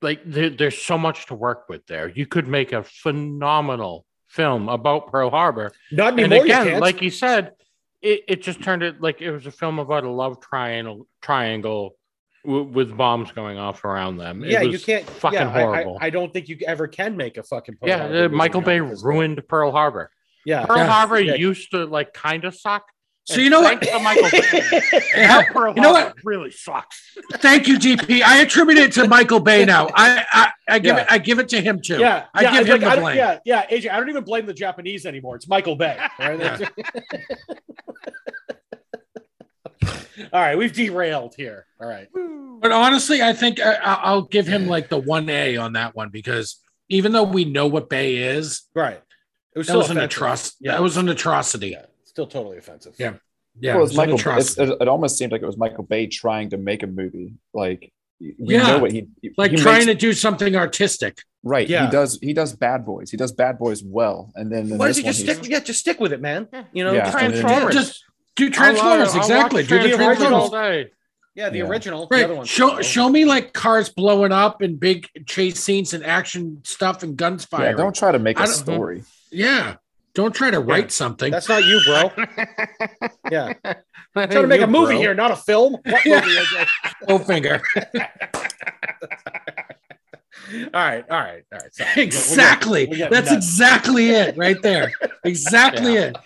like 0.00 0.22
there, 0.24 0.48
there's 0.48 0.78
so 0.80 0.96
much 0.96 1.26
to 1.26 1.34
work 1.34 1.68
with 1.68 1.86
there. 1.86 2.08
You 2.08 2.24
could 2.26 2.48
make 2.48 2.72
a 2.72 2.82
phenomenal 2.82 4.06
film 4.28 4.68
about 4.70 5.08
Pearl 5.12 5.28
Harbor, 5.30 5.72
Not 5.92 6.14
anymore. 6.14 6.38
you 6.38 6.44
again, 6.44 6.66
can't. 6.68 6.80
like 6.80 7.02
you 7.02 7.10
said, 7.10 7.52
it, 8.00 8.22
it 8.28 8.42
just 8.42 8.62
turned 8.62 8.82
it 8.82 9.00
like 9.00 9.20
it 9.20 9.30
was 9.30 9.46
a 9.46 9.50
film 9.50 9.78
about 9.78 10.04
a 10.04 10.10
love 10.10 10.40
triangle 10.40 11.06
triangle 11.20 11.96
w- 12.48 12.64
with 12.64 12.96
bombs 12.96 13.30
going 13.32 13.58
off 13.58 13.84
around 13.84 14.16
them. 14.16 14.42
It 14.42 14.50
yeah, 14.50 14.62
you 14.62 14.78
can't. 14.78 15.04
fucking 15.08 15.38
yeah, 15.38 15.48
I- 15.50 15.58
I- 15.58 15.62
horrible. 15.62 15.98
I, 16.00 16.10
don't 16.10 16.32
think 16.32 16.48
you 16.48 16.56
ever 16.66 16.88
can 16.88 17.16
make 17.16 17.36
a 17.36 17.42
fucking. 17.42 17.76
Pearl 17.80 17.88
yeah, 17.88 17.98
Harbor 17.98 18.24
uh, 18.24 18.28
Michael 18.30 18.60
Bay 18.62 18.80
because- 18.80 19.04
ruined 19.04 19.42
Pearl 19.48 19.70
Harbor. 19.70 20.10
Yeah. 20.46 20.64
Pearl 20.66 20.78
Yeah. 20.78 20.86
Harbor 20.90 21.20
Yeah. 21.20 21.34
used 21.34 21.70
to 21.72 21.84
like 21.84 22.12
kind 22.14 22.44
of 22.44 22.54
suck. 22.54 22.84
So 23.24 23.42
you 23.42 23.50
know 23.50 23.60
what? 23.60 23.84
Michael 24.02 24.30
Bay, 24.30 24.40
Pearl 25.52 25.74
You 25.76 25.82
know 25.82 25.92
Harbor 25.92 26.14
what? 26.14 26.24
really 26.24 26.50
sucks. 26.50 26.98
Thank 27.34 27.68
you, 27.68 27.76
DP. 27.78 28.22
I 28.22 28.38
attribute 28.38 28.78
it 28.78 28.92
to 28.92 29.06
Michael 29.06 29.40
Bay 29.40 29.66
now. 29.66 29.88
I 29.94 30.24
I, 30.32 30.50
I 30.66 30.78
give 30.78 30.96
Yeah. 30.96 31.02
it 31.02 31.06
I 31.10 31.18
give 31.18 31.38
it 31.38 31.50
to 31.50 31.60
him 31.60 31.78
too. 31.82 31.98
Yeah, 31.98 32.24
I 32.32 32.40
yeah, 32.42 32.52
give 32.52 32.68
like, 32.68 32.74
him 32.76 32.80
the 32.80 32.94
don't- 32.94 33.00
blame. 33.02 33.16
Yeah, 33.18 33.38
yeah, 33.44 33.66
AJ. 33.66 33.90
I 33.90 33.98
don't 34.00 34.08
even 34.08 34.24
blame 34.24 34.46
the 34.46 34.54
Japanese 34.54 35.04
anymore. 35.04 35.36
It's 35.36 35.46
Michael 35.46 35.76
Bay. 35.76 35.98
Right? 36.18 36.70
Yeah. 40.32 40.38
All 40.38 40.44
right, 40.44 40.56
we've 40.58 40.72
derailed 40.72 41.34
here. 41.36 41.66
All 41.80 41.88
right. 41.88 42.08
But 42.60 42.72
honestly, 42.72 43.22
I 43.22 43.32
think 43.32 43.60
I, 43.60 43.74
I- 43.74 43.94
I'll 44.04 44.22
give 44.22 44.46
him 44.46 44.66
like 44.66 44.88
the 44.88 44.98
one 44.98 45.28
A 45.28 45.56
on 45.56 45.74
that 45.74 45.94
one 45.94 46.08
because 46.10 46.60
even 46.88 47.12
though 47.12 47.22
we 47.22 47.44
know 47.44 47.66
what 47.66 47.88
Bay 47.88 48.16
is, 48.16 48.62
Right. 48.74 49.00
It 49.54 49.58
was 49.58 49.66
that 49.66 49.72
still 49.72 49.78
was 49.80 49.90
an 49.90 49.98
atrocity. 49.98 50.56
Yeah. 50.60 50.76
it 50.76 50.82
was 50.82 50.96
an 50.96 51.08
atrocity. 51.08 51.68
Yeah, 51.70 51.86
still 52.04 52.26
totally 52.26 52.58
offensive. 52.58 52.94
Yeah. 52.98 53.14
Yeah, 53.60 53.74
well, 53.74 53.82
it 53.82 53.86
it's 53.86 53.90
was 53.92 53.96
Michael. 53.96 54.14
It's, 54.14 54.22
atrocity. 54.22 54.72
it, 54.72 54.82
it 54.82 54.88
almost 54.88 55.18
seemed 55.18 55.32
like 55.32 55.42
it 55.42 55.46
was 55.46 55.56
Michael 55.56 55.82
Bay 55.84 56.06
trying 56.06 56.50
to 56.50 56.56
make 56.58 56.82
a 56.84 56.86
movie. 56.86 57.34
Like 57.52 57.92
we 58.20 58.34
Yeah. 58.38 58.66
know 58.68 58.78
what 58.78 58.92
he 58.92 59.08
like 59.36 59.50
he 59.52 59.56
trying 59.56 59.86
makes- 59.86 60.00
to 60.00 60.06
do 60.06 60.12
something 60.12 60.54
artistic. 60.54 61.18
right. 61.42 61.68
Yeah. 61.68 61.86
He 61.86 61.90
does. 61.92 62.18
He 62.22 62.32
does 62.34 62.54
Bad 62.54 62.84
Boys. 62.84 63.10
He 63.10 63.16
does 63.16 63.32
Bad 63.32 63.58
Boys 63.58 63.82
well, 63.82 64.30
and 64.36 64.50
then 64.52 64.76
Why 64.78 64.88
does 64.88 64.96
he 64.98 65.02
just 65.02 65.20
stick? 65.20 65.38
Yeah, 65.48 65.60
just 65.60 65.80
stick 65.80 65.98
with 65.98 66.12
it, 66.12 66.20
man. 66.20 66.46
You 66.72 66.84
know, 66.84 66.92
Yeah, 66.92 67.04
just 67.06 67.16
and 67.18 67.34
then- 67.34 67.40
Transformers. 67.42 67.74
Just 67.74 68.04
do 68.38 68.46
I'll, 68.46 68.50
Transformers, 68.52 69.08
I'll 69.14 69.20
exactly. 69.20 69.62
Do 69.64 69.82
the 69.82 69.88
Transformers 69.96 70.32
all 70.32 70.50
day. 70.50 70.90
yeah, 71.34 71.50
the 71.50 71.58
Yeah. 71.58 71.64
original. 71.64 72.06
The 72.08 72.16
other 72.16 72.28
Right. 72.28 72.36
one's 72.38 72.48
Show 72.48 72.70
cool. 72.70 72.82
show 72.82 73.08
me 73.08 73.24
like 73.24 73.52
cars 73.52 73.88
blowing 73.90 74.32
up 74.32 74.62
and 74.62 74.78
big 74.80 75.06
chase 75.26 75.60
scenes 75.60 75.92
and 75.94 76.04
action 76.04 76.60
stuff 76.64 77.02
and 77.02 77.16
guns 77.16 77.46
yeah, 77.52 77.72
don't 77.72 77.94
try 77.94 78.12
to 78.12 78.18
make 78.18 78.38
I 78.40 78.44
a 78.44 78.46
don't- 78.46 78.54
story. 78.54 79.02
Yeah. 79.30 79.74
Don't 80.14 80.34
try 80.34 80.50
to 80.50 80.58
write 80.58 80.90
something. 80.90 81.30
That's 81.30 81.48
not 81.48 81.62
you, 81.64 81.80
bro. 81.86 82.10
yeah, 83.30 83.52
That 83.62 83.82
trying 84.14 84.30
to 84.30 84.46
make 84.48 84.58
you, 84.60 84.64
a 84.64 84.66
movie 84.66 84.94
bro. 84.94 84.98
here, 85.00 85.14
not 85.14 85.30
a 85.30 85.36
film. 85.36 85.74
What 85.84 85.84
movie 86.06 86.30
is 86.30 86.48
it? 86.58 86.68
Full 87.06 87.18
finger. 87.20 87.60
all 87.94 88.00
right, 90.72 91.04
all 91.10 91.18
right, 91.18 91.44
all 91.52 91.58
right. 91.60 91.74
sorry. 91.74 92.02
exactly. 92.02 92.86
we're 92.86 92.96
getting 92.96 93.12
That's 93.12 93.30
nuts. 93.30 93.46
exactly 93.46 94.10
it 94.10 94.36
right 94.36 94.60
there. 94.62 94.90
Exactly 95.24 95.94
it. 95.96 96.16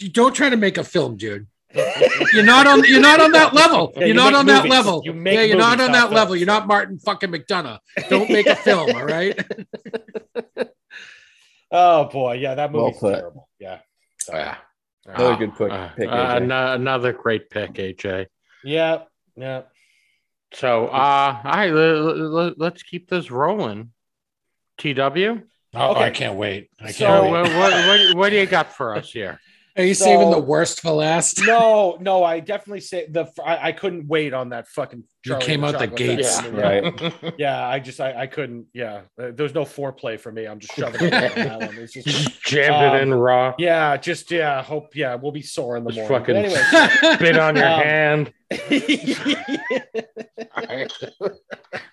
You 0.00 0.10
don't 0.10 0.34
try 0.34 0.48
to 0.48 0.56
make 0.56 0.78
a 0.78 0.84
film, 0.84 1.16
dude. 1.16 1.46
You're 2.32 2.44
not 2.44 2.66
on 2.66 2.82
you're 2.84 3.00
not 3.00 3.20
on 3.20 3.32
that 3.32 3.52
level. 3.52 3.92
Yeah, 3.94 4.00
you're 4.00 4.08
you 4.08 4.14
not 4.14 4.30
make 4.32 4.38
on 4.38 4.46
that 4.46 4.68
level. 4.68 5.02
You 5.04 5.12
make 5.12 5.34
yeah, 5.34 5.42
you're 5.42 5.58
not 5.58 5.80
on 5.80 5.88
not 5.90 5.92
that 5.92 6.10
level. 6.14 6.28
films. 6.34 6.40
You're 6.40 6.46
not 6.46 6.66
Martin 6.66 6.98
fucking 6.98 7.30
McDonagh. 7.30 7.78
Don't 8.08 8.30
make 8.30 8.46
a 8.46 8.56
film, 8.56 8.90
all 8.96 9.04
right? 9.04 9.38
Oh 11.70 12.04
boy, 12.06 12.34
yeah, 12.34 12.54
that 12.54 12.72
Well 12.72 12.86
movie's 12.86 12.98
put. 13.00 13.14
terrible. 13.16 13.48
Yeah, 13.58 13.80
Oh, 14.32 14.36
yeah. 14.38 14.56
Another 15.06 15.32
Ah, 15.32 15.36
good 15.36 15.56
pick- 15.56 15.70
uh, 15.70 15.88
pick, 15.96 16.08
uh, 16.08 16.12
AJ. 16.12 16.36
ano- 16.42 16.72
another 16.74 17.12
great 17.12 17.50
pick, 17.50 17.72
AJ. 17.74 18.26
yeah, 18.64 19.02
yeah. 19.36 19.62
So, 20.54 20.86
uh, 20.86 21.40
all 21.44 21.50
right, 21.52 21.70
let, 21.70 22.72
us 22.74 22.82
keep 22.82 23.10
this 23.10 23.30
rolling. 23.30 23.92
TW, 24.78 25.42
Oh, 25.74 25.90
Okay. 25.90 26.04
I 26.04 26.10
can't 26.10 26.36
wait. 26.36 26.70
I 26.80 26.84
can't 26.84 26.94
So, 26.96 27.04
so, 27.04 27.22
wait. 27.24 27.30
what, 27.32 27.52
what, 27.54 27.72
what, 27.86 28.16
what 28.16 28.30
do 28.30 28.36
you 28.36 28.46
got 28.46 28.72
for 28.72 28.96
us 28.96 29.12
here? 29.12 29.38
Are 29.78 29.84
you 29.84 29.94
so- 29.94 30.04
saving 30.06 30.30
the 30.32 30.40
worst 30.40 30.80
for 30.80 30.90
last? 30.90 31.40
No, 31.46 31.96
no, 32.00 32.24
I 32.24 32.40
definitely 32.40 32.80
say 32.80 33.06
the. 33.08 33.30
I, 33.44 33.68
I 33.68 33.72
couldn't 33.72 34.08
wait 34.08 34.34
on 34.34 34.48
that 34.50 34.66
fucking. 34.68 35.04
You 35.24 35.36
came 35.38 35.62
out 35.62 35.78
the 35.78 35.86
gates. 35.86 36.40
Factory. 36.40 36.60
Right. 36.60 37.34
Yeah, 37.38 37.64
I 37.66 37.78
just 37.78 38.00
I, 38.00 38.22
I 38.22 38.26
couldn't. 38.26 38.66
Yeah, 38.72 39.02
there's 39.16 39.54
no 39.54 39.64
foreplay 39.64 40.18
for 40.18 40.32
me. 40.32 40.46
I'm 40.46 40.58
just 40.58 40.74
shoving 40.74 41.00
it 41.06 41.12
on 41.14 41.20
that 41.34 41.58
one. 41.60 41.78
It's 41.78 41.92
just, 41.94 42.06
Just 42.08 42.42
jammed 42.44 42.94
it 42.96 43.02
in 43.02 43.14
raw. 43.14 43.54
yeah, 43.58 43.96
just 43.96 44.30
yeah. 44.30 44.62
Hope 44.62 44.96
yeah, 44.96 45.14
we'll 45.14 45.32
be 45.32 45.42
sore 45.42 45.76
in 45.76 45.84
the 45.84 45.92
Just 45.92 46.08
morning. 46.10 46.26
fucking- 46.26 46.34
But 46.34 46.80
anyway, 47.00 47.14
Spit 47.16 47.38
on 47.38 47.56
your 47.56 47.66
Um, 47.66 47.80
hand. 47.80 48.32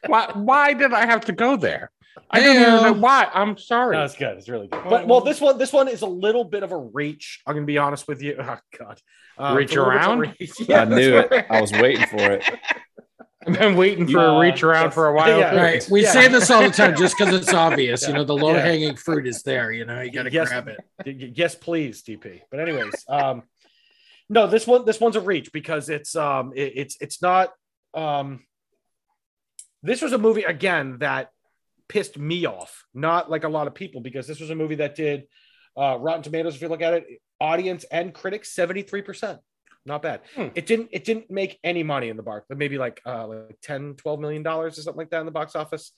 why, 0.07 0.31
why 0.33 0.73
did 0.73 0.93
I 0.93 1.05
have 1.05 1.25
to 1.25 1.31
go 1.33 1.55
there? 1.57 1.91
I 2.29 2.39
don't 2.41 2.55
even 2.55 2.83
know 2.83 2.93
why. 2.93 3.29
I'm 3.33 3.57
sorry. 3.57 3.95
No, 3.97 4.07
good. 4.07 4.37
It's 4.37 4.49
really 4.49 4.67
good. 4.67 4.83
But 4.89 5.07
well, 5.07 5.21
this 5.21 5.39
one, 5.41 5.57
this 5.57 5.73
one 5.73 5.87
is 5.87 6.01
a 6.01 6.07
little 6.07 6.43
bit 6.43 6.63
of 6.63 6.71
a 6.71 6.77
reach. 6.77 7.41
I'm 7.45 7.53
gonna 7.55 7.65
be 7.65 7.77
honest 7.77 8.07
with 8.07 8.21
you. 8.21 8.35
Oh 8.39 8.57
God, 8.77 9.01
Um, 9.37 9.57
Reach 9.57 9.69
it's 9.71 9.75
a 9.77 9.83
little 9.83 9.91
bit 9.91 10.01
of 10.01 10.05
a 10.05 10.09
around? 10.09 10.19
reach. 10.19 10.51
I 10.69 10.85
knew 10.85 11.11
that's 11.11 11.31
it. 11.31 11.45
I 11.49 11.61
was 11.61 11.71
waiting 11.73 12.05
for 12.05 12.31
it. 12.31 12.43
I've 13.47 13.59
been 13.59 13.75
waiting 13.75 14.07
for 14.07 14.19
Uh, 14.19 14.33
a 14.37 14.39
reach 14.39 14.63
around 14.63 14.91
for 14.91 15.07
a 15.07 15.13
while. 15.13 15.37
yeah. 15.39 15.55
Right. 15.55 15.87
We 15.91 16.01
Yeah. 16.03 16.11
say 16.13 16.27
this 16.29 16.49
all 16.49 16.63
the 16.63 16.71
time 16.71 16.95
just 16.95 17.15
because 17.17 17.33
it's 17.33 17.53
obvious. 17.53 18.07
You 18.07 18.13
know, 18.15 18.23
the 18.23 18.35
low 18.35 18.55
hanging 18.55 18.95
fruit 18.95 19.27
is 19.27 19.43
there. 19.43 19.71
You 19.71 19.85
know, 19.85 20.01
you 20.01 20.11
got 20.11 20.23
to 20.23 20.31
Yes. 20.31 20.47
grab 20.49 20.67
it. 20.67 21.37
Yes, 21.37 21.53
please, 21.53 22.01
DP. 22.01 22.41
But 22.49 22.59
anyways, 22.59 23.05
um, 23.07 23.43
no, 24.29 24.47
this 24.47 24.65
one, 24.65 24.83
this 24.85 24.99
one's 24.99 25.15
a 25.15 25.21
reach 25.21 25.51
because 25.51 25.89
it's 25.89 26.15
um, 26.15 26.53
it, 26.55 26.73
it's 26.75 26.97
it's 26.99 27.21
not 27.21 27.53
um, 27.93 28.43
this 29.83 30.01
was 30.01 30.11
a 30.13 30.17
movie 30.17 30.43
again 30.43 30.97
that 30.99 31.29
pissed 31.87 32.17
me 32.17 32.45
off, 32.45 32.85
not 32.93 33.29
like 33.29 33.43
a 33.43 33.49
lot 33.49 33.67
of 33.67 33.75
people, 33.75 34.01
because 34.01 34.27
this 34.27 34.39
was 34.39 34.49
a 34.49 34.55
movie 34.55 34.75
that 34.75 34.95
did 34.95 35.23
uh, 35.77 35.97
Rotten 35.99 36.23
Tomatoes. 36.23 36.55
If 36.55 36.61
you 36.61 36.67
look 36.67 36.81
at 36.81 36.93
it, 36.93 37.05
audience 37.39 37.83
and 37.85 38.13
critics, 38.13 38.53
seventy 38.53 38.81
three 38.81 39.01
percent. 39.01 39.39
Not 39.87 40.01
bad. 40.01 40.21
Hmm. 40.35 40.47
It 40.55 40.65
didn't. 40.65 40.89
It 40.91 41.03
didn't 41.03 41.29
make 41.29 41.59
any 41.63 41.83
money 41.83 42.09
in 42.09 42.17
the 42.17 42.23
box, 42.23 42.45
but 42.49 42.57
maybe 42.57 42.77
like 42.77 43.01
uh, 43.05 43.27
like 43.27 43.57
10, 43.61 43.95
12 43.95 44.19
million 44.19 44.41
dollars 44.41 44.79
or 44.79 44.81
something 44.81 44.97
like 44.97 45.11
that 45.11 45.19
in 45.19 45.25
the 45.25 45.31
box 45.31 45.55
office. 45.55 45.91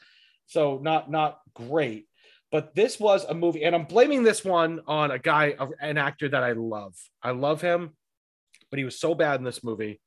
So 0.46 0.80
not 0.82 1.10
not 1.10 1.40
great 1.54 2.08
but 2.52 2.74
this 2.76 3.00
was 3.00 3.26
a 3.26 3.34
movie 3.34 3.64
and 3.64 3.76
i'm 3.76 3.86
blaming 3.86 4.24
this 4.24 4.44
one 4.44 4.82
on 4.88 5.12
a 5.12 5.20
guy 5.20 5.56
an 5.80 5.98
actor 5.98 6.30
that 6.30 6.44
i 6.44 6.54
love 6.54 6.94
i 7.22 7.32
love 7.32 7.62
him 7.62 7.92
but 8.70 8.80
he 8.80 8.86
was 8.86 9.00
so 9.00 9.14
bad 9.14 9.40
in 9.40 9.44
this 9.44 9.64
movie 9.64 10.00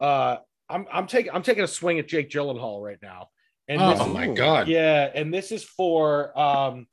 uh 0.00 0.36
i'm 0.68 0.86
i'm 0.92 1.06
taking 1.06 1.32
i'm 1.32 1.42
taking 1.42 1.64
a 1.64 1.68
swing 1.68 1.98
at 1.98 2.08
jake 2.08 2.30
gyllenhaal 2.30 2.82
right 2.82 2.98
now 3.02 3.28
and 3.68 3.80
Oh 3.80 3.92
is- 3.92 4.12
my 4.12 4.26
god. 4.28 4.68
yeah 4.68 5.10
and 5.14 5.32
this 5.32 5.52
is 5.52 5.62
for 5.64 6.36
um 6.38 6.86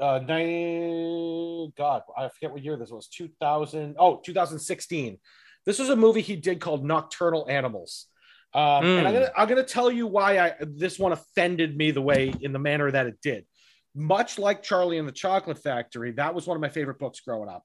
uh 0.00 0.20
nine 0.26 1.72
god 1.76 2.02
i 2.16 2.28
forget 2.28 2.52
what 2.52 2.62
year 2.62 2.76
this 2.76 2.90
was 2.90 3.08
2000 3.08 3.96
oh 3.98 4.16
2016 4.24 5.18
This 5.64 5.78
was 5.78 5.90
a 5.90 5.96
movie 5.96 6.22
he 6.22 6.34
did 6.36 6.60
called 6.60 6.84
Nocturnal 6.84 7.46
Animals. 7.48 8.06
Um, 8.52 8.84
And 8.84 9.06
I'm 9.06 9.14
Mm. 9.14 9.18
gonna 9.18 9.32
I'm 9.36 9.48
gonna 9.48 9.62
tell 9.62 9.90
you 9.92 10.06
why 10.08 10.38
I 10.44 10.54
this 10.60 10.98
one 10.98 11.12
offended 11.12 11.76
me 11.76 11.92
the 11.92 12.02
way 12.02 12.32
in 12.40 12.52
the 12.52 12.58
manner 12.58 12.90
that 12.90 13.06
it 13.06 13.18
did. 13.22 13.46
Much 13.94 14.38
like 14.40 14.62
Charlie 14.62 14.98
and 14.98 15.06
the 15.06 15.12
Chocolate 15.12 15.58
Factory, 15.62 16.10
that 16.12 16.34
was 16.34 16.46
one 16.48 16.56
of 16.56 16.60
my 16.60 16.68
favorite 16.68 16.98
books 16.98 17.20
growing 17.20 17.48
up. 17.48 17.62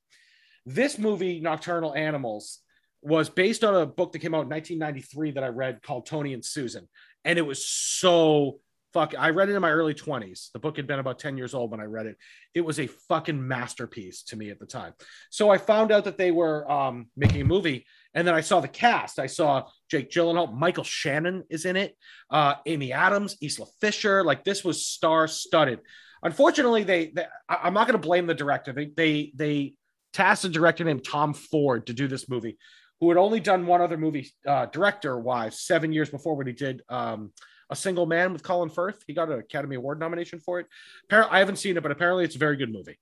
This 0.66 0.98
movie, 1.00 1.40
Nocturnal 1.40 1.96
Animals, 1.96 2.60
was 3.02 3.30
based 3.30 3.64
on 3.64 3.74
a 3.74 3.86
book 3.86 4.12
that 4.12 4.20
came 4.20 4.36
out 4.36 4.44
in 4.46 4.50
1993 4.50 5.32
that 5.32 5.44
I 5.44 5.48
read 5.48 5.82
called 5.82 6.06
Tony 6.06 6.34
and 6.34 6.46
Susan, 6.46 6.88
and 7.26 7.38
it 7.38 7.44
was 7.44 7.68
so 7.68 8.60
fuck. 8.94 9.14
I 9.18 9.30
read 9.30 9.50
it 9.50 9.56
in 9.56 9.62
my 9.62 9.72
early 9.72 9.94
20s. 9.94 10.52
The 10.54 10.60
book 10.60 10.78
had 10.78 10.88
been 10.88 11.00
about 11.00 11.20
10 11.20 11.38
years 11.38 11.54
old 11.54 11.72
when 11.72 11.80
I 11.80 11.84
read 11.84 12.06
it. 12.08 12.18
It 12.54 12.62
was 12.62 12.80
a 12.80 12.88
fucking 12.88 13.48
masterpiece 13.48 14.24
to 14.24 14.36
me 14.36 14.50
at 14.50 14.60
the 14.60 14.66
time. 14.66 14.94
So 15.30 15.50
I 15.50 15.58
found 15.58 15.92
out 15.92 16.06
that 16.06 16.18
they 16.18 16.32
were 16.32 16.70
um, 16.72 17.08
making 17.16 17.42
a 17.42 17.46
movie, 17.46 17.86
and 18.14 18.28
then 18.28 18.34
I 18.34 18.42
saw 18.42 18.60
the 18.60 18.68
cast. 18.68 19.20
I 19.20 19.28
saw 19.28 19.68
Jake 19.92 20.10
Gyllenhaal, 20.10 20.54
Michael 20.54 20.84
Shannon 20.84 21.44
is 21.50 21.66
in 21.66 21.76
it, 21.76 21.96
uh, 22.32 22.56
Amy 22.66 22.94
Adams, 22.94 23.38
Isla 23.42 23.68
Fisher. 23.80 24.24
Like 24.24 24.44
this 24.44 24.64
was 24.64 24.86
star 24.86 25.28
studded. 25.28 25.80
Unfortunately, 26.24 26.84
they, 26.84 27.12
they 27.12 27.26
I'm 27.48 27.74
not 27.74 27.88
going 27.88 28.00
to 28.02 28.08
blame 28.08 28.26
the 28.26 28.34
director. 28.34 28.74
They 28.74 28.86
they 28.86 29.32
they 29.36 29.74
tasked 30.14 30.46
a 30.46 30.50
director 30.50 30.84
named 30.84 31.04
Tom 31.04 31.34
Ford 31.34 31.88
to 31.88 31.94
do 31.94 32.08
this 32.08 32.28
movie, 32.28 32.58
who 33.00 33.10
had 33.10 33.18
only 33.18 33.40
done 33.40 33.66
one 33.66 33.82
other 33.82 33.98
movie 33.98 34.32
uh, 34.48 34.66
director 34.68 35.20
wise 35.20 35.60
seven 35.62 35.92
years 35.92 36.10
before 36.10 36.36
when 36.36 36.48
he 36.48 36.54
did 36.54 36.82
um, 36.90 37.32
a 37.70 37.76
single 37.76 38.06
man 38.06 38.34
with 38.34 38.44
Colin 38.44 38.70
Firth. 38.70 39.04
He 39.08 39.14
got 39.14 39.30
an 39.30 39.40
Academy 39.40 39.76
Award 39.76 40.00
nomination 40.00 40.40
for 40.40 40.60
it. 40.60 40.68
Appar- 41.12 41.28
I 41.30 41.40
haven't 41.40 41.58
seen 41.58 41.78
it, 41.78 41.84
but 41.84 41.92
apparently 41.92 42.24
it's 42.24 42.36
a 42.36 42.40
very 42.40 42.58
good 42.58 42.72
movie. 42.72 42.98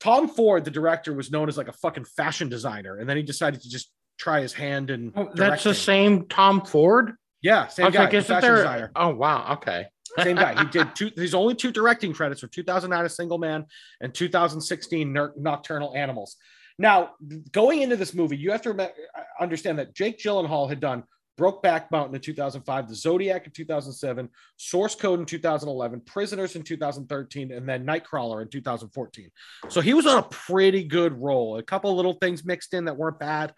Tom 0.00 0.28
Ford, 0.28 0.64
the 0.64 0.70
director, 0.70 1.14
was 1.14 1.30
known 1.30 1.48
as 1.48 1.56
like 1.56 1.68
a 1.68 1.72
fucking 1.72 2.04
fashion 2.04 2.48
designer, 2.48 2.98
and 2.98 3.08
then 3.08 3.16
he 3.16 3.22
decided 3.22 3.62
to 3.62 3.70
just 3.70 3.90
try 4.18 4.40
his 4.40 4.52
hand 4.52 4.90
and. 4.90 5.12
Oh, 5.16 5.30
that's 5.34 5.64
the 5.64 5.74
same 5.74 6.26
Tom 6.26 6.62
Ford. 6.62 7.12
Yeah, 7.40 7.68
same 7.68 7.90
guy. 7.90 8.04
like, 8.04 8.12
fashion 8.12 8.40
there? 8.40 8.56
designer. 8.56 8.92
Oh 8.96 9.14
wow, 9.14 9.52
okay. 9.54 9.86
Same 10.22 10.36
guy. 10.36 10.58
He 10.62 10.68
did 10.70 10.94
two. 10.96 11.10
His 11.16 11.34
only 11.34 11.54
two 11.54 11.72
directing 11.72 12.12
credits 12.12 12.42
were 12.42 12.48
2009, 12.48 13.04
A 13.04 13.08
Single 13.08 13.38
Man, 13.38 13.66
and 14.00 14.14
2016, 14.14 15.16
Nocturnal 15.36 15.94
Animals. 15.94 16.36
Now, 16.78 17.10
going 17.52 17.82
into 17.82 17.96
this 17.96 18.14
movie, 18.14 18.36
you 18.36 18.50
have 18.50 18.62
to 18.62 18.70
remember, 18.70 18.94
understand 19.40 19.78
that 19.78 19.94
Jake 19.94 20.18
Gyllenhaal 20.18 20.68
had 20.68 20.80
done 20.80 21.04
Brokeback 21.38 21.90
Mountain 21.90 22.14
in 22.14 22.20
2005, 22.20 22.88
The 22.88 22.94
Zodiac 22.94 23.46
in 23.46 23.52
2007, 23.52 24.28
Source 24.56 24.94
Code 24.94 25.20
in 25.20 25.26
2011, 25.26 26.00
Prisoners 26.00 26.56
in 26.56 26.62
2013, 26.62 27.52
and 27.52 27.68
then 27.68 27.84
Nightcrawler 27.86 28.42
in 28.42 28.48
2014. 28.48 29.30
So 29.68 29.80
he 29.80 29.94
was 29.94 30.06
on 30.06 30.18
a 30.18 30.22
pretty 30.24 30.84
good 30.84 31.12
roll. 31.20 31.58
A 31.58 31.62
couple 31.62 31.90
of 31.90 31.96
little 31.96 32.14
things 32.14 32.44
mixed 32.44 32.74
in 32.74 32.84
that 32.86 32.96
weren't 32.96 33.18
bad. 33.18 33.52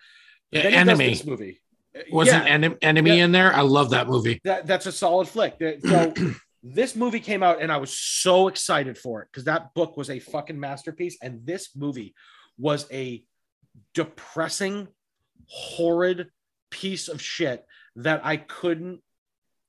Yeah, 0.51 0.63
Then 0.63 0.73
he 0.73 0.79
does 0.79 0.89
enemy. 0.89 1.09
this 1.11 1.25
movie. 1.27 1.61
Wasn't 2.13 2.45
Yeah 2.47 2.57
Enem- 2.59 2.79
enemy 2.83 3.17
Yeah. 3.17 3.25
in 3.25 3.33
there? 3.33 3.53
I 3.55 3.63
love 3.63 3.91
that 3.91 4.07
movie. 4.09 4.41
that 4.45 4.67
that's 4.67 4.85
a 4.85 4.93
solid 4.93 5.27
flick. 5.29 5.55
So 5.87 6.13
this 6.63 6.95
movie 6.95 7.21
came 7.21 7.43
out 7.43 7.63
and 7.63 7.73
I 7.73 7.79
was 7.79 7.99
so 7.99 8.49
excited 8.49 8.99
for 8.99 9.23
it 9.23 9.29
because 9.33 9.45
that 9.45 9.73
book 9.75 9.97
was 9.97 10.11
a 10.11 10.19
fucking 10.19 10.59
masterpiece 10.61 11.17
and 11.23 11.45
this 11.47 11.75
movie 11.75 12.15
was 12.59 12.87
a 12.93 13.25
depressing, 13.95 14.89
horrid 15.47 16.29
piece 16.71 17.09
of 17.09 17.21
shit 17.21 17.65
that 17.97 18.21
I 18.25 18.37
couldn't 18.37 19.01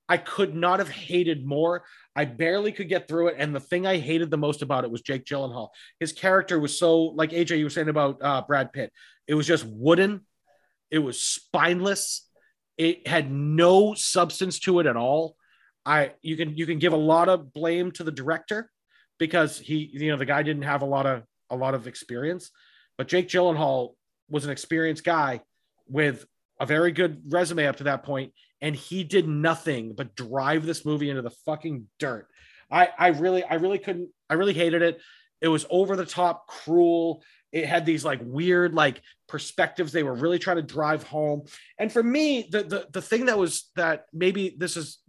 I 0.10 0.18
could 0.18 0.56
not 0.56 0.80
have 0.80 0.90
hated 0.90 1.46
more. 1.46 1.84
I 2.16 2.26
barely 2.26 2.72
could 2.72 2.88
get 2.88 3.08
through 3.08 3.28
it. 3.28 3.36
And 3.38 3.54
the 3.54 3.60
thing 3.60 3.86
I 3.86 3.98
hated 3.98 4.32
the 4.32 4.38
most 4.38 4.62
about 4.62 4.86
it 4.86 4.92
was 4.92 5.02
Jake 5.02 5.26
Gyllenhaal. 5.26 5.70
His 6.00 6.14
character 6.14 6.60
was 6.60 6.80
so, 6.80 6.98
like 6.98 7.32
AJ, 7.32 7.58
you 7.58 7.66
were 7.66 7.70
saying 7.70 7.90
about 7.90 8.18
uh, 8.22 8.42
Brad 8.48 8.72
Pitt, 8.72 8.94
it 9.28 9.34
was 9.34 9.46
just 9.46 9.66
wooden, 9.66 10.22
it 10.90 11.00
was 11.00 11.22
spineless, 11.22 12.26
it 12.78 13.08
had 13.08 13.30
no 13.32 13.94
substance 13.96 14.60
to 14.60 14.80
it 14.80 14.86
at 14.86 14.96
all. 14.96 15.36
I 15.86 16.14
you 16.22 16.36
can 16.36 16.58
you 16.58 16.66
can 16.66 16.80
give 16.80 16.94
a 16.94 16.98
lot 16.98 17.30
of 17.30 17.54
blame 17.54 17.92
to 17.94 18.04
the 18.04 18.12
director 18.12 18.70
because 19.20 19.58
he 19.58 19.90
you 19.94 20.12
know 20.12 20.18
the 20.18 20.26
guy 20.26 20.44
didn't 20.44 20.64
have 20.64 20.82
a 20.82 20.86
lot 20.86 21.06
of 21.06 21.24
a 21.50 21.56
lot 21.56 21.74
of 21.74 21.88
experience, 21.88 22.52
but 22.98 23.08
Jake 23.08 23.30
Gyllenhaal 23.30 23.94
was 24.30 24.46
an 24.46 24.52
experienced 24.52 25.04
guy 25.04 25.42
with 25.88 26.26
a 26.60 26.66
very 26.66 26.92
good 26.92 27.22
resume 27.30 27.68
up 27.68 27.78
to 27.78 27.86
that 27.86 28.04
point, 28.04 28.34
and 28.62 28.76
he 28.76 29.04
did 29.04 29.28
nothing 29.28 29.94
but 29.94 30.16
drive 30.16 30.66
this 30.66 30.86
movie 30.86 31.10
into 31.10 31.22
the 31.22 31.36
fucking 31.46 31.88
dirt. 32.00 32.28
I 32.72 32.90
I 32.98 33.08
really 33.10 33.44
I 33.44 33.56
really 33.56 33.80
couldn't 33.80 34.10
I 34.30 34.34
really 34.34 34.54
hated 34.54 34.82
it. 34.82 35.00
It 35.42 35.48
was 35.48 35.66
over 35.70 35.96
the 35.96 36.06
top, 36.06 36.48
cruel. 36.48 37.24
It 37.52 37.66
had 37.66 37.86
these 37.86 38.04
like 38.04 38.20
weird 38.24 38.74
like 38.74 39.02
perspectives 39.28 39.92
they 39.92 40.04
were 40.04 40.16
really 40.16 40.40
trying 40.40 40.58
to 40.58 40.64
drive 40.64 41.04
home. 41.04 41.44
And 41.78 41.92
for 41.92 42.04
me, 42.04 42.48
the 42.50 42.64
the 42.64 42.88
the 42.92 43.02
thing 43.02 43.26
that 43.26 43.38
was 43.38 43.70
that 43.76 44.06
maybe 44.12 44.56
this 44.58 44.76
is 44.76 45.00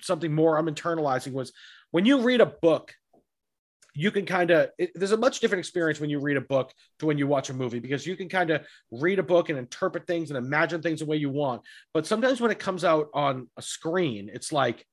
something 0.00 0.32
more 0.32 0.56
I'm 0.56 0.68
internalizing 0.68 1.32
was 1.32 1.52
when 1.90 2.06
you 2.06 2.22
read 2.22 2.40
a 2.40 2.46
book, 2.46 2.94
you 3.94 4.10
can 4.10 4.24
kind 4.24 4.50
of 4.50 4.70
there's 4.94 5.12
a 5.12 5.16
much 5.16 5.40
different 5.40 5.60
experience 5.60 6.00
when 6.00 6.10
you 6.10 6.18
read 6.18 6.36
a 6.36 6.42
book 6.42 6.72
to 6.98 7.06
when 7.06 7.18
you 7.18 7.26
watch 7.26 7.50
a 7.50 7.54
movie 7.54 7.78
because 7.78 8.06
you 8.06 8.16
can 8.16 8.28
kind 8.28 8.50
of 8.50 8.62
read 8.90 9.18
a 9.18 9.22
book 9.22 9.48
and 9.48 9.58
interpret 9.58 10.06
things 10.06 10.30
and 10.30 10.38
imagine 10.38 10.80
things 10.80 11.00
the 11.00 11.06
way 11.06 11.16
you 11.16 11.30
want. 11.30 11.62
But 11.92 12.06
sometimes 12.06 12.40
when 12.40 12.50
it 12.50 12.58
comes 12.58 12.84
out 12.84 13.08
on 13.12 13.48
a 13.56 13.62
screen, 13.62 14.30
it's 14.32 14.52
like 14.52 14.86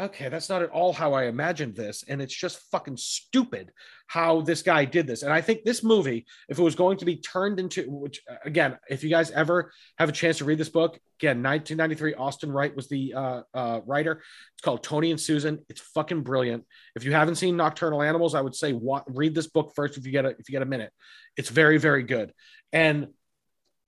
okay, 0.00 0.28
that's 0.28 0.48
not 0.48 0.62
at 0.62 0.70
all 0.70 0.92
how 0.92 1.12
I 1.12 1.24
imagined 1.24 1.74
this. 1.74 2.04
And 2.06 2.22
it's 2.22 2.34
just 2.34 2.60
fucking 2.70 2.96
stupid 2.96 3.72
how 4.06 4.42
this 4.42 4.62
guy 4.62 4.84
did 4.84 5.06
this. 5.06 5.22
And 5.22 5.32
I 5.32 5.40
think 5.40 5.64
this 5.64 5.82
movie, 5.82 6.24
if 6.48 6.58
it 6.58 6.62
was 6.62 6.76
going 6.76 6.98
to 6.98 7.04
be 7.04 7.16
turned 7.16 7.58
into, 7.58 7.90
which 7.90 8.22
again, 8.44 8.78
if 8.88 9.02
you 9.02 9.10
guys 9.10 9.30
ever 9.32 9.72
have 9.98 10.08
a 10.08 10.12
chance 10.12 10.38
to 10.38 10.44
read 10.44 10.58
this 10.58 10.68
book, 10.68 10.98
again, 11.20 11.42
1993, 11.42 12.14
Austin 12.14 12.52
Wright 12.52 12.74
was 12.74 12.88
the 12.88 13.12
uh, 13.14 13.42
uh, 13.52 13.80
writer. 13.86 14.22
It's 14.54 14.62
called 14.62 14.84
Tony 14.84 15.10
and 15.10 15.20
Susan. 15.20 15.58
It's 15.68 15.80
fucking 15.80 16.22
brilliant. 16.22 16.64
If 16.94 17.04
you 17.04 17.12
haven't 17.12 17.36
seen 17.36 17.56
Nocturnal 17.56 18.02
Animals, 18.02 18.36
I 18.36 18.40
would 18.40 18.54
say 18.54 18.72
wa- 18.72 19.02
read 19.08 19.34
this 19.34 19.48
book 19.48 19.72
first 19.74 19.98
if 19.98 20.06
you 20.06 20.12
get 20.12 20.24
a, 20.24 20.28
if 20.28 20.48
you 20.48 20.52
get 20.52 20.62
a 20.62 20.66
minute. 20.66 20.92
It's 21.36 21.50
very, 21.50 21.78
very 21.78 22.04
good. 22.04 22.32
And 22.72 23.08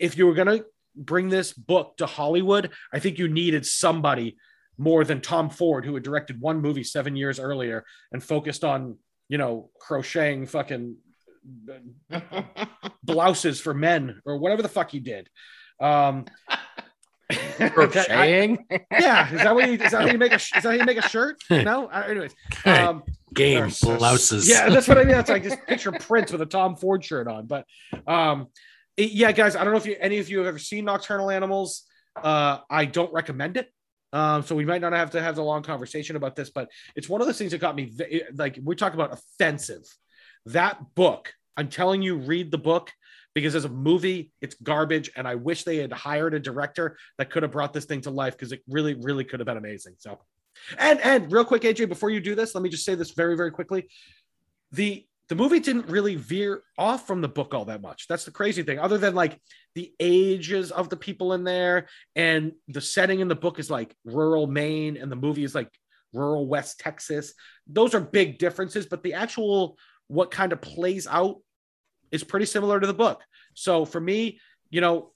if 0.00 0.18
you 0.18 0.26
were 0.26 0.34
going 0.34 0.58
to 0.58 0.64
bring 0.96 1.28
this 1.28 1.52
book 1.52 1.96
to 1.98 2.06
Hollywood, 2.06 2.70
I 2.92 2.98
think 2.98 3.18
you 3.18 3.28
needed 3.28 3.64
somebody 3.64 4.36
more 4.80 5.04
than 5.04 5.20
Tom 5.20 5.50
Ford, 5.50 5.84
who 5.84 5.92
had 5.92 6.02
directed 6.02 6.40
one 6.40 6.60
movie 6.62 6.82
seven 6.82 7.14
years 7.14 7.38
earlier 7.38 7.84
and 8.12 8.24
focused 8.24 8.64
on, 8.64 8.96
you 9.28 9.36
know, 9.36 9.68
crocheting 9.78 10.46
fucking 10.46 10.96
blouses 13.04 13.60
for 13.60 13.74
men 13.74 14.20
or 14.24 14.38
whatever 14.38 14.62
the 14.62 14.68
fuck 14.68 14.90
he 14.90 15.00
did. 15.00 15.28
Um, 15.80 16.24
Crocheting. 17.58 18.66
yeah, 18.90 19.32
is 19.32 19.42
that 19.42 19.54
what 19.54 19.68
you, 19.68 19.74
is 19.74 19.92
that 19.92 20.02
how 20.02 20.06
you 20.08 20.18
make 20.18 20.32
a 20.32 20.36
is 20.36 20.50
that 20.50 20.64
how 20.64 20.70
you 20.70 20.84
make 20.84 20.98
a 20.98 21.08
shirt? 21.08 21.36
No, 21.50 21.86
Uh, 21.86 22.04
anyways, 22.08 22.34
um, 22.64 23.02
Game 23.34 23.60
There's 23.60 23.78
so- 23.78 23.96
blouses. 23.96 24.48
yeah, 24.48 24.68
that's 24.68 24.88
what 24.88 24.98
I 24.98 25.04
mean. 25.04 25.12
That's 25.12 25.30
like 25.30 25.44
just 25.44 25.64
picture 25.66 25.92
Prince 25.92 26.32
with 26.32 26.40
a 26.42 26.46
Tom 26.46 26.74
Ford 26.74 27.04
shirt 27.04 27.28
on. 27.28 27.46
But 27.46 27.66
um, 28.06 28.48
it- 28.96 29.12
yeah, 29.12 29.30
guys, 29.30 29.54
I 29.54 29.62
don't 29.62 29.72
know 29.72 29.78
if 29.78 29.86
you 29.86 29.96
any 30.00 30.18
of 30.18 30.28
you 30.28 30.38
have 30.38 30.48
ever 30.48 30.58
seen 30.58 30.86
Nocturnal 30.86 31.30
Animals. 31.30 31.84
Uh, 32.20 32.58
I 32.68 32.86
don't 32.86 33.12
recommend 33.12 33.56
it. 33.56 33.70
Um, 34.12 34.42
so 34.42 34.54
we 34.56 34.64
might 34.64 34.80
not 34.80 34.92
have 34.92 35.10
to 35.12 35.22
have 35.22 35.36
the 35.36 35.42
long 35.42 35.62
conversation 35.62 36.16
about 36.16 36.36
this, 36.36 36.50
but 36.50 36.68
it's 36.96 37.08
one 37.08 37.20
of 37.20 37.26
those 37.26 37.38
things 37.38 37.52
that 37.52 37.58
got 37.58 37.76
me 37.76 37.92
like 38.34 38.58
we 38.62 38.74
talk 38.74 38.94
about 38.94 39.12
offensive. 39.12 39.84
That 40.46 40.94
book, 40.94 41.32
I'm 41.56 41.68
telling 41.68 42.02
you, 42.02 42.16
read 42.16 42.50
the 42.50 42.58
book 42.58 42.90
because 43.34 43.54
as 43.54 43.64
a 43.64 43.68
movie, 43.68 44.32
it's 44.40 44.56
garbage. 44.56 45.10
And 45.16 45.28
I 45.28 45.36
wish 45.36 45.64
they 45.64 45.76
had 45.76 45.92
hired 45.92 46.34
a 46.34 46.40
director 46.40 46.96
that 47.18 47.30
could 47.30 47.42
have 47.42 47.52
brought 47.52 47.72
this 47.72 47.84
thing 47.84 48.00
to 48.02 48.10
life 48.10 48.34
because 48.34 48.52
it 48.52 48.62
really, 48.68 48.94
really 48.94 49.24
could 49.24 49.40
have 49.40 49.46
been 49.46 49.56
amazing. 49.56 49.94
So, 49.98 50.18
and 50.78 51.00
and 51.00 51.30
real 51.30 51.44
quick, 51.44 51.62
AJ, 51.62 51.88
before 51.88 52.10
you 52.10 52.20
do 52.20 52.34
this, 52.34 52.54
let 52.54 52.62
me 52.62 52.70
just 52.70 52.84
say 52.84 52.94
this 52.94 53.12
very, 53.12 53.36
very 53.36 53.50
quickly. 53.50 53.88
The 54.72 55.06
the 55.30 55.36
movie 55.36 55.60
didn't 55.60 55.88
really 55.88 56.16
veer 56.16 56.64
off 56.76 57.06
from 57.06 57.20
the 57.20 57.28
book 57.28 57.54
all 57.54 57.64
that 57.66 57.80
much. 57.80 58.08
That's 58.08 58.24
the 58.24 58.32
crazy 58.32 58.64
thing. 58.64 58.80
Other 58.80 58.98
than 58.98 59.14
like 59.14 59.40
the 59.76 59.94
ages 60.00 60.72
of 60.72 60.88
the 60.88 60.96
people 60.96 61.34
in 61.34 61.44
there, 61.44 61.86
and 62.16 62.50
the 62.66 62.80
setting 62.80 63.20
in 63.20 63.28
the 63.28 63.36
book 63.36 63.60
is 63.60 63.70
like 63.70 63.94
rural 64.04 64.48
Maine, 64.48 64.96
and 64.96 65.10
the 65.10 65.16
movie 65.16 65.44
is 65.44 65.54
like 65.54 65.70
rural 66.12 66.48
West 66.48 66.80
Texas. 66.80 67.32
Those 67.68 67.94
are 67.94 68.00
big 68.00 68.38
differences, 68.38 68.86
but 68.86 69.04
the 69.04 69.14
actual 69.14 69.78
what 70.08 70.32
kind 70.32 70.52
of 70.52 70.60
plays 70.60 71.06
out 71.06 71.36
is 72.10 72.24
pretty 72.24 72.46
similar 72.46 72.80
to 72.80 72.86
the 72.88 72.92
book. 72.92 73.22
So 73.54 73.84
for 73.84 74.00
me, 74.00 74.40
you 74.68 74.80
know, 74.80 75.12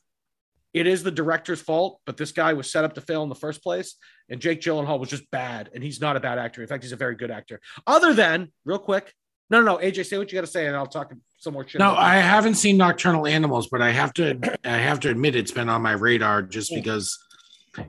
it 0.72 0.86
is 0.86 1.02
the 1.02 1.10
director's 1.10 1.60
fault, 1.60 2.00
but 2.06 2.16
this 2.16 2.30
guy 2.30 2.52
was 2.52 2.70
set 2.70 2.84
up 2.84 2.94
to 2.94 3.00
fail 3.00 3.24
in 3.24 3.28
the 3.28 3.34
first 3.34 3.64
place. 3.64 3.96
And 4.28 4.40
Jake 4.40 4.60
Gyllenhaal 4.60 5.00
was 5.00 5.08
just 5.08 5.28
bad, 5.32 5.70
and 5.74 5.82
he's 5.82 6.00
not 6.00 6.16
a 6.16 6.20
bad 6.20 6.38
actor. 6.38 6.62
In 6.62 6.68
fact, 6.68 6.84
he's 6.84 6.92
a 6.92 6.96
very 6.96 7.16
good 7.16 7.32
actor. 7.32 7.60
Other 7.84 8.14
than, 8.14 8.52
real 8.64 8.78
quick, 8.78 9.12
no, 9.50 9.60
no, 9.60 9.76
no, 9.76 9.78
AJ, 9.78 10.06
say 10.06 10.18
what 10.18 10.30
you 10.32 10.36
got 10.36 10.46
to 10.46 10.50
say, 10.50 10.66
and 10.66 10.76
I'll 10.76 10.86
talk 10.86 11.12
some 11.38 11.52
more 11.52 11.66
shit. 11.68 11.78
No, 11.78 11.94
I 11.94 12.16
haven't 12.16 12.54
seen 12.54 12.76
Nocturnal 12.76 13.26
Animals, 13.26 13.68
but 13.68 13.82
I 13.82 13.90
have 13.90 14.12
to 14.14 14.38
I 14.64 14.76
have 14.76 15.00
to 15.00 15.10
admit 15.10 15.36
it's 15.36 15.52
been 15.52 15.68
on 15.68 15.82
my 15.82 15.92
radar 15.92 16.42
just 16.42 16.72
because 16.74 17.18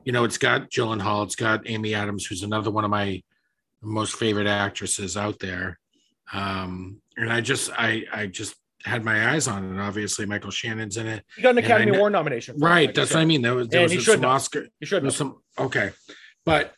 you 0.03 0.11
know 0.11 0.23
it's 0.25 0.37
got 0.37 0.69
Gyllenhaal, 0.69 1.25
it's 1.25 1.35
got 1.35 1.69
Amy 1.69 1.93
Adams, 1.93 2.25
who's 2.25 2.43
another 2.43 2.71
one 2.71 2.83
of 2.83 2.91
my 2.91 3.21
most 3.81 4.15
favorite 4.15 4.47
actresses 4.47 5.15
out 5.15 5.39
there. 5.39 5.79
Um, 6.33 7.01
and 7.17 7.31
I 7.31 7.41
just 7.41 7.71
I 7.77 8.03
I 8.11 8.27
just 8.27 8.55
had 8.83 9.03
my 9.03 9.31
eyes 9.31 9.47
on 9.47 9.77
it. 9.77 9.81
Obviously, 9.81 10.25
Michael 10.25 10.51
Shannon's 10.51 10.97
in 10.97 11.07
it. 11.07 11.23
He 11.35 11.41
got 11.41 11.51
an 11.51 11.57
Academy 11.59 11.95
Award 11.95 12.11
nomination. 12.11 12.57
Right. 12.59 12.93
That's 12.93 13.13
what 13.13 13.21
I 13.21 13.25
mean. 13.25 13.41
There 13.41 13.55
was, 13.55 13.67
there 13.69 13.83
And 13.83 13.93
was 13.93 14.05
some. 14.05 14.25
Oscar. 14.25 14.67
You 14.79 14.87
should 14.87 15.11
some 15.13 15.41
okay, 15.57 15.91
but 16.45 16.73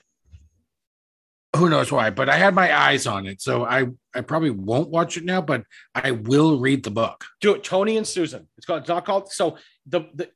who 1.58 1.70
knows 1.70 1.92
why? 1.92 2.10
But 2.10 2.30
I 2.30 2.38
had 2.38 2.56
my 2.56 2.76
eyes 2.76 3.06
on 3.08 3.26
it, 3.28 3.42
so 3.42 3.66
I 3.66 3.88
I 4.16 4.22
probably 4.22 4.52
won't 4.52 4.90
watch 4.90 5.18
it 5.18 5.26
now, 5.26 5.42
but 5.42 5.64
I 5.94 6.12
will 6.12 6.60
read 6.60 6.84
the 6.84 6.92
book. 6.92 7.26
do 7.42 7.54
it 7.54 7.64
tony 7.64 7.98
and 7.98 8.08
susan 8.08 8.48
it's 8.58 8.66
called 8.66 8.80
it's 8.82 8.90
not 8.90 9.06
called 9.06 9.32
so 9.32 9.58
the 9.86 10.02
the 10.14 10.30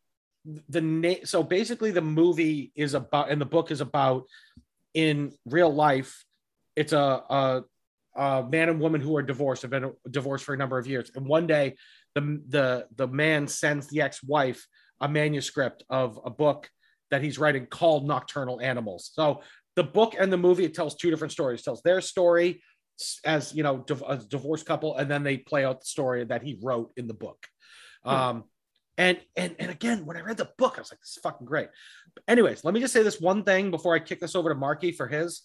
the 0.70 0.82
name 0.82 1.26
so 1.26 1.44
basically 1.44 1.92
the 1.92 2.02
movie 2.02 2.72
is 2.76 2.94
about 2.94 3.30
and 3.30 3.40
the 3.40 3.46
book 3.46 3.72
is 3.72 3.82
about 3.82 4.24
in 4.94 5.32
real 5.46 5.74
life 5.74 6.26
it's 6.76 6.94
a, 6.94 7.64
a 8.16 8.44
man 8.50 8.70
and 8.70 8.80
woman 8.80 9.02
who 9.02 9.16
are 9.16 9.22
divorced 9.22 9.62
have 9.62 9.72
been 9.72 9.92
divorced 10.10 10.44
for 10.44 10.54
a 10.54 10.58
number 10.58 10.78
of 10.78 10.88
years 10.88 11.12
and 11.16 11.26
one 11.26 11.48
day 11.48 11.76
the 12.16 12.42
the 12.50 12.88
the 12.96 13.08
man 13.08 13.48
sends 13.48 13.88
the 13.88 14.02
ex-wife 14.02 14.68
a 15.00 15.08
manuscript 15.08 15.84
of 15.90 16.20
a 16.26 16.30
book 16.30 16.70
that 17.12 17.22
he's 17.22 17.38
writing 17.38 17.66
called 17.66 18.08
nocturnal 18.08 18.60
animals 18.62 19.12
so 19.14 19.42
the 19.76 19.84
book 19.84 20.16
and 20.20 20.32
the 20.32 20.38
movie 20.38 20.66
it 20.66 20.74
tells 20.74 20.96
two 20.96 21.10
different 21.10 21.32
stories 21.32 21.62
it 21.62 21.64
tells 21.64 21.82
their 21.82 22.02
story 22.02 22.62
as 23.26 23.54
you 23.56 23.64
know 23.64 23.84
a 24.08 24.18
divorced 24.18 24.66
couple 24.66 24.96
and 24.98 25.10
then 25.10 25.24
they 25.24 25.38
play 25.38 25.64
out 25.66 25.80
the 25.80 25.86
story 25.86 26.24
that 26.26 26.44
he 26.44 26.58
wrote 26.62 26.92
in 26.98 27.08
the 27.08 27.14
book 27.14 27.48
um 28.06 28.44
and 28.98 29.18
and 29.36 29.56
and 29.60 29.72
again 29.72 30.06
when 30.06 30.18
i 30.18 30.22
read 30.22 30.38
the 30.38 30.50
book 30.58 30.74
i 30.78 30.82
was 30.82 30.92
like 30.92 31.00
this 31.00 31.12
is 31.12 31.20
fucking 31.24 31.46
great 31.48 31.70
but 32.14 32.24
anyways 32.28 32.64
let 32.64 32.74
me 32.74 32.80
just 32.80 32.94
say 32.94 33.02
this 33.04 33.20
one 33.22 33.44
thing 33.44 33.72
before 33.72 33.96
i 33.96 34.00
kick 34.00 34.20
this 34.20 34.36
over 34.36 34.50
to 34.50 34.56
marky 34.56 34.92
for 34.92 35.08
his 35.08 35.42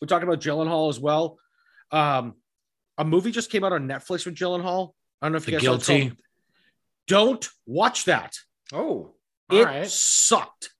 we're 0.00 0.08
talking 0.08 0.26
about 0.28 0.40
Gyllenhaal 0.40 0.88
as 0.90 0.98
well 0.98 1.38
um 1.92 2.34
a 2.98 3.04
movie 3.04 3.30
just 3.30 3.50
came 3.50 3.64
out 3.64 3.72
on 3.72 3.86
netflix 3.88 4.26
with 4.26 4.34
Gyllenhaal. 4.34 4.92
i 5.22 5.26
don't 5.26 5.32
know 5.32 5.38
if 5.38 5.46
you 5.48 5.58
The 5.58 5.66
guys 5.66 5.84
saw 5.84 5.92
it. 5.94 5.98
Guilty. 5.98 6.16
don't 7.06 7.48
watch 7.66 8.04
that 8.06 8.34
Oh, 8.72 9.14
it 9.50 9.90
sucked. 9.90 10.70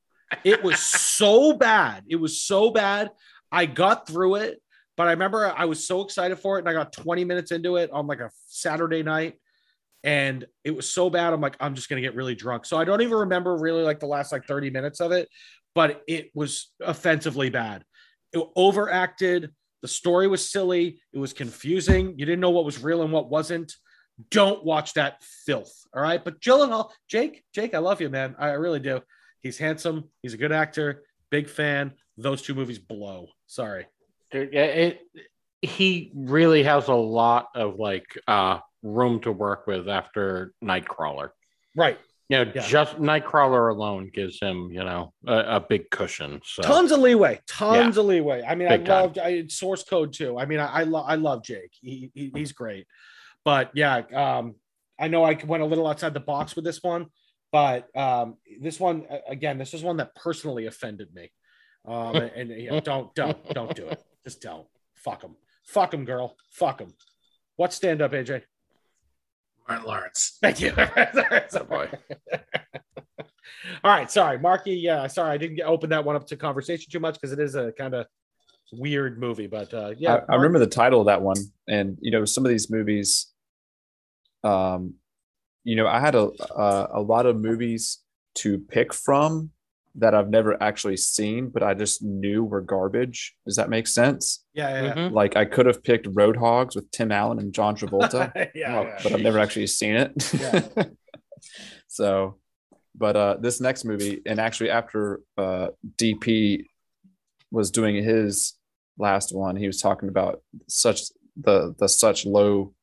It 0.45 0.63
was 0.63 0.79
so 0.81 1.53
bad. 1.53 2.05
It 2.09 2.17
was 2.17 2.41
so 2.41 2.71
bad. 2.71 3.11
I 3.51 3.67
got 3.67 4.07
through 4.07 4.37
it, 4.37 4.61
but 4.97 5.09
I 5.09 5.13
remember 5.13 5.53
I 5.57 5.65
was 5.65 5.87
so 5.87 6.03
excited 6.03 6.39
for 6.39 6.57
it, 6.57 6.61
and 6.61 6.69
I 6.69 6.73
got 6.73 6.93
20 6.93 7.25
minutes 7.25 7.53
into 7.53 7.77
it 7.77 7.91
on 7.91 8.07
like 8.07 8.21
a 8.21 8.31
Saturday 8.47 9.03
night, 9.03 9.35
and 10.05 10.47
it 10.65 10.71
was 10.71 10.89
so 10.89 11.11
bad. 11.11 11.33
I'm 11.33 11.41
like, 11.41 11.57
I'm 11.61 11.75
just 11.75 11.89
gonna 11.89 12.01
get 12.01 12.15
really 12.15 12.35
drunk. 12.35 12.65
So 12.65 12.79
I 12.79 12.85
don't 12.85 13.03
even 13.03 13.19
remember 13.19 13.57
really 13.57 13.83
like 13.83 14.01
the 14.01 14.07
last 14.07 14.33
like 14.33 14.47
30 14.47 14.71
minutes 14.71 15.01
of 15.01 15.13
it, 15.13 15.29
but 15.75 16.03
it 16.07 16.31
was 16.35 16.73
offensively 16.81 17.51
bad. 17.51 17.85
It 18.33 18.47
overacted. 18.57 19.51
The 19.83 19.89
story 19.89 20.29
was 20.29 20.49
silly. 20.49 21.01
It 21.13 21.19
was 21.19 21.33
confusing. 21.33 22.19
You 22.19 22.27
didn't 22.27 22.41
know 22.41 22.51
what 22.51 22.65
was 22.65 22.83
real 22.83 23.03
and 23.03 23.13
what 23.13 23.31
wasn't. 23.31 23.75
Don't 24.31 24.65
watch 24.65 24.95
that 24.95 25.23
filth. 25.47 25.73
All 25.95 26.03
right. 26.03 26.23
But 26.23 26.41
Gyllenhaal, 26.41 26.91
Jake, 27.09 27.43
Jake, 27.55 27.75
I 27.75 27.79
love 27.79 28.01
you, 28.01 28.11
man. 28.11 28.37
I 28.39 28.51
really 28.51 28.81
do. 28.81 29.01
He's 29.43 29.59
handsome. 29.59 30.11
He's 30.23 30.35
a 30.35 30.37
good 30.37 30.53
actor. 30.53 31.05
Big 31.31 31.49
fan. 31.49 31.93
Those 32.17 32.43
two 32.43 32.55
movies 32.55 32.79
blow. 32.79 33.29
Sorry. 33.47 33.87
Dude, 34.31 34.51
yeah, 34.53 34.65
it, 34.65 35.01
he 35.63 36.11
really 36.15 36.63
has 36.63 36.89
a 36.89 36.95
lot 36.95 37.49
of 37.55 37.77
like 37.79 38.07
uh 38.29 38.59
room 38.83 39.21
to 39.21 39.33
work 39.33 39.67
with 39.67 39.89
after 39.89 40.53
Nightcrawler. 40.65 41.31
Right. 41.77 41.99
You 42.29 42.45
know, 42.45 42.53
Yeah. 42.55 42.67
just 42.67 42.97
Nightcrawler 42.97 43.71
alone 43.73 44.11
gives 44.15 44.39
him, 44.41 44.71
you 44.71 44.85
know, 44.85 45.13
a, 45.27 45.57
a 45.57 45.61
big 45.61 45.91
cushion. 45.91 46.41
So 46.45 46.63
Tons 46.63 46.93
of 46.93 47.01
leeway. 47.01 47.41
Tons 47.47 47.97
of 47.97 48.07
leeway. 48.07 48.43
I 48.43 48.55
mean, 48.55 48.69
Big 48.69 48.83
I 48.83 48.85
time. 48.85 49.03
loved 49.03 49.19
I, 49.19 49.47
source 49.49 49.83
code 49.85 50.13
too. 50.13 50.39
I 50.39 50.47
mean, 50.47 50.61
I 50.61 50.67
I, 50.67 50.83
lo- 50.85 51.05
I 51.07 51.17
love 51.17 51.43
Jake. 51.43 51.73
He, 51.81 52.11
he 52.15 52.31
he's 52.35 52.53
great. 52.53 52.87
But 53.45 53.71
yeah, 53.75 53.97
um, 54.15 54.55
I 54.99 55.09
know 55.09 55.25
I 55.25 55.35
went 55.45 55.63
a 55.63 55.67
little 55.67 55.87
outside 55.87 56.15
the 56.15 56.21
box 56.21 56.55
with 56.55 56.65
this 56.65 56.83
one, 56.83 57.07
but 57.53 57.95
um, 57.97 58.37
this 58.61 58.79
one 58.79 59.07
again, 59.29 59.59
this 59.59 59.75
is 59.75 59.83
one 59.83 59.97
that 59.99 60.15
personally 60.15 60.67
offended 60.67 61.15
me. 61.15 61.31
Um, 61.87 62.17
and, 62.17 62.51
and, 62.51 62.51
you 62.51 62.71
know, 62.71 62.81
don't 62.81 63.15
don't 63.15 63.49
don't 63.51 63.75
do 63.75 63.87
it. 63.87 64.03
Just 64.25 64.41
don't. 64.41 64.67
Fuck 64.95 65.23
them. 65.23 65.37
Fuck 65.65 65.91
them, 65.93 66.05
girl. 66.05 66.37
Fuck 66.53 66.79
them. 66.79 66.95
What 67.57 67.73
stand 67.73 68.03
up, 68.03 68.13
AJ? 68.13 68.43
Martin 69.69 69.87
Lawrence. 69.87 70.39
Thank 70.41 70.61
you. 70.61 70.73
Oh, 71.53 71.65
boy. 71.65 71.89
All 73.85 73.91
right, 73.91 74.11
sorry, 74.11 74.39
Marky. 74.39 74.73
Yeah, 74.73 75.07
sorry, 75.09 75.33
I 75.33 75.37
didn't 75.37 75.61
open 75.63 75.91
that 75.91 76.05
one 76.05 76.17
up 76.17 76.27
to 76.29 76.37
conversation 76.37 76.91
too 76.91 77.01
much 77.01 77.15
because 77.15 77.33
it 77.33 77.41
is 77.41 77.55
a 77.55 77.73
kind 77.73 77.95
of 77.95 78.07
weird 78.73 79.19
movie. 79.19 79.47
But 79.47 79.73
uh, 79.75 79.95
yeah, 79.97 80.21
I, 80.29 80.35
I 80.35 80.37
remember 80.37 80.59
the 80.59 80.67
title 80.67 81.01
of 81.01 81.07
that 81.07 81.23
one, 81.23 81.37
and 81.69 81.99
you 82.01 82.11
know, 82.11 82.25
some 82.25 82.45
of 82.45 82.51
these 82.51 82.71
movies. 82.71 83.33
Um, 84.43 84.95
you 85.65 85.77
know, 85.77 85.87
I 85.87 86.01
had 86.01 86.15
a 86.15 86.31
a, 86.57 86.89
a 86.95 87.01
lot 87.01 87.27
of 87.27 87.37
movies 87.37 87.99
to 88.37 88.59
pick 88.59 88.93
from 88.95 89.51
that 89.97 90.15
I've 90.15 90.31
never 90.31 90.61
actually 90.63 90.97
seen, 90.97 91.49
but 91.49 91.65
I 91.65 91.75
just 91.75 92.01
knew 92.03 92.45
were 92.45 92.61
garbage. 92.61 93.35
Does 93.45 93.57
that 93.57 93.69
make 93.69 93.89
sense? 93.89 94.45
Yeah, 94.55 94.83
yeah, 94.85 94.95
Mhm. 94.95 95.11
Like 95.13 95.35
I 95.37 95.45
could 95.45 95.67
have 95.67 95.83
picked 95.83 96.07
Roadhogs 96.15 96.77
with 96.77 96.89
Tim 96.93 97.11
Allen 97.11 97.41
and 97.41 97.53
John 97.53 97.75
Travolta, 97.79 98.33
yeah. 98.37 98.47
yeah, 98.55 98.79
Oh, 98.79 98.83
yeah. 98.83 98.99
but 99.03 99.13
I've 99.13 99.21
never 99.21 99.41
actually 99.41 99.67
seen 99.67 99.97
it. 99.97 100.13
Yeah. 100.33 100.63
so, 101.89 102.39
but 102.95 103.17
uh, 103.17 103.37
this 103.41 103.61
next 103.61 103.85
movie, 103.85 104.21
and 104.27 104.39
actually 104.41 104.71
after 104.71 105.21
uh, 105.37 105.69
DP 105.97 106.65
was 107.51 107.71
doing 107.71 107.97
his 108.03 108.55
last 108.99 109.35
one, 109.35 109.57
he 109.57 109.67
was 109.67 109.81
talking 109.81 110.09
about 110.09 110.41
such 110.69 111.03
the 111.37 111.75
the 111.79 111.89
such 111.89 112.27
low 112.27 112.75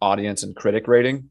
audience 0.00 0.42
and 0.42 0.54
critic 0.56 0.88
rating. 0.88 1.30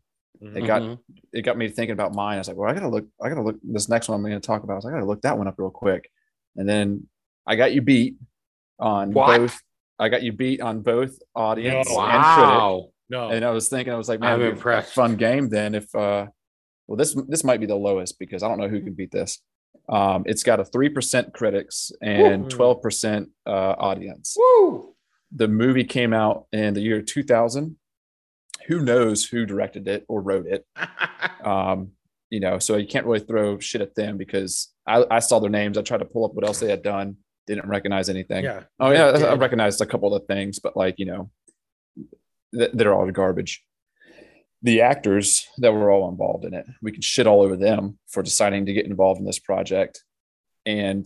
It 0.56 0.66
got 0.68 0.82
Mhm. 0.82 1.00
it 1.32 1.42
got 1.44 1.58
me 1.58 1.70
thinking 1.70 1.94
about 1.94 2.14
mine. 2.14 2.36
I 2.36 2.40
was 2.40 2.48
like, 2.48 2.58
well, 2.58 2.70
I 2.70 2.74
gotta 2.74 2.90
look, 2.90 3.06
I 3.22 3.30
gotta 3.30 3.42
look 3.42 3.58
this 3.64 3.88
next 3.90 4.10
one 4.10 4.18
I'm 4.18 4.22
going 4.30 4.40
to 4.40 4.46
talk 4.46 4.64
about. 4.64 4.74
I, 4.74 4.76
was 4.78 4.86
like, 4.86 4.94
I 4.94 4.98
gotta 4.98 5.08
look 5.08 5.22
that 5.22 5.38
one 5.38 5.48
up 5.48 5.56
real 5.58 5.70
quick, 5.70 6.10
and 6.58 6.68
then 6.68 7.08
I 7.48 7.56
got 7.56 7.74
you 7.74 7.82
beat 7.82 8.18
on 8.80 9.14
What? 9.14 9.38
both. 9.40 9.62
I 10.00 10.10
got 10.10 10.24
you 10.24 10.32
beat 10.34 10.60
on 10.60 10.82
both 10.82 11.18
audience 11.36 11.88
No. 11.90 12.00
and 12.02 12.10
critic. 12.12 12.22
Wow. 12.24 12.90
No, 13.10 13.30
And 13.30 13.46
I 13.46 13.52
was 13.52 13.70
thinking, 13.70 13.94
I 13.94 13.98
was 13.98 14.10
like, 14.10 14.20
man, 14.20 14.34
I'm 14.34 14.40
it'd 14.42 14.54
a 14.54 14.56
impressed. 14.56 14.94
Fun 14.94 15.16
game 15.18 15.50
then. 15.50 15.76
If 15.76 15.94
uh, 15.94 16.28
well, 16.88 16.98
this 16.98 17.14
this 17.30 17.44
might 17.44 17.60
be 17.60 17.66
the 17.68 17.76
lowest 17.76 18.18
because 18.20 18.44
I 18.44 18.48
don't 18.48 18.58
know 18.60 18.68
who 18.70 18.82
can 18.82 18.94
beat 18.94 19.12
this. 19.12 19.40
Um, 19.90 20.24
it's 20.26 20.44
got 20.44 20.60
a 20.60 20.66
three 20.66 20.90
percent 20.90 21.34
critics 21.34 21.92
and 22.02 22.50
twelve 22.50 22.82
percent 22.82 23.30
uh, 23.46 23.76
audience. 23.78 24.36
woo. 24.38 24.96
The 25.36 25.48
movie 25.48 25.84
came 25.84 26.14
out 26.14 26.46
in 26.52 26.74
the 26.74 26.82
year 26.82 27.02
two 27.02 27.24
thousand. 27.24 27.78
Who 28.68 28.82
knows 28.82 29.26
who 29.26 29.46
directed 29.46 29.88
it 29.88 30.06
or 30.08 30.22
wrote 30.22 30.48
it? 30.48 30.66
Um, 31.44 31.90
you 32.30 32.40
know, 32.40 32.58
so 32.58 32.78
you 32.78 32.88
can't 32.88 33.06
really 33.06 33.20
throw 33.20 33.60
shit 33.60 33.82
at 33.82 33.96
them 33.96 34.18
because 34.18 34.72
I, 34.88 35.04
I 35.12 35.20
saw 35.20 35.40
their 35.40 35.50
names. 35.50 35.78
I 35.78 35.82
tried 35.82 35.98
to 35.98 36.06
pull 36.06 36.24
up 36.24 36.34
what 36.34 36.46
else 36.46 36.62
they 36.62 36.70
had 36.70 36.82
done, 36.82 37.18
didn't 37.48 37.68
recognize 37.68 38.08
anything. 38.10 38.46
yeah. 38.46 38.64
Oh 38.80 38.92
yeah, 38.92 39.08
I 39.08 39.18
Yeah. 39.20 39.36
recognized 39.36 39.82
a 39.82 39.86
couple 39.86 40.16
of 40.16 40.26
things, 40.26 40.60
but 40.60 40.78
like 40.78 40.96
you 41.00 41.06
know, 41.06 41.32
th- 42.58 42.72
they're 42.74 42.94
all 42.94 43.10
garbage. 43.12 43.62
The 44.62 44.80
actors 44.82 45.46
that 45.58 45.74
were 45.74 45.92
all 45.92 46.10
involved 46.10 46.46
in 46.46 46.54
it, 46.54 46.66
we 46.82 46.94
can 46.94 47.02
shit 47.02 47.28
all 47.28 47.42
over 47.42 47.58
them 47.58 48.00
for 48.08 48.24
deciding 48.24 48.68
to 48.68 48.74
get 48.74 48.86
involved 48.86 49.20
in 49.20 49.26
this 49.26 49.40
project. 49.40 50.02
And 50.66 51.06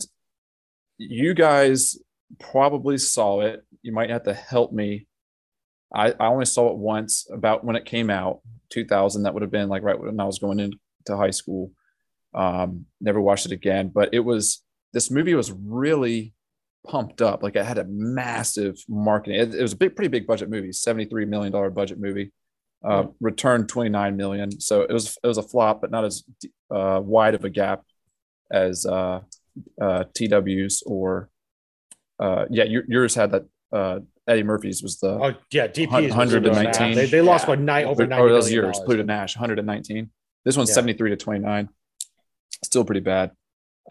you 0.98 1.34
guys 1.34 1.98
probably 2.38 2.96
saw 2.98 3.40
it. 3.40 3.64
You 3.82 3.90
might 3.92 4.10
have 4.10 4.22
to 4.24 4.34
help 4.34 4.72
me. 4.72 5.07
I, 5.94 6.12
I 6.18 6.26
only 6.26 6.44
saw 6.44 6.70
it 6.70 6.78
once 6.78 7.26
about 7.32 7.64
when 7.64 7.76
it 7.76 7.84
came 7.84 8.10
out, 8.10 8.40
2000. 8.70 9.22
That 9.22 9.34
would 9.34 9.42
have 9.42 9.50
been 9.50 9.68
like 9.68 9.82
right 9.82 9.98
when 9.98 10.20
I 10.20 10.24
was 10.24 10.38
going 10.38 10.60
into 10.60 10.78
high 11.08 11.30
school. 11.30 11.72
Um, 12.34 12.86
never 13.00 13.20
watched 13.20 13.46
it 13.46 13.52
again, 13.52 13.90
but 13.92 14.10
it 14.12 14.20
was 14.20 14.62
this 14.92 15.10
movie 15.10 15.34
was 15.34 15.50
really 15.50 16.34
pumped 16.86 17.22
up. 17.22 17.42
Like 17.42 17.56
it 17.56 17.64
had 17.64 17.78
a 17.78 17.86
massive 17.88 18.76
marketing. 18.88 19.40
It, 19.40 19.54
it 19.54 19.62
was 19.62 19.72
a 19.72 19.76
big, 19.76 19.96
pretty 19.96 20.08
big 20.08 20.26
budget 20.26 20.50
movie, 20.50 20.72
seventy-three 20.72 21.24
million 21.24 21.52
dollar 21.52 21.70
budget 21.70 21.98
movie. 21.98 22.32
Uh, 22.84 23.06
Returned 23.20 23.68
twenty-nine 23.68 24.16
million, 24.16 24.60
so 24.60 24.82
it 24.82 24.92
was 24.92 25.18
it 25.22 25.26
was 25.26 25.38
a 25.38 25.42
flop, 25.42 25.80
but 25.80 25.90
not 25.90 26.04
as 26.04 26.22
uh, 26.70 27.00
wide 27.02 27.34
of 27.34 27.44
a 27.44 27.50
gap 27.50 27.82
as 28.52 28.86
uh, 28.86 29.20
uh, 29.80 30.04
TW's 30.14 30.82
or 30.86 31.28
uh, 32.20 32.46
yeah, 32.50 32.64
yours 32.64 33.14
had 33.14 33.32
that. 33.32 33.44
Uh, 33.72 34.00
Eddie 34.26 34.42
Murphy's 34.42 34.82
was 34.82 34.98
the 35.00 35.08
Oh 35.10 35.34
yeah, 35.52 35.66
DP 35.68 36.04
is 36.04 36.10
119. 36.10 36.94
They, 36.94 37.06
they 37.06 37.20
lost 37.20 37.44
Yeah. 37.48 37.54
by 37.56 37.60
nine 37.62 37.86
over 37.86 38.02
or 38.04 38.06
nine. 38.06 38.28
those 38.28 38.50
years. 38.50 38.78
Pluto 38.84 39.02
Nash, 39.02 39.36
119. 39.36 40.10
This 40.44 40.56
one's 40.56 40.70
Yeah. 40.70 40.74
73 40.74 41.10
to 41.10 41.16
29. 41.16 41.68
Still 42.64 42.84
pretty 42.84 43.00
bad. 43.00 43.32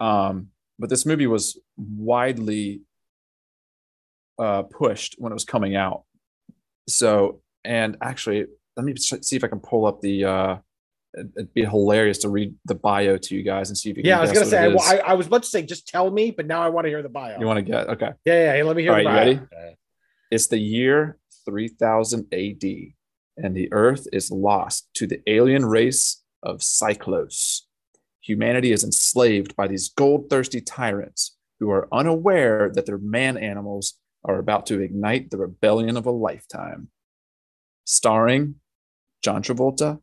Um, 0.00 0.48
but 0.78 0.90
this 0.90 1.04
movie 1.06 1.26
was 1.26 1.58
widely 1.76 2.82
uh, 4.38 4.62
pushed 4.62 5.16
when 5.18 5.32
it 5.32 5.34
was 5.34 5.44
coming 5.44 5.74
out. 5.76 6.04
So, 6.88 7.42
and 7.64 7.96
actually, 8.00 8.46
let 8.76 8.84
me 8.84 8.94
see 8.96 9.36
if 9.36 9.44
I 9.44 9.48
can 9.48 9.60
pull 9.60 9.86
up 9.86 10.00
the. 10.00 10.24
Uh, 10.24 10.56
it'd 11.14 11.54
be 11.54 11.64
hilarious 11.64 12.18
to 12.18 12.28
read 12.28 12.54
the 12.64 12.74
bio 12.74 13.16
to 13.16 13.34
you 13.34 13.42
guys 13.42 13.70
and 13.70 13.78
see 13.78 13.90
if 13.90 13.96
you 13.96 14.02
can. 14.02 14.08
Yeah, 14.08 14.18
I 14.18 14.22
was 14.22 14.32
gonna 14.32 14.46
say. 14.46 14.74
I. 14.74 14.98
I, 14.98 15.14
was 15.14 15.26
about 15.26 15.42
to 15.42 15.48
say, 15.48 15.62
just 15.62 15.88
tell 15.88 16.10
me, 16.10 16.30
but 16.30 16.46
now 16.46 16.62
I 16.62 16.68
want 16.68 16.84
to 16.84 16.90
hear 16.90 17.02
the 17.02 17.08
bio. 17.08 17.38
you 17.38 17.46
want 17.46 17.58
to 17.58 17.62
get 17.62 17.88
okay. 17.88 18.10
yeah, 18.24 18.56
yeah. 18.56 18.62
Let 18.62 18.76
me 18.76 18.82
hear 18.82 18.92
All 18.92 18.98
the 18.98 19.04
right, 19.04 19.50
bio. 19.50 19.70
you 19.70 19.74
It's 20.30 20.48
the 20.48 20.58
year 20.58 21.18
3000 21.44 22.26
AD, 22.32 22.64
and 23.36 23.56
the 23.56 23.68
Earth 23.72 24.06
is 24.12 24.30
lost 24.30 24.88
to 24.94 25.06
the 25.06 25.20
alien 25.26 25.64
race 25.64 26.22
of 26.42 26.58
Psychlos. 26.58 27.62
Humanity 28.20 28.72
is 28.72 28.84
enslaved 28.84 29.56
by 29.56 29.66
these 29.66 29.88
gold 29.88 30.28
thirsty 30.28 30.60
tyrants 30.60 31.36
who 31.60 31.70
are 31.70 31.88
unaware 31.92 32.70
that 32.74 32.86
their 32.86 32.98
man 32.98 33.36
animals 33.36 33.94
are 34.24 34.38
about 34.38 34.66
to 34.66 34.80
ignite 34.80 35.30
the 35.30 35.38
rebellion 35.38 35.96
of 35.96 36.06
a 36.06 36.10
lifetime. 36.10 36.88
Starring 37.84 38.56
John 39.22 39.42
Travolta, 39.42 40.00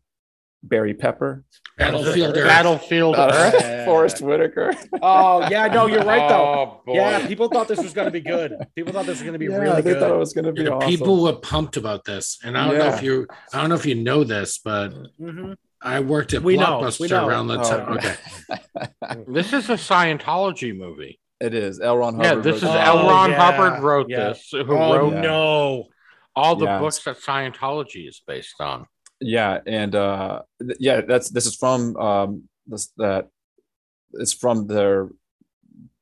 Barry 0.68 0.94
Pepper, 0.94 1.44
Battlefield 1.78 2.36
Earth. 2.38 2.48
Battlefield 2.48 3.16
uh, 3.16 3.30
Earth. 3.34 3.86
Forest 3.86 4.22
Whitaker. 4.22 4.74
Oh 5.02 5.48
yeah, 5.50 5.68
no, 5.68 5.86
you're 5.88 6.04
right 6.04 6.28
though. 6.28 6.36
Oh, 6.44 6.82
boy. 6.86 6.96
Yeah, 6.96 7.28
people 7.28 7.48
thought 7.50 7.68
this 7.68 7.82
was 7.82 7.94
going 7.94 8.06
to 8.06 8.12
be 8.12 8.22
good. 8.22 8.54
People 8.76 8.94
thought 8.94 9.06
this 9.06 9.18
was 9.18 9.22
going 9.22 9.34
to 9.34 9.40
be 9.40 9.46
Yeah, 9.46 9.58
really 9.58 9.82
they 9.82 9.92
good. 9.94 10.00
thought 10.00 10.12
it 10.12 10.18
was 10.18 10.34
going 10.34 10.46
to 10.46 10.52
be 10.54 10.68
awesome. 10.68 10.90
People 10.90 11.24
were 11.24 11.34
pumped 11.34 11.78
about 11.78 12.04
this, 12.06 12.40
and 12.44 12.58
I 12.58 12.68
don't 12.68 12.78
know 12.80 12.88
if 12.94 13.04
you, 13.04 13.28
I 13.54 13.60
don't 13.62 13.70
know 13.70 13.76
if 13.76 13.86
you 13.86 13.96
know 13.96 14.24
this, 14.24 14.58
but 14.58 14.90
Mhm. 15.22 15.56
I 15.82 16.00
worked 16.00 16.34
at 16.34 16.42
We 16.42 16.58
know, 16.58 16.82
Blockbuster 16.82 17.00
we 17.02 17.08
know. 17.10 17.28
around 17.28 17.48
the 17.48 17.60
Oh, 17.60 17.64
time. 17.64 17.98
okay. 17.98 18.16
Okay, 18.52 19.24
This 19.28 19.54
is 19.54 19.70
a 19.70 19.74
Scientology 19.76 20.76
movie. 20.76 21.20
It 21.40 21.54
is. 21.54 21.80
L. 21.80 21.98
Ron 21.98 22.18
Yeah, 22.20 22.30
Hubbard. 22.30 22.44
this 22.44 22.56
is 22.58 22.64
wrote 22.64 22.72
Oh. 22.76 23.00
L. 23.00 23.08
Ron 23.10 23.30
yeah, 23.32 23.52
Hubbard 23.52 23.84
wrote 23.84 24.06
yeah. 24.10 24.30
this, 24.30 24.50
who 24.52 24.66
Oh 24.78 24.96
wrote 24.98 25.14
Yeah. 25.14 25.22
no! 25.22 25.84
all 26.38 26.56
the 26.56 26.66
Yeah. 26.66 26.80
books 26.80 27.00
that 27.04 27.18
Scientology 27.18 28.08
is 28.10 28.22
based 28.26 28.60
on. 28.60 28.88
Yeah, 29.22 29.60
and 29.66 29.96
uh, 29.96 30.42
th- 30.62 30.78
yeah, 30.80 31.02
that's 31.02 31.30
this 31.30 31.46
is 31.46 31.56
from 31.56 31.96
um, 31.98 32.44
this 32.68 32.92
that 32.98 33.30
it's 34.14 34.34
from 34.34 34.68
their 34.68 35.10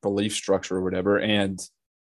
belief 0.02 0.34
structure 0.34 0.76
or 0.76 0.82
whatever. 0.82 1.18
And 1.18 1.60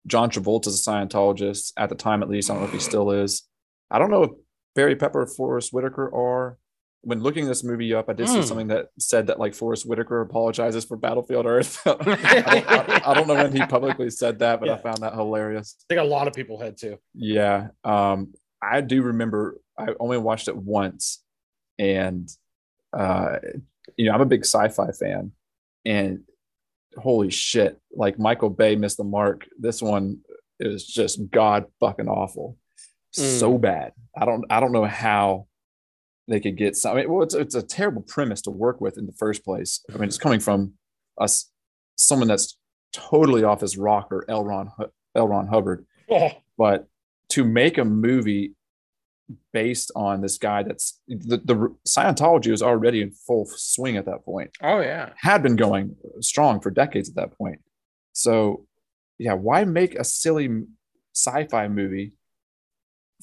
John 0.06 0.30
Travolta 0.30 0.68
is 0.68 0.86
a 0.86 0.90
Scientologist 0.90 1.72
at 1.76 1.88
the 1.88 1.94
time, 1.94 2.22
at 2.22 2.28
least. 2.28 2.50
I 2.50 2.54
don't 2.54 2.62
know 2.62 2.68
if 2.68 2.74
he 2.74 2.78
still 2.80 3.10
is. 3.10 3.42
I 3.90 3.98
don't 3.98 4.10
know 4.10 4.22
if 4.24 4.30
Barry 4.74 4.96
Pepper, 4.96 5.22
or 5.22 5.26
Forest 5.26 5.72
Whitaker 5.72 6.12
are. 6.14 6.58
When 7.02 7.20
looking 7.22 7.46
this 7.46 7.62
movie 7.62 7.94
up, 7.94 8.10
I 8.10 8.12
did 8.12 8.28
see 8.28 8.40
Hmm. 8.40 8.42
something 8.42 8.66
that 8.68 8.86
said 8.98 9.28
that 9.28 9.38
like 9.38 9.54
Forest 9.54 9.86
Whitaker 9.86 10.20
apologizes 10.20 10.84
for 10.84 10.96
Battlefield 10.96 11.46
Earth. 11.46 11.80
I, 11.86 11.94
don't, 11.94 12.08
I- 12.26 13.02
I 13.06 13.14
don't 13.14 13.28
know 13.28 13.34
when 13.34 13.52
he 13.54 13.64
publicly 13.64 14.10
said 14.10 14.40
that, 14.40 14.58
but 14.60 14.68
I 14.68 14.76
found 14.78 14.98
that 14.98 15.14
hilarious. 15.14 15.76
I 15.88 15.94
think 15.94 16.00
a 16.04 16.10
lot 16.10 16.26
of 16.26 16.34
people 16.34 16.58
had 16.60 16.76
to. 16.78 16.98
Yeah. 17.14 17.68
Um, 17.84 18.34
I 18.60 18.80
do 18.80 19.02
remember 19.02 19.58
I 19.78 19.88
only 20.00 20.18
watched 20.18 20.48
it 20.48 20.56
once 20.56 21.22
and 21.78 22.28
uh 22.92 23.36
you 23.96 24.06
know, 24.06 24.12
I'm 24.12 24.20
a 24.20 24.26
big 24.26 24.44
sci-fi 24.44 24.90
fan 24.92 25.32
and 25.84 26.20
holy 26.96 27.30
shit, 27.30 27.80
like 27.94 28.18
Michael 28.18 28.50
Bay 28.50 28.76
missed 28.76 28.96
the 28.96 29.04
mark. 29.04 29.46
This 29.58 29.80
one 29.80 30.20
is 30.60 30.86
just 30.86 31.30
god 31.30 31.66
fucking 31.80 32.08
awful. 32.08 32.56
So 33.12 33.56
bad. 33.58 33.92
I 34.16 34.24
don't 34.24 34.44
I 34.50 34.60
don't 34.60 34.72
know 34.72 34.84
how 34.84 35.46
they 36.28 36.40
could 36.40 36.56
get 36.56 36.76
some 36.76 36.92
I 36.96 37.00
mean, 37.00 37.10
well, 37.12 37.22
it's 37.22 37.34
it's 37.34 37.54
a 37.54 37.62
terrible 37.62 38.02
premise 38.02 38.42
to 38.42 38.50
work 38.50 38.80
with 38.80 38.98
in 38.98 39.06
the 39.06 39.12
first 39.12 39.44
place. 39.44 39.82
I 39.92 39.94
mean, 39.94 40.08
it's 40.08 40.18
coming 40.18 40.40
from 40.40 40.74
us 41.18 41.50
someone 41.96 42.28
that's 42.28 42.58
totally 42.92 43.44
off 43.44 43.60
his 43.60 43.76
rocker, 43.76 44.24
Elron 44.28 44.46
Ron 44.46 44.70
Hu- 44.76 44.92
L. 45.14 45.28
Ron 45.28 45.46
Hubbard 45.48 45.86
Oh, 46.10 46.30
but 46.58 46.86
to 47.30 47.44
make 47.44 47.78
a 47.78 47.84
movie 47.84 48.54
based 49.52 49.90
on 49.94 50.20
this 50.20 50.38
guy 50.38 50.62
that's 50.62 51.00
the, 51.06 51.36
the 51.44 51.74
Scientology 51.86 52.50
was 52.50 52.62
already 52.62 53.02
in 53.02 53.10
full 53.10 53.44
swing 53.46 53.96
at 53.96 54.06
that 54.06 54.24
point, 54.24 54.50
Oh 54.62 54.80
yeah. 54.80 55.10
had 55.16 55.42
been 55.42 55.56
going 55.56 55.96
strong 56.20 56.60
for 56.60 56.70
decades 56.70 57.08
at 57.08 57.14
that 57.16 57.36
point. 57.36 57.60
So, 58.12 58.66
yeah, 59.18 59.34
why 59.34 59.64
make 59.64 59.94
a 59.94 60.04
silly 60.04 60.64
sci-fi 61.14 61.68
movie 61.68 62.12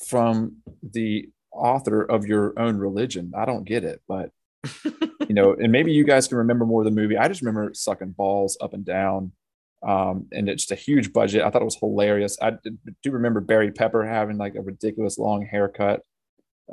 from 0.07 0.57
the 0.83 1.29
author 1.51 2.01
of 2.03 2.25
your 2.25 2.57
own 2.59 2.77
religion? 2.77 3.31
I 3.35 3.45
don't 3.45 3.65
get 3.65 3.83
it, 3.83 4.01
but 4.07 4.31
you 4.83 5.33
know, 5.33 5.53
and 5.53 5.71
maybe 5.71 5.91
you 5.91 6.03
guys 6.03 6.27
can 6.27 6.37
remember 6.37 6.65
more 6.65 6.81
of 6.81 6.85
the 6.85 6.91
movie. 6.91 7.17
I 7.17 7.27
just 7.27 7.41
remember 7.41 7.71
sucking 7.73 8.11
balls 8.11 8.57
up 8.61 8.73
and 8.73 8.85
down. 8.85 9.31
Um, 9.85 10.27
and 10.31 10.49
it's 10.49 10.63
just 10.65 10.71
a 10.71 10.83
huge 10.83 11.13
budget. 11.13 11.43
I 11.43 11.49
thought 11.49 11.61
it 11.61 11.65
was 11.65 11.77
hilarious. 11.79 12.37
I 12.41 12.53
do 13.03 13.11
remember 13.11 13.39
Barry 13.39 13.71
Pepper 13.71 14.03
having 14.03 14.37
like 14.37 14.55
a 14.55 14.61
ridiculous 14.61 15.17
long 15.19 15.45
haircut. 15.45 16.01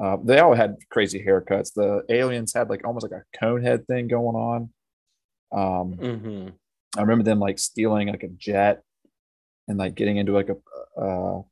Uh, 0.02 0.16
they 0.24 0.38
all 0.38 0.54
had 0.54 0.76
crazy 0.90 1.22
haircuts. 1.22 1.74
The 1.74 2.02
aliens 2.08 2.54
had 2.54 2.70
like 2.70 2.86
almost 2.86 3.06
like 3.08 3.20
a 3.20 3.38
cone 3.38 3.62
head 3.62 3.86
thing 3.86 4.08
going 4.08 4.36
on. 4.36 4.70
Um, 5.52 5.98
Mm-hmm. 5.98 6.48
I 6.96 7.00
remember 7.00 7.24
them 7.24 7.38
like 7.38 7.58
stealing 7.58 8.08
like 8.08 8.22
a 8.22 8.28
jet 8.28 8.82
and 9.66 9.78
like 9.78 9.94
getting 9.94 10.18
into 10.18 10.32
like 10.32 10.50
a 10.50 11.00
uh, 11.00 11.42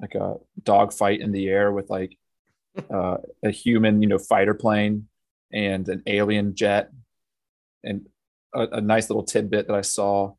like 0.00 0.14
a 0.14 0.36
dog 0.62 0.92
fight 0.92 1.20
in 1.20 1.32
the 1.32 1.48
air 1.48 1.70
with 1.72 1.90
like 1.90 2.16
uh, 2.90 3.18
a 3.44 3.50
human, 3.50 4.00
you 4.00 4.08
know, 4.08 4.18
fighter 4.18 4.54
plane 4.54 5.08
and 5.52 5.88
an 5.88 6.02
alien 6.06 6.54
jet. 6.54 6.90
And 7.84 8.06
a, 8.54 8.66
a 8.72 8.80
nice 8.80 9.08
little 9.10 9.24
tidbit 9.24 9.66
that 9.66 9.76
I 9.76 9.82
saw. 9.82 10.34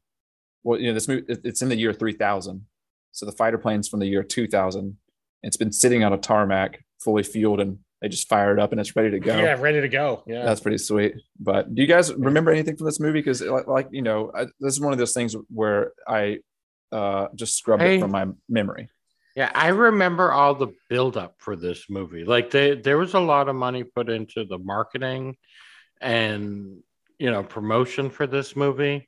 Well, 0.64 0.80
you 0.80 0.88
know, 0.88 0.94
this 0.94 1.08
movie 1.08 1.26
it's 1.28 1.62
in 1.62 1.70
the 1.70 1.76
year 1.76 1.94
3000. 1.94 2.66
So 3.12 3.26
the 3.26 3.32
fighter 3.32 3.58
plane's 3.58 3.88
from 3.88 4.00
the 4.00 4.08
year 4.08 4.24
2000. 4.24 4.98
It's 5.44 5.58
been 5.58 5.72
sitting 5.72 6.04
on 6.04 6.14
a 6.14 6.18
tarmac, 6.18 6.84
fully 7.04 7.24
fueled, 7.24 7.60
and 7.60 7.80
they 8.02 8.10
just 8.10 8.30
fire 8.30 8.54
it 8.54 8.60
up 8.60 8.72
and 8.72 8.80
it's 8.80 8.96
ready 8.96 9.12
to 9.12 9.20
go. 9.20 9.38
yeah, 9.38 9.60
ready 9.60 9.82
to 9.82 9.90
go. 9.90 10.24
Yeah. 10.26 10.44
That's 10.46 10.60
pretty 10.62 10.78
sweet. 10.78 11.16
But 11.40 11.74
do 11.74 11.82
you 11.82 11.88
guys 11.88 12.14
remember 12.14 12.52
anything 12.52 12.78
from 12.78 12.86
this 12.86 13.00
movie? 13.00 13.20
Because 13.20 13.42
like, 13.42 13.68
like 13.68 13.88
you 13.92 14.02
know, 14.02 14.32
I, 14.34 14.46
this 14.60 14.74
is 14.74 14.80
one 14.82 14.94
of 14.94 15.00
those 15.00 15.14
things 15.14 15.36
where 15.50 15.92
I 16.08 16.40
uh, 16.92 17.28
just 17.36 17.58
scrubbed 17.58 17.82
Hey. 17.84 17.98
it 17.98 18.02
from 18.02 18.12
my 18.12 18.28
memory. 18.50 18.90
Yeah, 19.36 19.50
I 19.56 19.70
remember 19.70 20.32
all 20.32 20.56
the 20.56 20.68
buildup 20.90 21.36
for 21.38 21.56
this 21.56 21.90
movie. 21.90 22.26
Like 22.26 22.50
they, 22.52 22.76
there 22.76 22.98
was 22.98 23.14
a 23.14 23.20
lot 23.20 23.48
of 23.50 23.56
money 23.56 23.84
put 23.84 24.10
into 24.10 24.44
the 24.46 24.58
marketing 24.58 25.38
and 26.02 26.82
you 27.20 27.32
know 27.32 27.44
promotion 27.44 28.10
for 28.10 28.28
this 28.28 28.56
movie. 28.56 29.08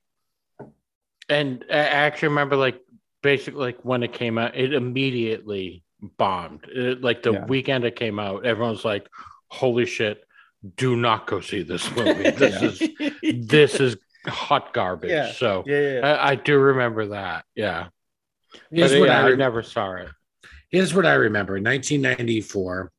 And 1.30 1.64
I 1.70 1.76
actually 1.78 2.30
remember 2.30 2.56
like 2.56 2.80
basically 3.22 3.60
like 3.62 3.80
when 3.84 4.04
it 4.04 4.14
came 4.14 4.38
out, 4.38 4.56
it 4.56 4.74
immediately 4.74 5.84
bombed. 6.18 6.66
It- 6.74 7.02
like 7.02 7.24
the 7.24 7.34
Yeah. 7.34 7.46
weekend 7.46 7.86
it 7.86 7.96
came 7.96 8.20
out, 8.20 8.46
everyone 8.46 8.72
was 8.74 8.86
like, 8.86 9.08
"Holy 9.50 9.86
shit! 9.86 10.24
Do 10.78 10.96
not 10.96 11.28
go 11.28 11.40
see 11.42 11.64
this 11.64 11.90
movie. 11.96 12.32
This 12.32 12.62
is 12.62 12.90
this 13.48 13.76
is 13.80 13.96
hot 14.28 14.74
garbage." 14.74 15.12
Yeah. 15.12 15.32
So 15.32 15.64
yeah, 15.66 15.94
yeah. 16.00 16.00
I, 16.08 16.32
I 16.32 16.36
do 16.36 16.58
remember 16.60 17.08
that. 17.08 17.46
Yeah, 17.56 17.88
here's 18.72 18.92
but 18.92 19.00
what 19.00 19.10
yeah, 19.10 19.26
I, 19.26 19.30
I 19.32 19.36
never 19.36 19.64
saw 19.64 19.94
it. 19.96 20.10
here's 20.70 20.94
what 20.94 21.06
I 21.06 21.14
remember. 21.14 21.56
In 21.58 21.64
1994, 21.64 22.92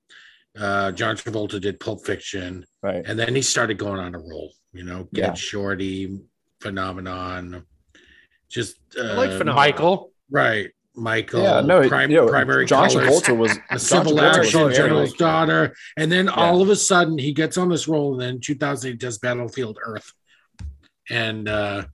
uh, 0.58 0.92
John 0.92 1.16
Travolta 1.16 1.60
did 1.60 1.78
Pulp 1.80 2.04
Fiction, 2.06 2.64
Right. 2.82 3.02
and 3.06 3.18
then 3.18 3.34
he 3.34 3.42
started 3.42 3.76
going 3.76 4.00
on 4.00 4.14
a 4.14 4.18
roll. 4.18 4.52
You 4.72 4.84
know, 4.84 5.08
Get 5.12 5.24
Yeah. 5.28 5.34
Shorty, 5.34 6.18
Phenomenon, 6.60 7.64
just 8.48 8.76
uh, 8.98 9.14
like 9.14 9.30
Phenomenon. 9.30 9.54
Michael. 9.56 10.12
right? 10.30 10.70
Michael, 10.96 11.42
Yeah. 11.42 11.60
No. 11.60 11.88
prim- 11.88 12.10
you 12.10 12.18
know, 12.18 12.28
primary 12.28 12.66
John 12.66 12.88
colors. 12.88 13.08
Travolta 13.22 13.36
was 13.36 13.58
a 13.70 13.78
civil 13.80 14.20
action, 14.20 14.72
General's 14.72 15.10
good. 15.10 15.18
daughter, 15.18 15.74
and 15.96 16.10
then 16.12 16.26
Yeah. 16.26 16.32
all 16.32 16.62
of 16.62 16.68
a 16.68 16.76
sudden 16.76 17.18
he 17.18 17.32
gets 17.32 17.58
on 17.58 17.68
this 17.68 17.88
role, 17.88 18.12
and 18.12 18.20
then 18.22 18.28
in 18.36 18.40
2000 18.40 18.90
he 18.92 18.96
does 18.96 19.18
Battlefield 19.18 19.78
Earth, 19.84 20.12
and 21.10 21.48
uh, 21.48 21.84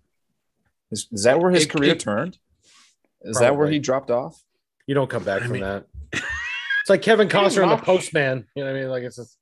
Is, 0.90 1.09
is 1.12 1.22
that 1.24 1.40
where 1.40 1.51
his 1.51 1.64
It- 1.64 1.70
career 1.70 1.93
it- 1.93 2.01
turned? 2.01 2.36
Is 3.22 3.39
that 3.39 3.56
where 3.56 3.68
he 3.68 3.78
dropped 3.78 4.10
off? 4.10 4.43
You 4.86 4.94
don't 4.94 5.09
come 5.10 5.24
back 5.24 5.40
I 5.43 5.44
from 5.44 5.52
mean- 5.52 5.62
that. 5.62 5.86
It's 6.82 6.89
like 6.89 7.02
Kevin 7.02 7.28
Costner 7.28 7.62
and 7.62 7.72
the. 7.72 7.77
Postman. 7.77 8.47
You 8.56 8.64
know 8.64 8.70
what 8.72 8.77
I 8.77 8.81
mean? 8.81 8.89
Like 8.90 9.02
it's 9.02 9.16
just 9.16 9.36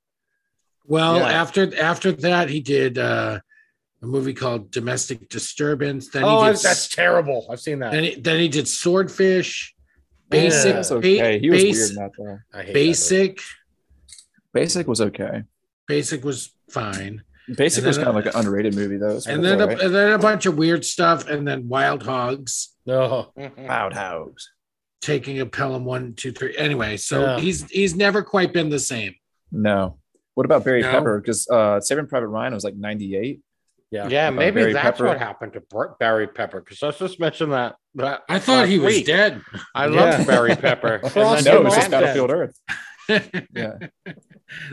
well, 0.85 1.17
Yeah. 1.17 1.29
after 1.41 1.81
after 1.81 2.11
that 2.11 2.49
he 2.49 2.59
did 2.59 2.97
uh, 2.97 3.39
a 4.01 4.05
movie 4.05 4.33
called 4.33 4.71
Domestic 4.71 5.29
Disturbance. 5.29 6.09
Then 6.09 6.23
oh, 6.23 6.43
he 6.45 6.51
did 6.53 6.61
that's 6.61 6.87
terrible. 6.87 7.47
I've 7.51 7.59
seen 7.59 7.79
that. 7.79 7.91
then 7.91 8.03
he, 8.03 8.15
then 8.15 8.39
he 8.39 8.47
did 8.47 8.67
Swordfish, 8.67 9.75
Basic, 10.29 10.75
That's 10.75 10.89
ba- 10.89 10.95
okay. 10.95 11.39
He 11.39 11.49
was 11.49 11.63
base- 11.63 11.75
weird 11.77 11.89
in 11.89 11.95
that 11.95 12.11
though. 12.17 12.39
That. 12.53 12.73
Basic, 12.73 13.39
Basic 14.53 14.87
was 14.87 15.01
okay. 15.01 15.43
Basic 15.87 16.23
was 16.23 16.51
fine, 16.69 17.23
Basic 17.55 17.79
And 17.79 17.87
was 17.87 17.97
kind 17.97 18.09
of 18.09 18.15
like 18.15 18.27
an 18.27 18.33
underrated 18.35 18.75
movie 18.75 18.97
though. 18.97 19.19
And 19.27 19.43
then 19.43 19.59
a, 19.59 19.63
alright. 19.63 19.81
and 19.81 19.93
then 19.95 20.11
a 20.11 20.19
bunch 20.19 20.45
of 20.45 20.55
weird 20.57 20.85
stuff, 20.85 21.27
and 21.27 21.47
then 21.47 21.67
Wild 21.67 22.03
Hogs. 22.03 22.75
No. 22.85 23.31
Loud 23.57 23.93
House. 23.93 24.49
taking 25.01 25.39
a 25.39 25.45
Pelham 25.45 25.83
one, 25.85 26.13
two, 26.13 26.31
three. 26.31 26.55
Anyway, 26.57 26.97
so 26.97 27.21
Yeah. 27.21 27.39
he's 27.39 27.67
he's 27.69 27.95
never 27.95 28.21
quite 28.23 28.53
been 28.53 28.69
the 28.69 28.79
same. 28.79 29.15
No. 29.51 29.97
What 30.35 30.45
about 30.45 30.63
Barry 30.63 30.81
No. 30.83 30.91
Pepper? 30.91 31.19
Because 31.19 31.47
uh, 31.49 31.79
Saving 31.81 32.05
Private 32.07 32.27
Ryan 32.27 32.53
was 32.53 32.63
like 32.63 32.75
'98. 32.75 33.41
Yeah. 33.91 34.07
Yeah, 34.07 34.29
maybe 34.29 34.61
Barry 34.61 34.73
that's 34.73 34.83
Pepper. 34.83 35.05
what 35.07 35.17
happened 35.17 35.53
to 35.53 35.63
Barry 35.99 36.27
Pepper. 36.27 36.61
Because 36.61 36.83
I 36.83 36.91
just 36.91 37.19
mentioned 37.19 37.53
that. 37.53 37.75
that 37.95 38.21
I 38.29 38.37
thought 38.39 38.67
he 38.67 38.77
last 38.77 38.85
was 38.85 38.95
week. 38.97 39.05
dead. 39.07 39.41
I 39.73 39.87
Yeah. 39.87 39.99
loved 40.01 40.27
Barry 40.27 40.55
Pepper. 40.55 40.99
And 41.01 41.11
Cross 41.11 41.43
then 41.43 41.53
No, 41.55 41.61
it 41.61 41.63
was 41.65 41.73
just 41.75 41.87
off 41.87 41.91
went- 41.91 41.91
then. 41.91 42.01
Battlefield 42.01 42.31
Earth. 42.31 42.59
Yeah. 43.55 43.73
I 44.07 44.13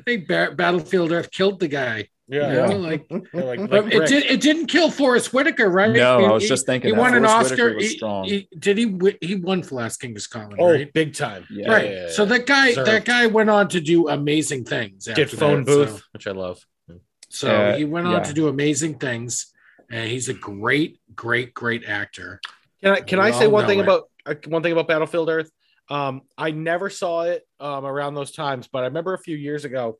think 0.04 0.28
Bar- 0.28 0.54
Battlefield 0.54 1.10
Earth 1.12 1.30
killed 1.30 1.58
the 1.60 1.68
guy. 1.68 2.08
Yeah, 2.28 2.50
You 2.50 2.68
know, 2.74 2.76
like, 2.78 3.06
like, 3.32 3.58
like 3.60 3.70
but 3.70 3.92
it 3.94 4.06
did. 4.08 4.24
It 4.24 4.40
didn't 4.42 4.66
kill 4.66 4.90
Forest 4.90 5.32
Whitaker, 5.32 5.70
right? 5.70 5.92
No, 5.92 6.24
I 6.24 6.32
was 6.32 6.42
He- 6.42 6.48
just 6.48 6.66
thinking 6.66 6.88
he 6.90 6.94
that. 6.94 7.00
won 7.00 7.14
an 7.14 7.24
Oscar. 7.24 7.74
Was 7.74 7.84
He- 7.84 7.96
strong. 7.96 8.24
he- 8.24 8.48
did 8.58 8.76
he? 8.78 8.84
wi- 8.86 9.16
He 9.22 9.36
won 9.36 9.62
for 9.62 9.76
Last 9.76 9.98
King 9.98 10.14
of 10.16 10.20
Scotland, 10.22 10.56
Oh, 10.60 10.72
right? 10.72 10.92
big 10.92 11.14
time. 11.14 11.46
Yeah. 11.50 11.70
right. 11.72 11.90
yeah, 11.90 12.08
so 12.10 12.24
yeah. 12.24 12.28
that 12.30 12.46
guy, 12.46 12.68
Deserved. 12.70 12.88
that 12.90 13.04
guy 13.06 13.26
went 13.28 13.48
on 13.48 13.68
to 13.68 13.80
do 13.80 14.08
amazing 14.08 14.64
things. 14.64 15.04
Did 15.06 15.30
phone 15.30 15.64
that, 15.64 15.72
so- 15.72 15.84
booth, 15.86 16.02
which 16.12 16.26
I 16.26 16.32
love. 16.32 16.58
So, 17.28 17.50
Uh, 17.50 17.76
he 17.76 17.84
went 17.84 18.06
on 18.06 18.12
yeah. 18.12 18.22
to 18.22 18.32
do 18.32 18.48
amazing 18.48 18.98
things, 18.98 19.52
and 19.90 20.08
he's 20.08 20.28
a 20.28 20.34
great, 20.34 21.00
great, 21.14 21.54
great 21.54 21.84
actor. 21.84 22.40
Can 22.82 22.92
I 22.92 23.00
can 23.00 23.18
We 23.18 23.26
I 23.26 23.30
say 23.32 23.46
one 23.46 23.66
thing 23.66 23.78
it. 23.80 23.82
about 23.82 24.04
uh, 24.24 24.34
one 24.46 24.62
thing 24.62 24.72
about 24.72 24.88
Battlefield 24.88 25.28
Earth? 25.28 25.50
Um, 25.88 26.22
I 26.36 26.50
never 26.50 26.90
saw 26.90 27.22
it 27.22 27.46
um, 27.60 27.84
around 27.84 28.14
those 28.14 28.32
times, 28.32 28.68
but 28.68 28.80
I 28.80 28.86
remember 28.86 29.14
a 29.14 29.18
few 29.18 29.36
years 29.36 29.64
ago. 29.64 29.98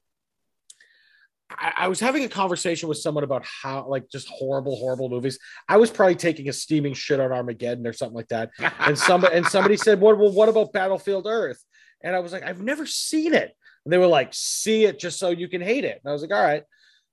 I, 1.51 1.73
I 1.77 1.89
was 1.89 2.01
having 2.01 2.25
a 2.25 2.29
conversation 2.29 2.89
with 2.89 2.99
someone 2.99 3.23
about 3.23 3.45
how 3.45 3.87
like 3.89 4.09
just 4.11 4.29
horrible, 4.29 4.77
horrible 4.77 5.09
movies. 5.09 5.39
I 5.69 5.77
was 5.77 5.91
probably 5.91 6.17
taking 6.17 6.49
a 6.49 6.53
steaming 6.53 6.95
shit 6.95 7.21
on 7.21 7.33
Armageddon 7.33 7.87
or 7.87 7.93
something 7.93 8.17
like 8.17 8.29
that, 8.29 8.51
and 8.81 8.99
somebody 8.99 9.37
and 9.37 9.47
somebody 9.47 9.77
said, 9.77 10.01
"What? 10.01 10.19
Well, 10.19 10.33
what 10.33 10.49
about 10.49 10.73
Battlefield 10.73 11.27
Earth?" 11.29 11.63
And 12.03 12.15
I 12.15 12.19
was 12.19 12.33
like, 12.33 12.43
"I've 12.43 12.63
never 12.63 12.85
seen 12.87 13.33
it." 13.35 13.57
And 13.85 13.93
they 13.93 13.99
were 13.99 14.07
like, 14.09 14.31
"See 14.33 14.85
it 14.85 14.99
just 14.99 15.19
so 15.19 15.31
you 15.31 15.49
can 15.49 15.61
hate 15.61 15.85
it." 15.85 16.01
And 16.03 16.11
I 16.11 16.13
was 16.13 16.23
like, 16.23 16.33
"All 16.33 16.43
right." 16.43 16.65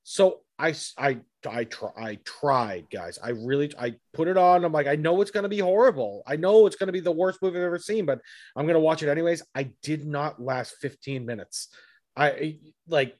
So 0.03 0.41
I 0.59 0.75
I 0.97 1.19
I 1.47 1.63
try 1.65 1.89
I 1.97 2.19
tried, 2.25 2.88
guys. 2.91 3.19
I 3.23 3.30
really 3.30 3.71
I 3.80 3.95
put 4.13 4.27
it 4.27 4.38
on. 4.38 4.63
I'm 4.63 4.71
like, 4.71 4.88
I 4.88 4.95
know 4.95 5.21
it's 5.21 5.31
gonna 5.31 5.49
be 5.49 5.59
horrible. 5.59 6.23
I 6.27 6.35
know 6.35 6.67
it's 6.67 6.75
gonna 6.75 6.91
be 6.91 6.99
the 6.99 7.11
worst 7.11 7.41
movie 7.41 7.57
I've 7.57 7.65
ever 7.65 7.80
seen, 7.80 8.05
but 8.05 8.19
I'm 8.55 8.67
gonna 8.67 8.80
watch 8.80 9.03
it 9.03 9.09
anyways. 9.09 9.43
I 9.55 9.71
did 9.81 10.05
not 10.05 10.41
last 10.41 10.75
15 10.81 11.25
minutes. 11.25 11.69
I 12.15 12.59
like 12.88 13.17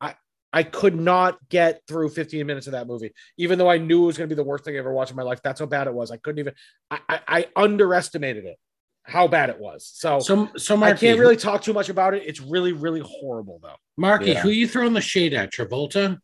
I 0.00 0.14
I 0.52 0.62
could 0.62 0.94
not 0.94 1.38
get 1.48 1.82
through 1.88 2.10
15 2.10 2.46
minutes 2.46 2.66
of 2.66 2.72
that 2.72 2.86
movie, 2.86 3.12
even 3.38 3.58
though 3.58 3.70
I 3.70 3.78
knew 3.78 4.04
it 4.04 4.06
was 4.06 4.18
gonna 4.18 4.28
be 4.28 4.34
the 4.34 4.44
worst 4.44 4.64
thing 4.64 4.76
I 4.76 4.78
ever 4.78 4.92
watched 4.92 5.10
in 5.10 5.16
my 5.16 5.22
life. 5.22 5.40
That's 5.42 5.60
how 5.60 5.66
bad 5.66 5.86
it 5.88 5.94
was. 5.94 6.10
I 6.10 6.18
couldn't 6.18 6.38
even 6.38 6.54
I 6.90 7.00
I, 7.08 7.20
I 7.28 7.46
underestimated 7.56 8.44
it, 8.44 8.58
how 9.06 9.28
bad 9.28 9.50
it 9.50 9.58
was. 9.58 9.90
So, 9.94 10.18
So, 10.18 10.48
so 10.56 10.82
I 10.82 10.92
can't 10.92 11.18
really 11.18 11.36
talk 11.36 11.62
too 11.62 11.72
much 11.72 11.88
about 11.88 12.14
it. 12.14 12.24
It's 12.26 12.40
really, 12.40 12.72
really 12.72 13.00
horrible 13.04 13.60
though. 13.62 13.76
Marky, 13.96 14.32
Yeah. 14.32 14.40
who 14.40 14.50
you 14.50 14.66
throwing 14.66 14.92
the 14.94 15.00
shade 15.00 15.32
at? 15.32 15.52
Travolta? 15.52 16.18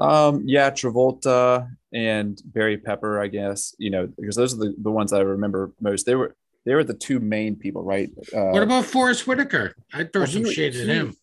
Um, 0.00 0.42
yeah, 0.46 0.70
Travolta 0.70 1.68
and 1.92 2.40
Barry 2.46 2.78
Pepper, 2.78 3.20
I 3.20 3.28
guess. 3.28 3.74
You 3.78 3.90
know, 3.90 4.06
because 4.18 4.36
those 4.36 4.54
are 4.54 4.58
the, 4.58 4.74
the 4.78 4.90
ones 4.90 5.12
I 5.12 5.20
remember 5.20 5.72
most. 5.80 6.06
They 6.06 6.14
were 6.14 6.34
they 6.64 6.74
were 6.74 6.84
the 6.84 6.94
two 6.94 7.20
main 7.20 7.56
people, 7.56 7.82
right? 7.82 8.08
Uh, 8.34 8.46
What 8.46 8.62
about 8.62 8.84
Forest 8.86 9.26
Whitaker? 9.26 9.74
I'd 9.92 10.12
throw 10.12 10.22
Well, 10.22 10.30
some 10.30 10.50
shade 10.50 10.74
at 10.76 10.86
him. 10.86 11.14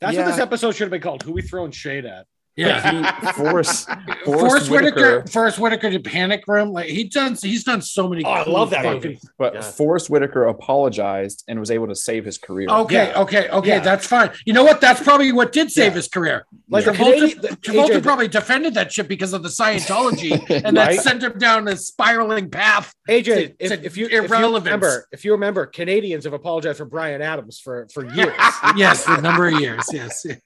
That's 0.00 0.14
Yeah. 0.14 0.24
what 0.24 0.30
this 0.32 0.40
episode 0.40 0.72
should 0.74 0.84
have 0.84 0.90
been 0.90 1.00
called. 1.02 1.22
Who 1.22 1.32
we 1.32 1.42
throwing 1.42 1.70
shade 1.70 2.04
at? 2.06 2.26
Yeah. 2.56 3.20
he, 3.22 3.26
Forest, 3.32 3.86
Forest, 4.24 4.24
Forest 4.24 4.70
Whitaker, 4.70 4.94
Whitaker, 5.16 5.26
Forest 5.30 5.58
Whitaker 5.58 5.90
to 5.90 6.00
Panic 6.00 6.44
Room. 6.48 6.70
Like 6.72 6.86
he 6.88 7.04
done, 7.04 7.36
he's 7.40 7.64
done 7.64 7.82
so 7.82 8.08
many. 8.08 8.24
Oh, 8.24 8.30
I 8.30 8.44
love 8.48 8.70
that 8.70 8.82
fucking- 8.82 8.94
movie. 9.02 9.20
but 9.38 9.54
Yeah. 9.54 9.60
Forest 9.60 10.08
Whitaker 10.10 10.44
apologized 10.44 11.44
and 11.48 11.60
was 11.60 11.70
able 11.70 11.86
to 11.88 11.94
save 11.94 12.24
his 12.24 12.38
career. 12.38 12.68
Okay, 12.68 13.08
Yeah. 13.10 13.20
okay, 13.20 13.48
okay. 13.50 13.68
Yeah. 13.68 13.78
That's 13.80 14.06
fine. 14.06 14.30
You 14.46 14.52
know 14.54 14.64
what? 14.64 14.80
That's 14.80 15.02
probably 15.02 15.32
what 15.32 15.52
did 15.52 15.70
save 15.70 15.92
Yeah. 15.92 15.96
his 15.96 16.08
career. 16.08 16.46
Like 16.68 16.84
the 16.86 16.92
Travolta, 16.92 16.96
Canadian- 17.32 17.56
Travolta 17.56 17.90
AJ, 17.98 18.02
probably 18.02 18.28
defended 18.28 18.74
that 18.74 18.90
shit 18.92 19.06
because 19.08 19.32
of 19.32 19.42
the 19.42 19.48
Scientology, 19.50 20.32
and 20.64 20.76
that 20.76 20.86
Right. 20.88 21.00
sent 21.00 21.22
him 21.22 21.38
down 21.38 21.68
a 21.68 21.76
spiraling 21.76 22.50
path. 22.50 22.94
AJ, 23.08 23.24
to- 23.24 23.54
if, 23.58 23.68
to 23.70 23.84
if 23.84 23.96
you 23.96 24.06
if 24.06 24.30
you 24.30 24.54
remember, 24.54 25.06
if 25.12 25.24
you 25.24 25.32
remember, 25.32 25.66
Canadians 25.66 26.24
have 26.24 26.32
apologized 26.32 26.78
for 26.78 26.84
Bryan 26.86 27.20
Adams 27.22 27.60
for 27.60 27.86
for 27.92 28.04
years. 28.14 28.32
yes, 28.76 29.04
for 29.04 29.14
a 29.18 29.20
number 29.20 29.46
of 29.48 29.60
years. 29.60 29.84
Yes, 29.92 30.22
yes. 30.24 30.40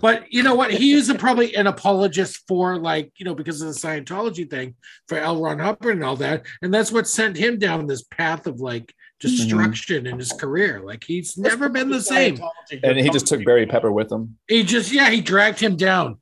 But 0.00 0.32
you 0.32 0.42
know 0.42 0.54
what? 0.54 0.70
He 0.70 0.92
is 0.92 1.08
a, 1.08 1.14
probably 1.14 1.54
an 1.56 1.66
apologist 1.66 2.46
for, 2.46 2.76
like, 2.78 3.12
you 3.16 3.24
know, 3.24 3.34
because 3.34 3.60
of 3.62 3.68
the 3.68 3.74
Scientology 3.74 4.48
thing 4.48 4.74
for 5.08 5.16
L. 5.18 5.40
Ron 5.40 5.58
Hubbard 5.58 5.96
and 5.96 6.04
all 6.04 6.16
that. 6.16 6.44
And 6.62 6.72
that's 6.72 6.92
what 6.92 7.06
sent 7.08 7.36
him 7.36 7.58
down 7.58 7.86
this 7.86 8.02
path 8.02 8.46
of 8.46 8.60
like 8.60 8.94
destruction 9.20 10.06
in 10.06 10.18
his 10.18 10.32
career. 10.32 10.80
Like, 10.84 11.04
he's 11.04 11.38
never 11.38 11.68
been 11.68 11.88
the 11.90 12.02
same. 12.02 12.38
and 12.82 12.98
he 12.98 13.08
just 13.08 13.26
took 13.26 13.44
Barry 13.44 13.66
Pepper 13.66 13.90
with 13.90 14.12
him. 14.12 14.36
He 14.48 14.64
just, 14.64 14.92
yeah, 14.92 15.08
he 15.10 15.20
dragged 15.20 15.60
him 15.60 15.76
down. 15.76 16.20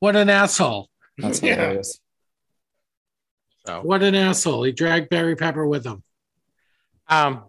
What 0.00 0.16
an 0.16 0.30
asshole. 0.30 0.88
That's 1.18 1.42
Yeah. 1.42 1.54
hilarious. 1.56 2.00
What 3.82 4.02
an 4.02 4.14
asshole. 4.14 4.62
He 4.62 4.72
dragged 4.72 5.08
Barry 5.10 5.34
Pepper 5.36 5.66
with 5.66 5.84
him. 5.84 6.02
Um, 7.08 7.44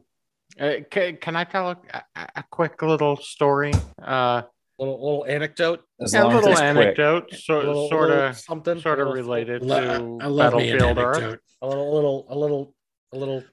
uh, 0.60 0.74
can, 0.90 1.18
can 1.18 1.36
I 1.36 1.44
tell 1.44 1.70
a, 1.70 1.78
a, 2.16 2.28
a 2.38 2.44
quick 2.50 2.82
little 2.82 3.18
story? 3.18 3.72
Uh, 4.02 4.42
little 4.80 4.96
little 5.04 5.26
anecdote, 5.28 5.82
As 6.02 6.14
yeah, 6.14 6.22
a 6.22 6.24
long 6.24 6.32
as 6.34 6.36
little 6.36 6.52
it's 6.52 6.60
quick. 6.60 6.70
anecdote, 6.70 7.32
a 7.32 7.36
so, 7.38 7.58
little, 7.58 7.90
sort 7.90 8.10
little 8.10 8.26
of, 8.28 8.38
something, 8.38 8.80
sort 8.80 9.00
of 9.00 9.08
related 9.14 9.64
Lo- 9.64 9.82
to 10.20 10.24
I 10.24 10.28
love 10.28 10.54
me 10.56 10.70
an 10.72 10.78
Battlefield 10.78 10.98
Earth. 11.00 11.18
anecdote. 11.18 11.40
a 11.62 11.68
little 11.68 11.94
little 11.96 12.26
a 12.30 12.36
little 12.38 12.74
a 13.14 13.18
little 13.18 13.44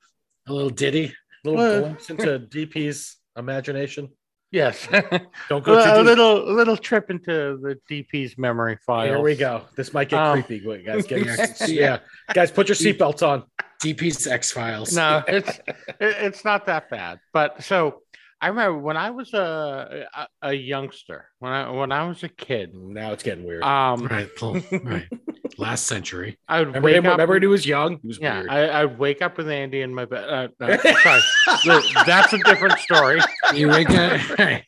A 0.48 0.52
little 0.52 0.70
ditty. 0.70 1.14
little 1.44 1.58
Well- 1.58 1.80
glimpse 1.80 2.10
into 2.10 2.38
DP's 2.50 3.16
imagination. 3.36 4.08
Yes, 4.50 4.86
Don't 5.48 5.64
go 5.64 5.80
a, 5.80 5.82
too 5.84 5.90
deep. 5.96 6.04
little, 6.04 6.48
a 6.48 6.54
little 6.54 6.76
trip 6.76 7.10
into 7.10 7.58
the 7.60 7.76
DP's 7.90 8.38
memory 8.38 8.78
file. 8.86 9.06
Here 9.06 9.20
we 9.20 9.34
go. 9.34 9.62
This 9.76 9.92
might 9.92 10.08
get 10.08 10.20
Um, 10.20 10.44
creepy, 10.44 10.64
Wait, 10.64 10.86
guys. 10.86 11.04
Get, 11.06 11.26
Yeah. 11.26 11.46
yeah, 11.66 11.98
guys, 12.32 12.52
put 12.52 12.68
your 12.68 12.76
seatbelts 12.76 13.26
on. 13.26 13.42
DP's 13.82 14.28
X 14.28 14.52
Files. 14.52 14.94
no, 14.94 15.24
it's 15.26 15.58
it, 15.58 15.96
it's 15.98 16.44
not 16.44 16.66
that 16.66 16.88
bad. 16.88 17.18
But 17.32 17.64
so 17.64 18.02
I 18.44 18.48
remember 18.48 18.78
when 18.78 18.98
I 18.98 19.08
was 19.10 19.32
a, 19.32 20.06
a 20.14 20.26
a 20.50 20.52
youngster, 20.52 21.28
when 21.38 21.50
I 21.52 21.70
when 21.70 21.92
I 21.92 22.06
was 22.06 22.22
a 22.24 22.28
kid, 22.28 22.74
Now 22.74 23.12
it's 23.12 23.22
getting 23.22 23.44
weird. 23.44 23.62
um, 23.62 24.06
Right. 24.10 24.28
well, 24.42 24.60
right. 24.84 25.08
Last 25.58 25.86
century. 25.86 26.36
I 26.46 26.58
would 26.58 26.68
remember 26.68 26.86
wake 26.86 26.96
him? 26.96 27.06
up. 27.06 27.12
Remember 27.12 27.32
when 27.34 27.42
he 27.42 27.46
was 27.48 27.64
young? 27.64 27.98
He 28.02 28.08
was 28.08 28.18
yeah, 28.18 28.40
weird. 28.40 28.50
I, 28.50 28.82
I'd 28.82 28.98
wake 28.98 29.22
up 29.22 29.38
with 29.38 29.48
Andy 29.48 29.80
in 29.80 29.94
my 29.94 30.04
bed. 30.04 30.28
Uh, 30.28 30.48
no, 30.60 30.76
sorry, 31.02 31.20
Look, 31.64 31.84
that's 32.04 32.32
a 32.34 32.38
different 32.38 32.78
story. 32.80 33.20
You 33.54 33.68
wake 33.68 33.88
up. 33.88 34.20
Right. 34.38 34.64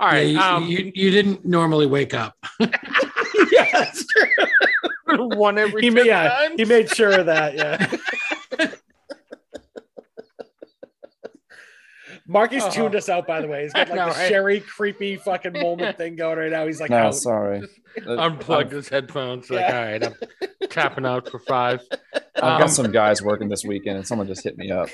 All 0.00 0.08
right, 0.08 0.28
Yeah, 0.28 0.54
um, 0.56 0.64
you, 0.66 0.78
you, 0.78 0.92
you 0.94 1.10
didn't 1.10 1.44
normally 1.44 1.86
wake 1.86 2.14
up. 2.14 2.34
yeah, 2.58 3.66
that's 3.72 4.06
true. 4.06 5.28
one 5.36 5.58
every 5.58 5.82
He 5.82 5.90
made, 5.90 6.06
yeah, 6.06 6.28
times. 6.30 6.54
he 6.56 6.64
made 6.64 6.88
sure 6.88 7.20
of 7.20 7.26
that. 7.26 7.54
Yeah. 7.54 7.94
Marky's 12.34 12.64
Oh. 12.64 12.70
tuned 12.70 12.94
us 12.96 13.08
out, 13.08 13.26
by 13.26 13.40
the 13.40 13.46
way. 13.46 13.62
He's 13.62 13.72
got 13.72 13.88
like 13.90 13.98
I 13.98 14.06
know, 14.06 14.12
the 14.12 14.18
right? 14.18 14.28
sherry 14.28 14.60
creepy 14.60 15.16
fucking 15.16 15.52
moment 15.52 15.96
thing 15.96 16.16
going 16.16 16.36
right 16.36 16.50
now. 16.50 16.66
He's 16.66 16.80
like, 16.80 16.90
No, 16.90 16.96
out. 16.96 17.14
sorry. 17.14 17.62
Unplugged 18.06 18.72
his 18.72 18.88
headphones. 18.88 19.48
Like, 19.48 19.60
Yeah. 19.60 19.78
all 19.78 19.84
right, 19.84 20.04
I'm 20.04 20.68
tapping 20.68 21.06
out 21.06 21.30
for 21.30 21.38
five. 21.38 21.80
I've 22.36 22.42
Um, 22.42 22.60
got 22.60 22.70
some 22.70 22.90
guys 22.90 23.22
working 23.22 23.48
this 23.48 23.64
weekend, 23.64 23.96
and 23.98 24.06
someone 24.06 24.26
just 24.26 24.42
hit 24.44 24.58
me 24.58 24.70
up. 24.72 24.88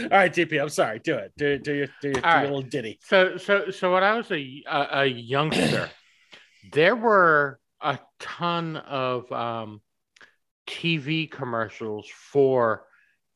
All 0.00 0.08
right, 0.10 0.32
DP, 0.32 0.60
I'm 0.60 0.68
sorry. 0.68 1.00
Do 1.00 1.14
it. 1.16 1.32
Do, 1.36 1.58
do 1.58 1.74
your, 1.74 1.86
do 2.00 2.08
your, 2.08 2.14
do 2.14 2.20
All 2.24 2.32
your 2.34 2.42
little 2.44 2.62
ditty. 2.62 2.98
So, 3.02 3.36
so, 3.36 3.70
so 3.70 3.92
when 3.94 4.02
I 4.04 4.14
was 4.14 4.30
a 4.30 4.62
a, 4.68 4.86
a 5.00 5.06
youngster, 5.06 5.90
there 6.72 6.94
were 6.96 7.58
a 7.80 7.98
ton 8.20 8.76
of 8.76 9.30
um, 9.32 9.80
TV 10.68 11.30
commercials 11.30 12.08
for 12.32 12.84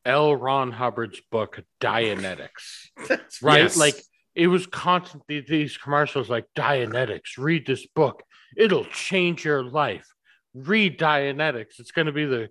L. 0.05 0.35
Ron 0.35 0.71
Hubbard's 0.71 1.21
book 1.31 1.63
Dianetics. 1.81 2.89
right? 3.41 3.63
Yes. 3.63 3.77
Like 3.77 3.95
it 4.35 4.47
was 4.47 4.67
constantly 4.67 5.41
these 5.41 5.77
commercials 5.77 6.29
like 6.29 6.45
Dianetics, 6.55 7.37
read 7.37 7.65
this 7.65 7.85
book. 7.87 8.23
It'll 8.57 8.85
change 8.85 9.45
your 9.45 9.63
life. 9.63 10.07
Read 10.53 10.99
Dianetics. 10.99 11.79
It's 11.79 11.91
going 11.91 12.07
to 12.07 12.11
be 12.11 12.25
the 12.25 12.49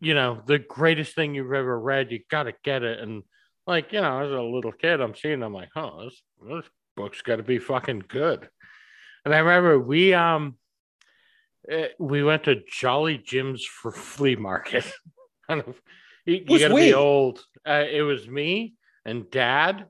you 0.00 0.12
know, 0.14 0.42
the 0.44 0.58
greatest 0.58 1.14
thing 1.14 1.34
you've 1.34 1.52
ever 1.52 1.80
read. 1.80 2.12
You 2.12 2.20
got 2.30 2.42
to 2.42 2.52
get 2.62 2.82
it 2.82 3.00
and 3.00 3.22
like, 3.66 3.92
you 3.92 4.00
know, 4.00 4.20
as 4.20 4.30
a 4.30 4.40
little 4.40 4.72
kid, 4.72 5.00
I'm 5.00 5.14
seeing 5.14 5.42
I'm 5.42 5.54
like, 5.54 5.70
"Oh, 5.76 6.04
this 6.04 6.22
this 6.48 6.64
book's 6.96 7.22
got 7.22 7.36
to 7.36 7.42
be 7.42 7.58
fucking 7.58 8.04
good." 8.08 8.48
And 9.24 9.34
I 9.34 9.38
remember 9.38 9.78
we 9.78 10.14
um 10.14 10.56
eh, 11.68 11.88
we 11.98 12.24
went 12.24 12.44
to 12.44 12.62
Jolly 12.70 13.18
Jim's 13.18 13.64
for 13.64 13.92
flea 13.92 14.36
market. 14.36 14.90
kind 15.48 15.60
of 15.60 15.80
you, 16.24 16.44
you 16.48 16.58
got 16.58 16.68
to 16.68 16.74
we? 16.74 16.86
be 16.86 16.94
old. 16.94 17.44
Uh, 17.66 17.84
it 17.90 18.02
was 18.02 18.28
me 18.28 18.74
and 19.04 19.30
dad 19.30 19.86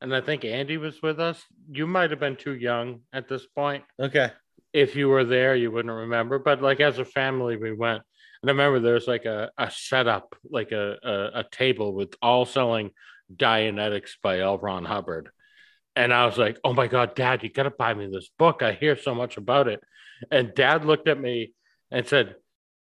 and 0.00 0.14
I 0.14 0.20
think 0.20 0.44
Andy 0.44 0.76
was 0.76 1.02
with 1.02 1.18
us. 1.18 1.44
You 1.70 1.86
might 1.86 2.10
have 2.10 2.20
been 2.20 2.36
too 2.36 2.54
young 2.54 3.00
at 3.12 3.28
this 3.28 3.46
point. 3.46 3.84
Okay. 3.98 4.30
If 4.72 4.94
you 4.94 5.08
were 5.08 5.24
there, 5.24 5.56
you 5.56 5.70
wouldn't 5.70 5.94
remember. 5.94 6.38
But 6.38 6.62
like 6.62 6.80
as 6.80 6.98
a 6.98 7.04
family, 7.04 7.56
we 7.56 7.72
went. 7.72 8.02
And 8.42 8.50
I 8.50 8.52
remember 8.52 8.78
there 8.78 8.94
was 8.94 9.08
like 9.08 9.24
a, 9.24 9.50
a 9.58 9.70
setup, 9.70 10.36
like 10.48 10.70
a, 10.70 10.96
a, 11.02 11.40
a 11.40 11.44
table 11.50 11.94
with 11.94 12.14
all 12.22 12.44
selling 12.44 12.90
Dianetics 13.34 14.12
by 14.22 14.40
L. 14.40 14.58
Ron 14.58 14.84
Hubbard. 14.84 15.30
And 15.96 16.14
I 16.14 16.26
was 16.26 16.38
like, 16.38 16.58
oh 16.62 16.72
my 16.72 16.86
God, 16.86 17.16
dad, 17.16 17.42
you 17.42 17.50
got 17.50 17.64
to 17.64 17.70
buy 17.70 17.92
me 17.92 18.06
this 18.06 18.30
book. 18.38 18.62
I 18.62 18.72
hear 18.72 18.96
so 18.96 19.16
much 19.16 19.36
about 19.36 19.66
it. 19.66 19.80
And 20.30 20.54
dad 20.54 20.84
looked 20.84 21.08
at 21.08 21.20
me 21.20 21.54
and 21.90 22.06
said, 22.06 22.36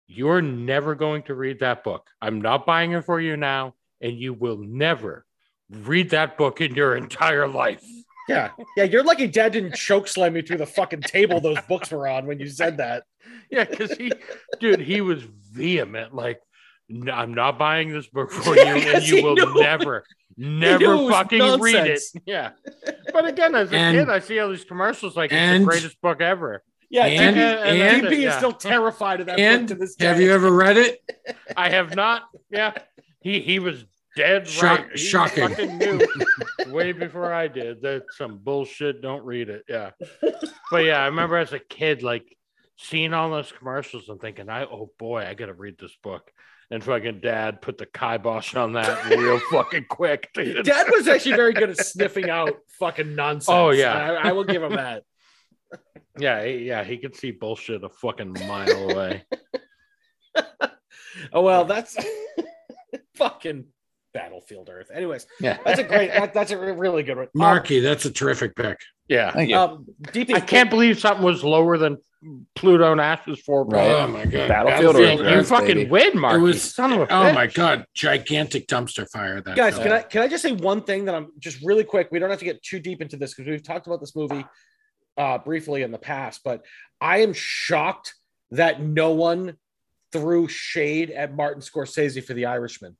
You're 0.09 0.41
never 0.43 0.95
going 0.95 1.23
to 1.25 1.35
read 1.35 1.61
that 1.61 1.85
book. 1.85 2.07
I'm 2.21 2.41
not 2.41 2.65
buying 2.67 2.93
it 2.93 3.05
for 3.05 3.21
you 3.21 3.37
now. 3.37 3.75
And 4.01 4.17
you 4.17 4.33
will 4.33 4.57
never 4.59 5.27
read 5.71 6.11
that 6.11 6.39
book 6.39 6.61
in 6.61 6.75
your 6.75 6.97
entire 6.97 7.47
life. 7.49 7.85
Yeah, 8.29 8.51
yeah. 8.77 8.85
You're 8.85 9.03
lucky 9.03 9.27
Dad 9.27 9.53
didn't 9.53 9.75
choke 9.75 10.07
slam 10.07 10.37
you 10.37 10.43
through 10.43 10.59
the 10.59 10.67
fucking 10.67 11.01
table 11.03 11.41
those 11.41 11.59
books 11.69 11.91
were 11.91 12.07
on 12.07 12.27
when 12.27 12.39
you 12.39 12.47
said 12.49 12.77
that. 12.77 13.05
Yeah, 13.51 13.65
because 13.65 13.93
he, 13.97 14.13
dude, 14.61 14.81
he 14.81 15.01
was 15.01 15.23
vehement. 15.53 16.15
Like, 16.15 16.41
"No, 16.89 17.11
I'm 17.13 17.33
not 17.35 17.59
buying 17.59 17.91
this 17.91 18.07
book 18.07 18.31
for 18.31 18.55
you, 18.55 18.63
Yeah, 18.63 18.75
and 18.77 18.93
'cause 18.93 19.09
you 19.09 19.23
will 19.25 19.35
knew- 19.35 19.61
never, 19.61 20.05
never 20.37 20.85
it 20.85 20.97
was 20.97 21.11
fucking 21.11 21.61
read 21.61 21.87
it. 21.87 22.01
Yeah. 22.27 22.51
But 23.13 23.27
again, 23.27 23.55
as 23.55 23.73
a 23.73 23.77
And- 23.77 23.97
kid, 23.97 24.11
I 24.11 24.19
see 24.21 24.39
all 24.39 24.51
these 24.51 24.65
commercials 24.65 25.17
like 25.17 25.33
it's 25.33 25.59
the 25.61 25.65
greatest 25.65 26.01
book 26.03 26.21
ever. 26.21 26.63
Yeah, 26.91 27.05
And- 27.07 27.37
DP, 27.37 27.41
and- 27.41 28.03
DP 28.07 28.13
is 28.13 28.19
yeah. 28.21 28.37
still 28.39 28.53
terrified 28.53 29.21
of 29.21 29.27
that 29.27 29.39
And 29.39 29.69
book 29.69 29.77
to 29.77 29.81
this 29.85 29.95
day. 29.97 30.07
have 30.07 30.21
you 30.21 30.33
ever 30.33 30.51
read 30.51 30.77
it? 30.77 31.01
I 31.57 31.69
have 31.71 31.95
not. 31.95 32.23
Yeah, 32.51 32.73
he 33.21 33.41
he 33.41 33.59
was 33.59 33.85
dead 34.17 34.49
Shock- 34.49 34.79
right. 34.81 34.91
He 34.93 34.99
shocking. 34.99 35.49
fucking 35.49 35.79
knew 35.79 36.01
way 36.73 36.93
before 36.93 37.33
I 37.33 37.49
did. 37.49 37.83
That's 37.83 38.17
some 38.17 38.39
bullshit. 38.39 39.03
Don't 39.03 39.25
read 39.25 39.49
it. 39.51 39.65
Yeah, 39.69 39.91
but 40.71 40.85
yeah, 40.85 41.03
I 41.03 41.07
remember 41.07 41.37
as 41.37 41.53
a 41.53 41.59
kid, 41.59 42.03
like 42.03 42.37
seeing 42.77 43.13
all 43.13 43.31
those 43.31 43.53
commercials 43.53 44.09
and 44.09 44.21
thinking, 44.21 44.49
"I 44.49 44.65
oh 44.65 44.91
boy, 44.99 45.27
I 45.27 45.35
gotta 45.35 45.55
read 45.55 45.77
this 45.79 45.97
book." 46.03 46.31
And 46.71 46.85
fucking 46.85 47.21
dad 47.21 47.63
put 47.63 47.79
the 47.79 47.87
kibosh 47.87 48.55
on 48.55 48.75
that 48.75 49.07
real 49.11 49.41
fucking 49.51 49.87
quick. 49.89 50.29
dude. 50.35 50.67
Dad 50.67 50.87
was 50.91 51.09
actually 51.09 51.35
very 51.37 51.55
good 51.55 51.71
at 51.71 51.79
sniffing 51.79 52.29
out 52.29 52.51
fucking 52.79 53.15
nonsense. 53.15 53.49
Oh, 53.49 53.71
yeah. 53.71 53.95
I, 54.23 54.29
I 54.29 54.33
will 54.33 54.45
give 54.45 54.63
him 54.63 54.73
that. 54.77 55.05
Yeah, 56.19 56.43
yeah, 56.45 56.83
he 56.85 56.99
could 56.99 57.15
see 57.15 57.31
bullshit 57.31 57.85
a 57.85 57.89
fucking 57.89 58.33
mile 58.47 58.91
away. 58.91 59.25
Oh 61.33 61.43
well, 61.43 61.65
that's 61.65 61.97
fucking 63.17 63.65
Battlefield 64.15 64.69
Earth. 64.71 64.89
Anyways, 64.95 65.27
Yeah, 65.41 65.59
that's 65.65 65.81
a 65.81 65.85
great. 65.85 66.13
That, 66.13 66.33
that's 66.33 66.53
a 66.53 66.59
really 66.75 67.03
good 67.03 67.17
one. 67.17 67.27
Marky, 67.35 67.81
that's 67.81 68.05
a 68.05 68.11
terrific 68.13 68.55
pick. 68.55 68.79
yeah. 69.09 69.33
Thank 69.33 69.51
you. 69.51 69.57
Um, 69.57 69.87
DP, 70.05 70.35
I 70.35 70.41
can't 70.41 70.71
believe 70.71 70.99
something 71.01 71.25
was 71.25 71.43
lower 71.43 71.77
than 71.77 71.97
Pluto 72.55 72.95
Nash's 72.95 73.41
for 73.41 73.65
Right. 73.65 73.91
Oh 73.91 74.07
my 74.07 74.27
god. 74.27 74.49
Battlefield 74.49 74.97
You, 74.97 75.05
Earth, 75.05 75.19
you 75.19 75.25
Earth, 75.27 75.49
fucking 75.49 75.75
baby. 75.75 75.91
win, 75.91 76.19
Mark. 76.19 76.37
It 76.37 76.43
was- 76.43 76.63
son 76.75 76.93
of 76.93 77.01
a 77.01 77.03
Oh 77.05 77.07
bitch. 77.07 77.35
my 77.35 77.47
god, 77.49 77.85
gigantic 77.95 78.69
dumpster 78.69 79.09
fire 79.11 79.41
that 79.41 79.57
guys 79.57 79.75
film. 79.75 79.85
can 79.89 79.93
i 79.93 80.03
can 80.03 80.23
i 80.23 80.29
just 80.29 80.43
say 80.43 80.53
one 80.53 80.83
thing 80.83 81.05
that 81.07 81.15
i'm 81.15 81.33
just 81.39 81.61
really 81.65 81.85
quick 81.85 82.09
we 82.13 82.19
don't 82.19 82.31
have 82.31 82.39
to 82.41 82.45
get 82.45 82.63
too 82.63 82.79
deep 82.81 83.01
into 83.03 83.17
this 83.17 83.35
because 83.35 83.49
we've 83.51 83.63
talked 83.63 83.87
about 83.89 84.01
this 84.01 84.15
movie 84.17 84.45
uh 85.19 85.37
briefly 85.39 85.83
in 85.83 85.91
the 85.91 85.99
past 85.99 86.41
but 86.45 86.65
i 87.01 87.19
am 87.19 87.33
shocked 87.33 88.15
that 88.53 88.81
no 88.81 89.11
one 89.13 89.57
threw 90.13 90.49
shade 90.49 91.11
at 91.11 91.35
martin 91.35 91.61
scorsese 91.61 92.23
for 92.25 92.35
the 92.35 92.47
irishman 92.47 92.97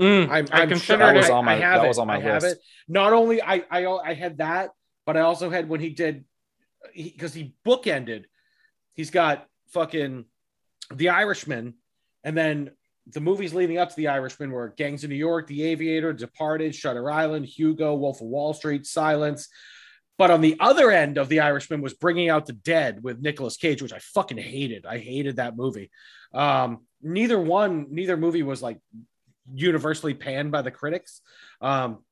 Mm, 0.00 0.28
i'm, 0.30 0.46
I 0.52 0.62
I'm 0.62 0.68
considered. 0.70 1.00
That 1.04 1.14
was 1.14 1.30
I- 1.30 1.32
on 1.34 1.44
my- 1.44 1.52
I 1.54 1.56
have 1.58 1.82
that 1.82 1.88
was 1.88 1.98
on 1.98 2.06
my 2.08 2.16
I 2.16 2.20
have 2.20 2.42
list. 2.42 2.56
it 2.56 2.62
not 2.88 3.12
only 3.12 3.42
i 3.42 3.62
i, 3.70 3.86
I 3.86 4.14
had 4.14 4.38
that 4.38 4.70
but 5.06 5.16
i 5.16 5.20
also 5.20 5.50
had 5.50 5.68
when 5.68 5.80
he 5.80 5.90
did 5.90 6.24
because 6.94 7.32
he, 7.34 7.54
bookended 7.64 8.24
he's 8.94 9.10
got 9.10 9.46
fucking 9.68 10.24
the 10.94 11.10
irishman 11.10 11.74
and 12.24 12.36
then 12.36 12.70
the 13.06 13.20
movies 13.20 13.52
leading 13.52 13.78
up 13.78 13.88
to 13.90 13.96
The 13.96 14.06
Irishman 14.08 14.52
were 14.52 14.68
Gangs 14.76 15.02
of 15.02 15.10
New 15.10 15.16
York, 15.16 15.48
The 15.48 15.64
Aviator, 15.64 16.12
Departed, 16.12 16.72
Shutter 16.72 17.10
Island, 17.10 17.46
Hugo, 17.46 17.96
Wolf 17.96 18.20
of 18.20 18.28
Wall 18.28 18.54
Street, 18.54 18.86
Silence. 18.86 19.48
But 20.22 20.30
on 20.30 20.40
the 20.40 20.56
other 20.60 20.92
end 20.92 21.18
of 21.18 21.28
The 21.28 21.40
Irishman 21.40 21.82
was 21.82 21.94
Bringing 21.94 22.28
Out 22.28 22.46
the 22.46 22.52
Dead 22.52 23.02
with 23.02 23.20
Nicolas 23.20 23.56
Cage, 23.56 23.82
which 23.82 23.92
I 23.92 23.98
fucking 23.98 24.38
hated. 24.38 24.86
I 24.86 24.98
hated 24.98 25.34
that 25.34 25.56
movie. 25.56 25.90
Um, 26.32 26.82
neither 27.02 27.40
one, 27.40 27.88
neither 27.90 28.16
movie 28.16 28.44
was 28.44 28.62
like 28.62 28.78
universally 29.52 30.14
panned 30.14 30.52
by 30.52 30.62
the 30.62 30.70
critics. 30.70 31.22
Um, 31.60 32.04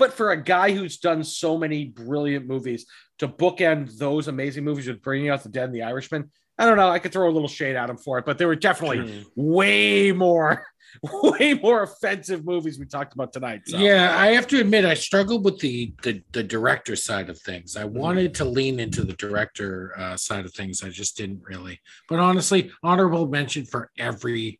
but 0.00 0.14
for 0.14 0.32
a 0.32 0.42
guy 0.42 0.72
who's 0.72 0.98
done 0.98 1.22
so 1.22 1.56
many 1.56 1.84
brilliant 1.84 2.48
movies 2.48 2.86
to 3.20 3.28
bookend 3.28 3.98
those 3.98 4.26
amazing 4.26 4.64
movies 4.64 4.88
with 4.88 5.00
Bringing 5.00 5.28
Out 5.28 5.44
the 5.44 5.48
Dead 5.48 5.66
and 5.66 5.74
The 5.76 5.84
Irishman, 5.84 6.32
I 6.58 6.66
don't 6.66 6.76
know. 6.76 6.88
I 6.88 6.98
could 6.98 7.12
throw 7.12 7.28
a 7.28 7.32
little 7.32 7.48
shade 7.48 7.76
at 7.76 7.90
him 7.90 7.96
for 7.96 8.18
it, 8.18 8.24
but 8.24 8.38
there 8.38 8.46
were 8.46 8.56
definitely 8.56 9.26
way 9.34 10.12
more, 10.12 10.66
way 11.02 11.54
more 11.54 11.82
offensive 11.82 12.44
movies 12.44 12.78
we 12.78 12.86
talked 12.86 13.12
about 13.14 13.32
tonight. 13.32 13.62
So. 13.66 13.78
Yeah, 13.78 14.16
I 14.16 14.28
have 14.28 14.46
to 14.48 14.60
admit, 14.60 14.84
I 14.84 14.94
struggled 14.94 15.44
with 15.44 15.58
the 15.58 15.92
the, 16.02 16.22
the 16.32 16.42
director 16.42 16.94
side 16.96 17.28
of 17.28 17.38
things. 17.40 17.74
Mm-hmm. 17.74 17.82
I 17.82 17.86
wanted 17.86 18.34
to 18.36 18.44
lean 18.44 18.78
into 18.78 19.02
the 19.02 19.14
director 19.14 19.92
uh, 19.98 20.16
side 20.16 20.44
of 20.44 20.54
things. 20.54 20.84
I 20.84 20.90
just 20.90 21.16
didn't 21.16 21.42
really. 21.44 21.80
But 22.08 22.20
honestly, 22.20 22.70
honorable 22.82 23.26
mention 23.26 23.64
for 23.64 23.90
everybody 23.98 24.58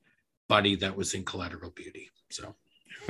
that 0.77 0.97
was 0.97 1.15
in 1.15 1.25
Collateral 1.25 1.71
Beauty. 1.71 2.11
So 2.31 2.57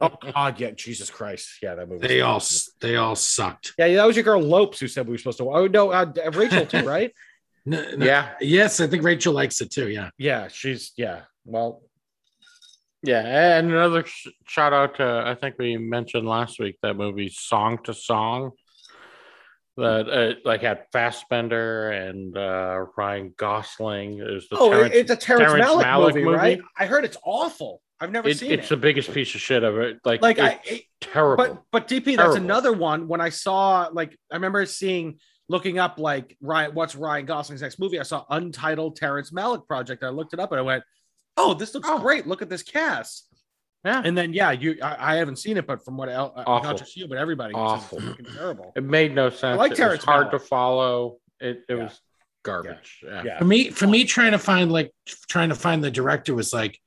Oh 0.00 0.16
God, 0.32 0.60
yeah, 0.60 0.70
Jesus 0.72 1.10
Christ, 1.10 1.58
yeah, 1.62 1.74
that 1.74 1.88
movie. 1.88 2.06
they 2.06 2.20
all 2.20 2.42
they 2.80 2.96
all 2.96 3.16
sucked. 3.16 3.74
yeah, 3.78 3.88
that 3.94 4.06
was 4.06 4.16
your 4.16 4.24
girl 4.24 4.40
Lopes 4.40 4.78
who 4.78 4.88
said 4.88 5.06
we 5.06 5.12
were 5.12 5.18
supposed 5.18 5.38
to. 5.38 5.50
Oh 5.50 5.66
no, 5.66 5.90
uh, 5.90 6.12
Rachel 6.32 6.66
too, 6.66 6.82
right? 6.86 7.12
N- 7.66 7.74
n- 7.74 8.00
yeah, 8.02 8.34
Yes, 8.40 8.80
I 8.80 8.86
think 8.86 9.02
Rachel 9.02 9.32
likes 9.32 9.60
it 9.60 9.70
too. 9.70 9.88
Yeah. 9.88 10.10
yeah, 10.18 10.48
she's 10.48 10.92
yeah. 10.96 11.22
Well, 11.44 11.82
yeah. 13.02 13.56
And 13.58 13.70
another 13.70 14.04
sh- 14.04 14.28
shout 14.46 14.72
out 14.72 14.96
to 14.96 15.24
I 15.26 15.34
think 15.34 15.56
we 15.58 15.76
mentioned 15.76 16.26
last 16.28 16.58
week 16.58 16.76
that 16.82 16.94
movie 16.96 17.28
Song 17.30 17.78
to 17.84 17.94
Song 17.94 18.52
that 19.76 20.08
uh, 20.08 20.34
like 20.44 20.62
had 20.62 20.84
Fassbender 20.92 21.90
and 21.90 22.36
uh, 22.36 22.86
Ryan 22.96 23.34
Gosling. 23.36 24.18
It 24.18 24.30
was 24.30 24.48
the 24.48 24.56
oh, 24.58 24.70
Terrence- 24.70 24.94
it's 24.94 25.10
a 25.10 25.16
Terrence, 25.16 25.52
Terrence 25.52 25.66
Malick, 25.66 25.84
Malick 25.84 26.06
movie, 26.14 26.24
movie? 26.24 26.36
right? 26.36 26.60
I 26.78 26.86
heard 26.86 27.04
it's 27.04 27.16
awful. 27.24 27.80
I've 28.00 28.10
never 28.10 28.28
It- 28.28 28.38
seen 28.38 28.52
it's 28.52 28.66
it. 28.66 28.70
the 28.70 28.76
biggest 28.76 29.12
piece 29.12 29.34
of 29.34 29.40
shit 29.40 29.62
of 29.64 29.78
it. 29.78 29.98
Like, 30.04 30.20
like 30.22 30.38
it's 30.38 30.70
I, 30.70 30.82
terrible. 31.00 31.44
but 31.44 31.62
but 31.72 31.88
DP, 31.88 32.16
that's 32.16 32.36
another 32.36 32.72
one. 32.72 33.08
When 33.08 33.20
I 33.20 33.30
saw 33.30 33.88
like, 33.92 34.16
I 34.30 34.36
remember 34.36 34.64
seeing 34.66 35.18
looking 35.48 35.78
up 35.78 35.98
like 35.98 36.36
Ryan, 36.40 36.74
what's 36.74 36.94
Ryan 36.96 37.26
Gosling's 37.26 37.62
next 37.62 37.78
movie? 37.78 38.00
I 38.00 38.02
saw 38.04 38.24
Untitled 38.30 38.96
Terrence 38.96 39.30
Malick 39.30 39.66
Project. 39.66 40.02
I 40.04 40.08
looked 40.08 40.32
it 40.32 40.40
up 40.40 40.52
and 40.52 40.58
I 40.58 40.62
went, 40.62 40.84
oh, 41.36 41.54
this 41.54 41.74
looks 41.74 41.88
Oh. 41.90 41.98
great. 41.98 42.26
Look 42.26 42.42
at 42.42 42.48
this 42.48 42.62
cast. 42.62 43.28
yeah, 43.84 44.00
And 44.04 44.16
then 44.16 44.32
yeah, 44.32 44.52
you 44.52 44.78
I, 44.82 45.14
I 45.14 45.16
haven't 45.16 45.36
seen 45.36 45.56
it, 45.56 45.66
but 45.66 45.84
from 45.84 45.96
what 45.96 46.08
el- 46.08 46.32
uh, 46.36 46.44
Awful. 46.46 46.70
not 46.70 46.78
just 46.78 46.96
you, 46.96 47.06
but 47.08 47.18
everybody, 47.18 47.52
awful, 47.54 48.00
terrible. 48.34 48.72
it 48.74 48.82
made 48.84 49.14
no 49.14 49.28
sense. 49.30 49.58
like 49.58 49.72
it 49.72 49.76
Terrence 49.76 49.98
was 50.00 50.04
hard 50.06 50.26
Malick. 50.28 50.30
to 50.32 50.38
follow. 50.38 51.18
It 51.40 51.64
it 51.68 51.76
Yeah. 51.76 51.82
was 51.84 52.00
garbage. 52.44 53.00
Yeah. 53.04 53.22
Yeah. 53.24 53.38
For 53.38 53.44
me, 53.44 53.70
for 53.70 53.86
me, 53.86 54.04
trying 54.04 54.32
to 54.32 54.38
find 54.38 54.72
like 54.72 54.92
trying 55.28 55.48
to 55.50 55.54
find 55.54 55.82
the 55.84 55.90
director 55.90 56.34
was 56.34 56.52
like, 56.54 56.80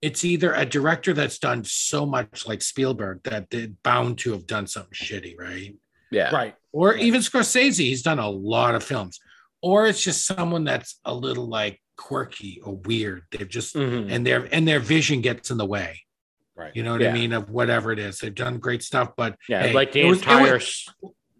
it's 0.00 0.24
either 0.24 0.54
a 0.54 0.64
director 0.64 1.12
that's 1.12 1.38
done 1.38 1.64
so 1.64 2.06
much 2.06 2.46
like 2.46 2.62
Spielberg 2.62 3.22
that 3.24 3.50
they're 3.50 3.68
bound 3.82 4.18
to 4.18 4.32
have 4.32 4.46
done 4.46 4.66
something 4.66 4.92
shitty, 4.94 5.34
right? 5.38 5.74
Yeah. 6.10 6.30
Right. 6.34 6.54
Or 6.72 6.94
Yeah. 6.94 7.04
even 7.04 7.20
Scorsese, 7.20 7.78
he's 7.78 8.02
done 8.02 8.18
a 8.18 8.28
lot 8.30 8.74
of 8.74 8.82
films. 8.84 9.20
Or 9.62 9.86
it's 9.86 10.02
just 10.02 10.24
someone 10.26 10.64
that's 10.64 11.00
a 11.04 11.14
little 11.14 11.48
like 11.48 11.80
quirky 11.96 12.60
or 12.64 12.74
weird. 12.76 13.24
They've 13.30 13.48
just 13.48 13.74
Mhm. 13.74 14.10
and 14.10 14.26
their 14.26 14.48
and 14.52 14.66
their 14.68 14.78
vision 14.80 15.20
gets 15.20 15.50
in 15.50 15.58
the 15.58 15.66
way. 15.66 16.02
Right. 16.54 16.74
You 16.74 16.82
know 16.82 16.92
what 16.92 17.00
Yeah. 17.00 17.10
I 17.10 17.12
mean? 17.14 17.32
Of 17.32 17.50
whatever 17.50 17.90
it 17.92 17.98
is. 17.98 18.18
They've 18.18 18.34
done 18.34 18.58
great 18.58 18.82
stuff, 18.82 19.12
but 19.16 19.36
Yeah, 19.48 19.62
hey, 19.62 19.72
like 19.72 19.92
the 19.92 20.00
it 20.02 20.04
was- 20.10 20.24
was- 20.26 20.86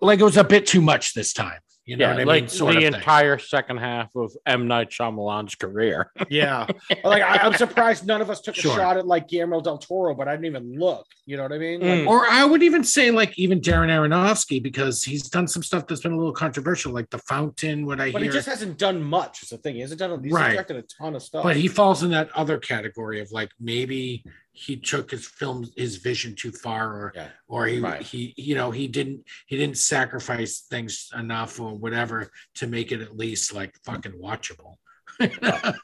like 0.00 0.20
it 0.20 0.24
was 0.24 0.36
a 0.36 0.44
bit 0.44 0.66
too 0.66 0.80
much 0.80 1.14
this 1.14 1.32
time. 1.32 1.60
You 1.88 1.96
know 1.96 2.04
yeah, 2.04 2.12
what 2.12 2.20
I 2.20 2.24
like 2.24 2.42
mean? 2.42 2.48
Sort 2.50 2.72
the 2.74 2.78
of 2.78 2.84
thing. 2.84 2.94
entire 3.00 3.38
second 3.38 3.78
half 3.78 4.14
of 4.14 4.30
M 4.44 4.68
Night 4.68 4.90
Shyamalan's 4.90 5.54
career. 5.54 6.12
Yeah. 6.28 6.66
like 7.02 7.22
I, 7.22 7.38
I'm 7.38 7.54
surprised 7.54 8.06
none 8.06 8.20
of 8.20 8.28
us 8.28 8.42
took 8.42 8.54
Sure. 8.54 8.72
a 8.72 8.76
shot 8.76 8.96
at 8.98 9.06
like 9.06 9.26
Guillermo 9.28 9.62
del 9.62 9.78
Toro, 9.78 10.14
but 10.14 10.28
I 10.28 10.32
didn't 10.32 10.44
even 10.46 10.78
look. 10.78 11.06
You 11.24 11.38
know 11.38 11.44
what 11.44 11.52
I 11.52 11.58
mean? 11.58 11.80
Like, 11.80 11.88
Mm. 12.00 12.06
Or 12.06 12.26
I 12.26 12.44
would 12.44 12.62
even 12.62 12.84
say 12.84 13.10
like 13.10 13.38
even 13.38 13.60
Darren 13.62 13.88
Aronofsky 13.88 14.62
because 14.62 15.02
he's 15.02 15.30
done 15.30 15.48
some 15.48 15.62
stuff 15.62 15.86
that's 15.86 16.02
been 16.02 16.12
a 16.12 16.16
little 16.18 16.32
controversial, 16.34 16.92
like 16.92 17.08
The 17.08 17.18
Fountain. 17.20 17.86
What 17.86 18.00
I 18.00 18.04
hear. 18.04 18.12
but 18.12 18.22
hear, 18.22 18.30
he 18.32 18.36
just 18.36 18.48
hasn't 18.48 18.76
done 18.76 19.02
much. 19.02 19.42
Is 19.42 19.48
the 19.48 19.56
thing. 19.56 19.76
He 19.76 19.80
hasn't 19.80 19.98
done. 19.98 20.22
He's 20.22 20.30
Right. 20.32 20.52
directed 20.52 20.76
a 20.76 20.82
ton 20.82 21.14
of 21.16 21.22
stuff. 21.22 21.42
but 21.42 21.56
he 21.56 21.68
falls 21.68 22.02
in 22.02 22.10
that 22.10 22.28
other 22.34 22.58
category 22.58 23.20
of 23.20 23.32
like 23.32 23.50
maybe 23.58 24.24
he 24.58 24.76
took 24.76 25.10
his 25.10 25.26
film 25.26 25.66
his 25.76 25.96
vision 25.96 26.34
too 26.34 26.50
far, 26.52 26.88
or 26.92 27.12
Yeah. 27.14 27.28
or 27.46 27.66
he 27.66 27.78
Right. 27.80 28.02
he 28.02 28.34
you 28.36 28.54
know 28.54 28.70
he 28.70 28.88
didn't 28.88 29.24
he 29.46 29.56
didn't 29.56 29.78
sacrifice 29.78 30.60
things 30.68 31.10
enough 31.16 31.60
or 31.60 31.74
whatever 31.76 32.30
to 32.56 32.66
make 32.66 32.90
it 32.92 33.00
at 33.00 33.16
least 33.16 33.54
like 33.54 33.76
fucking 33.84 34.12
watchable. 34.20 34.76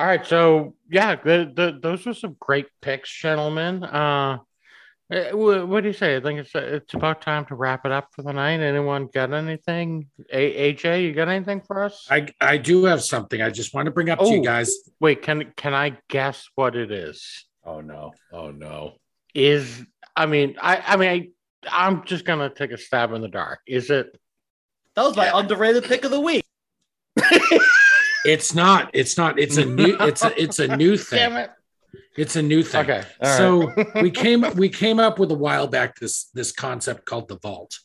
All 0.00 0.06
right, 0.06 0.24
so 0.24 0.74
yeah, 0.88 1.16
the, 1.16 1.50
the, 1.54 1.76
those 1.82 2.06
were 2.06 2.14
some 2.14 2.36
great 2.38 2.66
picks, 2.80 3.10
gentlemen. 3.12 3.82
Uh, 3.82 4.38
Eh, 5.10 5.32
what 5.32 5.82
do 5.82 5.88
you 5.88 5.94
say? 5.94 6.16
I 6.16 6.20
think 6.20 6.38
it's 6.40 6.50
it's 6.54 6.92
about 6.92 7.22
time 7.22 7.46
to 7.46 7.54
wrap 7.54 7.86
it 7.86 7.92
up 7.92 8.08
for 8.12 8.22
the 8.22 8.32
night. 8.32 8.60
Anyone 8.60 9.06
got 9.12 9.32
anything? 9.32 10.08
A- 10.30 10.74
AJ, 10.74 11.02
you 11.02 11.14
got 11.14 11.28
anything 11.28 11.62
for 11.62 11.82
us? 11.82 12.06
I 12.10 12.28
I 12.40 12.58
do 12.58 12.84
have 12.84 13.02
something 13.02 13.40
I 13.40 13.48
just 13.48 13.72
want 13.72 13.86
to 13.86 13.90
bring 13.90 14.10
up 14.10 14.18
to 14.18 14.26
Oh. 14.26 14.34
you 14.34 14.42
guys. 14.42 14.70
Wait, 15.00 15.22
can 15.22 15.50
can 15.56 15.72
I 15.72 15.96
guess 16.08 16.46
what 16.56 16.76
it 16.76 16.90
is? 16.92 17.46
oh 17.64 17.80
no. 17.80 18.12
Oh 18.32 18.50
no. 18.50 18.96
Is 19.34 19.82
I 20.14 20.26
mean, 20.26 20.56
I 20.60 20.76
I 20.86 20.96
mean, 20.96 21.08
I, 21.08 21.86
I'm 21.86 22.04
just 22.04 22.26
gonna 22.26 22.50
take 22.50 22.72
a 22.72 22.78
stab 22.78 23.12
in 23.12 23.22
the 23.22 23.28
dark. 23.28 23.60
Is 23.66 23.88
it? 23.88 24.14
That 24.94 25.04
was 25.04 25.16
my 25.16 25.30
underrated 25.32 25.84
pick 25.84 26.04
of 26.04 26.10
the 26.10 26.20
week. 26.20 26.44
It's 28.24 28.54
not. 28.54 28.90
It's 28.94 29.16
not. 29.16 29.38
It's 29.38 29.56
a 29.56 29.64
new. 29.64 29.96
It's 30.00 30.22
a. 30.24 30.42
It's 30.42 30.58
a 30.58 30.76
new 30.76 30.96
thing. 30.98 31.32
it! 31.32 31.50
It's 32.16 32.36
a 32.36 32.42
new 32.42 32.62
thing. 32.62 32.82
Okay. 32.82 33.04
all 33.22 33.28
right. 33.28 33.36
So 33.36 34.00
we 34.02 34.10
came 34.10 34.44
we 34.56 34.68
came 34.84 34.98
up 34.98 35.18
with 35.18 35.30
a 35.30 35.34
while 35.36 35.66
back 35.66 35.98
this 35.98 36.24
this 36.34 36.52
concept 36.52 37.04
called 37.06 37.28
the 37.28 37.38
vault 37.38 37.78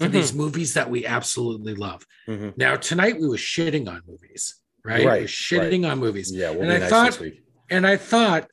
for 0.00 0.08
these 0.08 0.34
movies 0.34 0.74
that 0.74 0.90
we 0.90 1.06
absolutely 1.06 1.74
love. 1.74 2.04
Mhm. 2.28 2.56
Now 2.56 2.76
tonight 2.76 3.20
we 3.20 3.28
were 3.28 3.36
shitting 3.36 3.88
on 3.88 4.02
movies, 4.06 4.56
right? 4.84 5.04
Right, 5.06 5.20
We're 5.22 5.26
shitting 5.26 5.88
on 5.90 5.98
movies. 5.98 6.32
yeah, 6.32 6.50
we'll 6.50 6.62
and 6.62 6.70
be 6.70 6.74
I 6.76 6.78
nice 6.80 6.90
thought- 7.16 7.32
And 7.70 7.86
I 7.86 7.96
thought 7.96 8.48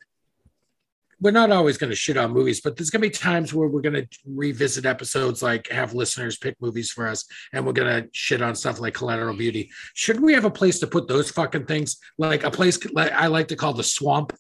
we're 1.20 1.30
not 1.32 1.52
always 1.52 1.78
going 1.78 1.92
to 1.92 1.96
shit 1.96 2.18
on 2.18 2.32
movies, 2.32 2.62
but 2.62 2.76
there's 2.76 2.90
going 2.90 3.02
to 3.04 3.08
be 3.08 3.12
times 3.14 3.54
where 3.54 3.68
we're 3.68 3.82
going 3.82 3.94
to 3.94 4.08
revisit 4.26 4.86
episodes, 4.88 5.44
like 5.44 5.68
have 5.68 5.94
listeners 5.94 6.38
pick 6.38 6.56
movies 6.60 6.90
for 6.92 7.08
us, 7.08 7.26
and 7.54 7.64
we're 7.64 7.74
going 7.74 8.04
to 8.04 8.10
shit 8.12 8.42
on 8.42 8.56
stuff 8.56 8.80
like 8.80 8.96
Collateral 8.96 9.36
Beauty. 9.36 9.70
Shouldn't 9.94 10.26
we 10.26 10.34
have 10.34 10.46
a 10.46 10.50
place 10.50 10.80
to 10.80 10.88
put 10.88 11.08
those 11.08 11.30
fucking 11.30 11.66
things? 11.68 11.98
Like 12.18 12.44
a 12.44 12.50
place 12.50 12.80
I 12.98 13.28
like 13.28 13.48
to 13.50 13.56
call 13.56 13.74
the 13.74 13.84
swamp. 13.84 14.34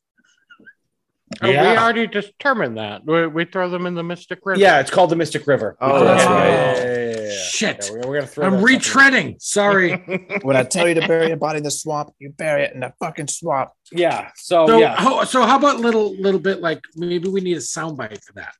Oh, 1.41 1.49
we 1.49 1.55
already 1.57 2.07
determined 2.07 2.77
that. 2.77 3.05
We, 3.05 3.27
we 3.27 3.45
throw 3.45 3.69
them 3.69 3.85
in 3.85 3.95
the 3.95 4.03
Mystic 4.03 4.39
River. 4.43 4.59
Yeah, 4.59 4.79
it's 4.79 4.91
called 4.91 5.09
the 5.09 5.15
Mystic 5.15 5.47
River. 5.47 5.77
Oh, 5.79 6.03
that's 6.03 6.25
right. 6.25 6.47
yeah, 6.47 6.75
yeah, 6.75 7.09
yeah, 7.15 7.21
yeah. 7.29 7.31
Shit. 7.43 7.85
Yeah, 7.89 7.91
we're, 7.93 8.07
we're 8.09 8.15
gonna 8.19 8.27
throw. 8.27 8.45
I'm 8.47 8.53
that 8.55 8.63
retreading. 8.63 9.41
Sorry. 9.41 9.91
When 10.43 10.55
I 10.55 10.63
tell 10.63 10.87
you 10.87 10.95
to 10.95 11.07
bury 11.07 11.31
a 11.31 11.37
body 11.37 11.57
in 11.57 11.63
the 11.63 11.71
swamp, 11.71 12.11
you 12.19 12.31
bury 12.31 12.63
it 12.63 12.73
in 12.73 12.81
the 12.81 12.93
fucking 12.99 13.27
swamp. 13.27 13.69
Yeah. 13.91 14.29
So, 14.35 14.67
So, 14.67 14.79
yeah, 14.79 14.95
how, 14.95 15.23
so 15.23 15.43
how 15.43 15.57
about 15.57 15.79
little 15.79 16.15
little 16.19 16.39
bit 16.39 16.59
like 16.61 16.81
maybe 16.95 17.29
we 17.29 17.41
need 17.41 17.57
a 17.57 17.61
soundbite 17.61 18.23
for 18.23 18.33
that? 18.33 18.53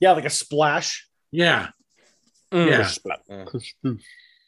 yeah, 0.00 0.12
like 0.12 0.24
a 0.24 0.30
splash. 0.30 1.06
Yeah, 1.30 1.68
Mm. 2.52 2.70
yeah. 2.70 3.44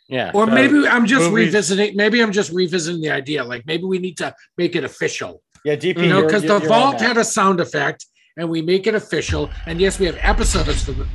Yeah. 0.08 0.32
Or 0.34 0.46
so 0.46 0.52
maybe 0.52 0.88
I'm 0.88 1.06
just 1.06 1.30
movies- 1.30 1.46
revisiting. 1.54 1.96
Maybe 1.96 2.20
I'm 2.22 2.32
just 2.32 2.50
revisiting 2.52 3.00
the 3.00 3.10
idea. 3.10 3.44
Like 3.44 3.64
maybe 3.66 3.84
we 3.84 3.98
need 3.98 4.16
to 4.18 4.34
make 4.58 4.74
it 4.74 4.82
official. 4.84 5.42
Yeah, 5.64 5.76
DP. 5.76 6.02
You 6.02 6.08
know, 6.08 6.22
because 6.22 6.42
the 6.42 6.58
you're 6.58 6.68
vault 6.68 7.00
had 7.00 7.16
a 7.16 7.24
sound 7.24 7.60
effect, 7.60 8.06
and 8.36 8.48
we 8.48 8.62
make 8.62 8.86
it 8.86 8.94
official. 8.94 9.50
And 9.66 9.80
yes, 9.80 9.98
we 9.98 10.06
have 10.06 10.18
episodes 10.20 10.84
for 10.84 10.92
the. 10.92 11.06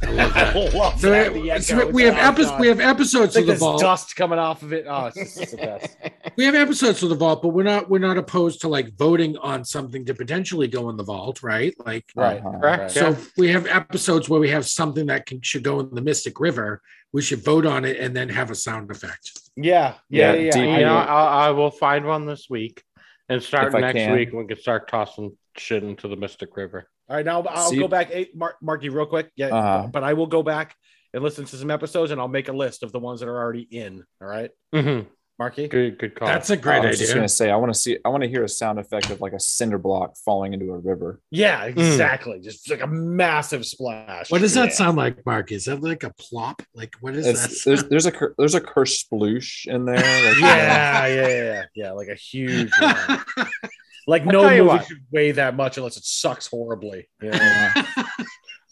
I 0.00 0.10
love 0.12 0.34
that. 0.34 0.56
I 0.56 0.68
love 0.78 1.00
So 1.00 1.10
that, 1.10 1.32
we, 1.32 1.58
so 1.60 1.88
we 1.88 2.04
have 2.04 2.14
epi- 2.14 2.44
God. 2.44 2.60
we 2.60 2.68
have 2.68 2.78
episodes 2.78 3.34
of 3.36 3.46
the 3.46 3.56
vault. 3.56 3.80
dust 3.80 4.14
coming 4.14 4.38
off 4.38 4.62
of 4.62 4.72
it. 4.72 4.86
Oh, 4.88 5.06
it's, 5.06 5.16
just, 5.16 5.42
it's 5.42 5.50
the 5.52 5.56
best. 5.58 5.96
We 6.36 6.44
have 6.44 6.54
episodes 6.54 7.02
of 7.02 7.08
the 7.08 7.16
vault, 7.16 7.42
but 7.42 7.48
we're 7.48 7.64
not 7.64 7.90
we're 7.90 7.98
not 7.98 8.16
opposed 8.16 8.60
to 8.60 8.68
like 8.68 8.94
voting 8.96 9.36
on 9.38 9.64
something 9.64 10.04
to 10.04 10.14
potentially 10.14 10.68
go 10.68 10.88
in 10.88 10.96
the 10.96 11.02
vault, 11.02 11.42
right? 11.42 11.74
Like 11.84 12.04
Right. 12.14 12.38
Uh-huh. 12.38 12.58
Correct. 12.60 12.80
Right. 12.82 12.90
So 12.92 13.10
yeah. 13.10 13.16
we 13.36 13.48
have 13.50 13.66
episodes 13.66 14.28
where 14.28 14.38
we 14.38 14.50
have 14.50 14.64
something 14.64 15.06
that 15.06 15.26
can 15.26 15.40
should 15.42 15.64
go 15.64 15.80
in 15.80 15.92
the 15.92 16.00
Mystic 16.00 16.38
River, 16.38 16.80
we 17.12 17.20
should 17.22 17.42
vote 17.42 17.66
on 17.66 17.84
it 17.84 17.98
and 17.98 18.14
then 18.14 18.28
have 18.28 18.52
a 18.52 18.54
sound 18.54 18.92
effect. 18.92 19.32
Yeah, 19.56 19.94
yeah, 20.08 20.34
Yeah, 20.34 20.40
yeah. 20.54 20.56
You 20.78 20.84
know, 20.84 20.94
know. 20.94 20.96
I, 20.96 21.48
I 21.48 21.50
will 21.50 21.72
find 21.72 22.06
one 22.06 22.24
this 22.26 22.48
week 22.48 22.84
and 23.28 23.42
start 23.42 23.72
next 23.72 23.94
can. 23.98 24.12
week. 24.12 24.32
We 24.32 24.46
can 24.46 24.58
start 24.58 24.88
tossing 24.88 25.36
shit 25.56 25.82
into 25.82 26.08
the 26.08 26.16
Mystic 26.16 26.56
River. 26.56 26.88
All 27.08 27.16
right, 27.16 27.24
now 27.24 27.42
I'll 27.42 27.70
See- 27.70 27.78
go 27.78 27.88
back. 27.88 28.10
Hey, 28.10 28.28
Mark, 28.34 28.56
Marky, 28.62 28.88
real 28.88 29.06
quick. 29.06 29.30
Yeah, 29.36 29.48
Uh-huh. 29.48 29.88
but 29.92 30.04
I 30.04 30.12
will 30.14 30.26
go 30.26 30.42
back 30.42 30.76
and 31.14 31.22
listen 31.22 31.44
to 31.46 31.56
some 31.56 31.70
episodes, 31.70 32.10
and 32.12 32.20
I'll 32.20 32.28
make 32.28 32.48
a 32.48 32.52
list 32.52 32.82
of 32.82 32.92
the 32.92 32.98
ones 32.98 33.20
that 33.20 33.28
are 33.28 33.36
already 33.38 33.62
in. 33.62 34.04
All 34.20 34.28
right, 34.28 34.50
Mm-hmm. 34.74 35.08
Marky. 35.38 35.68
Good, 35.68 35.98
good 35.98 36.14
call. 36.16 36.26
That's 36.26 36.50
a 36.50 36.54
I 36.54 36.56
great 36.56 36.76
idea. 36.78 36.88
I 36.88 36.90
was 36.90 36.98
just 36.98 37.14
gonna 37.14 37.28
say, 37.28 37.50
I 37.50 37.56
want 37.56 37.72
to 37.72 37.78
see, 37.78 37.96
I 38.04 38.08
want 38.08 38.24
to 38.24 38.28
hear 38.28 38.42
a 38.42 38.48
sound 38.48 38.78
effect 38.78 39.10
of 39.10 39.20
like 39.20 39.32
a 39.32 39.40
cinder 39.40 39.78
block 39.78 40.16
falling 40.24 40.52
into 40.52 40.72
a 40.72 40.78
river. 40.78 41.20
Yeah, 41.30 41.64
mm. 41.66 41.78
exactly. 41.78 42.40
Just 42.40 42.68
like 42.68 42.82
a 42.82 42.86
massive 42.88 43.64
splash. 43.64 44.30
What 44.30 44.40
does 44.40 44.54
that 44.54 44.70
Yeah. 44.70 44.74
sound 44.74 44.96
like, 44.96 45.24
Mark? 45.24 45.52
Is 45.52 45.66
that 45.66 45.80
like 45.80 46.02
a 46.02 46.12
plop? 46.14 46.62
Like 46.74 46.94
what 47.00 47.14
is 47.14 47.26
It's, 47.26 47.64
that? 47.64 47.70
there's 47.70 47.84
there's 47.84 48.06
a 48.06 48.12
there's 48.36 48.54
a 48.56 48.60
cursed 48.60 49.08
sploosh 49.10 49.66
in 49.66 49.84
there. 49.84 49.96
Like, 49.96 50.04
Yeah, 50.40 51.06
yeah, 51.06 51.28
yeah, 51.28 51.64
yeah. 51.74 51.90
Like 51.92 52.08
a 52.08 52.14
huge 52.16 52.70
one. 52.80 53.20
Like 54.08 54.24
no 54.24 54.42
movie 54.44 54.60
what. 54.62 54.86
should 54.86 55.04
weigh 55.12 55.32
that 55.32 55.54
much 55.54 55.76
unless 55.76 55.98
it 55.98 56.04
sucks 56.04 56.46
horribly. 56.46 57.08
Yeah. 57.22 57.77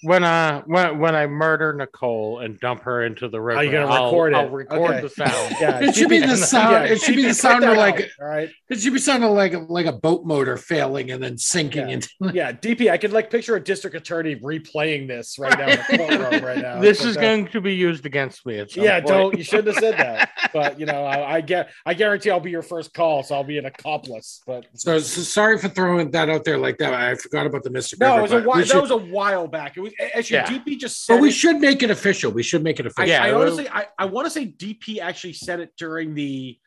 When 0.02 0.24
uh 0.24 0.62
when 0.66 0.98
when 0.98 1.14
I 1.14 1.26
murder 1.26 1.72
Nicole 1.72 2.40
and 2.40 2.60
dump 2.60 2.82
her 2.82 3.04
into 3.04 3.28
the 3.28 3.40
river, 3.40 3.60
are 3.60 3.64
you 3.64 3.72
gonna 3.72 3.86
I'll- 3.86 4.04
record 4.06 4.32
it? 4.32 4.36
I'll 4.36 4.48
record 4.50 4.90
Okay. 4.90 5.00
the 5.00 5.08
sound. 5.08 5.56
yeah. 5.60 5.80
It 5.80 5.94
should 5.94 6.08
be 6.10 6.18
the 6.18 6.36
sound- 6.36 6.86
it 6.86 7.00
should 7.00 7.16
be 7.16 7.24
the 7.24 7.34
sound 7.34 7.64
of 7.64 7.76
like- 7.76 7.96
out, 8.00 8.08
all 8.20 8.26
right. 8.28 8.50
it 8.68 8.80
should 8.80 8.92
be 8.92 8.98
sounding 8.98 9.30
like 9.30 9.54
like 9.68 9.86
a 9.86 9.92
boat 9.92 10.24
motor 10.26 10.56
failing 10.56 11.10
and 11.10 11.22
then 11.22 11.38
sinking 11.38 11.88
Yeah. 11.88 11.94
into. 11.94 12.08
Yeah, 12.34 12.52
DP. 12.52 12.90
I 12.90 12.98
could 12.98 13.12
like 13.12 13.30
picture 13.30 13.56
a 13.56 13.60
district 13.62 13.96
attorney 13.96 14.36
replaying 14.36 15.08
this 15.08 15.38
right 15.38 15.58
now 15.58 15.68
in 15.68 15.78
the 15.78 15.96
courtroom 16.18 16.44
right 16.44 16.58
now. 16.58 16.80
this 16.80 17.00
is 17.04 17.16
like, 17.16 17.22
going 17.22 17.46
to 17.48 17.60
be 17.60 17.74
used 17.74 18.04
against 18.06 18.44
me. 18.44 18.58
At 18.58 18.70
some 18.72 18.84
Yeah, 18.84 18.96
point. 19.00 19.06
don't. 19.08 19.38
You 19.38 19.44
shouldn't 19.44 19.68
have 19.68 19.76
said 19.76 19.96
that. 19.98 20.30
But 20.52 20.78
you 20.78 20.86
know, 20.86 21.04
I, 21.04 21.36
I 21.36 21.40
get. 21.40 21.70
I 21.86 21.94
guarantee 21.94 22.30
I'll 22.30 22.40
be 22.40 22.50
your 22.50 22.62
first 22.62 22.92
call, 22.92 23.22
so 23.22 23.34
I'll 23.34 23.44
be 23.44 23.58
an 23.58 23.66
accomplice. 23.66 24.42
But 24.46 24.66
So, 24.74 24.98
so 24.98 25.22
sorry 25.22 25.58
for 25.58 25.68
throwing 25.68 26.10
that 26.10 26.28
out 26.28 26.44
there 26.44 26.58
like 26.58 26.78
that. 26.78 26.92
I 26.92 27.14
forgot 27.14 27.46
about 27.46 27.62
the 27.62 27.70
Mystic 27.70 28.00
no, 28.00 28.16
River. 28.16 28.18
it 28.18 28.22
was 28.22 28.32
a 28.32 28.34
but 28.34 28.42
we 28.42 28.46
while. 28.48 28.58
That 28.58 28.66
should- 28.68 28.82
was 28.82 28.90
a 28.90 28.96
while 28.96 29.46
back. 29.48 29.76
It 29.76 29.80
was 29.80 29.85
actually 30.14 30.36
Yeah. 30.36 30.46
DP 30.46 30.78
just 30.78 31.04
said. 31.04 31.14
but 31.14 31.22
we 31.22 31.28
it. 31.28 31.32
should 31.32 31.56
make 31.60 31.82
it 31.82 31.90
official. 31.90 32.30
We 32.32 32.42
should 32.42 32.62
make 32.62 32.78
it 32.80 32.86
I, 32.86 32.88
official. 32.88 33.08
Yeah, 33.08 33.24
I 33.24 33.32
honestly, 33.32 33.68
I, 33.68 33.86
I 33.98 34.04
want 34.06 34.26
to 34.26 34.30
say 34.30 34.46
DP 34.46 34.98
actually 35.00 35.32
said 35.34 35.60
it 35.60 35.70
during 35.78 36.14
the 36.14 36.58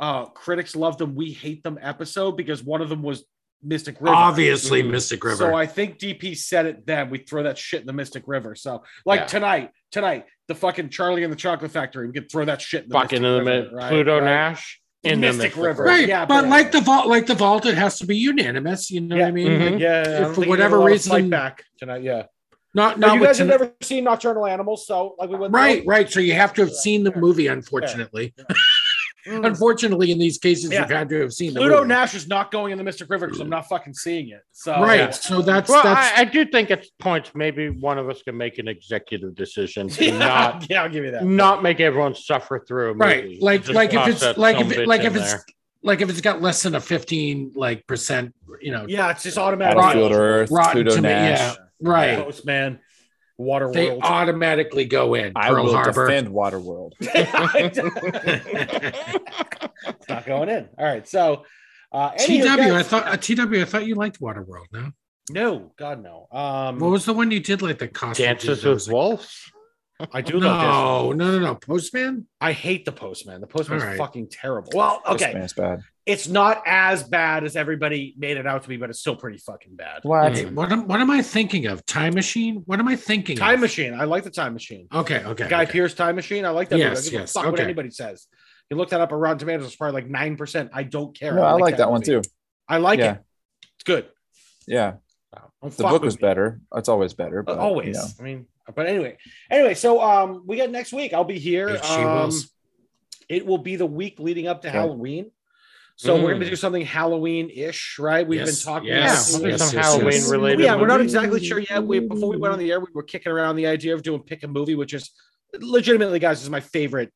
uh 0.00 0.26
critics 0.26 0.76
love 0.76 0.96
them, 0.98 1.14
we 1.14 1.32
hate 1.32 1.62
them 1.64 1.78
episode 1.82 2.32
because 2.36 2.62
one 2.62 2.80
of 2.80 2.88
them 2.88 3.02
was 3.02 3.24
Mystic 3.62 3.96
River. 4.00 4.14
Obviously, 4.14 4.82
Mhm. 4.84 4.90
Mystic 4.90 5.24
River. 5.24 5.36
So 5.36 5.54
I 5.54 5.66
think 5.66 5.98
DP 5.98 6.36
said 6.36 6.66
it 6.66 6.86
then. 6.86 7.10
We 7.10 7.18
throw 7.18 7.42
that 7.42 7.58
shit 7.58 7.80
in 7.80 7.86
the 7.88 7.92
Mystic 7.92 8.22
River. 8.26 8.54
So 8.54 8.84
like 9.04 9.20
Yeah. 9.22 9.26
tonight, 9.26 9.70
tonight, 9.90 10.26
the 10.46 10.54
fucking 10.54 10.90
Charlie 10.90 11.24
and 11.24 11.32
the 11.32 11.36
Chocolate 11.36 11.72
Factory, 11.72 12.06
we 12.06 12.12
could 12.12 12.30
throw 12.30 12.44
that 12.44 12.62
shit 12.62 12.84
in 12.84 12.88
the 12.90 12.92
fucking 12.94 13.20
Mystic 13.22 13.38
in 13.40 13.44
the 13.44 13.50
River, 13.64 13.76
right? 13.76 13.88
Pluto 13.88 14.18
Right? 14.18 14.24
Nash 14.24 14.80
in 15.02 15.18
Mystic 15.18 15.36
the 15.36 15.42
Mystic 15.42 15.56
River. 15.56 15.68
River. 15.82 15.84
right, 15.84 16.08
Yeah, 16.08 16.24
but 16.26 16.42
but- 16.42 16.48
like 16.50 16.70
the 16.70 16.80
vault, 16.82 17.08
like 17.08 17.26
the 17.26 17.34
vault, 17.34 17.66
it 17.66 17.76
has 17.76 17.98
to 17.98 18.06
be 18.06 18.16
unanimous. 18.16 18.92
You 18.92 19.00
know 19.00 19.16
what 19.16 19.24
I 19.24 19.30
mean? 19.32 19.48
Mhm. 19.48 19.70
Like, 19.72 19.80
Yeah, 19.80 20.04
I 20.06 20.28
If 20.28 20.34
for 20.36 20.40
whatever 20.42 20.56
get 20.56 20.60
a 20.60 20.78
lot 20.78 20.86
of 20.86 20.92
reason- 20.92 21.10
fight 21.10 21.30
back 21.30 21.64
tonight. 21.78 22.02
Yeah, 22.04 22.22
Not 22.78 22.98
not 22.98 23.14
you 23.14 23.20
with 23.20 23.28
guys 23.30 23.38
have 23.38 23.48
never 23.48 23.72
seen 23.82 24.04
Nocturnal 24.04 24.46
Animals, 24.46 24.86
so 24.86 25.14
like 25.18 25.28
we 25.30 25.36
went 25.36 25.52
right, 25.52 25.82
right. 25.86 26.10
So 26.10 26.20
you 26.20 26.34
have 26.34 26.52
to 26.54 26.62
have 26.62 26.72
seen 26.72 27.02
the 27.04 27.14
movie. 27.16 27.48
Unfortunately, 27.48 28.32
mm. 29.26 29.46
unfortunately, 29.46 30.12
in 30.12 30.18
these 30.18 30.38
cases, 30.38 30.70
Yeah. 30.70 30.80
you've 30.82 30.90
had 30.90 31.08
to 31.08 31.20
have 31.20 31.32
seen 31.32 31.54
the 31.54 31.60
Pluto 31.60 31.78
movie. 31.78 31.88
Nash 31.88 32.14
is 32.14 32.28
not 32.28 32.50
going 32.50 32.72
in 32.72 32.78
the 32.78 32.84
Mystic 32.84 33.10
River 33.10 33.26
because 33.26 33.40
I'm 33.40 33.48
not 33.50 33.68
fucking 33.68 33.94
seeing 33.94 34.28
it. 34.28 34.42
So 34.52 34.72
right. 34.80 35.14
So 35.14 35.42
that's 35.42 35.68
Well, 35.68 35.82
that's 35.82 36.16
I, 36.18 36.22
I 36.22 36.24
do 36.24 36.44
think 36.46 36.70
at 36.70 36.86
points 36.98 37.32
maybe 37.34 37.68
one 37.70 37.98
of 37.98 38.08
us 38.08 38.22
can 38.22 38.36
make 38.36 38.58
an 38.58 38.68
executive 38.68 39.34
decision 39.34 39.88
to 39.88 40.04
yeah, 40.12 40.18
not 40.18 40.70
yeah, 40.70 40.82
I'll 40.82 40.88
give 40.88 41.04
you 41.04 41.10
that. 41.10 41.24
not 41.24 41.62
make 41.62 41.80
everyone 41.80 42.14
suffer 42.14 42.64
through 42.66 42.92
a 42.92 42.94
movie. 42.94 43.04
right. 43.04 43.42
Like 43.42 43.62
Just 43.62 43.74
like 43.74 43.92
if 43.92 44.06
it's 44.08 44.38
like 44.38 44.60
if 44.60 44.70
it, 44.72 44.86
like 44.86 45.02
if 45.02 45.16
it's. 45.16 45.32
There 45.32 45.44
like 45.80 46.00
if 46.00 46.10
it's 46.10 46.20
got 46.20 46.42
less 46.42 46.64
than 46.64 46.74
a 46.74 46.80
fifteen 46.80 47.52
like 47.54 47.86
percent, 47.86 48.34
you 48.60 48.72
know, 48.72 48.84
Yeah, 48.88 49.12
it's 49.12 49.22
just 49.22 49.38
uh, 49.38 49.42
automatic. 49.44 49.78
Battlefield 49.78 50.10
Earth, 50.12 50.50
Rotten 50.50 50.72
Pluto 50.72 50.96
Tomato- 50.96 51.14
Nash. 51.14 51.38
yeah. 51.38 51.54
Right. 51.80 52.18
Postman, 52.18 52.80
Water 53.36 53.70
They 53.72 53.96
automatically 53.98 54.84
go 54.84 55.14
in. 55.14 55.32
I 55.36 55.48
Pearl 55.50 55.64
will 55.66 55.74
Harbor. 55.74 56.06
defend 56.08 56.28
Waterworld. 56.28 56.92
it's 57.00 57.78
not 60.08 60.26
going 60.26 60.48
in. 60.48 60.68
All 60.78 60.84
right, 60.84 61.06
so 61.06 61.44
uh, 61.92 62.12
anywho, 62.12 62.56
TW, 62.56 62.74
I 62.74 62.82
thought 62.82 63.06
uh, 63.06 63.16
TW, 63.16 63.60
I 63.60 63.64
thought 63.64 63.86
you 63.86 63.94
liked 63.94 64.20
Waterworld. 64.20 64.66
No, 64.72 64.90
no, 65.30 65.72
God 65.78 66.02
no. 66.02 66.26
Um, 66.32 66.78
what 66.78 66.90
was 66.90 67.04
the 67.04 67.12
one 67.12 67.30
you 67.30 67.40
did 67.40 67.62
like 67.62 67.78
the 67.78 67.88
costume? 67.88 68.26
Dances 68.26 68.62
that 68.62 68.70
with 68.70 68.86
like- 68.86 68.94
Wolves. 68.94 69.52
I 70.12 70.20
do 70.20 70.38
love 70.38 70.60
this. 70.60 70.68
No, 70.68 71.12
no, 71.12 71.38
no, 71.38 71.44
no. 71.44 71.54
Postman. 71.56 72.28
I 72.40 72.52
hate 72.52 72.84
the 72.84 72.92
Postman. 72.92 73.40
The 73.40 73.48
Postman's 73.48 73.82
All 73.82 73.88
right. 73.88 73.98
fucking 73.98 74.28
terrible. 74.30 74.70
Well, 74.72 75.02
okay, 75.08 75.26
This 75.26 75.34
man's 75.34 75.52
bad. 75.54 75.80
It's 76.08 76.26
not 76.26 76.62
as 76.64 77.02
bad 77.02 77.44
as 77.44 77.54
everybody 77.54 78.14
made 78.16 78.38
it 78.38 78.46
out 78.46 78.62
to 78.62 78.68
be, 78.68 78.78
but 78.78 78.88
it's 78.88 78.98
still 78.98 79.14
pretty 79.14 79.36
fucking 79.36 79.76
bad. 79.76 80.00
What? 80.04 80.34
Hey, 80.34 80.46
what 80.46 80.72
am 80.72 80.88
what 80.88 81.00
am 81.00 81.10
I 81.10 81.20
thinking 81.20 81.66
of? 81.66 81.84
Time 81.84 82.14
machine? 82.14 82.62
What 82.64 82.78
am 82.78 82.88
I 82.88 82.96
thinking? 82.96 83.36
Time 83.36 83.56
of? 83.56 83.60
machine. 83.60 83.92
I 83.92 84.04
like 84.04 84.24
the 84.24 84.30
Time 84.30 84.54
Machine. 84.54 84.88
Okay, 84.92 85.22
okay. 85.22 85.48
Guy 85.48 85.64
okay. 85.64 85.72
Pierce 85.72 85.92
Time 85.92 86.16
Machine. 86.16 86.46
I 86.46 86.48
like 86.48 86.70
that. 86.70 86.78
Yes, 86.78 87.04
movie. 87.04 87.08
I 87.08 87.10
don't 87.10 87.20
yes, 87.24 87.32
Fuck 87.32 87.44
what 87.50 87.60
anybody 87.60 87.90
says. 87.90 88.26
You 88.70 88.78
look 88.78 88.88
that 88.88 89.02
up 89.02 89.12
on 89.12 89.18
Rotten 89.18 89.38
Tomatoes. 89.38 89.66
It's 89.66 89.76
probably 89.76 90.00
like 90.00 90.10
nine 90.10 90.38
percent. 90.38 90.70
I 90.72 90.82
don't 90.84 91.14
care. 91.14 91.34
No, 91.34 91.42
I 91.42 91.52
like 91.52 91.76
that 91.76 91.90
one 91.90 92.00
too. 92.00 92.22
I 92.66 92.78
like 92.78 93.00
Yeah. 93.00 93.12
it. 93.16 93.22
It's 93.74 93.84
good. 93.84 94.08
Yeah, 94.66 94.94
Don't 95.62 95.76
the 95.76 95.82
book 95.82 96.02
was 96.02 96.16
me. 96.16 96.22
better. 96.22 96.60
It's 96.74 96.88
always 96.88 97.12
better. 97.12 97.40
Uh, 97.40 97.42
But, 97.54 97.58
always. 97.58 97.86
you 97.88 97.92
know. 97.92 98.08
I 98.18 98.22
mean, 98.22 98.46
but 98.74 98.86
anyway, 98.86 99.18
anyway. 99.50 99.74
So 99.74 100.00
um, 100.00 100.42
we 100.46 100.56
got 100.56 100.70
next 100.70 100.94
week. 100.94 101.12
I'll 101.12 101.24
be 101.24 101.38
here. 101.38 101.68
Yes, 101.68 101.86
she 101.86 102.00
um, 102.00 102.26
was. 102.26 102.50
it 103.28 103.44
will 103.44 103.58
be 103.58 103.76
the 103.76 103.86
week 103.86 104.18
leading 104.18 104.48
up 104.48 104.62
to 104.62 104.68
Okay. 104.68 104.76
Halloween. 104.78 105.30
So 105.98 106.14
we're 106.14 106.30
Mm. 106.30 106.38
gonna 106.38 106.50
do 106.50 106.54
something 106.56 106.82
Halloween-ish, 106.82 107.98
right? 107.98 108.24
We've 108.26 108.38
Yes, 108.38 108.62
been 108.64 108.72
talking. 108.72 108.88
yes, 108.88 109.34
about 109.34 109.42
Yeah, 109.42 109.48
yes, 109.50 109.60
some 109.68 109.76
yes, 109.78 109.86
Halloween 109.86 110.12
yes. 110.12 110.30
related. 110.30 110.60
Yeah, 110.64 110.76
we're 110.76 110.86
not 110.86 111.00
exactly 111.00 111.44
sure 111.44 111.58
yet. 111.58 111.82
We 111.82 111.98
before 111.98 112.28
we 112.28 112.36
went 112.36 112.52
on 112.52 112.60
the 112.60 112.70
air, 112.70 112.78
we 112.78 112.86
were 112.94 113.02
kicking 113.02 113.32
around 113.32 113.56
the 113.56 113.66
idea 113.66 113.94
of 113.94 114.02
doing 114.04 114.22
pick 114.22 114.44
a 114.44 114.48
movie, 114.48 114.76
which 114.76 114.94
is 114.94 115.10
legitimately, 115.58 116.20
guys, 116.20 116.40
is 116.40 116.48
my 116.50 116.60
favorite 116.60 117.10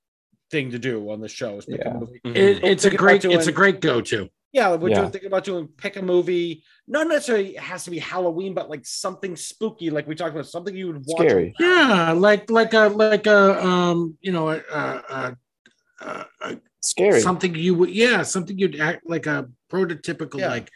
thing 0.51 0.73
to 0.73 0.81
do 0.81 1.09
on 1.11 1.21
the 1.21 1.29
show. 1.29 1.59
Is 1.59 1.65
pick 1.67 1.79
Yeah. 1.79 1.91
a 1.95 2.01
movie. 2.01 2.21
Mhm. 2.27 2.35
It, 2.37 2.65
it's 2.65 2.85
a 2.85 2.91
great. 2.91 3.25
about 3.25 3.37
It's 3.37 3.47
a 3.47 3.53
great 3.53 3.81
go-to. 3.81 4.29
Yeah, 4.53 4.75
we're 4.75 4.89
Yeah. 4.89 4.99
doing, 5.03 5.11
thinking 5.13 5.29
about 5.29 5.45
doing 5.45 5.69
pick 5.79 5.95
a 5.97 6.03
movie. 6.03 6.65
Not 6.89 7.07
necessarily 7.07 7.55
it 7.55 7.61
has 7.61 7.85
to 7.85 7.91
be 7.93 8.01
Halloween, 8.01 8.53
but 8.53 8.69
like 8.69 8.85
something 8.85 9.37
spooky, 9.37 9.91
like 9.91 10.09
we 10.09 10.17
talked 10.17 10.33
about, 10.35 10.47
something 10.49 10.75
you 10.77 10.89
would 10.89 11.05
watch. 11.07 11.21
Scary. 11.29 11.55
Yeah, 11.61 12.13
like 12.13 12.51
like 12.51 12.75
a 12.75 12.89
like 12.89 13.29
a 13.29 13.65
um 13.65 14.19
you 14.21 14.33
know 14.33 14.51
a, 14.51 14.57
a, 14.73 15.03
a, 15.09 15.37
a 16.41 16.57
Scary. 16.81 17.21
something 17.21 17.55
you 17.55 17.75
would 17.75 17.91
yeah 17.91 18.23
something 18.23 18.59
you'd 18.59 18.81
act 18.81 19.03
like 19.07 19.27
a 19.27 19.49
prototypical 19.71 20.41
Yeah. 20.41 20.49
like 20.49 20.71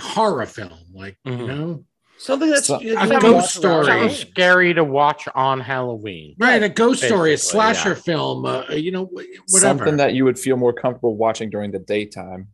horror 0.00 0.46
film, 0.46 0.78
like 0.94 1.18
you 1.24 1.32
Mhm. 1.32 1.46
know, 1.48 1.84
Something 2.18 2.50
that's 2.50 2.68
So- 2.68 2.80
you 2.80 2.96
A 2.96 3.18
ghost 3.20 3.52
story. 3.56 3.84
Something 3.86 4.10
scary 4.10 4.74
to 4.74 4.84
watch 4.84 5.26
on 5.34 5.58
Halloween. 5.58 6.36
right? 6.38 6.62
A 6.62 6.68
ghost 6.68 7.02
story, 7.02 7.32
a 7.34 7.38
slasher 7.38 7.88
yeah. 7.90 7.94
film, 7.96 8.44
uh, 8.46 8.64
you 8.70 8.92
know, 8.92 9.06
whatever. 9.06 9.34
Something 9.48 9.96
that 9.96 10.14
you 10.14 10.24
would 10.24 10.38
feel 10.38 10.56
more 10.56 10.72
comfortable 10.72 11.16
watching 11.16 11.50
during 11.50 11.72
the 11.72 11.80
daytime 11.80 12.48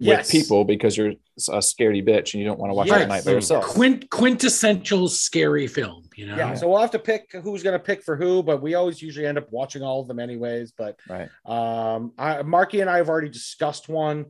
Yes. 0.00 0.26
with 0.26 0.42
people 0.42 0.64
because 0.64 0.96
you're 0.96 1.10
a 1.10 1.58
scaredy 1.58 2.06
bitch 2.06 2.34
and 2.34 2.42
you 2.42 2.44
don't 2.44 2.58
want 2.58 2.70
to 2.70 2.74
watch 2.74 2.88
it 2.88 2.92
Right. 2.92 3.02
at 3.02 3.08
night 3.08 3.24
by 3.24 3.30
yourself. 3.30 3.64
Quint, 3.64 4.10
quintessential 4.10 5.08
scary 5.08 5.66
film, 5.66 6.08
you 6.16 6.26
know. 6.26 6.36
Yeah, 6.36 6.54
so 6.54 6.68
we'll 6.68 6.80
have 6.80 6.90
to 6.92 6.98
pick 6.98 7.30
who's 7.32 7.62
going 7.62 7.78
to 7.78 7.84
pick 7.84 8.02
for 8.02 8.16
who, 8.16 8.42
but 8.42 8.60
we 8.60 8.74
always 8.74 9.00
usually 9.00 9.26
end 9.26 9.38
up 9.38 9.46
watching 9.52 9.82
all 9.82 10.00
of 10.00 10.08
them 10.08 10.18
anyways. 10.18 10.72
But 10.72 10.98
Right. 11.08 11.28
um, 11.46 12.12
I, 12.18 12.42
Marky 12.42 12.80
and 12.80 12.90
I 12.90 12.96
have 12.98 13.08
already 13.08 13.28
discussed 13.28 13.88
one. 13.88 14.26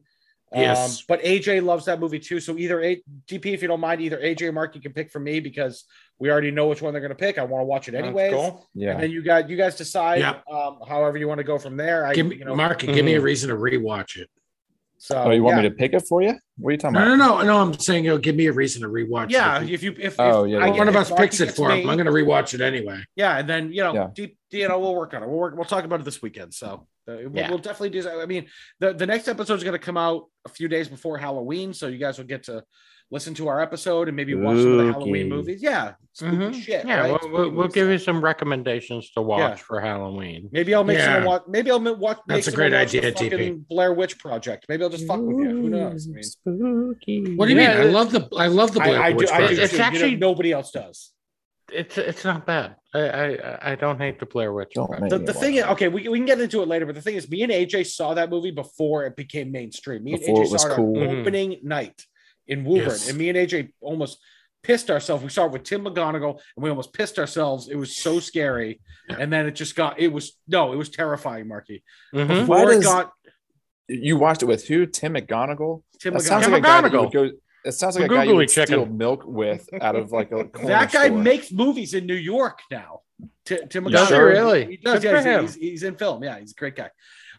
Um, 0.53 0.61
Yes. 0.61 1.03
but 1.09 1.21
AJ 1.23 1.61
loves 1.65 1.87
that 1.87 1.99
movie 1.99 2.21
too. 2.21 2.39
So 2.41 2.57
either 2.57 2.81
a- 2.83 3.03
DP, 3.27 3.55
if 3.55 3.63
you 3.63 3.67
don't 3.69 3.81
mind, 3.81 4.01
either 4.03 4.19
AJ 4.23 4.47
or 4.49 4.53
Marky 4.53 4.79
can 4.81 4.93
pick 4.93 5.11
for 5.11 5.19
me 5.19 5.41
because 5.41 5.85
we 6.21 6.31
already 6.31 6.51
know 6.53 6.69
which 6.69 6.81
one 6.83 6.93
they're 6.93 7.01
going 7.01 7.09
to 7.09 7.17
pick. 7.17 7.39
I 7.39 7.43
want 7.45 7.63
to 7.63 7.67
watch 7.67 7.89
it 7.89 7.95
anyways. 7.95 8.35
And 8.35 8.55
Yeah. 8.75 8.97
then 9.01 9.11
you 9.11 9.23
got 9.23 9.49
you 9.51 9.57
guys 9.57 9.75
decide 9.77 10.21
Yep. 10.21 10.45
um, 10.49 10.79
however 10.87 11.19
you 11.19 11.27
want 11.27 11.39
to 11.39 11.45
go 11.45 11.59
from 11.59 11.77
there. 11.77 12.07
I, 12.07 12.15
give 12.15 12.27
me, 12.27 12.37
you 12.37 12.45
know, 12.45 12.55
Mark, 12.55 12.81
give 12.81 13.05
me 13.05 13.15
a 13.15 13.21
reason 13.21 13.49
to 13.51 13.57
rewatch 13.57 14.17
it. 14.17 14.29
So 15.07 15.23
Oh, 15.25 15.31
you 15.33 15.43
want 15.45 15.57
yeah. 15.59 15.65
me 15.65 15.69
to 15.69 15.75
pick 15.75 15.93
it 15.93 16.01
for 16.09 16.23
you? 16.23 16.35
What 16.57 16.69
are 16.71 16.73
you 16.73 16.79
talking 16.79 16.95
No, 16.95 17.01
about? 17.15 17.17
no, 17.17 17.27
no, 17.27 17.39
no. 17.41 17.45
No. 17.45 17.61
I'm 17.61 17.79
saying, 17.79 18.05
you 18.07 18.11
know, 18.13 18.17
give 18.19 18.37
me 18.37 18.47
a 18.47 18.53
reason 18.55 18.81
to 18.83 18.89
rewatch 18.89 19.31
Yeah, 19.31 19.61
it. 19.61 19.69
if 19.69 19.83
you 19.83 19.95
if, 19.99 20.19
Oh, 20.19 20.45
if 20.45 20.53
yeah, 20.53 20.59
I 20.59 20.71
one 20.71 20.89
of 20.89 20.97
us 20.97 21.11
picks 21.13 21.41
it 21.41 21.51
for 21.55 21.69
me- 21.69 21.83
him. 21.83 21.91
I'm 21.91 21.97
going 21.99 22.07
to 22.07 22.13
rewatch 22.13 22.55
it 22.55 22.63
anyway. 22.63 23.05
Yeah, 23.15 23.37
and 23.39 23.47
then 23.47 23.71
you 23.71 23.83
know, 23.83 23.93
Yeah. 23.95 24.09
deep, 24.15 24.39
you 24.51 24.67
know, 24.67 24.79
we'll 24.81 24.95
work 24.95 25.13
on 25.13 25.23
it. 25.23 25.29
We'll 25.29 25.37
work. 25.39 25.55
We'll 25.57 25.67
talk 25.67 25.85
about 25.85 26.01
it 26.01 26.05
this 26.05 26.23
weekend. 26.23 26.55
So 26.55 26.87
uh, 27.07 27.17
we'll, 27.25 27.31
Yeah. 27.37 27.51
we'll 27.51 27.59
definitely 27.59 27.91
do. 27.91 28.03
that. 28.03 28.19
I 28.19 28.25
mean, 28.25 28.47
the 28.81 28.95
the 28.95 29.07
next 29.07 29.29
episode 29.29 29.55
is 29.57 29.65
going 29.65 29.79
to 29.79 29.85
come 29.85 29.99
out 29.99 30.25
a 30.47 30.49
few 30.49 30.69
days 30.69 30.89
before 30.89 31.19
Halloween, 31.19 31.75
so 31.75 31.87
you 31.89 31.99
guys 31.99 32.17
will 32.17 32.25
get 32.25 32.45
to 32.45 32.65
listen 33.11 33.35
to 33.35 33.49
our 33.49 33.61
episode 33.61 34.09
and 34.09 34.17
maybe 34.17 34.35
watch 34.35 34.57
some 34.59 34.73
of 34.79 34.87
the 34.87 34.93
Halloween 34.93 35.29
movies. 35.29 35.63
Yeah, 35.63 35.93
spooky 36.13 36.37
Mhm. 36.37 36.55
shit. 36.55 36.87
Yeah, 36.87 37.01
right? 37.01 37.23
we'll, 37.23 37.31
we'll, 37.33 37.51
we'll 37.51 37.69
give 37.69 37.89
you 37.89 37.99
some 37.99 38.21
recommendations 38.23 39.11
to 39.13 39.23
watch 39.23 39.39
Yeah. 39.41 39.55
for 39.57 39.81
Halloween. 39.81 40.49
Maybe 40.53 40.75
I'll 40.75 40.85
make 40.85 40.99
Yeah. 40.99 41.05
someone 41.17 41.25
watch. 41.27 41.43
Maybe 41.49 41.71
I'll 41.71 41.81
watch. 41.97 42.19
make 42.27 42.37
That's 42.37 42.49
a 42.49 42.51
someone 42.51 42.71
great 42.71 42.81
watch 42.81 42.93
the 42.93 42.99
idea, 43.07 43.13
TP. 43.13 43.69
Blair 43.69 43.93
Witch 43.93 44.19
Project. 44.19 44.67
Maybe 44.69 44.83
I'll 44.83 44.91
just 44.91 45.07
fuck 45.07 45.21
with 45.21 45.37
you. 45.39 45.51
Who 45.51 45.69
knows? 45.71 46.09
I 46.09 46.13
mean, 46.13 46.23
Spooky. 46.23 47.35
What 47.37 47.47
do 47.47 47.55
you 47.55 47.61
Yeah, 47.61 47.79
mean? 47.79 47.89
I 47.89 47.91
love 47.91 48.11
the 48.13 48.29
I 48.37 48.47
love 48.47 48.73
the 48.75 48.81
Blair 48.81 49.01
I, 49.01 49.07
I 49.07 49.11
do. 49.11 49.17
Witch 49.19 49.31
I 49.31 49.39
do. 49.39 49.47
Project. 49.47 49.61
It's 49.63 49.71
too. 49.73 49.77
You 49.77 49.83
know, 49.83 49.87
actually- 49.89 50.17
nobody 50.17 50.53
else 50.53 50.71
does. 50.71 51.11
It's 51.73 51.97
it's 51.97 52.25
not 52.25 52.45
bad. 52.47 52.77
I 52.95 53.01
I, 53.01 53.73
I 53.73 53.75
don't 53.75 53.99
hate 53.99 54.21
the 54.21 54.27
Blair 54.27 54.53
Witch. 54.53 54.73
Project. 54.75 55.09
The, 55.09 55.19
the 55.19 55.33
thing 55.33 55.55
is, 55.55 55.65
okay, 55.65 55.89
we, 55.89 56.09
we 56.09 56.19
can 56.19 56.27
get 56.27 56.39
into 56.41 56.61
it 56.63 56.69
later, 56.69 56.85
but 56.85 56.95
the 56.95 57.01
thing 57.01 57.17
is, 57.17 57.29
me 57.31 57.43
and 57.43 57.51
AJ 57.51 57.87
saw 57.87 58.13
that 58.15 58.29
movie 58.29 58.51
before 58.51 59.05
it 59.07 59.17
became 59.17 59.51
mainstream. 59.51 60.05
Me 60.05 60.13
Before 60.13 60.37
and 60.37 60.45
it 60.45 60.49
AJ 60.49 60.53
was 60.53 60.63
saw 60.63 60.73
it 60.73 60.77
cool. 60.77 60.99
on 60.99 61.09
Mhm. 61.09 61.21
opening 61.23 61.61
night 61.63 62.05
in 62.49 62.65
Woburn, 62.65 62.89
Yes. 62.89 63.09
and 63.09 63.19
me 63.19 63.29
and 63.29 63.39
AJ 63.39 63.71
almost 63.81 64.19
pissed 64.63 64.91
ourselves. 64.91 65.23
We 65.23 65.29
saw 65.31 65.47
it 65.47 65.53
with 65.53 65.63
Tim 65.65 65.85
McGonigal, 65.85 66.41
and 66.57 66.63
we 66.63 66.71
almost 66.71 66.93
pissed 66.93 67.19
ourselves. 67.19 67.69
It 67.69 67.77
was 67.77 67.97
so 67.97 68.21
scary, 68.21 68.81
and 69.09 69.33
then 69.33 69.47
it 69.47 69.53
just 69.53 69.77
got. 69.77 69.99
It 70.01 70.09
was 70.09 70.37
no, 70.49 70.73
it 70.73 70.77
was 70.77 70.89
terrifying, 70.91 71.49
Marky. 71.49 71.83
Mhm. 72.15 72.47
Why 72.47 72.61
Before 72.65 72.73
it 72.73 72.75
does- 72.77 72.85
got 72.85 73.13
You 73.89 74.17
watched 74.17 74.43
it 74.43 74.47
with 74.47 74.67
who? 74.67 74.87
Tim 74.87 75.13
McGonigal? 75.15 75.83
Tim 76.01 76.15
That 76.15 76.21
sounds 76.23 76.47
McGonigal. 76.47 76.51
like 76.53 76.61
a 76.63 76.65
guy 76.65 76.81
that 76.81 76.93
you 76.93 76.99
McGonigal. 76.99 77.13
go. 77.13 77.31
It 77.67 77.73
sounds 77.73 77.97
like 77.99 78.09
The 78.09 78.15
a 78.15 78.17
guy 78.19 78.25
you 78.25 78.35
would 78.37 78.49
googly 78.49 78.65
steal 78.67 78.87
milk 78.87 79.25
with 79.27 79.69
out 79.81 79.95
of 79.97 80.11
like 80.13 80.33
a 80.33 80.49
that 80.65 80.91
guy 80.93 81.07
store. 81.07 81.19
makes 81.19 81.53
movies 81.53 81.93
in 81.95 82.07
New 82.07 82.15
York 82.15 82.61
now. 82.71 83.01
Ti- 83.45 83.59
Tim 83.71 83.85
Does 83.85 84.09
he 84.09 84.15
McGonigal. 84.15 84.27
really? 84.27 84.65
He 84.67 84.77
does. 84.79 85.05
Yeah, 85.05 85.41
he's, 85.43 85.55
he's, 85.55 85.63
he's 85.63 85.83
in 85.83 85.97
film. 85.97 86.23
Yeah, 86.25 86.39
he's 86.41 86.53
a 86.53 86.55
great 86.55 86.77
guy. 86.77 86.91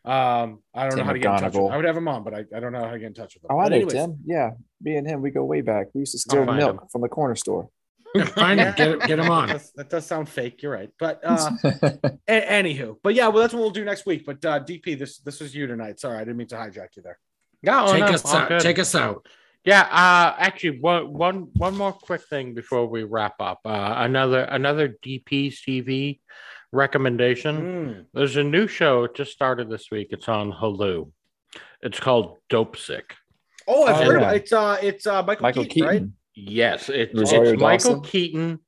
Um, 0.08 0.60
I 0.74 0.88
don't 0.88 0.98
know 0.98 1.04
how 1.04 1.14
to 1.14 1.20
get 1.20 1.34
in 1.34 1.40
touch 1.42 1.54
with 1.54 1.64
him. 1.66 1.72
I 1.72 1.76
would 1.78 1.86
have 1.86 1.98
him 1.98 2.08
on, 2.08 2.24
but 2.24 2.34
I, 2.34 2.46
I 2.56 2.60
don't 2.60 2.72
know 2.74 2.84
how 2.84 2.92
to 2.92 3.00
get 3.00 3.08
in 3.08 3.14
touch 3.14 3.36
with 3.36 3.44
him. 3.44 3.50
Oh, 3.52 3.60
I 3.60 3.70
But 3.70 3.82
know 3.82 3.86
Tim. 3.88 4.18
Yeah, 4.26 4.52
me 4.82 4.96
and 4.98 5.08
him, 5.08 5.22
we 5.22 5.32
go 5.32 5.44
way 5.44 5.62
back. 5.62 5.88
We 5.94 6.00
used 6.02 6.12
to 6.14 6.20
steal 6.20 6.46
milk 6.46 6.82
him. 6.82 6.88
from 6.92 7.02
the 7.02 7.10
corner 7.10 7.36
store. 7.36 7.70
Find 8.28 8.60
him, 8.60 8.74
get, 8.78 9.00
get 9.02 9.20
him 9.20 9.26
That 9.26 9.32
on. 9.32 9.48
does, 9.50 9.72
that 9.76 9.90
does 9.90 10.06
sound 10.06 10.30
fake. 10.30 10.62
You're 10.64 10.72
right, 10.72 10.90
but 10.98 11.20
uh, 11.24 11.52
a- 11.74 12.42
anywho, 12.64 12.96
but 13.04 13.14
yeah, 13.14 13.28
well, 13.28 13.42
that's 13.42 13.54
what 13.54 13.60
we'll 13.62 13.72
do 13.72 13.84
next 13.84 14.06
week. 14.06 14.26
But 14.26 14.44
uh, 14.46 14.60
DP, 14.62 14.98
this 14.98 15.18
this 15.20 15.42
was 15.42 15.54
you 15.54 15.68
tonight. 15.68 16.00
Sorry, 16.00 16.16
I 16.18 16.20
didn't 16.20 16.38
mean 16.38 16.48
to 16.48 16.56
hijack 16.56 16.96
you 16.96 17.02
there. 17.04 17.20
No, 17.64 17.92
Take 17.92 18.02
no, 18.02 18.06
us 18.08 18.34
out. 18.34 18.48
good. 18.48 18.62
Take 18.62 18.80
us 18.80 18.96
out. 18.96 19.26
Yeah, 19.66 19.82
uh, 19.82 20.36
actually, 20.38 20.80
one, 20.80 21.12
one, 21.12 21.48
one 21.58 21.76
more 21.76 21.92
quick 21.92 22.22
thing 22.30 22.54
before 22.54 22.86
we 22.86 23.02
wrap 23.04 23.34
up. 23.40 23.62
Uh, 23.66 23.96
another, 23.98 24.42
another 24.44 24.90
DP 25.04 25.48
TV 25.52 26.20
recommendation. 26.76 27.62
Mm. 27.62 28.06
There's 28.14 28.36
a 28.38 28.44
new 28.44 28.68
show. 28.68 29.04
It 29.06 29.16
just 29.16 29.32
started 29.32 29.70
this 29.70 29.90
week. 29.92 30.10
It's 30.12 30.30
on 30.30 30.52
Hulu. 30.52 31.12
It's 31.82 32.00
called 32.00 32.38
Dopesick. 32.50 33.12
Oh, 33.68 33.86
I've 33.86 34.02
Oh, 34.02 34.12
heard 34.12 34.22
yeah. 34.22 34.32
it. 34.32 34.36
It's 34.38 34.54
uh, 34.54 34.78
it's 34.82 35.08
uh, 35.08 35.24
Michael, 35.24 35.44
Michael 35.44 35.64
Keaton, 35.64 35.74
Keaton. 35.74 35.88
right? 36.04 36.10
Yes, 36.36 36.90
it's, 36.90 37.14
Rosario 37.18 37.54
it's 37.54 37.62
Michael 37.62 38.02
Keaton, 38.02 38.60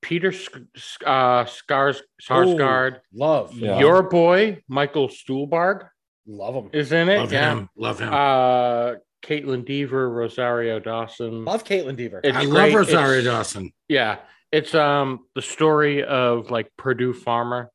Peter 0.00 0.30
Sk- 0.32 0.58
Sk- 0.76 1.02
uh, 1.06 1.44
Skars 1.44 2.00
Sarsgaard, 2.22 3.00
Love, 3.12 3.52
Yeah. 3.54 3.78
your 3.80 4.04
boy 4.04 4.62
Michael 4.68 5.08
Stuhlbarg 5.08 5.88
love 6.26 6.54
him. 6.54 6.70
is 6.72 6.92
in 6.92 7.08
it. 7.08 7.18
Love 7.18 7.32
yeah. 7.32 7.52
him. 7.52 7.68
Love 7.76 7.98
him. 8.00 8.12
Uh, 8.12 8.94
Kaitlyn 9.22 9.64
Dever, 9.66 10.08
Rosario 10.08 10.78
Dawson. 10.78 11.44
Love 11.44 11.64
Kaitlyn 11.64 11.96
Dever. 11.96 12.20
It's 12.22 12.36
I 12.36 12.42
love. 12.42 12.72
Rosario 12.72 13.18
It's- 13.18 13.24
Dawson. 13.24 13.72
Yeah, 13.88 14.18
it's 14.52 14.74
um 14.74 15.20
the 15.34 15.42
story 15.42 16.02
of 16.04 16.50
like 16.50 16.70
Purdue 16.76 17.12
Pharma 17.14 17.68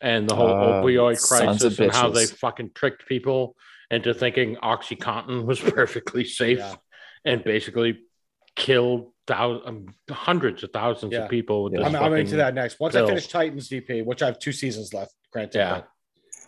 and 0.00 0.28
the 0.28 0.34
whole 0.34 0.48
Uh, 0.48 0.82
opioid 0.82 1.20
crisis 1.26 1.78
and 1.78 1.92
how 1.92 2.10
they 2.10 2.26
fucking 2.26 2.70
tricked 2.74 3.06
people 3.06 3.56
into 3.90 4.12
thinking 4.14 4.56
OxyContin 4.56 5.44
was 5.44 5.60
perfectly 5.80 6.24
safe 6.24 6.58
Yeah. 6.58 6.74
and 7.24 7.44
basically 7.44 8.00
killed 8.56 9.12
thousands, 9.26 9.90
hundreds 10.10 10.62
of 10.62 10.70
thousands 10.72 11.12
Yeah. 11.12 11.24
of 11.24 11.30
people. 11.30 11.64
With 11.64 11.74
Yeah. 11.74 11.88
this 11.88 11.94
I'm, 11.94 12.02
I'm 12.02 12.14
into 12.14 12.36
that 12.36 12.54
next. 12.54 12.78
Once 12.80 12.94
pill. 12.94 13.04
I 13.04 13.08
finish 13.08 13.26
Titans 13.28 13.68
DP, 13.68 14.04
which 14.04 14.22
I 14.22 14.26
have 14.26 14.38
two 14.38 14.52
seasons 14.52 14.92
left. 14.94 15.12
Granted, 15.32 15.58
Yeah. 15.58 15.70
but- 15.74 15.88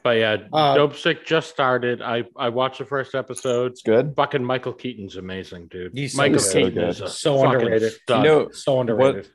But 0.04 0.18
yeah, 0.18 0.36
Uh, 0.52 0.76
Dopesick 0.76 1.24
just 1.26 1.50
started. 1.50 2.00
I 2.00 2.24
I 2.36 2.48
watched 2.50 2.78
the 2.78 2.84
first 2.84 3.16
episode. 3.16 3.72
It's 3.72 3.82
good. 3.82 4.14
Fucking 4.14 4.44
Michael 4.44 4.72
Keaton's 4.72 5.16
amazing, 5.16 5.66
dude. 5.66 5.92
He's 5.94 6.14
Michael 6.16 6.38
good. 6.38 6.52
Keaton 6.52 6.74
So 6.74 6.88
is 6.88 7.00
a 7.00 7.08
So 7.08 7.44
underrated. 7.44 7.92
stud. 7.92 8.24
You 8.24 8.30
know, 8.30 8.50
so 8.50 8.80
underrated. 8.80 9.28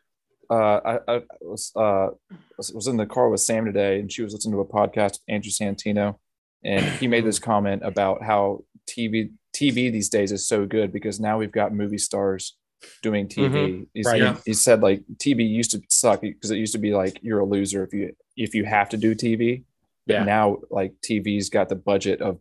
Uh, 0.51 0.99
I, 1.07 1.13
I 1.15 1.21
was 1.41 1.71
uh 1.75 2.09
was, 2.57 2.87
in 2.87 2.97
the 2.97 3.05
car 3.05 3.29
with 3.29 3.39
Sam 3.41 3.65
today, 3.65 3.99
and 3.99 4.11
she 4.11 4.21
was 4.21 4.33
listening 4.33 4.53
to 4.55 4.59
a 4.59 4.65
podcast 4.65 5.13
with 5.13 5.21
Andrew 5.29 5.51
Santino, 5.51 6.17
and 6.63 6.85
he 6.99 7.07
made 7.07 7.25
this 7.25 7.39
comment 7.51 7.81
about 7.85 8.21
how 8.23 8.63
TV 8.89 9.31
TV 9.55 9.91
these 9.91 10.09
days 10.09 10.31
is 10.31 10.47
so 10.47 10.65
good 10.65 10.91
because 10.91 11.19
now 11.19 11.37
we've 11.37 11.51
got 11.51 11.73
movie 11.73 11.97
stars 11.97 12.57
doing 13.03 13.27
TV. 13.27 13.85
He's- 13.93 14.05
Right. 14.07 14.15
he, 14.15 14.21
Yeah. 14.23 14.37
he 14.45 14.53
said 14.53 14.81
like 14.81 15.03
TV 15.17 15.47
used 15.47 15.71
to 15.71 15.81
suck 15.89 16.21
because 16.21 16.51
it 16.51 16.57
used 16.57 16.73
to 16.73 16.79
be 16.79 16.93
like 16.93 17.19
you're 17.21 17.39
a 17.39 17.45
loser 17.45 17.83
if 17.83 17.93
you 17.93 18.13
if 18.35 18.53
you 18.55 18.65
have 18.65 18.89
to 18.89 18.97
do 18.97 19.13
TV. 19.15 19.63
But 20.07 20.13
Yeah. 20.13 20.23
now 20.23 20.57
like 20.69 20.93
TV's 21.07 21.49
got 21.49 21.69
the 21.69 21.75
budget 21.75 22.21
of 22.21 22.39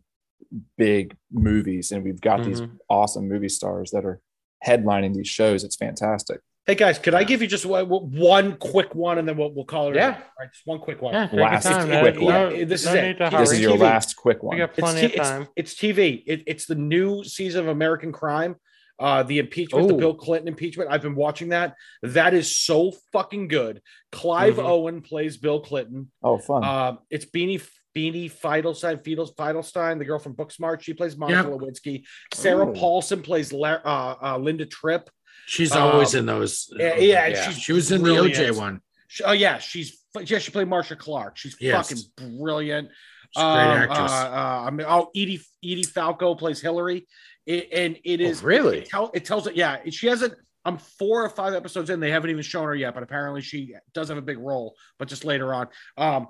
big 0.77 1.15
movies, 1.31 1.91
and 1.91 2.03
we've 2.03 2.19
got 2.21 2.43
these 2.43 2.61
Mhm. 2.61 2.77
awesome 2.89 3.27
movie 3.29 3.49
stars 3.49 3.91
that 3.91 4.03
are 4.03 4.19
headlining 4.65 5.13
these 5.13 5.27
shows. 5.29 5.63
It's 5.63 5.75
fantastic. 5.75 6.41
Hey 6.67 6.75
guys, 6.75 6.99
could 6.99 7.15
I 7.15 7.23
give 7.23 7.41
you 7.41 7.47
just 7.47 7.65
one, 7.65 7.87
one 7.89 8.55
quick 8.57 8.93
one, 8.93 9.17
and 9.17 9.27
then 9.27 9.35
we'll, 9.35 9.51
we'll 9.51 9.65
call 9.65 9.89
it. 9.89 9.95
Yeah. 9.95 10.09
a? 10.09 10.13
All 10.13 10.21
right, 10.39 10.51
just 10.53 10.65
one 10.67 10.77
quick 10.77 11.01
one. 11.01 11.13
Yeah, 11.15 11.27
Last 11.33 11.63
time. 11.63 11.87
quick 12.01 12.15
No- 12.19 12.21
one. 12.21 12.33
no- 12.33 12.49
Yeah, 12.49 12.65
this 12.65 12.81
is 12.81 12.85
no 12.87 12.93
it. 12.93 13.17
This 13.17 13.31
This 13.33 13.51
is 13.53 13.59
your 13.61 13.77
TV. 13.77 13.79
last 13.79 14.15
quick 14.15 14.43
We 14.43 14.47
one. 14.47 14.57
got 14.59 14.69
It's, 14.69 14.79
plenty 14.79 15.07
t- 15.07 15.17
of 15.17 15.25
time. 15.25 15.47
it's 15.55 15.73
TV. 15.73 16.23
It, 16.27 16.43
it's 16.45 16.67
the 16.67 16.75
new 16.75 17.23
season 17.23 17.61
of 17.61 17.67
American 17.69 18.11
Crime. 18.11 18.57
Uh, 18.99 19.23
the 19.23 19.39
impeachment, 19.39 19.87
the 19.87 19.95
Bill 19.95 20.13
Clinton 20.13 20.47
impeachment. 20.47 20.91
I've 20.91 21.01
been 21.01 21.15
watching 21.15 21.49
that. 21.49 21.73
That 22.03 22.35
is 22.35 22.55
so 22.55 22.93
fucking 23.11 23.47
good. 23.47 23.81
Clive 24.11 24.57
Mhm. 24.57 24.63
Owen 24.63 25.01
plays 25.01 25.37
Bill 25.37 25.59
Clinton. 25.61 26.11
Oh, 26.21 26.37
fun. 26.37 26.63
Um, 26.63 26.99
it's 27.09 27.25
Beanie 27.25 27.67
Beanie 27.97 28.31
Feidelstein, 28.31 29.03
Fiedel- 29.03 29.35
Feidelstein, 29.35 29.97
the 29.97 30.05
girl 30.05 30.19
from 30.19 30.35
Booksmart. 30.35 30.81
She 30.81 30.93
plays 30.93 31.17
Monica 31.17 31.49
Yep. 31.49 31.59
Lewinsky. 31.59 32.03
Sarah 32.33 32.69
Oh. 32.69 32.73
Paulson 32.73 33.21
plays 33.23 33.51
La- 33.51 33.81
uh, 33.83 34.15
uh, 34.21 34.37
Linda 34.37 34.65
Tripp. 34.67 35.09
She's 35.47 35.71
Um, 35.71 35.83
always 35.83 36.13
in 36.15 36.25
those. 36.25 36.71
Yeah, 36.77 36.95
yeah, 36.97 37.27
Yeah. 37.27 37.49
she's 37.49 37.59
She 37.61 37.73
was 37.73 37.91
in 37.91 38.01
brilliant. 38.01 38.35
the 38.35 38.43
OJ 38.45 38.57
one. 38.57 38.81
She- 39.07 39.23
oh 39.23 39.31
yeah, 39.33 39.57
she's 39.59 39.99
yeah. 40.23 40.39
She 40.39 40.51
played 40.51 40.67
Marcia 40.67 40.95
Clark. 40.95 41.37
She's 41.37 41.55
Yes. 41.59 41.89
fucking 41.89 42.37
brilliant. 42.39 42.89
She's 43.35 43.41
a 43.43 43.45
great 43.45 43.63
Um, 43.63 43.77
actress. 43.91 44.11
Uh, 44.11 44.29
uh, 44.29 44.63
I 44.67 44.69
mean, 44.71 44.85
oh, 44.89 45.09
Edie 45.15 45.41
Edie 45.63 45.83
Falco 45.83 46.35
plays 46.35 46.61
Hillary, 46.61 47.07
It- 47.45 47.69
and 47.73 47.97
it 48.03 48.21
is 48.21 48.41
Oh, 48.41 48.45
really? 48.45 48.79
It, 48.79 48.89
tell, 48.89 49.09
it 49.13 49.25
tells 49.25 49.47
it. 49.47 49.55
Yeah, 49.55 49.79
she 49.89 50.07
hasn't. 50.07 50.33
I'm 50.63 50.77
four 50.77 51.23
or 51.25 51.29
five 51.29 51.53
episodes 51.55 51.89
in. 51.89 51.99
They 51.99 52.11
haven't 52.11 52.29
even 52.29 52.43
shown 52.43 52.65
her 52.65 52.75
yet, 52.75 52.93
but 52.93 53.01
apparently 53.03 53.41
she 53.41 53.73
does 53.93 54.09
have 54.09 54.17
a 54.17 54.21
big 54.21 54.37
role, 54.37 54.75
but 54.99 55.07
just 55.07 55.25
later 55.25 55.53
on. 55.53 55.67
Um, 55.97 56.27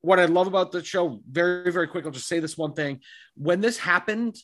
what 0.00 0.18
I 0.18 0.24
love 0.24 0.46
about 0.46 0.72
the 0.72 0.82
show, 0.82 1.20
very 1.30 1.70
very 1.70 1.86
quick. 1.88 2.06
I'll 2.06 2.10
just 2.10 2.26
say 2.26 2.40
this 2.40 2.56
one 2.56 2.72
thing: 2.72 3.00
when 3.34 3.60
this 3.60 3.76
happened, 3.76 4.36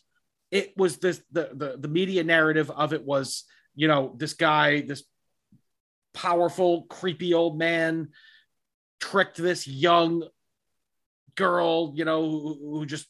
it 0.51 0.77
was 0.77 0.99
this 0.99 1.23
the 1.33 1.51
the, 1.55 1.77
the 1.79 1.89
media 1.89 2.23
narrative 2.25 2.71
of 2.71 2.93
it 2.93 3.03
was 3.05 3.45
you 3.77 3.87
know 3.87 4.15
this 4.17 4.35
guy 4.35 4.81
this 4.81 5.05
powerful 6.15 6.83
creepy 6.89 7.35
old 7.35 7.59
man 7.59 8.09
tricked 9.01 9.37
this 9.37 9.69
young 9.69 10.27
girl 11.37 11.93
you 11.95 12.05
know 12.05 12.23
who, 12.23 12.79
who 12.79 12.87
just 12.87 13.07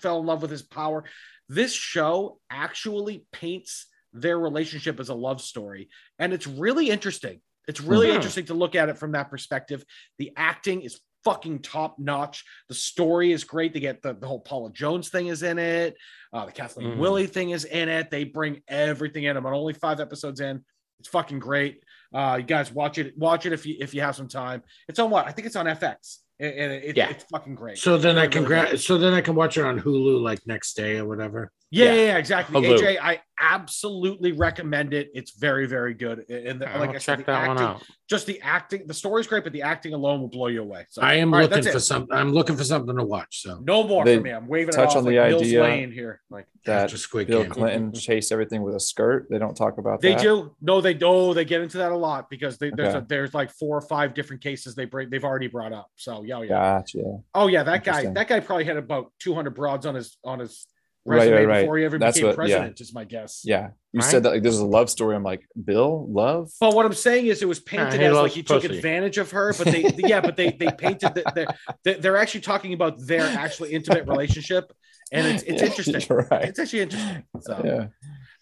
fell 0.00 0.20
in 0.20 0.26
love 0.26 0.42
with 0.42 0.50
his 0.50 0.62
power 0.62 1.04
this 1.48 1.72
show 1.72 2.38
actually 2.50 3.26
paints 3.32 3.86
their 4.12 4.38
relationship 4.38 5.00
as 5.00 5.08
a 5.08 5.14
love 5.14 5.40
story, 5.40 5.88
and 6.18 6.32
it's 6.32 6.46
really 6.46 6.90
interesting. 6.90 7.40
It's 7.66 7.80
really 7.80 8.08
Mhm. 8.08 8.16
interesting 8.16 8.44
to 8.46 8.54
look 8.54 8.74
at 8.74 8.88
it 8.90 8.98
from 8.98 9.12
that 9.12 9.30
perspective. 9.30 9.84
The 10.18 10.32
acting 10.36 10.82
is 10.82 11.00
fucking 11.24 11.60
top 11.60 11.98
notch. 11.98 12.44
The 12.68 12.74
story 12.74 13.32
is 13.32 13.44
great. 13.44 13.72
They 13.72 13.80
get 13.80 14.02
the, 14.02 14.14
the 14.14 14.26
whole 14.26 14.40
Paula 14.40 14.70
Jones 14.72 15.08
thing 15.08 15.28
is 15.28 15.42
in 15.42 15.58
it. 15.58 15.96
Uh, 16.32 16.46
the 16.46 16.52
Kathleen 16.52 16.92
Mhm. 16.92 16.98
Willey 16.98 17.26
thing 17.26 17.50
is 17.50 17.64
in 17.64 17.88
it. 17.88 18.10
They 18.10 18.24
bring 18.24 18.62
everything 18.68 19.24
in. 19.24 19.36
I'm 19.36 19.46
on 19.46 19.54
only 19.54 19.74
five 19.74 20.00
episodes 20.00 20.40
in. 20.40 20.64
It's 21.00 21.08
fucking 21.08 21.38
great. 21.40 21.82
Uh, 22.14 22.36
you 22.40 22.44
guys 22.46 22.72
watch 22.72 22.98
it. 22.98 23.16
Watch 23.18 23.46
it 23.46 23.52
if 23.52 23.66
you 23.66 23.76
if 23.80 23.94
you 23.94 24.00
have 24.02 24.14
some 24.16 24.28
time. 24.28 24.62
It's 24.88 24.98
on 24.98 25.10
what? 25.10 25.26
I 25.26 25.32
think 25.32 25.46
it's 25.46 25.56
on 25.56 25.66
FX. 25.66 26.18
And 26.38 26.50
it, 26.72 26.84
it- 26.84 26.96
Yeah. 26.96 27.10
it's 27.10 27.24
fucking 27.24 27.54
great. 27.54 27.78
So 27.78 27.98
then 27.98 28.18
I 28.18 28.26
can 28.26 28.44
really 28.44 28.70
gra- 28.70 28.78
so 28.78 28.98
then 28.98 29.12
I 29.14 29.20
can 29.20 29.34
watch 29.34 29.56
it 29.56 29.64
on 29.64 29.80
Hulu 29.80 30.20
like 30.22 30.40
next 30.46 30.74
day 30.74 30.96
or 30.98 31.06
whatever. 31.06 31.50
Yeah, 31.72 31.86
Yeah. 31.86 31.92
yeah, 31.94 32.02
yeah, 32.04 32.16
exactly. 32.18 32.60
Hulu. 32.60 32.78
AJ, 32.78 32.98
I 33.00 33.20
absolutely 33.40 34.32
recommend 34.32 34.92
it. 34.92 35.10
It's 35.14 35.32
very, 35.32 35.66
very 35.66 35.94
good. 35.94 36.28
And 36.28 36.60
the, 36.60 36.70
I'll 36.70 36.78
like 36.78 36.90
I 36.90 36.98
said, 36.98 37.16
check 37.16 37.26
the 37.26 37.32
that 37.32 37.48
one 37.48 37.56
acting, 37.56 37.66
out. 37.66 37.82
just 38.08 38.26
the 38.26 38.40
acting, 38.42 38.86
the 38.86 38.92
story's 38.92 39.26
great, 39.26 39.42
but 39.42 39.54
the 39.54 39.62
acting 39.62 39.94
alone 39.94 40.20
will 40.20 40.28
blow 40.28 40.48
you 40.48 40.60
away. 40.60 40.84
So 40.90 41.00
I 41.00 41.14
am 41.14 41.32
all 41.32 41.40
right, 41.40 41.48
looking 41.48 41.64
that's 41.64 41.72
for 41.72 41.78
it. 41.78 41.80
something. 41.80 42.14
I'm 42.16 42.32
looking 42.32 42.56
for 42.56 42.64
something 42.64 42.94
to 42.94 43.02
watch. 43.04 43.40
So 43.42 43.58
No 43.64 43.84
more 43.84 44.04
They 44.04 44.16
for 44.16 44.22
me. 44.22 44.30
I'm 44.30 44.46
waving 44.48 44.74
it 44.74 44.78
off 44.78 44.94
on 44.96 45.04
like 45.04 45.14
the 45.14 45.28
Mills 45.28 45.42
idea 45.42 45.62
Lane 45.62 45.90
here. 45.92 46.20
Like 46.28 46.46
That 46.66 46.84
after 46.84 46.98
Squid 46.98 47.26
Bill 47.28 47.42
Game. 47.42 47.50
Clinton 47.50 47.92
chased 47.98 48.32
everything 48.32 48.62
with 48.62 48.74
a 48.74 48.80
skirt. 48.80 49.28
They 49.30 49.38
don't 49.38 49.56
talk 49.56 49.78
about 49.78 50.02
they 50.02 50.12
that. 50.12 50.22
do. 50.22 50.54
No, 50.60 50.82
they 50.82 50.94
do. 50.94 51.32
They 51.32 51.46
get 51.46 51.62
into 51.62 51.78
that 51.78 51.90
a 51.90 51.96
lot 51.96 52.28
because 52.28 52.58
they, 52.58 52.70
there's 52.70 52.94
a, 52.94 53.04
there's 53.08 53.32
like 53.32 53.50
four 53.50 53.78
or 53.78 53.82
five 53.82 54.12
different 54.12 54.42
cases 54.42 54.74
they 54.74 54.84
bring. 54.84 55.08
They've 55.08 55.24
already 55.24 55.48
brought 55.48 55.72
up. 55.72 55.88
So 55.96 56.22
yeah, 56.22 56.42
yeah. 56.42 56.48
Gotcha. 56.48 57.18
Oh 57.34 57.46
yeah, 57.46 57.62
that 57.62 57.82
guy. 57.82 58.04
That 58.06 58.28
guy 58.28 58.40
probably 58.40 58.66
had 58.66 58.76
about 58.76 59.10
200 59.20 59.54
broads 59.54 59.86
on 59.86 59.94
his 59.94 60.18
on 60.22 60.38
his 60.38 60.66
Right, 60.66 60.71
resume 61.04 61.34
right, 61.34 61.46
right. 61.48 61.60
before 61.62 61.78
he 61.78 61.84
ever 61.84 61.98
That's 61.98 62.16
became 62.16 62.28
what- 62.36 62.48
yeah. 62.48 62.56
president. 62.56 62.80
Is 62.80 62.94
my 62.94 63.04
guess. 63.04 63.42
Yeah. 63.44 63.70
You 63.92 64.00
Right. 64.00 64.10
said 64.10 64.22
that 64.22 64.30
like 64.30 64.42
this 64.42 64.54
is 64.54 64.60
a 64.60 64.66
love 64.66 64.88
story. 64.88 65.14
I'm 65.16 65.22
like, 65.22 65.42
Bill, 65.64 66.06
love? 66.10 66.50
But 66.60 66.74
what 66.74 66.86
I'm 66.86 66.94
saying 66.94 67.26
is, 67.26 67.42
it 67.42 67.48
was 67.48 67.60
painted 67.60 68.00
he 68.00 68.06
as 68.06 68.12
like 68.14 68.22
loves 68.22 68.34
he 68.34 68.42
took 68.42 68.64
advantage 68.64 69.18
of 69.18 69.30
her. 69.32 69.52
But 69.56 69.66
they, 69.72 69.90
yeah, 69.98 70.20
but 70.20 70.36
they 70.36 70.50
they 70.52 70.68
painted 70.70 71.14
that 71.14 71.56
they're, 71.84 71.94
they're 71.94 72.16
actually 72.16 72.40
talking 72.42 72.72
about 72.72 72.94
their 73.06 73.22
actually 73.26 73.72
intimate 73.72 74.06
relationship, 74.06 74.72
and 75.10 75.26
it's 75.26 75.42
it's 75.42 75.60
Yeah, 75.62 75.68
interesting. 75.68 76.16
right. 76.30 76.44
It's 76.48 76.58
actually 76.58 76.80
interesting. 76.82 77.24
So, 77.40 77.62
Yeah. 77.64 77.86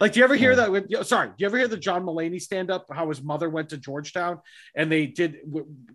Like, 0.00 0.12
do 0.12 0.18
you 0.18 0.24
ever 0.24 0.34
hear 0.34 0.52
Yeah. 0.52 0.80
that? 0.90 1.06
Sorry, 1.06 1.28
do 1.28 1.34
you 1.38 1.46
ever 1.46 1.58
hear 1.58 1.68
the 1.68 1.76
John 1.76 2.04
Mulaney 2.04 2.40
stand 2.40 2.70
up? 2.70 2.86
How 2.92 3.08
his 3.08 3.22
mother 3.22 3.48
went 3.50 3.68
to 3.68 3.76
Georgetown, 3.76 4.40
and 4.74 4.90
they 4.90 5.06
did 5.06 5.36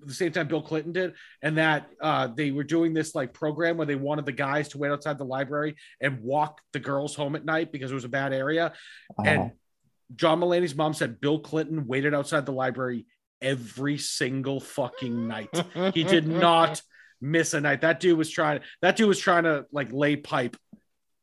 the 0.05 0.13
same 0.13 0.31
time 0.31 0.47
Bill 0.47 0.61
Clinton 0.61 0.93
did, 0.93 1.13
and 1.41 1.57
that 1.57 1.87
uh, 2.01 2.27
they 2.27 2.51
were 2.51 2.63
doing 2.63 2.93
this 2.93 3.15
like 3.15 3.33
program 3.33 3.77
where 3.77 3.87
they 3.87 3.95
wanted 3.95 4.25
the 4.25 4.31
guys 4.31 4.69
to 4.69 4.77
wait 4.77 4.91
outside 4.91 5.17
the 5.17 5.25
library 5.25 5.75
and 5.99 6.21
walk 6.21 6.61
the 6.71 6.79
girls 6.79 7.15
home 7.15 7.35
at 7.35 7.43
night 7.43 7.71
because 7.71 7.91
it 7.91 7.95
was 7.95 8.05
a 8.05 8.09
bad 8.09 8.31
area. 8.31 8.67
Uh-huh. 9.17 9.23
And 9.29 9.51
John 10.15 10.39
Mulaney's 10.39 10.75
mom 10.75 10.93
said 10.93 11.19
Bill 11.19 11.39
Clinton 11.39 11.87
waited 11.87 12.13
outside 12.13 12.45
the 12.45 12.51
library 12.53 13.07
every 13.41 13.97
single 13.97 14.59
fucking 14.59 15.27
night. 15.27 15.49
He 15.93 16.03
did 16.03 16.27
not 16.45 16.81
miss 17.21 17.53
a 17.55 17.61
night. 17.61 17.81
That 17.81 17.99
dude 17.99 18.17
was 18.17 18.29
trying. 18.29 18.59
That 18.81 18.95
dude 18.97 19.07
was 19.07 19.19
trying 19.19 19.45
to 19.45 19.65
like 19.71 19.91
lay 19.91 20.15
pipe 20.15 20.57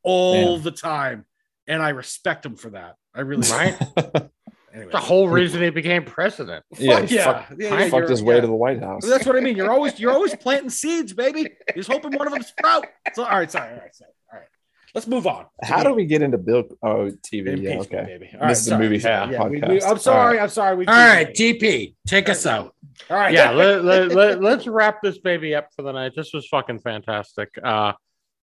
all 0.03 0.57
the 0.57 0.71
time, 0.71 1.25
and 1.67 1.81
I 1.81 1.89
respect 1.89 2.45
him 2.45 2.55
for 2.55 2.71
that. 2.71 2.95
I 3.13 3.21
really 3.21 3.47
Right? 3.49 3.77
Anyway, 4.75 4.91
The 4.91 4.97
whole 4.97 5.27
reason 5.27 5.61
he 5.61 5.69
became 5.69 6.03
president. 6.03 6.65
yeah, 6.79 7.01
Fuck 7.01 7.11
yeah, 7.11 7.23
fuck- 7.25 7.57
yeah, 7.59 7.77
yeah, 7.79 7.89
fucked 7.89 8.09
his 8.09 8.23
way 8.23 8.35
yeah. 8.35 8.41
to 8.41 8.47
the 8.47 8.55
White 8.55 8.79
House. 8.81 9.07
That's 9.07 9.23
what 9.23 9.35
I 9.35 9.39
mean. 9.39 9.55
You're 9.55 9.69
always 9.71 9.99
you're 9.99 10.11
always 10.11 10.35
planting 10.35 10.71
seeds, 10.71 11.13
baby. 11.13 11.47
You're 11.75 11.85
hoping 11.85 12.13
one 12.17 12.25
of 12.25 12.33
them 12.33 12.41
sprout. 12.41 12.87
So, 13.13 13.23
all 13.23 13.37
right, 13.37 13.51
sorry, 13.51 13.69
all 13.71 13.77
right, 13.77 13.93
sorry, 13.95 14.09
all 14.33 14.39
right. 14.39 14.47
Let's 14.95 15.05
move 15.05 15.27
on. 15.27 15.45
How 15.61 15.83
do 15.83 15.93
we 15.93 16.05
get 16.07 16.23
into 16.23 16.39
Bill? 16.39 16.63
Oh, 16.81 17.11
TV. 17.21 17.61
Yeah, 17.61 17.73
Impeachment, 17.73 17.81
okay. 17.93 18.03
baby. 18.05 18.25
All 18.25 18.31
This 18.31 18.41
right, 18.41 18.51
is 18.57 18.65
the 18.65 18.77
movie 18.79 18.97
Yeah, 18.97 19.29
Yeah, 19.29 19.43
we, 19.47 19.61
podcast. 19.61 19.69
we, 19.69 19.83
I'm 19.83 19.97
sorry. 19.99 20.37
right. 20.37 20.43
I'm 20.43 20.49
sorry. 20.49 20.75
We 20.75 20.85
All 20.87 20.93
right, 20.95 21.27
TP, 21.31 21.93
take 22.07 22.27
us 22.29 22.47
out. 22.47 22.73
All 23.11 23.17
right. 23.17 23.31
yeah 23.33 23.51
let, 23.51 23.83
let, 23.83 24.11
let, 24.11 24.41
let's 24.41 24.65
wrap 24.65 25.03
this 25.03 25.19
baby 25.19 25.53
up 25.53 25.67
for 25.75 25.81
the 25.83 25.91
night 25.91 26.13
this 26.15 26.31
was 26.33 26.47
fucking 26.47 26.79
fantastic 26.79 27.49
uh 27.63 27.93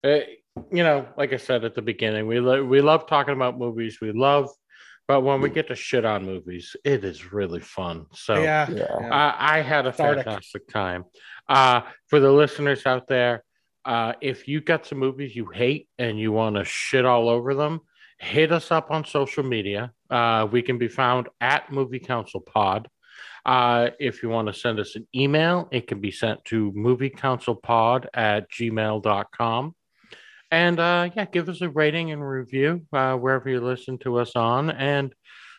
eh, 0.05 0.23
you 0.73 0.83
know 0.83 1.07
like 1.17 1.33
i 1.33 1.37
said 1.37 1.65
at 1.65 1.75
the 1.75 1.83
beginning 1.83 2.27
we 2.27 2.41
lo- 2.41 2.65
we 2.65 2.81
love 2.81 3.07
talking 3.07 3.35
about 3.35 3.59
movies 3.59 3.99
we 4.01 4.13
love 4.13 4.49
but 5.09 5.23
when 5.23 5.41
we 5.41 5.49
get 5.51 5.69
to 5.69 5.75
shit 5.75 6.05
on 6.05 6.25
movies 6.25 6.75
it 6.85 7.05
is 7.05 7.33
really 7.33 7.61
fun 7.61 8.07
so 8.13 8.35
Yeah. 8.35 8.69
Yeah. 8.71 8.87
yeah. 9.01 9.09
I, 9.15 9.59
I 9.59 9.61
had 9.63 9.87
a 9.87 9.91
Cathartic. 9.93 10.25
fantastic 10.25 10.69
time. 10.69 11.05
Uh, 11.49 11.81
for 12.09 12.21
the 12.21 12.31
listeners 12.31 12.87
out 12.87 13.09
there, 13.09 13.43
uh, 13.85 14.13
if 14.21 14.47
you 14.47 14.61
got 14.61 14.87
some 14.87 14.99
movies 14.99 15.35
you 15.35 15.47
hate 15.47 15.89
and 15.99 16.17
you 16.19 16.31
want 16.31 16.55
to 16.55 16.65
shit 16.65 17.05
all 17.05 17.29
over 17.29 17.55
them, 17.55 17.81
hit 18.19 18.53
us 18.53 18.71
up 18.71 18.93
on 18.93 19.05
social 19.05 19.43
media. 19.43 19.91
Uh, 20.09 20.47
we 20.53 20.63
can 20.63 20.79
be 20.79 20.87
found 20.87 21.29
at 21.41 21.73
Movie 21.73 21.99
Council 21.99 22.41
Pod. 22.41 22.87
Uh, 23.45 23.91
if 23.99 24.23
you 24.23 24.29
want 24.29 24.47
to 24.47 24.55
send 24.55 24.79
us 24.79 24.95
an 24.95 25.09
email, 25.13 25.69
it 25.73 25.89
can 25.89 26.01
be 26.01 26.13
sent 26.13 26.45
to 26.45 26.71
moviecouncilpod 26.73 28.07
at 28.15 28.49
gmail.com. 28.53 29.75
And 30.51 30.81
uh, 30.81 31.11
yeah, 31.15 31.27
give 31.27 31.49
us 31.49 31.61
a 31.61 31.69
rating 31.69 32.11
and 32.11 32.27
review 32.27 32.87
uh, 32.93 33.15
wherever 33.17 33.49
you 33.49 33.61
listen 33.61 33.99
to 33.99 34.19
us 34.19 34.35
on. 34.35 34.71
And 34.71 35.15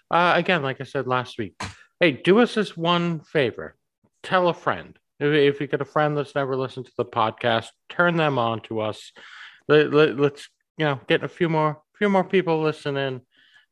uh, 0.10 0.34
again, 0.36 0.64
like 0.64 0.82
I 0.82 0.84
said 0.84 1.08
last 1.08 1.38
week, 1.38 1.62
hey, 2.00 2.12
do 2.12 2.40
us 2.40 2.56
this 2.56 2.76
one 2.76 3.22
favor. 3.22 3.76
Tell 4.24 4.50
a 4.50 4.54
friend. 4.54 4.98
If, 5.20 5.34
if 5.34 5.62
you 5.62 5.68
get 5.68 5.82
a 5.82 5.86
friend 5.86 6.18
that's 6.18 6.36
never 6.36 6.58
listened 6.58 6.88
to 6.88 6.92
the 6.98 7.06
podcast, 7.06 7.68
turn 7.90 8.18
them 8.18 8.38
on 8.38 8.62
to 8.64 8.82
us. 8.82 9.12
Let, 9.68 9.94
let, 9.94 10.20
let's 10.20 10.50
you 10.78 10.86
know 10.86 11.00
get 11.08 11.24
a 11.24 11.30
few 11.30 11.48
more 11.48 11.82
few 11.98 12.10
more 12.10 12.24
people 12.24 12.62
listening. 12.62 13.22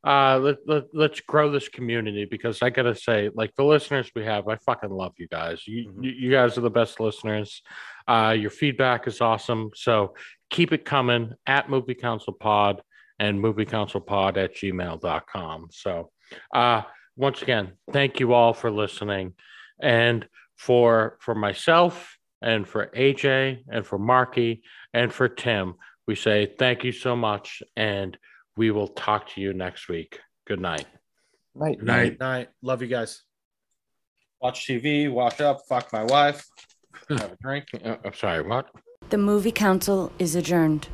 Uh, 0.02 0.38
let, 0.38 0.56
let, 0.66 0.84
let's 0.94 1.20
grow 1.20 1.50
this 1.50 1.68
community 1.68 2.24
because 2.24 2.62
I 2.62 2.70
gotta 2.70 2.94
say, 2.94 3.30
like 3.34 3.54
the 3.54 3.64
listeners 3.64 4.10
we 4.14 4.24
have, 4.24 4.48
I 4.48 4.56
fucking 4.56 4.90
love 4.90 5.12
you 5.18 5.28
guys. 5.28 5.66
You 5.66 5.88
Mhm. 5.90 6.04
you, 6.04 6.10
you 6.10 6.30
guys 6.30 6.56
are 6.56 6.62
the 6.62 6.70
best 6.70 7.00
listeners. 7.00 7.62
Uh, 8.08 8.34
your 8.38 8.50
feedback 8.50 9.06
is 9.06 9.20
awesome. 9.20 9.70
So 9.74 10.14
keep 10.48 10.72
it 10.72 10.84
coming 10.84 11.34
at 11.46 11.68
Movie 11.68 11.94
Council 11.94 12.32
Pod 12.32 12.82
and 13.18 13.38
movie 13.38 13.66
council 13.66 14.00
pod 14.00 14.38
at 14.38 14.54
gmail.com. 14.54 15.68
So 15.70 16.10
uh 16.54 16.82
once 17.16 17.42
again, 17.42 17.72
thank 17.92 18.18
you 18.18 18.32
all 18.32 18.54
for 18.54 18.70
listening. 18.70 19.34
And 19.82 20.26
for 20.56 21.18
for 21.20 21.34
myself 21.34 22.16
and 22.40 22.66
for 22.66 22.86
AJ 22.96 23.64
and 23.70 23.86
for 23.86 23.98
Marky 23.98 24.62
and 24.94 25.12
for 25.12 25.28
Tim, 25.28 25.74
we 26.06 26.14
say 26.14 26.54
thank 26.58 26.82
you 26.84 26.92
so 26.92 27.14
much 27.14 27.62
and 27.76 28.16
we 28.60 28.70
will 28.70 28.88
talk 28.88 29.26
to 29.26 29.40
you 29.40 29.54
next 29.54 29.88
week. 29.88 30.20
Good 30.46 30.60
night. 30.60 30.84
Night, 31.54 31.78
Good 31.78 31.86
night. 31.86 32.20
Night. 32.20 32.48
Love 32.60 32.82
you 32.82 32.88
guys. 32.88 33.22
Watch 34.42 34.66
TV, 34.66 35.10
wash 35.10 35.40
up, 35.40 35.62
fuck 35.66 35.90
my 35.94 36.04
wife, 36.04 36.46
have 37.08 37.32
a 37.32 37.36
drink. 37.40 37.64
I'm 38.04 38.12
sorry, 38.12 38.42
what? 38.42 38.66
The 39.08 39.16
movie 39.16 39.50
council 39.50 40.12
is 40.18 40.34
adjourned. 40.34 40.88